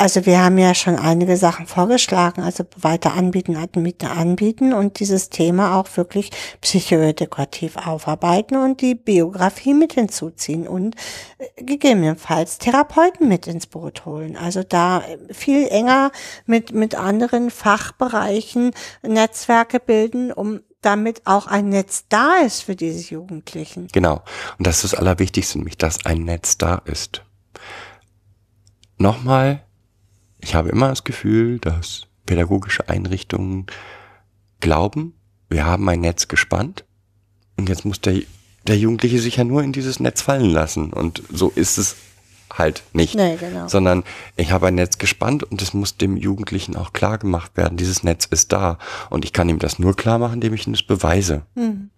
Also 0.00 0.26
wir 0.26 0.40
haben 0.40 0.58
ja 0.58 0.76
schon 0.76 0.94
einige 0.94 1.36
Sachen 1.36 1.66
vorgeschlagen, 1.66 2.40
also 2.40 2.62
weiter 2.76 3.14
anbieten, 3.14 3.56
anbieten, 3.56 4.06
anbieten 4.06 4.72
und 4.72 5.00
dieses 5.00 5.28
Thema 5.28 5.76
auch 5.76 5.88
wirklich 5.96 6.30
psychoedukativ 6.60 7.76
aufarbeiten 7.76 8.56
und 8.58 8.80
die 8.80 8.94
Biografie 8.94 9.74
mit 9.74 9.94
hinzuziehen 9.94 10.68
und 10.68 10.94
äh, 11.38 11.64
gegebenenfalls 11.64 12.58
Therapeuten 12.58 13.26
mit 13.26 13.48
ins 13.48 13.66
Boot 13.66 14.06
holen. 14.06 14.36
Also 14.36 14.62
da 14.62 15.02
viel 15.32 15.66
enger 15.66 16.12
mit, 16.46 16.72
mit 16.72 16.94
anderen 16.94 17.50
Fachbereichen 17.50 18.70
Netzwerke 19.02 19.80
bilden, 19.80 20.30
um 20.30 20.60
damit 20.80 21.26
auch 21.26 21.46
ein 21.46 21.68
Netz 21.68 22.04
da 22.08 22.36
ist 22.36 22.62
für 22.62 22.76
diese 22.76 23.12
Jugendlichen. 23.12 23.88
Genau. 23.92 24.22
Und 24.58 24.66
das 24.66 24.84
ist 24.84 24.92
das 24.92 25.00
Allerwichtigste, 25.00 25.58
nämlich, 25.58 25.76
dass 25.76 26.06
ein 26.06 26.24
Netz 26.24 26.58
da 26.58 26.76
ist. 26.84 27.24
Nochmal, 28.96 29.64
ich 30.40 30.54
habe 30.54 30.68
immer 30.68 30.88
das 30.88 31.04
Gefühl, 31.04 31.58
dass 31.58 32.06
pädagogische 32.26 32.88
Einrichtungen 32.88 33.66
glauben, 34.60 35.14
wir 35.48 35.64
haben 35.64 35.88
ein 35.88 36.00
Netz 36.00 36.28
gespannt 36.28 36.84
und 37.56 37.68
jetzt 37.68 37.84
muss 37.84 38.00
der, 38.00 38.20
der 38.66 38.76
Jugendliche 38.76 39.18
sich 39.18 39.36
ja 39.36 39.44
nur 39.44 39.62
in 39.62 39.72
dieses 39.72 39.98
Netz 39.98 40.22
fallen 40.22 40.50
lassen. 40.50 40.92
Und 40.92 41.22
so 41.30 41.50
ist 41.54 41.78
es 41.78 41.96
halt 42.58 42.82
nicht. 42.92 43.14
Nee, 43.14 43.36
genau. 43.36 43.68
Sondern 43.68 44.04
ich 44.36 44.50
habe 44.50 44.66
ein 44.66 44.74
Netz 44.74 44.98
gespannt 44.98 45.44
und 45.44 45.62
es 45.62 45.74
muss 45.74 45.96
dem 45.96 46.16
Jugendlichen 46.16 46.76
auch 46.76 46.92
klar 46.92 47.18
gemacht 47.18 47.56
werden, 47.56 47.76
dieses 47.76 48.02
Netz 48.02 48.24
ist 48.26 48.52
da. 48.52 48.78
Und 49.10 49.24
ich 49.24 49.32
kann 49.32 49.48
ihm 49.48 49.58
das 49.58 49.78
nur 49.78 49.96
klar 49.96 50.18
machen, 50.18 50.34
indem 50.34 50.54
ich 50.54 50.66
ihm 50.66 50.72
das 50.72 50.82
beweise, 50.82 51.42
Mhm. 51.54 51.90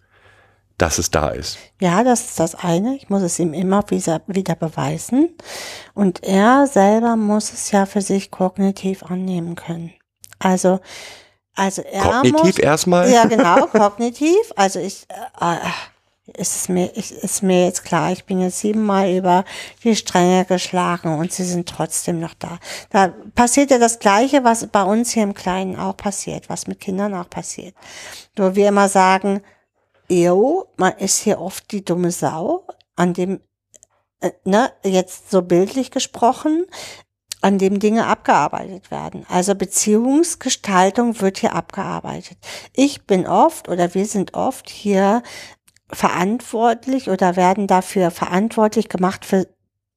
dass 0.77 0.97
es 0.97 1.11
da 1.11 1.29
ist. 1.29 1.57
Ja, 1.79 2.03
das 2.03 2.21
ist 2.21 2.39
das 2.39 2.55
eine. 2.55 2.95
Ich 2.95 3.09
muss 3.09 3.21
es 3.21 3.37
ihm 3.39 3.53
immer 3.53 3.83
wieder, 3.89 4.19
beweisen. 4.55 5.29
Und 5.93 6.23
er 6.23 6.67
selber 6.67 7.15
muss 7.15 7.51
es 7.53 7.71
ja 7.71 7.85
für 7.85 8.01
sich 8.01 8.31
kognitiv 8.31 9.03
annehmen 9.03 9.55
können. 9.55 9.91
Also, 10.39 10.79
also 11.55 11.81
er 11.83 12.01
Kognitiv 12.03 12.43
muss, 12.43 12.57
erstmal. 12.59 13.11
Ja, 13.11 13.25
genau, 13.25 13.67
kognitiv. 13.67 14.53
Also 14.55 14.79
ich, 14.79 15.05
äh, 15.39 15.53
äh, 15.55 15.57
ist 16.27 16.55
es 16.55 16.69
mir, 16.69 16.95
ist 16.95 17.43
mir 17.43 17.65
jetzt 17.65 17.83
klar, 17.83 18.11
ich 18.11 18.25
bin 18.25 18.39
jetzt 18.39 18.59
siebenmal 18.59 19.11
über 19.11 19.43
die 19.83 19.95
Stränge 19.95 20.45
geschlagen 20.45 21.17
und 21.17 21.33
sie 21.33 21.43
sind 21.43 21.67
trotzdem 21.67 22.19
noch 22.19 22.35
da. 22.35 22.59
Da 22.89 23.09
passiert 23.35 23.71
ja 23.71 23.79
das 23.79 23.99
Gleiche, 23.99 24.43
was 24.43 24.67
bei 24.67 24.83
uns 24.83 25.11
hier 25.11 25.23
im 25.23 25.33
Kleinen 25.33 25.75
auch 25.77 25.97
passiert, 25.97 26.49
was 26.49 26.67
mit 26.67 26.79
Kindern 26.79 27.13
auch 27.15 27.29
passiert. 27.29 27.75
Nur 28.37 28.55
wir 28.55 28.69
immer 28.69 28.87
sagen, 28.87 29.41
Jo, 30.11 30.67
man 30.75 30.91
ist 30.97 31.19
hier 31.19 31.39
oft 31.39 31.71
die 31.71 31.85
dumme 31.85 32.11
Sau, 32.11 32.67
an 32.97 33.13
dem, 33.13 33.39
äh, 34.19 34.31
ne, 34.43 34.69
jetzt 34.83 35.31
so 35.31 35.41
bildlich 35.41 35.89
gesprochen, 35.89 36.65
an 37.39 37.57
dem 37.57 37.79
Dinge 37.79 38.05
abgearbeitet 38.07 38.91
werden. 38.91 39.25
Also 39.29 39.55
Beziehungsgestaltung 39.55 41.21
wird 41.21 41.37
hier 41.37 41.55
abgearbeitet. 41.55 42.37
Ich 42.73 43.07
bin 43.07 43.25
oft 43.25 43.69
oder 43.69 43.93
wir 43.93 44.05
sind 44.05 44.33
oft 44.33 44.69
hier 44.69 45.23
verantwortlich 45.91 47.09
oder 47.09 47.35
werden 47.35 47.67
dafür 47.67 48.11
verantwortlich 48.11 48.89
gemacht 48.89 49.25
für, 49.25 49.47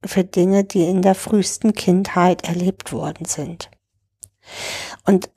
für 0.05 0.25
Dinge, 0.25 0.65
die 0.65 0.85
in 0.85 1.03
der 1.03 1.15
frühesten 1.15 1.73
Kindheit 1.73 2.47
erlebt 2.47 2.93
worden 2.93 3.27
sind. 3.27 3.71
Und 5.05 5.31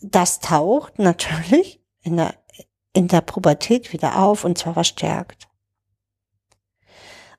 das 0.00 0.40
taucht 0.40 0.98
natürlich 0.98 1.80
in 2.02 2.16
der 2.16 2.34
in 2.98 3.06
der 3.06 3.20
Pubertät 3.20 3.92
wieder 3.92 4.18
auf 4.18 4.44
und 4.44 4.58
zwar 4.58 4.74
verstärkt. 4.74 5.46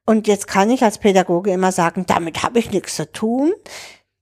Und 0.06 0.26
jetzt 0.26 0.48
kann 0.48 0.72
ich 0.72 0.84
als 0.84 0.98
Pädagoge 0.98 1.52
immer 1.52 1.72
sagen, 1.72 2.06
damit 2.08 2.42
habe 2.44 2.60
ich 2.60 2.72
nichts 2.72 2.96
zu 2.96 3.12
tun. 3.12 3.52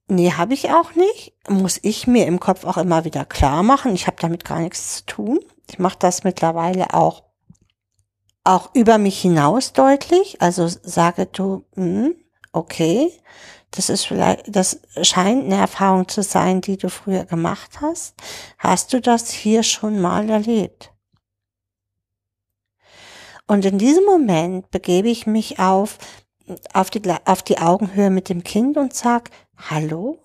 Nee, 0.08 0.32
habe 0.34 0.54
ich 0.54 0.72
auch 0.72 0.95
nicht. 0.95 1.34
Muss 1.48 1.80
ich 1.82 2.08
mir 2.08 2.26
im 2.26 2.40
Kopf 2.40 2.66
auch 2.66 2.78
immer 2.78 3.06
wieder 3.06 3.24
klar 3.24 3.62
machen. 3.62 3.94
Ich 3.94 4.08
habe 4.08 4.18
damit 4.20 4.45
gar 4.45 4.60
nichts 4.60 4.98
zu 4.98 5.06
tun. 5.06 5.40
Ich 5.70 5.80
mache 5.80 5.98
das 5.99 6.24
mittlerweile 6.24 6.94
auch 6.94 7.24
auch 8.48 8.74
über 8.74 8.98
mich 8.98 9.22
hinaus 9.22 9.74
deutlich. 9.74 10.41
Also 10.41 10.68
sage 10.68 11.26
du, 11.26 11.65
hm, 11.76 12.15
okay, 12.53 13.11
das 13.72 13.90
ist 13.90 14.06
vielleicht, 14.07 14.56
das 14.56 14.80
scheint 15.02 15.45
eine 15.45 15.57
Erfahrung 15.57 16.07
zu 16.07 16.24
sein, 16.24 16.61
die 16.61 16.78
du 16.78 16.90
früher 16.90 17.26
gemacht 17.26 17.82
hast. 17.82 18.15
Hast 18.57 18.94
du 18.94 19.02
das 19.02 19.30
hier 19.30 19.64
schon 19.64 19.99
mal 19.99 20.30
erlebt? 20.30 20.94
Und 23.48 23.65
in 23.65 23.78
diesem 23.78 24.06
Moment 24.06 24.72
begebe 24.72 25.10
ich 25.10 25.28
mich 25.28 25.60
auf, 25.60 25.98
auf 26.74 26.90
die, 26.90 27.02
auf 27.26 27.44
die 27.44 27.57
Augenhöhe 27.57 28.10
mit 28.10 28.30
dem 28.30 28.44
Kind 28.44 28.78
und 28.78 28.94
sag, 28.94 29.30
hallo? 29.57 30.19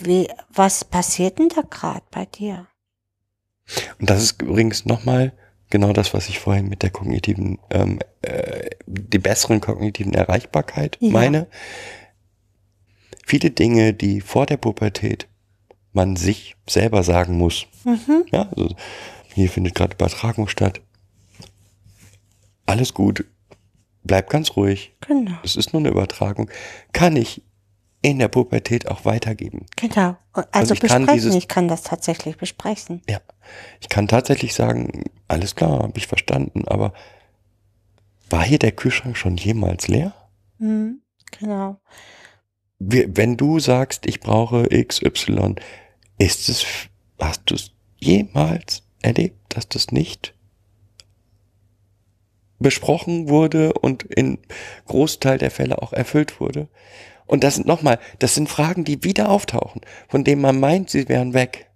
Wie, 0.00 0.28
was 0.48 0.84
passiert 0.84 1.38
denn 1.38 1.48
da 1.48 1.62
gerade 1.62 2.02
bei 2.10 2.26
dir? 2.26 2.66
Und 4.00 4.10
das 4.10 4.22
ist 4.22 4.42
übrigens 4.42 4.84
nochmal 4.84 5.32
genau 5.70 5.92
das, 5.92 6.14
was 6.14 6.28
ich 6.28 6.38
vorhin 6.38 6.68
mit 6.68 6.82
der 6.82 6.90
kognitiven, 6.90 7.58
ähm, 7.70 7.98
äh, 8.22 8.70
die 8.86 9.18
besseren 9.18 9.60
kognitiven 9.60 10.14
Erreichbarkeit 10.14 10.96
Ja. 11.00 11.10
meine. 11.10 11.46
Viele 13.26 13.50
Dinge, 13.50 13.92
die 13.92 14.20
vor 14.20 14.46
der 14.46 14.56
Pubertät 14.56 15.26
man 15.92 16.16
sich 16.16 16.56
selber 16.68 17.02
sagen 17.02 17.38
muss. 17.38 17.66
Mhm. 17.84 18.24
Ja, 18.30 18.48
also 18.56 18.74
hier 19.34 19.48
findet 19.50 19.74
gerade 19.74 19.94
Übertragung 19.94 20.46
statt. 20.48 20.80
Alles 22.66 22.94
gut. 22.94 23.24
Bleib 24.04 24.30
ganz 24.30 24.56
ruhig. 24.56 24.92
Genau, 25.06 25.32
Es 25.42 25.56
ist 25.56 25.72
nur 25.72 25.80
eine 25.80 25.88
Übertragung. 25.88 26.48
Kann 26.92 27.16
ich 27.16 27.42
in 28.02 28.18
der 28.18 28.28
Pubertät 28.28 28.88
auch 28.88 29.04
weitergeben. 29.04 29.66
genau. 29.76 30.16
Also, 30.32 30.48
Also 30.52 30.74
ich 30.74 30.80
kann 30.80 31.02
besprechen, 31.02 31.14
dieses- 31.14 31.34
ich 31.34 31.48
kann 31.48 31.66
das 31.68 31.82
tatsächlich 31.82 32.36
besprechen. 32.36 33.02
Ja. 33.08 33.20
Ich 33.80 33.88
kann 33.88 34.06
tatsächlich 34.06 34.54
sagen, 34.54 35.04
alles 35.28 35.54
klar, 35.56 35.80
habe 35.82 35.96
ich 35.98 36.06
verstanden, 36.06 36.66
aber 36.68 36.92
war 38.30 38.44
hier 38.44 38.58
der 38.58 38.72
Kühlschrank 38.72 39.16
schon 39.16 39.36
jemals 39.36 39.88
leer? 39.88 40.14
Mhm. 40.58 41.00
Genau. 41.38 41.80
Wenn 42.78 43.36
du 43.36 43.58
sagst, 43.58 44.06
ich 44.06 44.20
brauche 44.20 44.68
XY, 44.68 45.54
ist 46.18 46.48
es, 46.48 46.64
hast 47.18 47.42
du 47.46 47.54
es 47.54 47.72
jemals 47.98 48.82
erlebt, 49.02 49.38
dass 49.56 49.68
das 49.68 49.90
nicht 49.90 50.34
besprochen 52.58 53.28
wurde 53.28 53.72
und 53.74 54.02
in 54.04 54.38
Großteil 54.86 55.38
der 55.38 55.50
Fälle 55.50 55.82
auch 55.82 55.92
erfüllt 55.92 56.40
wurde. 56.40 56.68
Und 57.26 57.44
das 57.44 57.56
sind 57.56 57.66
nochmal, 57.66 57.98
das 58.18 58.34
sind 58.34 58.48
Fragen, 58.48 58.84
die 58.84 59.02
wieder 59.04 59.28
auftauchen, 59.28 59.80
von 60.08 60.24
denen 60.24 60.42
man 60.42 60.60
meint, 60.60 60.90
sie 60.90 61.08
wären 61.08 61.34
weg. 61.34 61.70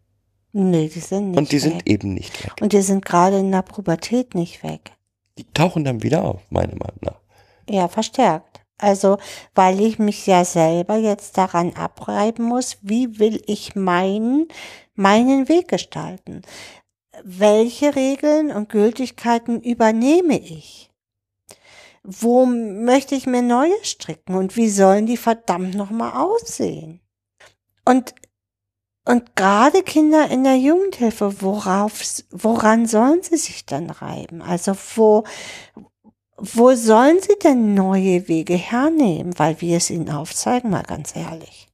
Nee, 0.52 0.89
die 0.89 1.01
sind 1.01 1.31
nicht 1.31 1.39
und 1.39 1.52
die 1.52 1.56
weg. 1.56 1.62
sind 1.62 1.89
eben 1.89 2.14
nicht 2.14 2.44
weg. 2.44 2.55
Und 2.60 2.72
die 2.72 2.82
sind 2.82 3.05
gerade 3.05 3.39
in 3.39 3.52
der 3.52 3.62
Pubertät 3.62 4.35
nicht 4.35 4.62
weg. 4.62 4.93
Die 5.39 5.44
tauchen 5.55 5.85
dann 5.85 6.02
wieder 6.02 6.24
auf, 6.24 6.43
meiner 6.51 6.74
Meinung 6.74 6.98
nach. 7.02 7.20
Ja, 7.68 7.89
verstärkt. 7.89 8.62
Also, 8.78 9.18
weil 9.55 9.81
ich 9.81 9.98
mich 9.98 10.27
ja 10.27 10.44
selber 10.44 10.97
jetzt 10.97 11.36
daran 11.36 11.74
abreiben 11.74 12.44
muss, 12.44 12.78
wie 12.81 13.18
will 13.18 13.43
ich 13.47 13.77
meinen, 13.77 14.48
meinen 14.94 15.48
Weg 15.48 15.68
gestalten? 15.68 16.43
Welche 17.22 17.94
Regeln 17.94 18.51
und 18.51 18.70
Gültigkeiten 18.70 19.60
übernehme 19.60 20.39
ich? 20.39 20.89
Wo 22.02 22.47
möchte 22.47 23.14
ich 23.14 23.27
mir 23.27 23.43
neue 23.43 23.74
stricken 23.82 24.35
und 24.35 24.56
wie 24.56 24.70
sollen 24.70 25.06
die 25.06 25.18
verdammt 25.18 25.74
nochmal 25.74 26.12
aussehen? 26.12 27.01
Und, 27.85 28.14
und 29.05 29.36
gerade 29.36 29.82
Kinder 29.82 30.28
in 30.31 30.44
der 30.44 30.56
Jugendhilfe, 30.56 31.43
worauf, 31.43 32.01
woran 32.31 32.86
sollen 32.86 33.22
sie 33.22 33.36
sich 33.36 33.66
dann 33.66 33.90
reiben? 33.90 34.40
Also 34.40 34.74
wo, 34.97 35.24
wo 36.36 36.74
sollen 36.74 37.20
sie 37.20 37.39
denn 37.43 37.74
neue 37.74 38.28
Wege 38.28 38.55
hernehmen? 38.55 39.39
Weil 39.39 39.60
wir 39.60 39.77
es 39.77 39.90
ihnen 39.90 40.10
aufzeigen, 40.10 40.70
mal 40.70 40.82
ganz 40.82 41.14
ehrlich. 41.14 41.68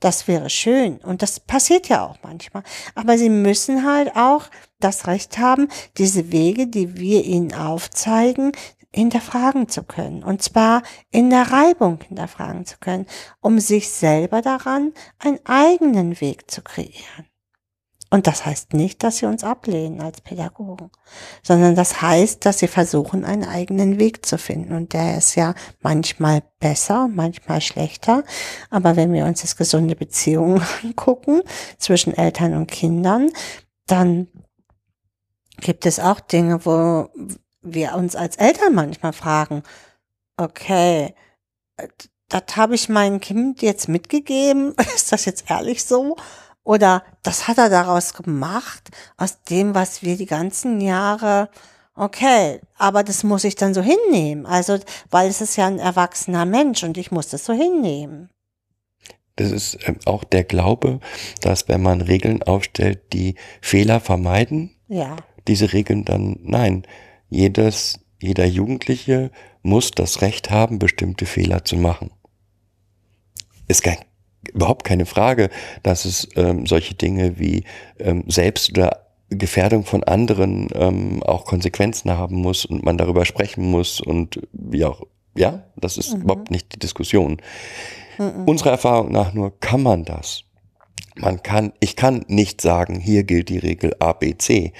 Das 0.00 0.26
wäre 0.26 0.48
schön. 0.48 0.96
Und 0.98 1.20
das 1.20 1.38
passiert 1.38 1.88
ja 1.88 2.06
auch 2.06 2.16
manchmal. 2.22 2.62
Aber 2.94 3.18
sie 3.18 3.28
müssen 3.28 3.84
halt 3.84 4.16
auch 4.16 4.46
das 4.78 5.06
Recht 5.06 5.36
haben, 5.36 5.68
diese 5.98 6.32
Wege, 6.32 6.66
die 6.66 6.96
wir 6.98 7.24
ihnen 7.24 7.52
aufzeigen, 7.52 8.52
hinterfragen 8.92 9.68
zu 9.68 9.82
können. 9.82 10.22
Und 10.22 10.42
zwar 10.42 10.82
in 11.10 11.30
der 11.30 11.52
Reibung 11.52 12.00
hinterfragen 12.06 12.66
zu 12.66 12.78
können, 12.78 13.06
um 13.40 13.58
sich 13.60 13.90
selber 13.90 14.42
daran 14.42 14.92
einen 15.18 15.38
eigenen 15.44 16.20
Weg 16.20 16.50
zu 16.50 16.62
kreieren. 16.62 17.26
Und 18.12 18.26
das 18.26 18.44
heißt 18.44 18.74
nicht, 18.74 19.04
dass 19.04 19.18
sie 19.18 19.26
uns 19.26 19.44
ablehnen 19.44 20.00
als 20.00 20.20
Pädagogen, 20.20 20.90
sondern 21.44 21.76
das 21.76 22.02
heißt, 22.02 22.44
dass 22.44 22.58
sie 22.58 22.66
versuchen, 22.66 23.24
einen 23.24 23.44
eigenen 23.44 24.00
Weg 24.00 24.26
zu 24.26 24.36
finden. 24.36 24.74
Und 24.74 24.92
der 24.94 25.16
ist 25.16 25.36
ja 25.36 25.54
manchmal 25.80 26.42
besser, 26.58 27.06
manchmal 27.06 27.60
schlechter. 27.60 28.24
Aber 28.68 28.96
wenn 28.96 29.12
wir 29.12 29.26
uns 29.26 29.42
jetzt 29.42 29.56
gesunde 29.56 29.94
Beziehungen 29.94 30.60
angucken 30.82 31.42
zwischen 31.78 32.12
Eltern 32.12 32.54
und 32.54 32.66
Kindern, 32.66 33.30
dann 33.86 34.26
gibt 35.60 35.86
es 35.86 36.00
auch 36.00 36.18
Dinge, 36.18 36.64
wo 36.66 37.08
wir 37.62 37.94
uns 37.94 38.16
als 38.16 38.36
Eltern 38.36 38.74
manchmal 38.74 39.12
fragen, 39.12 39.62
okay, 40.36 41.14
das 42.28 42.56
habe 42.56 42.74
ich 42.74 42.88
meinem 42.88 43.20
Kind 43.20 43.62
jetzt 43.62 43.88
mitgegeben, 43.88 44.74
ist 44.94 45.12
das 45.12 45.24
jetzt 45.24 45.50
ehrlich 45.50 45.84
so? 45.84 46.16
Oder 46.62 47.02
das 47.22 47.48
hat 47.48 47.58
er 47.58 47.68
daraus 47.68 48.14
gemacht, 48.14 48.90
aus 49.16 49.42
dem, 49.42 49.74
was 49.74 50.02
wir 50.02 50.16
die 50.16 50.26
ganzen 50.26 50.80
Jahre, 50.80 51.48
okay, 51.94 52.60
aber 52.76 53.02
das 53.02 53.24
muss 53.24 53.44
ich 53.44 53.56
dann 53.56 53.74
so 53.74 53.82
hinnehmen. 53.82 54.46
Also, 54.46 54.78
weil 55.10 55.28
es 55.28 55.40
ist 55.40 55.56
ja 55.56 55.66
ein 55.66 55.78
erwachsener 55.78 56.44
Mensch 56.44 56.82
und 56.84 56.96
ich 56.98 57.10
muss 57.10 57.28
das 57.28 57.44
so 57.44 57.52
hinnehmen. 57.52 58.30
Das 59.36 59.50
ist 59.52 59.78
ähm, 59.86 59.98
auch 60.04 60.22
der 60.22 60.44
Glaube, 60.44 61.00
dass 61.40 61.68
wenn 61.68 61.82
man 61.82 62.02
Regeln 62.02 62.42
aufstellt, 62.42 63.12
die 63.12 63.36
Fehler 63.62 64.00
vermeiden, 64.00 64.76
Ja, 64.88 65.16
diese 65.48 65.72
Regeln 65.72 66.04
dann, 66.04 66.36
nein, 66.42 66.84
jedes, 67.30 68.00
jeder 68.20 68.44
Jugendliche 68.44 69.30
muss 69.62 69.92
das 69.92 70.20
Recht 70.20 70.50
haben, 70.50 70.78
bestimmte 70.78 71.26
Fehler 71.26 71.64
zu 71.64 71.76
machen. 71.76 72.10
Ist 73.68 73.82
kein, 73.82 73.98
überhaupt 74.52 74.84
keine 74.84 75.06
Frage, 75.06 75.48
dass 75.82 76.04
es 76.04 76.28
ähm, 76.36 76.66
solche 76.66 76.94
Dinge 76.94 77.38
wie 77.38 77.64
ähm, 77.98 78.24
Selbst- 78.28 78.70
oder 78.70 79.06
Gefährdung 79.30 79.84
von 79.84 80.02
anderen 80.02 80.68
ähm, 80.74 81.22
auch 81.22 81.44
Konsequenzen 81.44 82.10
haben 82.10 82.36
muss 82.36 82.64
und 82.64 82.84
man 82.84 82.98
darüber 82.98 83.24
sprechen 83.24 83.70
muss 83.70 84.00
und 84.00 84.40
wie 84.52 84.84
auch, 84.84 85.06
ja, 85.36 85.62
das 85.76 85.96
ist 85.96 86.14
überhaupt 86.14 86.50
nicht 86.50 86.74
die 86.74 86.80
Diskussion. 86.80 87.40
Unserer 88.44 88.72
Erfahrung 88.72 89.12
nach 89.12 89.32
nur 89.32 89.58
kann 89.60 89.82
man 89.82 90.04
das. 90.04 90.42
Man 91.16 91.42
kann, 91.42 91.72
ich 91.80 91.96
kann 91.96 92.24
nicht 92.28 92.60
sagen, 92.60 92.98
hier 92.98 93.24
gilt 93.24 93.48
die 93.48 93.58
Regel 93.58 93.94
ABC, 93.98 94.72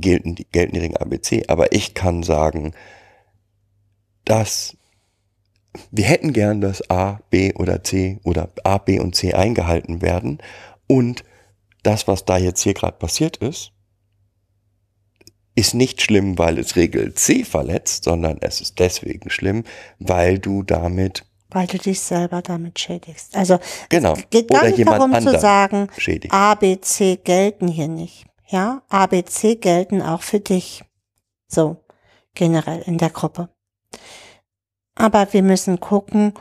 gelten 0.00 0.34
die, 0.34 0.44
gelten 0.44 0.74
die 0.74 0.80
Regeln 0.80 0.96
ABC, 0.96 1.44
aber 1.48 1.72
ich 1.72 1.94
kann 1.94 2.22
sagen, 2.22 2.72
dass 4.24 4.76
wir 5.92 6.04
hätten 6.04 6.32
gern, 6.32 6.60
dass 6.60 6.88
A, 6.90 7.20
B 7.30 7.54
oder 7.54 7.84
C 7.84 8.18
oder 8.24 8.50
A, 8.64 8.78
B 8.78 8.98
und 8.98 9.14
C 9.14 9.34
eingehalten 9.34 10.02
werden 10.02 10.38
und 10.86 11.24
das, 11.82 12.08
was 12.08 12.24
da 12.24 12.36
jetzt 12.36 12.62
hier 12.62 12.74
gerade 12.74 12.98
passiert 12.98 13.36
ist, 13.38 13.72
ist 15.54 15.74
nicht 15.74 16.02
schlimm, 16.02 16.38
weil 16.38 16.58
es 16.58 16.76
Regel 16.76 17.14
C 17.14 17.44
verletzt, 17.44 18.04
sondern 18.04 18.38
es 18.40 18.60
ist 18.60 18.78
deswegen 18.78 19.30
schlimm, 19.30 19.64
weil 19.98 20.38
du 20.38 20.62
damit 20.62 21.24
weil 21.52 21.66
du 21.66 21.78
dich 21.78 21.98
selber 21.98 22.42
damit 22.42 22.78
schädigst. 22.78 23.36
Also, 23.36 23.58
Genau. 23.88 24.12
es 24.12 24.30
geht 24.30 24.50
Oder 24.52 24.60
gar 24.60 24.68
nicht 24.68 24.78
jemand 24.78 25.12
darum 25.12 25.20
zu 25.20 25.36
sagen, 25.40 25.88
schädigt. 25.98 26.32
A, 26.32 26.54
B, 26.54 26.80
C 26.80 27.16
gelten 27.16 27.66
hier 27.66 27.88
nicht. 27.88 28.24
Ja, 28.50 28.82
A, 28.88 29.06
B, 29.06 29.24
C 29.24 29.54
gelten 29.56 30.02
auch 30.02 30.22
für 30.22 30.40
dich. 30.40 30.82
So, 31.46 31.84
generell 32.34 32.82
in 32.82 32.98
der 32.98 33.10
Gruppe. 33.10 33.48
Aber 34.96 35.32
wir 35.32 35.42
müssen 35.42 35.78
gucken, 35.80 36.34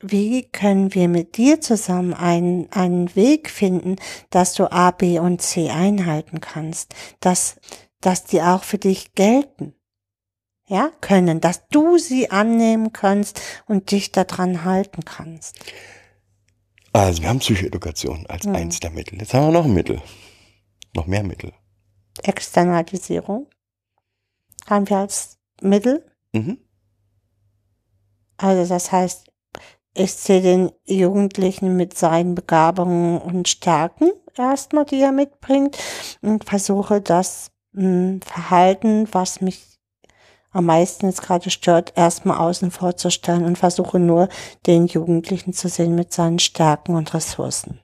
wie 0.00 0.48
können 0.48 0.94
wir 0.94 1.08
mit 1.08 1.36
dir 1.36 1.60
zusammen 1.60 2.14
einen, 2.14 2.70
einen 2.70 3.14
Weg 3.16 3.50
finden, 3.50 3.96
dass 4.30 4.54
du 4.54 4.70
A, 4.70 4.92
B 4.92 5.18
und 5.18 5.42
C 5.42 5.70
einhalten 5.70 6.40
kannst, 6.40 6.94
dass, 7.18 7.56
dass 8.00 8.24
die 8.24 8.40
auch 8.40 8.62
für 8.62 8.78
dich 8.78 9.14
gelten. 9.14 9.74
Ja, 10.68 10.90
können, 11.00 11.40
dass 11.40 11.66
du 11.68 11.98
sie 11.98 12.30
annehmen 12.30 12.92
kannst 12.92 13.40
und 13.66 13.90
dich 13.90 14.12
daran 14.12 14.64
halten 14.64 15.04
kannst. 15.04 15.58
Also 16.92 17.22
wir 17.22 17.28
haben 17.30 17.38
Psychoedukation 17.38 18.26
als 18.28 18.44
Mhm. 18.44 18.54
eins 18.54 18.78
der 18.80 18.90
Mittel. 18.90 19.18
Jetzt 19.18 19.34
haben 19.34 19.46
wir 19.46 19.52
noch 19.52 19.64
ein 19.64 19.74
Mittel. 19.74 20.00
Noch 20.98 21.06
mehr 21.06 21.22
Mittel. 21.22 21.52
Externalisierung 22.24 23.46
haben 24.68 24.88
wir 24.90 24.96
als 24.96 25.38
Mittel. 25.62 26.04
Mhm. 26.32 26.58
Also 28.36 28.68
das 28.68 28.90
heißt, 28.90 29.30
ich 29.94 30.12
sehe 30.12 30.42
den 30.42 30.72
Jugendlichen 30.86 31.76
mit 31.76 31.96
seinen 31.96 32.34
Begabungen 32.34 33.20
und 33.20 33.46
Stärken 33.46 34.10
erstmal, 34.36 34.86
die 34.86 35.00
er 35.00 35.12
mitbringt, 35.12 35.78
und 36.20 36.42
versuche 36.42 37.00
das 37.00 37.52
mh, 37.74 38.18
Verhalten, 38.24 39.06
was 39.12 39.40
mich 39.40 39.78
am 40.50 40.64
meisten 40.64 41.06
jetzt 41.06 41.22
gerade 41.22 41.50
stört, 41.50 41.92
erstmal 41.96 42.38
außen 42.38 42.72
vor 42.72 42.96
zu 42.96 43.12
stellen 43.12 43.44
und 43.44 43.56
versuche 43.56 44.00
nur 44.00 44.28
den 44.66 44.88
Jugendlichen 44.88 45.52
zu 45.52 45.68
sehen 45.68 45.94
mit 45.94 46.12
seinen 46.12 46.40
Stärken 46.40 46.96
und 46.96 47.14
Ressourcen. 47.14 47.78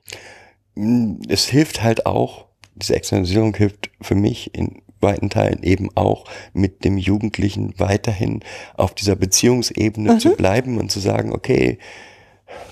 Mm, 0.73 1.21
Es 1.29 1.45
hilft 1.45 1.81
halt 1.81 2.05
auch, 2.05 2.49
diese 2.75 2.95
Externalisierung 2.95 3.55
hilft 3.55 3.89
für 4.01 4.15
mich 4.15 4.53
in 4.53 4.81
weiten 5.01 5.29
Teilen 5.29 5.61
eben 5.63 5.89
auch 5.95 6.25
mit 6.53 6.83
dem 6.83 6.97
Jugendlichen 6.97 7.73
weiterhin 7.79 8.43
auf 8.75 8.95
dieser 8.95 9.15
Beziehungsebene 9.15 10.13
Mhm. 10.13 10.19
zu 10.19 10.35
bleiben 10.35 10.77
und 10.79 10.91
zu 10.91 10.99
sagen, 10.99 11.31
okay, 11.33 11.77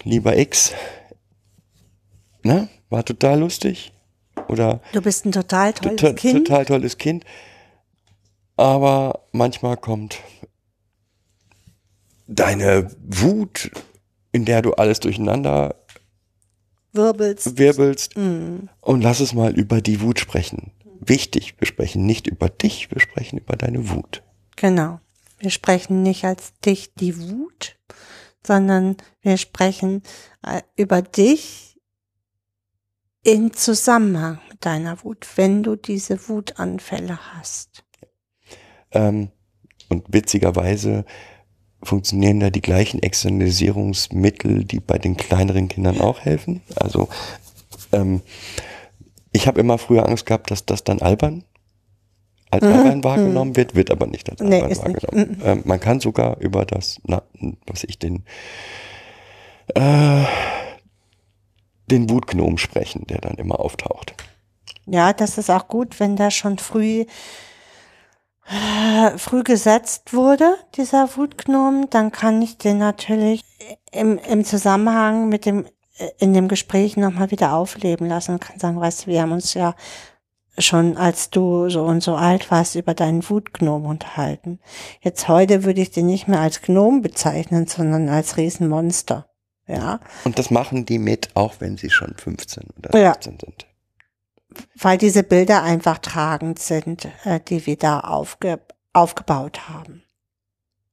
lieber 0.04 0.38
X, 0.38 0.74
na, 2.44 2.68
war 2.90 3.06
total 3.06 3.40
lustig 3.40 3.94
oder 4.48 4.82
Du 4.94 5.02
bist 5.02 5.26
ein 5.26 5.32
total 5.32 5.74
tolles 5.74 5.98
total, 6.02 6.16
Kind. 6.16 6.48
total 6.48 6.66
tolles 6.66 6.98
Kind, 6.98 7.24
aber 8.56 9.26
manchmal 9.32 9.78
kommt 9.78 10.20
deine 12.28 12.90
Wut, 13.06 13.72
in 14.32 14.46
der 14.46 14.62
du 14.62 14.74
alles 14.74 15.00
durcheinander 15.00 15.76
Wirbelst. 16.94 17.58
wirbelst 17.58 18.16
Mm. 18.18 18.70
und 18.82 19.02
lass 19.02 19.20
es 19.20 19.34
mal 19.34 19.54
über 19.58 19.82
die 19.82 20.02
Wut 20.02 20.20
sprechen. 20.20 20.72
Wichtig, 21.00 21.56
wir 21.60 21.68
sprechen 21.68 22.06
nicht 22.06 22.28
über 22.28 22.50
dich, 22.50 22.92
wir 22.92 23.02
sprechen 23.02 23.40
über 23.40 23.56
deine 23.56 23.90
Wut. 23.90 24.24
Genau. 24.56 25.00
Wir 25.40 25.50
sprechen 25.50 26.04
nicht 26.04 26.24
als 26.24 26.54
dich 26.62 26.94
die 26.94 27.20
Wut, 27.20 27.78
sondern 28.46 28.96
wir 29.22 29.38
sprechen 29.38 30.04
äh, 30.46 30.62
über 30.78 31.02
dich 31.02 31.78
in 33.24 33.54
Zusammenhang 33.54 34.40
mit 34.50 34.66
deiner 34.66 35.04
Wut, 35.04 35.28
wenn 35.36 35.64
du 35.64 35.76
diese 35.76 36.30
Wutanfälle 36.30 37.18
hast. 37.34 37.84
Ähm, 38.92 39.32
und 39.90 40.06
witzigerweise 40.14 41.06
funktionieren 41.84 42.40
da 42.40 42.50
die 42.50 42.62
gleichen 42.62 43.02
Externalisierungsmittel, 43.02 44.64
die 44.64 44.80
bei 44.80 44.98
den 44.98 45.18
kleineren 45.18 45.68
Kindern 45.68 46.02
auch 46.02 46.22
helfen. 46.22 46.62
Also 46.76 47.10
ähm, 47.92 48.22
ich 49.32 49.48
habe 49.48 49.60
immer 49.60 49.78
früher 49.78 50.08
Angst 50.08 50.26
gehabt, 50.26 50.52
dass 50.52 50.66
das 50.66 50.84
dann 50.84 51.02
albern 51.02 51.44
als 52.54 52.64
Albern 52.64 53.04
wahrgenommen 53.04 53.56
wird, 53.56 53.76
wird 53.76 53.90
aber 53.90 54.06
nicht 54.06 54.30
als 54.30 54.40
Nee, 54.40 54.62
Albern 54.62 54.78
wahrgenommen. 54.78 55.42
Ähm, 55.44 55.62
man 55.66 55.80
kann 55.80 56.00
sogar 56.00 56.38
über 56.40 56.66
das, 56.66 57.02
na, 57.04 57.24
was 57.66 57.84
ich 57.84 57.98
den, 57.98 58.24
äh, 59.74 60.24
den 61.90 62.10
Wutgnom 62.10 62.58
sprechen, 62.58 63.08
der 63.08 63.20
dann 63.20 63.36
immer 63.36 63.60
auftaucht. 63.60 64.14
Ja, 64.86 65.14
das 65.14 65.38
ist 65.38 65.50
auch 65.50 65.68
gut, 65.68 66.00
wenn 66.00 66.16
der 66.16 66.30
schon 66.30 66.60
früh 66.60 67.06
früh 69.18 69.44
gesetzt 69.44 70.14
wurde, 70.14 70.56
dieser 70.76 71.16
Wutgnom, 71.16 71.90
dann 71.90 72.12
kann 72.12 72.42
ich 72.42 72.58
den 72.58 72.78
natürlich 72.78 73.44
im, 73.92 74.18
im 74.18 74.44
Zusammenhang 74.44 75.30
mit 75.30 75.46
dem, 75.46 75.66
in 76.18 76.34
dem 76.34 76.48
Gespräch 76.48 76.98
nochmal 76.98 77.32
wieder 77.32 77.54
aufleben 77.54 78.08
lassen 78.08 78.34
und 78.34 78.42
kann 78.42 78.60
sagen, 78.60 78.80
weißt 78.80 79.06
du, 79.06 79.12
wir 79.12 79.22
haben 79.22 79.32
uns 79.32 79.54
ja 79.54 79.76
schon 80.58 80.98
als 80.98 81.30
du 81.32 81.70
so 81.70 81.84
und 81.84 82.04
so 82.04 82.16
alt 82.16 82.52
warst 82.52 82.76
über 82.76 82.94
deinen 82.94 83.28
Wutgnom 83.28 83.86
unterhalten. 83.86 84.60
Jetzt 85.02 85.28
heute 85.28 85.64
würde 85.64 85.82
ich 85.82 85.90
den 85.92 86.06
nicht 86.06 86.28
mehr 86.28 86.42
als 86.42 86.62
Gnom 86.62 87.02
bezeichnen, 87.02 87.66
sondern 87.66 88.08
als 88.10 88.38
Riesenmonster. 88.38 89.26
Ja, 89.66 90.00
Und 90.26 90.38
das 90.38 90.52
machen 90.52 90.86
die 90.86 91.00
mit, 91.00 91.30
auch 91.36 91.54
wenn 91.60 91.78
sie 91.78 91.90
schon 91.90 92.14
15 92.18 92.68
oder 92.78 93.00
Ja. 93.00 93.14
16 93.14 93.38
sind. 93.40 93.66
Weil 94.76 94.98
diese 94.98 95.24
Bilder 95.24 95.64
einfach 95.64 96.00
tragend 96.00 96.60
sind, 96.60 97.08
äh, 97.24 97.40
die 97.40 97.66
wir 97.66 97.78
da 97.78 98.00
aufge 98.00 98.60
aufgebaut 98.94 99.70
haben. 99.70 100.04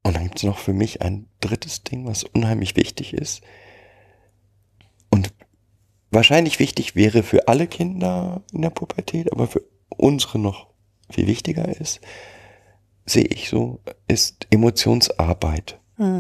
Und 0.03 0.16
dann 0.16 0.24
gibt 0.24 0.39
es 0.39 0.45
noch 0.45 0.59
für 0.59 0.73
mich 0.73 1.03
ein 1.03 1.28
drittes 1.41 1.82
Ding, 1.82 2.07
was 2.07 2.24
unheimlich 2.24 2.74
wichtig 2.77 3.12
ist. 3.12 3.43
Und 5.11 5.35
wahrscheinlich 6.11 6.59
wichtig 6.59 6.97
wäre 6.97 7.23
für 7.23 7.49
alle 7.49 7.66
Kinder 7.66 8.43
in 8.53 8.62
der 8.62 8.70
Pubertät, 8.70 9.31
aber 9.32 9.47
für 9.47 9.62
unsere 9.89 10.39
noch 10.39 10.69
viel 11.11 11.27
wichtiger 11.27 11.69
ist, 11.69 12.01
sehe 13.05 13.27
ich 13.27 13.51
so, 13.51 13.81
ist 14.09 14.47
Emotionsarbeit. 14.51 15.78
Hm. 15.97 16.16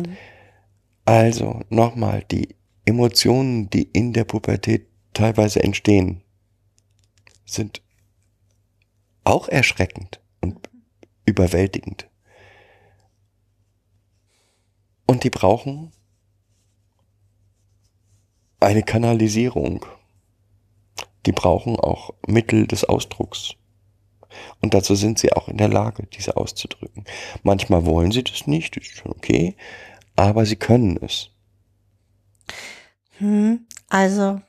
Also 1.04 1.60
nochmal, 1.70 2.24
die 2.30 2.56
Emotionen, 2.84 3.70
die 3.70 3.84
in 3.84 4.12
der 4.12 4.24
Pubertät 4.24 4.88
teilweise 5.14 5.62
entstehen, 5.62 6.22
sind 7.52 7.82
auch 9.24 9.48
erschreckend 9.48 10.20
und 10.40 10.68
überwältigend. 11.24 12.08
Und 15.06 15.24
die 15.24 15.30
brauchen 15.30 15.92
eine 18.60 18.82
Kanalisierung. 18.82 19.84
Die 21.26 21.32
brauchen 21.32 21.76
auch 21.76 22.14
Mittel 22.26 22.66
des 22.66 22.84
Ausdrucks. 22.84 23.54
Und 24.60 24.74
dazu 24.74 24.94
sind 24.94 25.18
sie 25.18 25.32
auch 25.32 25.48
in 25.48 25.56
der 25.56 25.68
Lage, 25.68 26.06
diese 26.06 26.36
auszudrücken. 26.36 27.04
Manchmal 27.42 27.84
wollen 27.84 28.12
sie 28.12 28.22
das 28.22 28.46
nicht, 28.46 28.76
das 28.76 28.84
ist 28.84 28.96
schon 28.98 29.12
okay, 29.12 29.56
aber 30.16 30.46
sie 30.46 30.56
können 30.56 30.96
es. 31.02 31.30
Hm. 33.18 33.66
Also, 33.88 34.40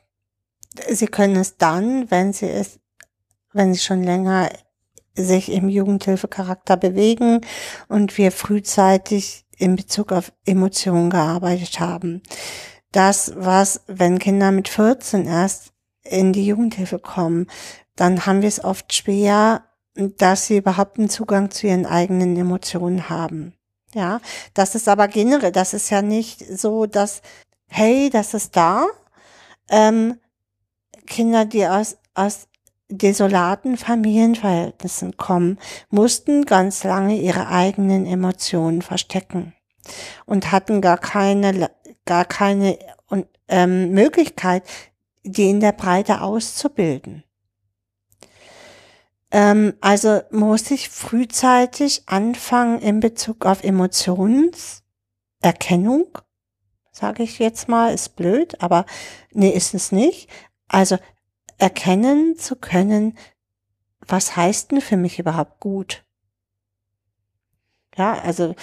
sie 0.90 1.08
können 1.08 1.36
es 1.36 1.58
dann, 1.58 2.12
wenn 2.12 2.34
sie 2.34 2.50
es, 2.50 2.80
wenn 3.54 3.74
sie 3.74 3.80
schon 3.80 4.04
länger 4.04 4.50
sich 5.16 5.52
im 5.52 5.70
Jugendhilfecharakter 5.70 6.78
bewegen 6.78 7.42
und 7.90 8.18
wir 8.18 8.32
frühzeitig 8.32 9.46
in 9.58 9.76
Bezug 9.76 10.12
auf 10.12 10.32
Emotionen 10.46 11.10
gearbeitet 11.10 11.80
haben. 11.80 12.22
Das, 12.92 13.34
was, 13.36 13.82
wenn 13.88 14.20
Kinder 14.20 14.52
mit 14.52 14.68
14 14.68 15.28
erst 15.28 15.74
in 16.04 16.34
die 16.34 16.46
Jugendhilfe 16.46 17.00
kommen, 17.00 17.48
dann 17.96 18.26
haben 18.26 18.42
wir 18.42 18.48
es 18.48 18.64
oft 18.64 18.94
schwer, 18.94 19.66
dass 19.96 20.48
sie 20.48 20.58
überhaupt 20.58 20.98
einen 20.98 21.10
Zugang 21.10 21.52
zu 21.52 21.68
ihren 21.68 21.86
eigenen 21.86 22.36
Emotionen 22.38 23.10
haben. 23.10 23.54
Ja, 23.94 24.22
das 24.54 24.76
ist 24.76 24.88
aber 24.88 25.08
generell, 25.10 25.52
das 25.52 25.74
ist 25.74 25.90
ja 25.90 26.02
nicht 26.02 26.40
so, 26.40 26.86
dass, 26.86 27.22
hey, 27.68 28.10
das 28.10 28.34
ist 28.34 28.56
da. 28.56 28.88
Ähm, 29.70 30.18
Kinder, 31.08 31.46
die 31.46 31.68
aus, 31.68 31.98
aus 32.14 32.48
desolaten 32.92 33.78
Familienverhältnissen 33.78 35.18
kommen, 35.18 35.58
mussten 35.90 36.46
ganz 36.46 36.84
lange 36.84 37.18
ihre 37.18 37.48
eigenen 37.48 38.06
Emotionen 38.06 38.82
verstecken 38.82 39.54
und 40.26 40.52
hatten 40.52 40.82
gar 40.82 40.98
keine, 40.98 41.72
gar 42.06 42.26
keine 42.26 42.78
ähm, 43.48 43.92
Möglichkeit, 43.92 44.64
die 45.24 45.50
in 45.50 45.60
der 45.60 45.74
Breite 45.74 46.22
auszubilden. 46.22 47.24
Ähm, 49.32 49.74
also 49.82 50.22
muss 50.32 50.72
ich 50.72 50.90
frühzeitig 50.90 52.04
anfangen 52.08 52.80
in 52.80 53.00
Bezug 53.00 53.46
auf 53.46 53.64
Emotionserkennung, 53.64 56.08
sage 56.92 57.24
ich 57.24 57.40
jetzt 57.40 57.70
mal, 57.70 57.94
ist 57.94 58.16
blöd, 58.16 58.62
aber 58.62 58.86
nee, 59.32 59.50
ist 59.50 59.74
es 59.74 59.92
nicht. 59.92 60.30
Also 60.68 60.98
erkennen 61.62 62.36
zu 62.38 62.56
können, 62.56 63.18
was 64.08 64.36
heißt 64.36 64.72
denn 64.72 64.82
für 64.82 64.98
mich 64.98 65.20
überhaupt 65.20 65.60
gut? 65.60 66.04
Ja, 67.96 68.20
also 68.20 68.56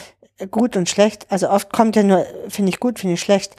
gut 0.50 0.76
und 0.76 0.88
schlecht, 0.88 1.30
also 1.30 1.50
oft 1.50 1.72
kommt 1.72 1.96
ja 1.96 2.02
nur, 2.02 2.26
finde 2.48 2.70
ich 2.70 2.80
gut, 2.80 2.98
finde 2.98 3.14
ich 3.14 3.20
schlecht. 3.20 3.56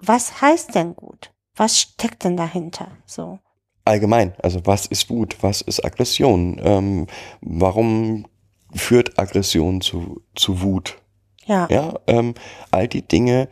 Was 0.00 0.40
heißt 0.40 0.74
denn 0.74 0.94
gut? 0.94 1.32
Was 1.54 1.78
steckt 1.78 2.24
denn 2.24 2.36
dahinter? 2.36 2.88
So. 3.06 3.38
Allgemein, 3.84 4.34
also 4.42 4.60
was 4.64 4.86
ist 4.86 5.10
Wut, 5.10 5.36
was 5.40 5.60
ist 5.60 5.84
Aggression? 5.84 6.60
Ähm, 6.62 7.06
warum 7.40 8.26
führt 8.74 9.18
Aggression 9.18 9.80
zu, 9.80 10.22
zu 10.34 10.62
Wut? 10.62 10.98
Ja. 11.46 11.66
Ja, 11.70 11.98
ähm, 12.06 12.34
all 12.70 12.86
die 12.86 13.02
Dinge, 13.02 13.48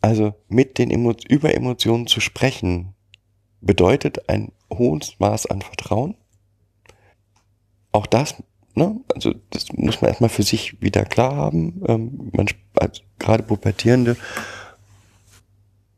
also 0.00 0.34
mit 0.48 0.78
den 0.78 0.90
Emo 0.90 1.14
über 1.28 1.52
Emotionen 1.52 2.06
zu 2.06 2.20
sprechen, 2.20 2.95
bedeutet 3.66 4.28
ein 4.28 4.52
hohes 4.72 5.18
Maß 5.18 5.46
an 5.46 5.62
Vertrauen. 5.62 6.16
Auch 7.92 8.06
das, 8.06 8.34
ne, 8.74 9.00
also 9.14 9.34
das 9.50 9.72
muss 9.72 10.00
man 10.00 10.10
erstmal 10.10 10.30
für 10.30 10.42
sich 10.42 10.80
wieder 10.80 11.04
klar 11.04 11.36
haben. 11.36 11.82
Ähm, 11.86 12.30
man, 12.32 12.46
also 12.76 13.02
gerade 13.18 13.42
Pubertierende 13.42 14.16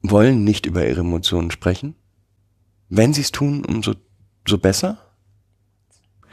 wollen 0.02 0.44
nicht 0.44 0.66
über 0.66 0.86
ihre 0.86 1.00
Emotionen 1.00 1.50
sprechen. 1.50 1.94
Wenn 2.88 3.12
sie 3.12 3.20
es 3.20 3.32
tun, 3.32 3.64
umso 3.64 3.94
so 4.46 4.58
besser. 4.58 4.98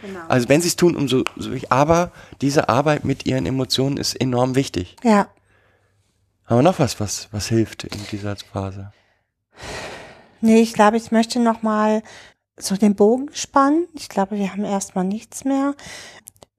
Genau. 0.01 0.19
Also 0.27 0.47
wenn 0.49 0.61
sie 0.61 0.67
es 0.67 0.75
tun, 0.75 0.95
umso 0.95 1.23
so 1.35 1.51
wichtig. 1.51 1.71
Aber 1.71 2.11
diese 2.41 2.69
Arbeit 2.69 3.05
mit 3.05 3.25
ihren 3.25 3.45
Emotionen 3.45 3.97
ist 3.97 4.15
enorm 4.15 4.55
wichtig. 4.55 4.95
Ja. 5.03 5.29
Haben 6.45 6.59
wir 6.59 6.63
noch 6.63 6.79
was, 6.79 6.99
was, 6.99 7.27
was 7.31 7.47
hilft 7.47 7.83
in 7.83 7.99
dieser 8.11 8.35
Phase? 8.35 8.93
Nee, 10.41 10.61
ich 10.61 10.73
glaube, 10.73 10.97
ich 10.97 11.11
möchte 11.11 11.39
noch 11.39 11.61
mal 11.61 12.03
so 12.57 12.75
den 12.75 12.95
Bogen 12.95 13.29
spannen. 13.33 13.87
Ich 13.93 14.09
glaube, 14.09 14.37
wir 14.37 14.51
haben 14.51 14.65
erstmal 14.65 15.05
nichts 15.05 15.45
mehr. 15.45 15.75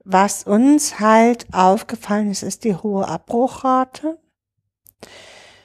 Was 0.03 0.43
uns 0.43 0.99
halt 0.99 1.47
aufgefallen 1.53 2.31
ist, 2.31 2.43
ist 2.43 2.63
die 2.63 2.75
hohe 2.75 3.07
Abbruchrate. 3.07 4.19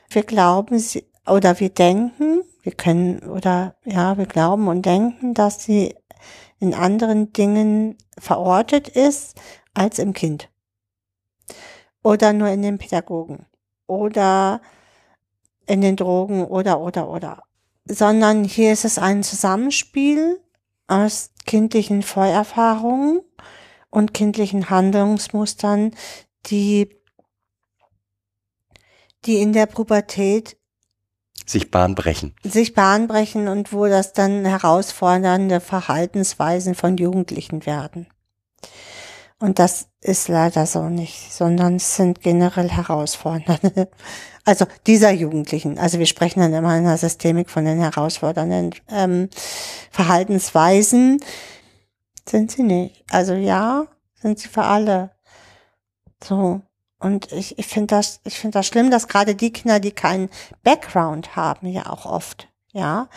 Wir 0.09 0.22
glauben, 0.24 0.78
sie, 0.78 1.09
oder 1.26 1.60
wir 1.60 1.70
denken, 1.70 2.43
wir 2.62 2.72
können, 2.72 3.20
oder 3.30 3.76
ja, 3.84 4.18
wir 4.18 4.26
glauben 4.26 4.68
und 4.68 4.84
denken, 4.84 5.34
dass 5.34 5.62
sie 5.62 5.94
in 6.59 6.74
anderen 6.74 7.32
Dingen 7.32 7.97
verortet 8.18 8.89
ist 8.89 9.40
als 9.74 9.98
im 9.98 10.12
Kind. 10.12 10.48
Oder 12.02 12.32
nur 12.32 12.48
in 12.48 12.62
den 12.62 12.78
Pädagogen. 12.78 13.47
Oder 13.86 14.60
in 15.66 15.80
den 15.80 15.97
Drogen 15.97 16.44
oder, 16.44 16.80
oder, 16.80 17.09
oder 17.09 17.43
sondern 17.84 18.44
hier 18.44 18.72
ist 18.72 18.84
es 18.84 18.98
ein 18.98 19.22
Zusammenspiel 19.22 20.40
aus 20.86 21.30
kindlichen 21.46 22.02
Vorerfahrungen 22.02 23.20
und 23.90 24.14
kindlichen 24.14 24.70
Handlungsmustern, 24.70 25.94
die, 26.46 26.88
die 29.24 29.40
in 29.40 29.52
der 29.52 29.66
Pubertät 29.66 30.56
Sich 31.46 31.70
Bahn 31.70 31.94
brechen. 31.94 32.34
sich 32.44 32.74
Bahn 32.74 33.09
brechen 33.09 33.48
und 33.48 33.72
wo 33.72 33.86
das 33.86 34.12
dann 34.12 34.44
herausfordernde 34.44 35.60
Verhaltensweisen 35.60 36.74
von 36.74 36.96
Jugendlichen 36.96 37.66
werden. 37.66 38.06
Und 39.43 39.59
das 39.59 39.89
ist 40.01 40.28
leider 40.28 40.66
so 40.66 40.89
nicht, 40.89 41.32
sondern 41.32 41.74
es 41.74 41.97
sind 41.97 42.20
generell 42.20 42.70
herausfordernde, 42.70 43.90
also 44.44 44.66
dieser 44.86 45.10
Jugendlichen. 45.10 45.81
Also 45.81 45.98
wir 45.98 46.06
sprechen 46.06 46.39
dann 46.39 46.55
immer 46.55 46.78
in 46.78 46.85
der 46.85 46.97
Systemik 46.97 47.51
von 47.51 47.64
den 47.64 47.81
herausfordernden 47.81 48.73
ähm, 48.89 49.31
Verhaltensweisen. 49.90 51.19
Sind 52.24 52.52
sie 52.52 52.62
nicht. 52.62 53.05
Also 53.10 53.35
ja, 53.35 53.89
sind 54.14 54.39
sie 54.39 54.47
für 54.47 54.62
alle. 54.62 55.10
So. 56.23 56.60
Und 57.01 57.32
ich, 57.32 57.59
ich 57.59 57.66
finde 57.66 57.97
das, 57.97 58.20
ich 58.23 58.39
finde 58.39 58.60
das 58.60 58.69
schlimm, 58.69 58.93
dass 58.93 59.09
gerade 59.09 59.35
die 59.35 59.52
Kinder, 59.52 59.81
die 59.81 59.90
keinen 59.90 60.31
Background 60.62 61.35
haben, 61.35 61.66
ja 61.66 61.90
auch 61.90 62.06
oft, 62.06 62.48
ja, 62.70 63.09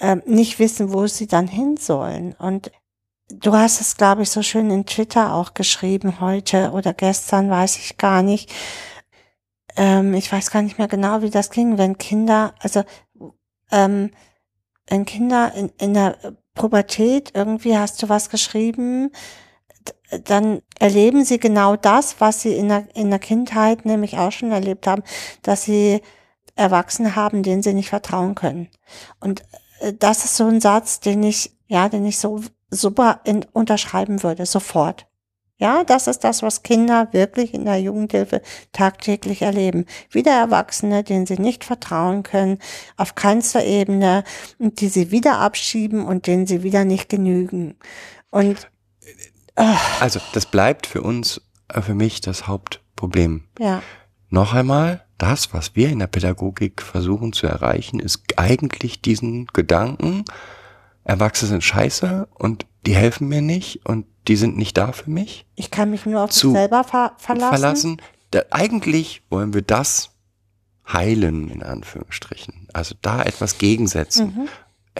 ähm, 0.00 0.22
nicht 0.24 0.58
wissen, 0.58 0.94
wo 0.94 1.06
sie 1.06 1.26
dann 1.26 1.48
hin 1.48 1.76
sollen. 1.76 2.32
Und 2.32 2.70
du 3.28 3.52
hast 3.52 3.80
es, 3.80 3.96
glaube 3.96 4.22
ich, 4.22 4.30
so 4.30 4.42
schön 4.42 4.70
in 4.70 4.86
Twitter 4.86 5.34
auch 5.34 5.54
geschrieben 5.54 6.20
heute 6.20 6.70
oder 6.72 6.94
gestern, 6.94 7.50
weiß 7.50 7.76
ich 7.78 7.98
gar 7.98 8.22
nicht. 8.22 8.52
Ähm, 9.76 10.14
ich 10.14 10.32
weiß 10.32 10.50
gar 10.50 10.62
nicht 10.62 10.78
mehr 10.78 10.88
genau, 10.88 11.22
wie 11.22 11.30
das 11.30 11.50
ging, 11.50 11.78
wenn 11.78 11.98
Kinder, 11.98 12.54
also 12.60 12.84
ähm, 13.70 14.10
wenn 14.88 15.04
Kinder 15.04 15.52
in, 15.54 15.70
in 15.78 15.94
der 15.94 16.16
Pubertät, 16.54 17.32
irgendwie 17.34 17.76
hast 17.76 18.02
du 18.02 18.08
was 18.08 18.30
geschrieben, 18.30 19.10
dann 20.24 20.62
erleben 20.78 21.24
sie 21.24 21.38
genau 21.38 21.76
das, 21.76 22.20
was 22.20 22.40
sie 22.42 22.54
in 22.54 22.68
der, 22.68 22.88
in 22.94 23.10
der 23.10 23.18
Kindheit 23.18 23.84
nämlich 23.84 24.18
auch 24.18 24.32
schon 24.32 24.52
erlebt 24.52 24.86
haben, 24.86 25.02
dass 25.42 25.64
sie 25.64 26.00
Erwachsene 26.54 27.16
haben, 27.16 27.42
denen 27.42 27.62
sie 27.62 27.74
nicht 27.74 27.90
vertrauen 27.90 28.34
können. 28.34 28.68
Und 29.20 29.42
äh, 29.80 29.92
das 29.92 30.24
ist 30.24 30.36
so 30.36 30.46
ein 30.46 30.60
Satz, 30.60 31.00
den 31.00 31.22
ich, 31.22 31.56
ja, 31.66 31.88
den 31.88 32.06
ich 32.06 32.18
so 32.18 32.40
super 32.70 33.20
in, 33.24 33.44
unterschreiben 33.52 34.22
würde, 34.22 34.46
sofort. 34.46 35.06
Ja, 35.58 35.84
das 35.84 36.06
ist 36.06 36.22
das, 36.22 36.42
was 36.42 36.62
Kinder 36.62 37.08
wirklich 37.12 37.54
in 37.54 37.64
der 37.64 37.80
Jugendhilfe 37.80 38.42
tagtäglich 38.72 39.40
erleben. 39.40 39.86
Wieder 40.10 40.32
Erwachsene, 40.32 41.02
denen 41.02 41.24
sie 41.24 41.40
nicht 41.40 41.64
vertrauen 41.64 42.22
können, 42.22 42.58
auf 42.98 43.14
keinster 43.14 43.64
Ebene, 43.64 44.22
und 44.58 44.82
die 44.82 44.88
sie 44.88 45.10
wieder 45.10 45.38
abschieben 45.38 46.04
und 46.04 46.26
denen 46.26 46.46
sie 46.46 46.62
wieder 46.62 46.84
nicht 46.84 47.08
genügen. 47.08 47.76
Und 48.30 48.70
äh, 49.54 49.74
also, 50.00 50.20
das 50.34 50.44
bleibt 50.44 50.86
für 50.86 51.00
uns, 51.00 51.40
äh, 51.68 51.80
für 51.80 51.94
mich 51.94 52.20
das 52.20 52.46
Hauptproblem. 52.46 53.44
Ja. 53.58 53.82
Noch 54.28 54.52
einmal, 54.52 55.06
das, 55.16 55.54
was 55.54 55.74
wir 55.74 55.88
in 55.88 56.00
der 56.00 56.06
Pädagogik 56.06 56.82
versuchen 56.82 57.32
zu 57.32 57.46
erreichen, 57.46 57.98
ist 57.98 58.22
eigentlich 58.36 59.00
diesen 59.00 59.46
Gedanken, 59.46 60.24
Erwachsene 61.06 61.50
sind 61.50 61.64
scheiße 61.64 62.28
und 62.34 62.66
die 62.84 62.94
helfen 62.94 63.28
mir 63.28 63.40
nicht 63.40 63.86
und 63.86 64.06
die 64.26 64.36
sind 64.36 64.56
nicht 64.56 64.76
da 64.76 64.90
für 64.90 65.08
mich. 65.08 65.46
Ich 65.54 65.70
kann 65.70 65.90
mich 65.90 66.04
nur 66.04 66.20
auf 66.22 66.30
mich 66.30 66.52
selber 66.52 66.82
ver 66.82 67.12
verlassen. 67.16 67.48
verlassen. 67.48 68.02
Da, 68.32 68.42
eigentlich 68.50 69.22
wollen 69.30 69.54
wir 69.54 69.62
das 69.62 70.10
heilen, 70.92 71.48
in 71.48 71.62
Anführungsstrichen. 71.62 72.68
Also 72.72 72.96
da 73.02 73.22
etwas 73.22 73.58
gegensetzen, 73.58 74.34
mhm. 74.36 74.48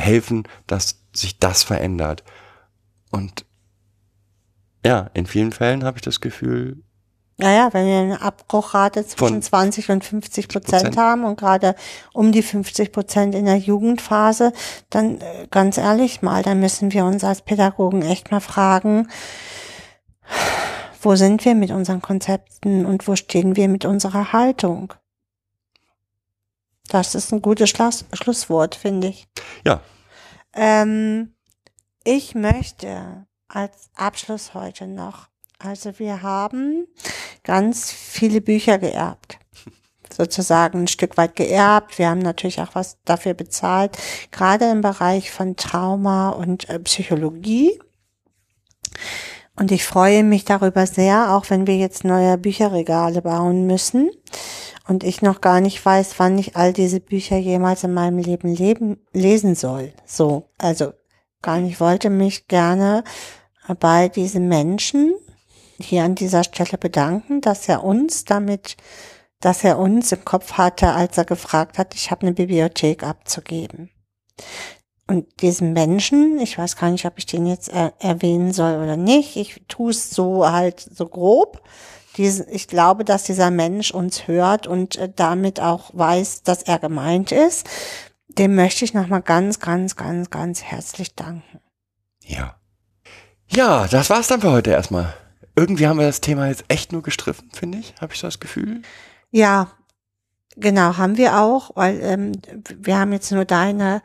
helfen, 0.00 0.44
dass 0.68 1.02
sich 1.12 1.40
das 1.40 1.64
verändert. 1.64 2.22
Und 3.10 3.44
ja, 4.84 5.10
in 5.14 5.26
vielen 5.26 5.50
Fällen 5.50 5.82
habe 5.82 5.98
ich 5.98 6.02
das 6.02 6.20
Gefühl, 6.20 6.82
naja, 7.38 7.68
wenn 7.72 7.86
wir 7.86 7.98
eine 7.98 8.22
Abbruchrate 8.22 9.06
zwischen 9.06 9.42
20 9.42 9.90
und 9.90 10.04
50 10.04 10.48
Prozent 10.48 10.96
haben 10.96 11.24
und 11.24 11.38
gerade 11.38 11.74
um 12.14 12.32
die 12.32 12.42
50 12.42 12.92
Prozent 12.92 13.34
in 13.34 13.44
der 13.44 13.58
Jugendphase, 13.58 14.52
dann 14.88 15.20
äh, 15.20 15.46
ganz 15.50 15.76
ehrlich 15.76 16.22
mal, 16.22 16.42
dann 16.42 16.60
müssen 16.60 16.92
wir 16.92 17.04
uns 17.04 17.24
als 17.24 17.42
Pädagogen 17.42 18.00
echt 18.00 18.30
mal 18.30 18.40
fragen, 18.40 19.08
wo 21.02 21.14
sind 21.14 21.44
wir 21.44 21.54
mit 21.54 21.70
unseren 21.70 22.00
Konzepten 22.00 22.86
und 22.86 23.06
wo 23.06 23.16
stehen 23.16 23.54
wir 23.54 23.68
mit 23.68 23.84
unserer 23.84 24.32
Haltung? 24.32 24.94
Das 26.88 27.14
ist 27.14 27.32
ein 27.32 27.42
gutes 27.42 27.68
Schluss 27.68 28.06
Schlusswort, 28.14 28.74
finde 28.74 29.08
ich. 29.08 29.28
Ja. 29.64 29.82
Ähm, 30.54 31.34
ich 32.02 32.34
möchte 32.34 33.26
als 33.48 33.90
Abschluss 33.94 34.54
heute 34.54 34.86
noch 34.86 35.28
also 35.58 35.98
wir 35.98 36.22
haben 36.22 36.86
ganz 37.42 37.90
viele 37.90 38.40
Bücher 38.40 38.78
geerbt. 38.78 39.38
Sozusagen 40.12 40.82
ein 40.82 40.88
Stück 40.88 41.16
weit 41.16 41.36
geerbt. 41.36 41.98
Wir 41.98 42.08
haben 42.08 42.20
natürlich 42.20 42.60
auch 42.60 42.74
was 42.74 42.98
dafür 43.04 43.34
bezahlt, 43.34 43.96
gerade 44.30 44.70
im 44.70 44.80
Bereich 44.80 45.30
von 45.30 45.56
Trauma 45.56 46.30
und 46.30 46.68
äh, 46.68 46.78
Psychologie. 46.80 47.78
Und 49.58 49.72
ich 49.72 49.84
freue 49.84 50.22
mich 50.22 50.44
darüber 50.44 50.86
sehr, 50.86 51.34
auch 51.34 51.48
wenn 51.48 51.66
wir 51.66 51.76
jetzt 51.76 52.04
neue 52.04 52.36
Bücherregale 52.36 53.22
bauen 53.22 53.66
müssen 53.66 54.10
und 54.86 55.02
ich 55.02 55.22
noch 55.22 55.40
gar 55.40 55.60
nicht 55.60 55.84
weiß, 55.84 56.14
wann 56.18 56.38
ich 56.38 56.56
all 56.56 56.74
diese 56.74 57.00
Bücher 57.00 57.38
jemals 57.38 57.82
in 57.82 57.94
meinem 57.94 58.18
Leben 58.18 58.54
leben, 58.54 58.98
lesen 59.12 59.54
soll. 59.54 59.92
So, 60.04 60.50
also 60.58 60.92
gar 61.40 61.58
nicht 61.58 61.80
wollte 61.80 62.10
mich 62.10 62.48
gerne 62.48 63.02
bei 63.80 64.08
diesen 64.08 64.48
Menschen 64.48 65.14
hier 65.78 66.04
an 66.04 66.14
dieser 66.14 66.44
Stelle 66.44 66.78
bedanken, 66.78 67.40
dass 67.40 67.68
er 67.68 67.84
uns 67.84 68.24
damit, 68.24 68.76
dass 69.40 69.64
er 69.64 69.78
uns 69.78 70.12
im 70.12 70.24
Kopf 70.24 70.54
hatte, 70.54 70.92
als 70.92 71.18
er 71.18 71.24
gefragt 71.24 71.78
hat, 71.78 71.94
ich 71.94 72.10
habe 72.10 72.22
eine 72.22 72.32
Bibliothek 72.32 73.02
abzugeben. 73.02 73.90
Und 75.08 75.40
diesen 75.40 75.72
Menschen, 75.72 76.40
ich 76.40 76.58
weiß 76.58 76.76
gar 76.76 76.90
nicht, 76.90 77.06
ob 77.06 77.16
ich 77.18 77.26
den 77.26 77.46
jetzt 77.46 77.68
er 77.68 77.92
erwähnen 78.00 78.52
soll 78.52 78.82
oder 78.82 78.96
nicht, 78.96 79.36
ich 79.36 79.62
tue 79.68 79.90
es 79.90 80.10
so 80.10 80.50
halt 80.50 80.80
so 80.80 81.06
grob. 81.06 81.62
Diesen, 82.16 82.46
ich 82.50 82.66
glaube, 82.66 83.04
dass 83.04 83.24
dieser 83.24 83.50
Mensch 83.50 83.92
uns 83.92 84.26
hört 84.26 84.66
und 84.66 84.96
äh, 84.96 85.12
damit 85.14 85.60
auch 85.60 85.90
weiß, 85.92 86.42
dass 86.42 86.62
er 86.62 86.78
gemeint 86.78 87.30
ist. 87.30 87.68
Dem 88.28 88.54
möchte 88.54 88.84
ich 88.84 88.94
nochmal 88.94 89.22
ganz, 89.22 89.60
ganz, 89.60 89.96
ganz, 89.96 90.30
ganz 90.30 90.62
herzlich 90.62 91.14
danken. 91.14 91.60
Ja. 92.24 92.56
Ja, 93.48 93.86
das 93.86 94.10
war's 94.10 94.26
dann 94.26 94.40
für 94.40 94.50
heute 94.50 94.70
erstmal 94.70 95.14
irgendwie 95.56 95.86
haben 95.86 95.98
wir 95.98 96.06
das 96.06 96.20
Thema 96.20 96.48
jetzt 96.48 96.64
echt 96.68 96.92
nur 96.92 97.02
gestriffen, 97.02 97.50
finde 97.52 97.78
ich, 97.78 97.94
habe 98.00 98.12
ich 98.14 98.20
das 98.20 98.40
Gefühl. 98.40 98.82
Ja, 99.30 99.70
genau, 100.56 100.96
haben 100.96 101.16
wir 101.16 101.38
auch, 101.38 101.70
weil 101.74 102.00
ähm, 102.02 102.32
wir 102.78 102.98
haben 102.98 103.12
jetzt 103.12 103.32
nur 103.32 103.44
deine 103.44 104.02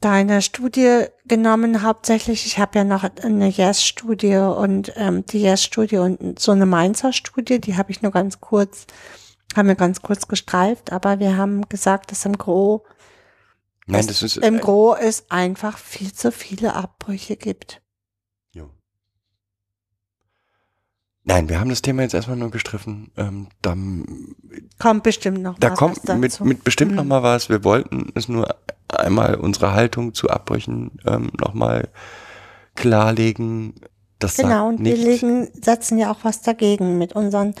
deine 0.00 0.42
Studie 0.42 1.06
genommen 1.26 1.82
hauptsächlich. 1.82 2.46
Ich 2.46 2.58
habe 2.58 2.78
ja 2.78 2.84
noch 2.84 3.04
eine 3.22 3.48
Yes-Studie 3.48 4.36
und 4.36 4.92
ähm, 4.96 5.26
die 5.26 5.42
Yes-Studie 5.42 5.98
und 5.98 6.38
so 6.38 6.52
eine 6.52 6.66
Mainzer-Studie, 6.66 7.60
die 7.60 7.76
habe 7.76 7.90
ich 7.90 8.02
nur 8.02 8.12
ganz 8.12 8.40
kurz, 8.40 8.86
haben 9.56 9.68
wir 9.68 9.74
ganz 9.74 10.02
kurz 10.02 10.28
gestreift, 10.28 10.92
aber 10.92 11.18
wir 11.18 11.36
haben 11.36 11.68
gesagt, 11.68 12.12
dass 12.12 12.24
im 12.24 12.38
Gro 12.38 12.84
Nein, 13.86 14.06
das 14.06 14.22
ist, 14.22 14.36
im 14.36 14.60
Gro 14.60 14.94
es 14.94 15.30
einfach 15.30 15.78
viel 15.78 16.12
zu 16.12 16.30
viele 16.30 16.74
Abbrüche 16.74 17.36
gibt. 17.36 17.80
Nein, 21.28 21.50
wir 21.50 21.60
haben 21.60 21.68
das 21.68 21.82
Thema 21.82 22.02
jetzt 22.02 22.14
erstmal 22.14 22.38
nur 22.38 22.50
gestriffen. 22.50 23.12
Ähm, 23.18 23.48
da 23.60 23.76
kommt 24.78 25.02
bestimmt 25.02 25.42
noch 25.42 25.58
da 25.58 25.72
was. 25.72 25.78
Da 25.78 25.84
kommt 25.84 26.20
mit, 26.20 26.40
mit 26.40 26.64
bestimmt 26.64 26.92
mhm. 26.92 26.96
noch 26.96 27.04
mal 27.04 27.22
was. 27.22 27.50
Wir 27.50 27.64
wollten 27.64 28.10
es 28.14 28.30
nur 28.30 28.56
einmal 28.88 29.34
unsere 29.34 29.74
Haltung 29.74 30.14
zu 30.14 30.30
Abbrüchen 30.30 30.98
ähm, 31.06 31.30
noch 31.38 31.52
mal 31.52 31.90
klarlegen. 32.76 33.74
Das 34.18 34.36
genau, 34.36 34.68
und 34.68 34.82
wir 34.82 34.96
legen, 34.96 35.50
setzen 35.52 35.98
ja 35.98 36.10
auch 36.10 36.20
was 36.22 36.40
dagegen 36.40 36.96
mit 36.96 37.12
unseren, 37.12 37.54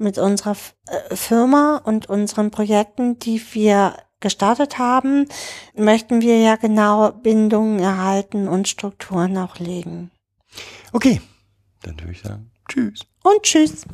mit 0.00 0.18
unserer 0.18 0.56
äh, 0.88 1.14
Firma 1.14 1.76
und 1.84 2.08
unseren 2.08 2.50
Projekten, 2.50 3.20
die 3.20 3.40
wir 3.52 3.96
gestartet 4.18 4.78
haben, 4.78 5.28
möchten 5.76 6.20
wir 6.20 6.40
ja 6.40 6.56
genau 6.56 7.12
Bindungen 7.12 7.78
erhalten 7.78 8.48
und 8.48 8.66
Strukturen 8.66 9.38
auch 9.38 9.60
legen. 9.60 10.10
Okay, 10.92 11.20
dann 11.82 12.00
würde 12.00 12.12
ich 12.12 12.20
sagen, 12.20 12.50
Tschüss. 12.68 13.00
Und 13.22 13.42
tschüss. 13.42 13.84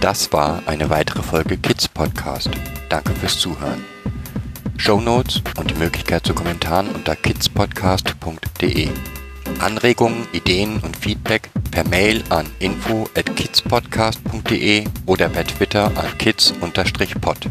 Das 0.00 0.32
war 0.32 0.62
eine 0.66 0.90
weitere 0.90 1.22
Folge 1.22 1.56
Kids 1.56 1.88
Podcast. 1.88 2.50
Danke 2.88 3.12
fürs 3.14 3.38
Zuhören. 3.38 3.84
Show 4.76 5.00
Notes 5.00 5.42
und 5.58 5.70
die 5.70 5.74
Möglichkeit 5.74 6.24
zu 6.24 6.34
Kommentaren 6.34 6.88
unter 6.90 7.16
kidspodcast.de. 7.16 8.88
Anregungen, 9.58 10.28
Ideen 10.32 10.78
und 10.80 10.96
Feedback 10.96 11.50
per 11.72 11.86
Mail 11.88 12.22
an 12.30 12.46
info 12.60 13.08
at 13.16 13.34
kidspodcast.de 13.34 14.84
oder 15.06 15.28
per 15.28 15.44
Twitter 15.44 15.86
an 15.96 16.16
kids-pod. 16.18 17.50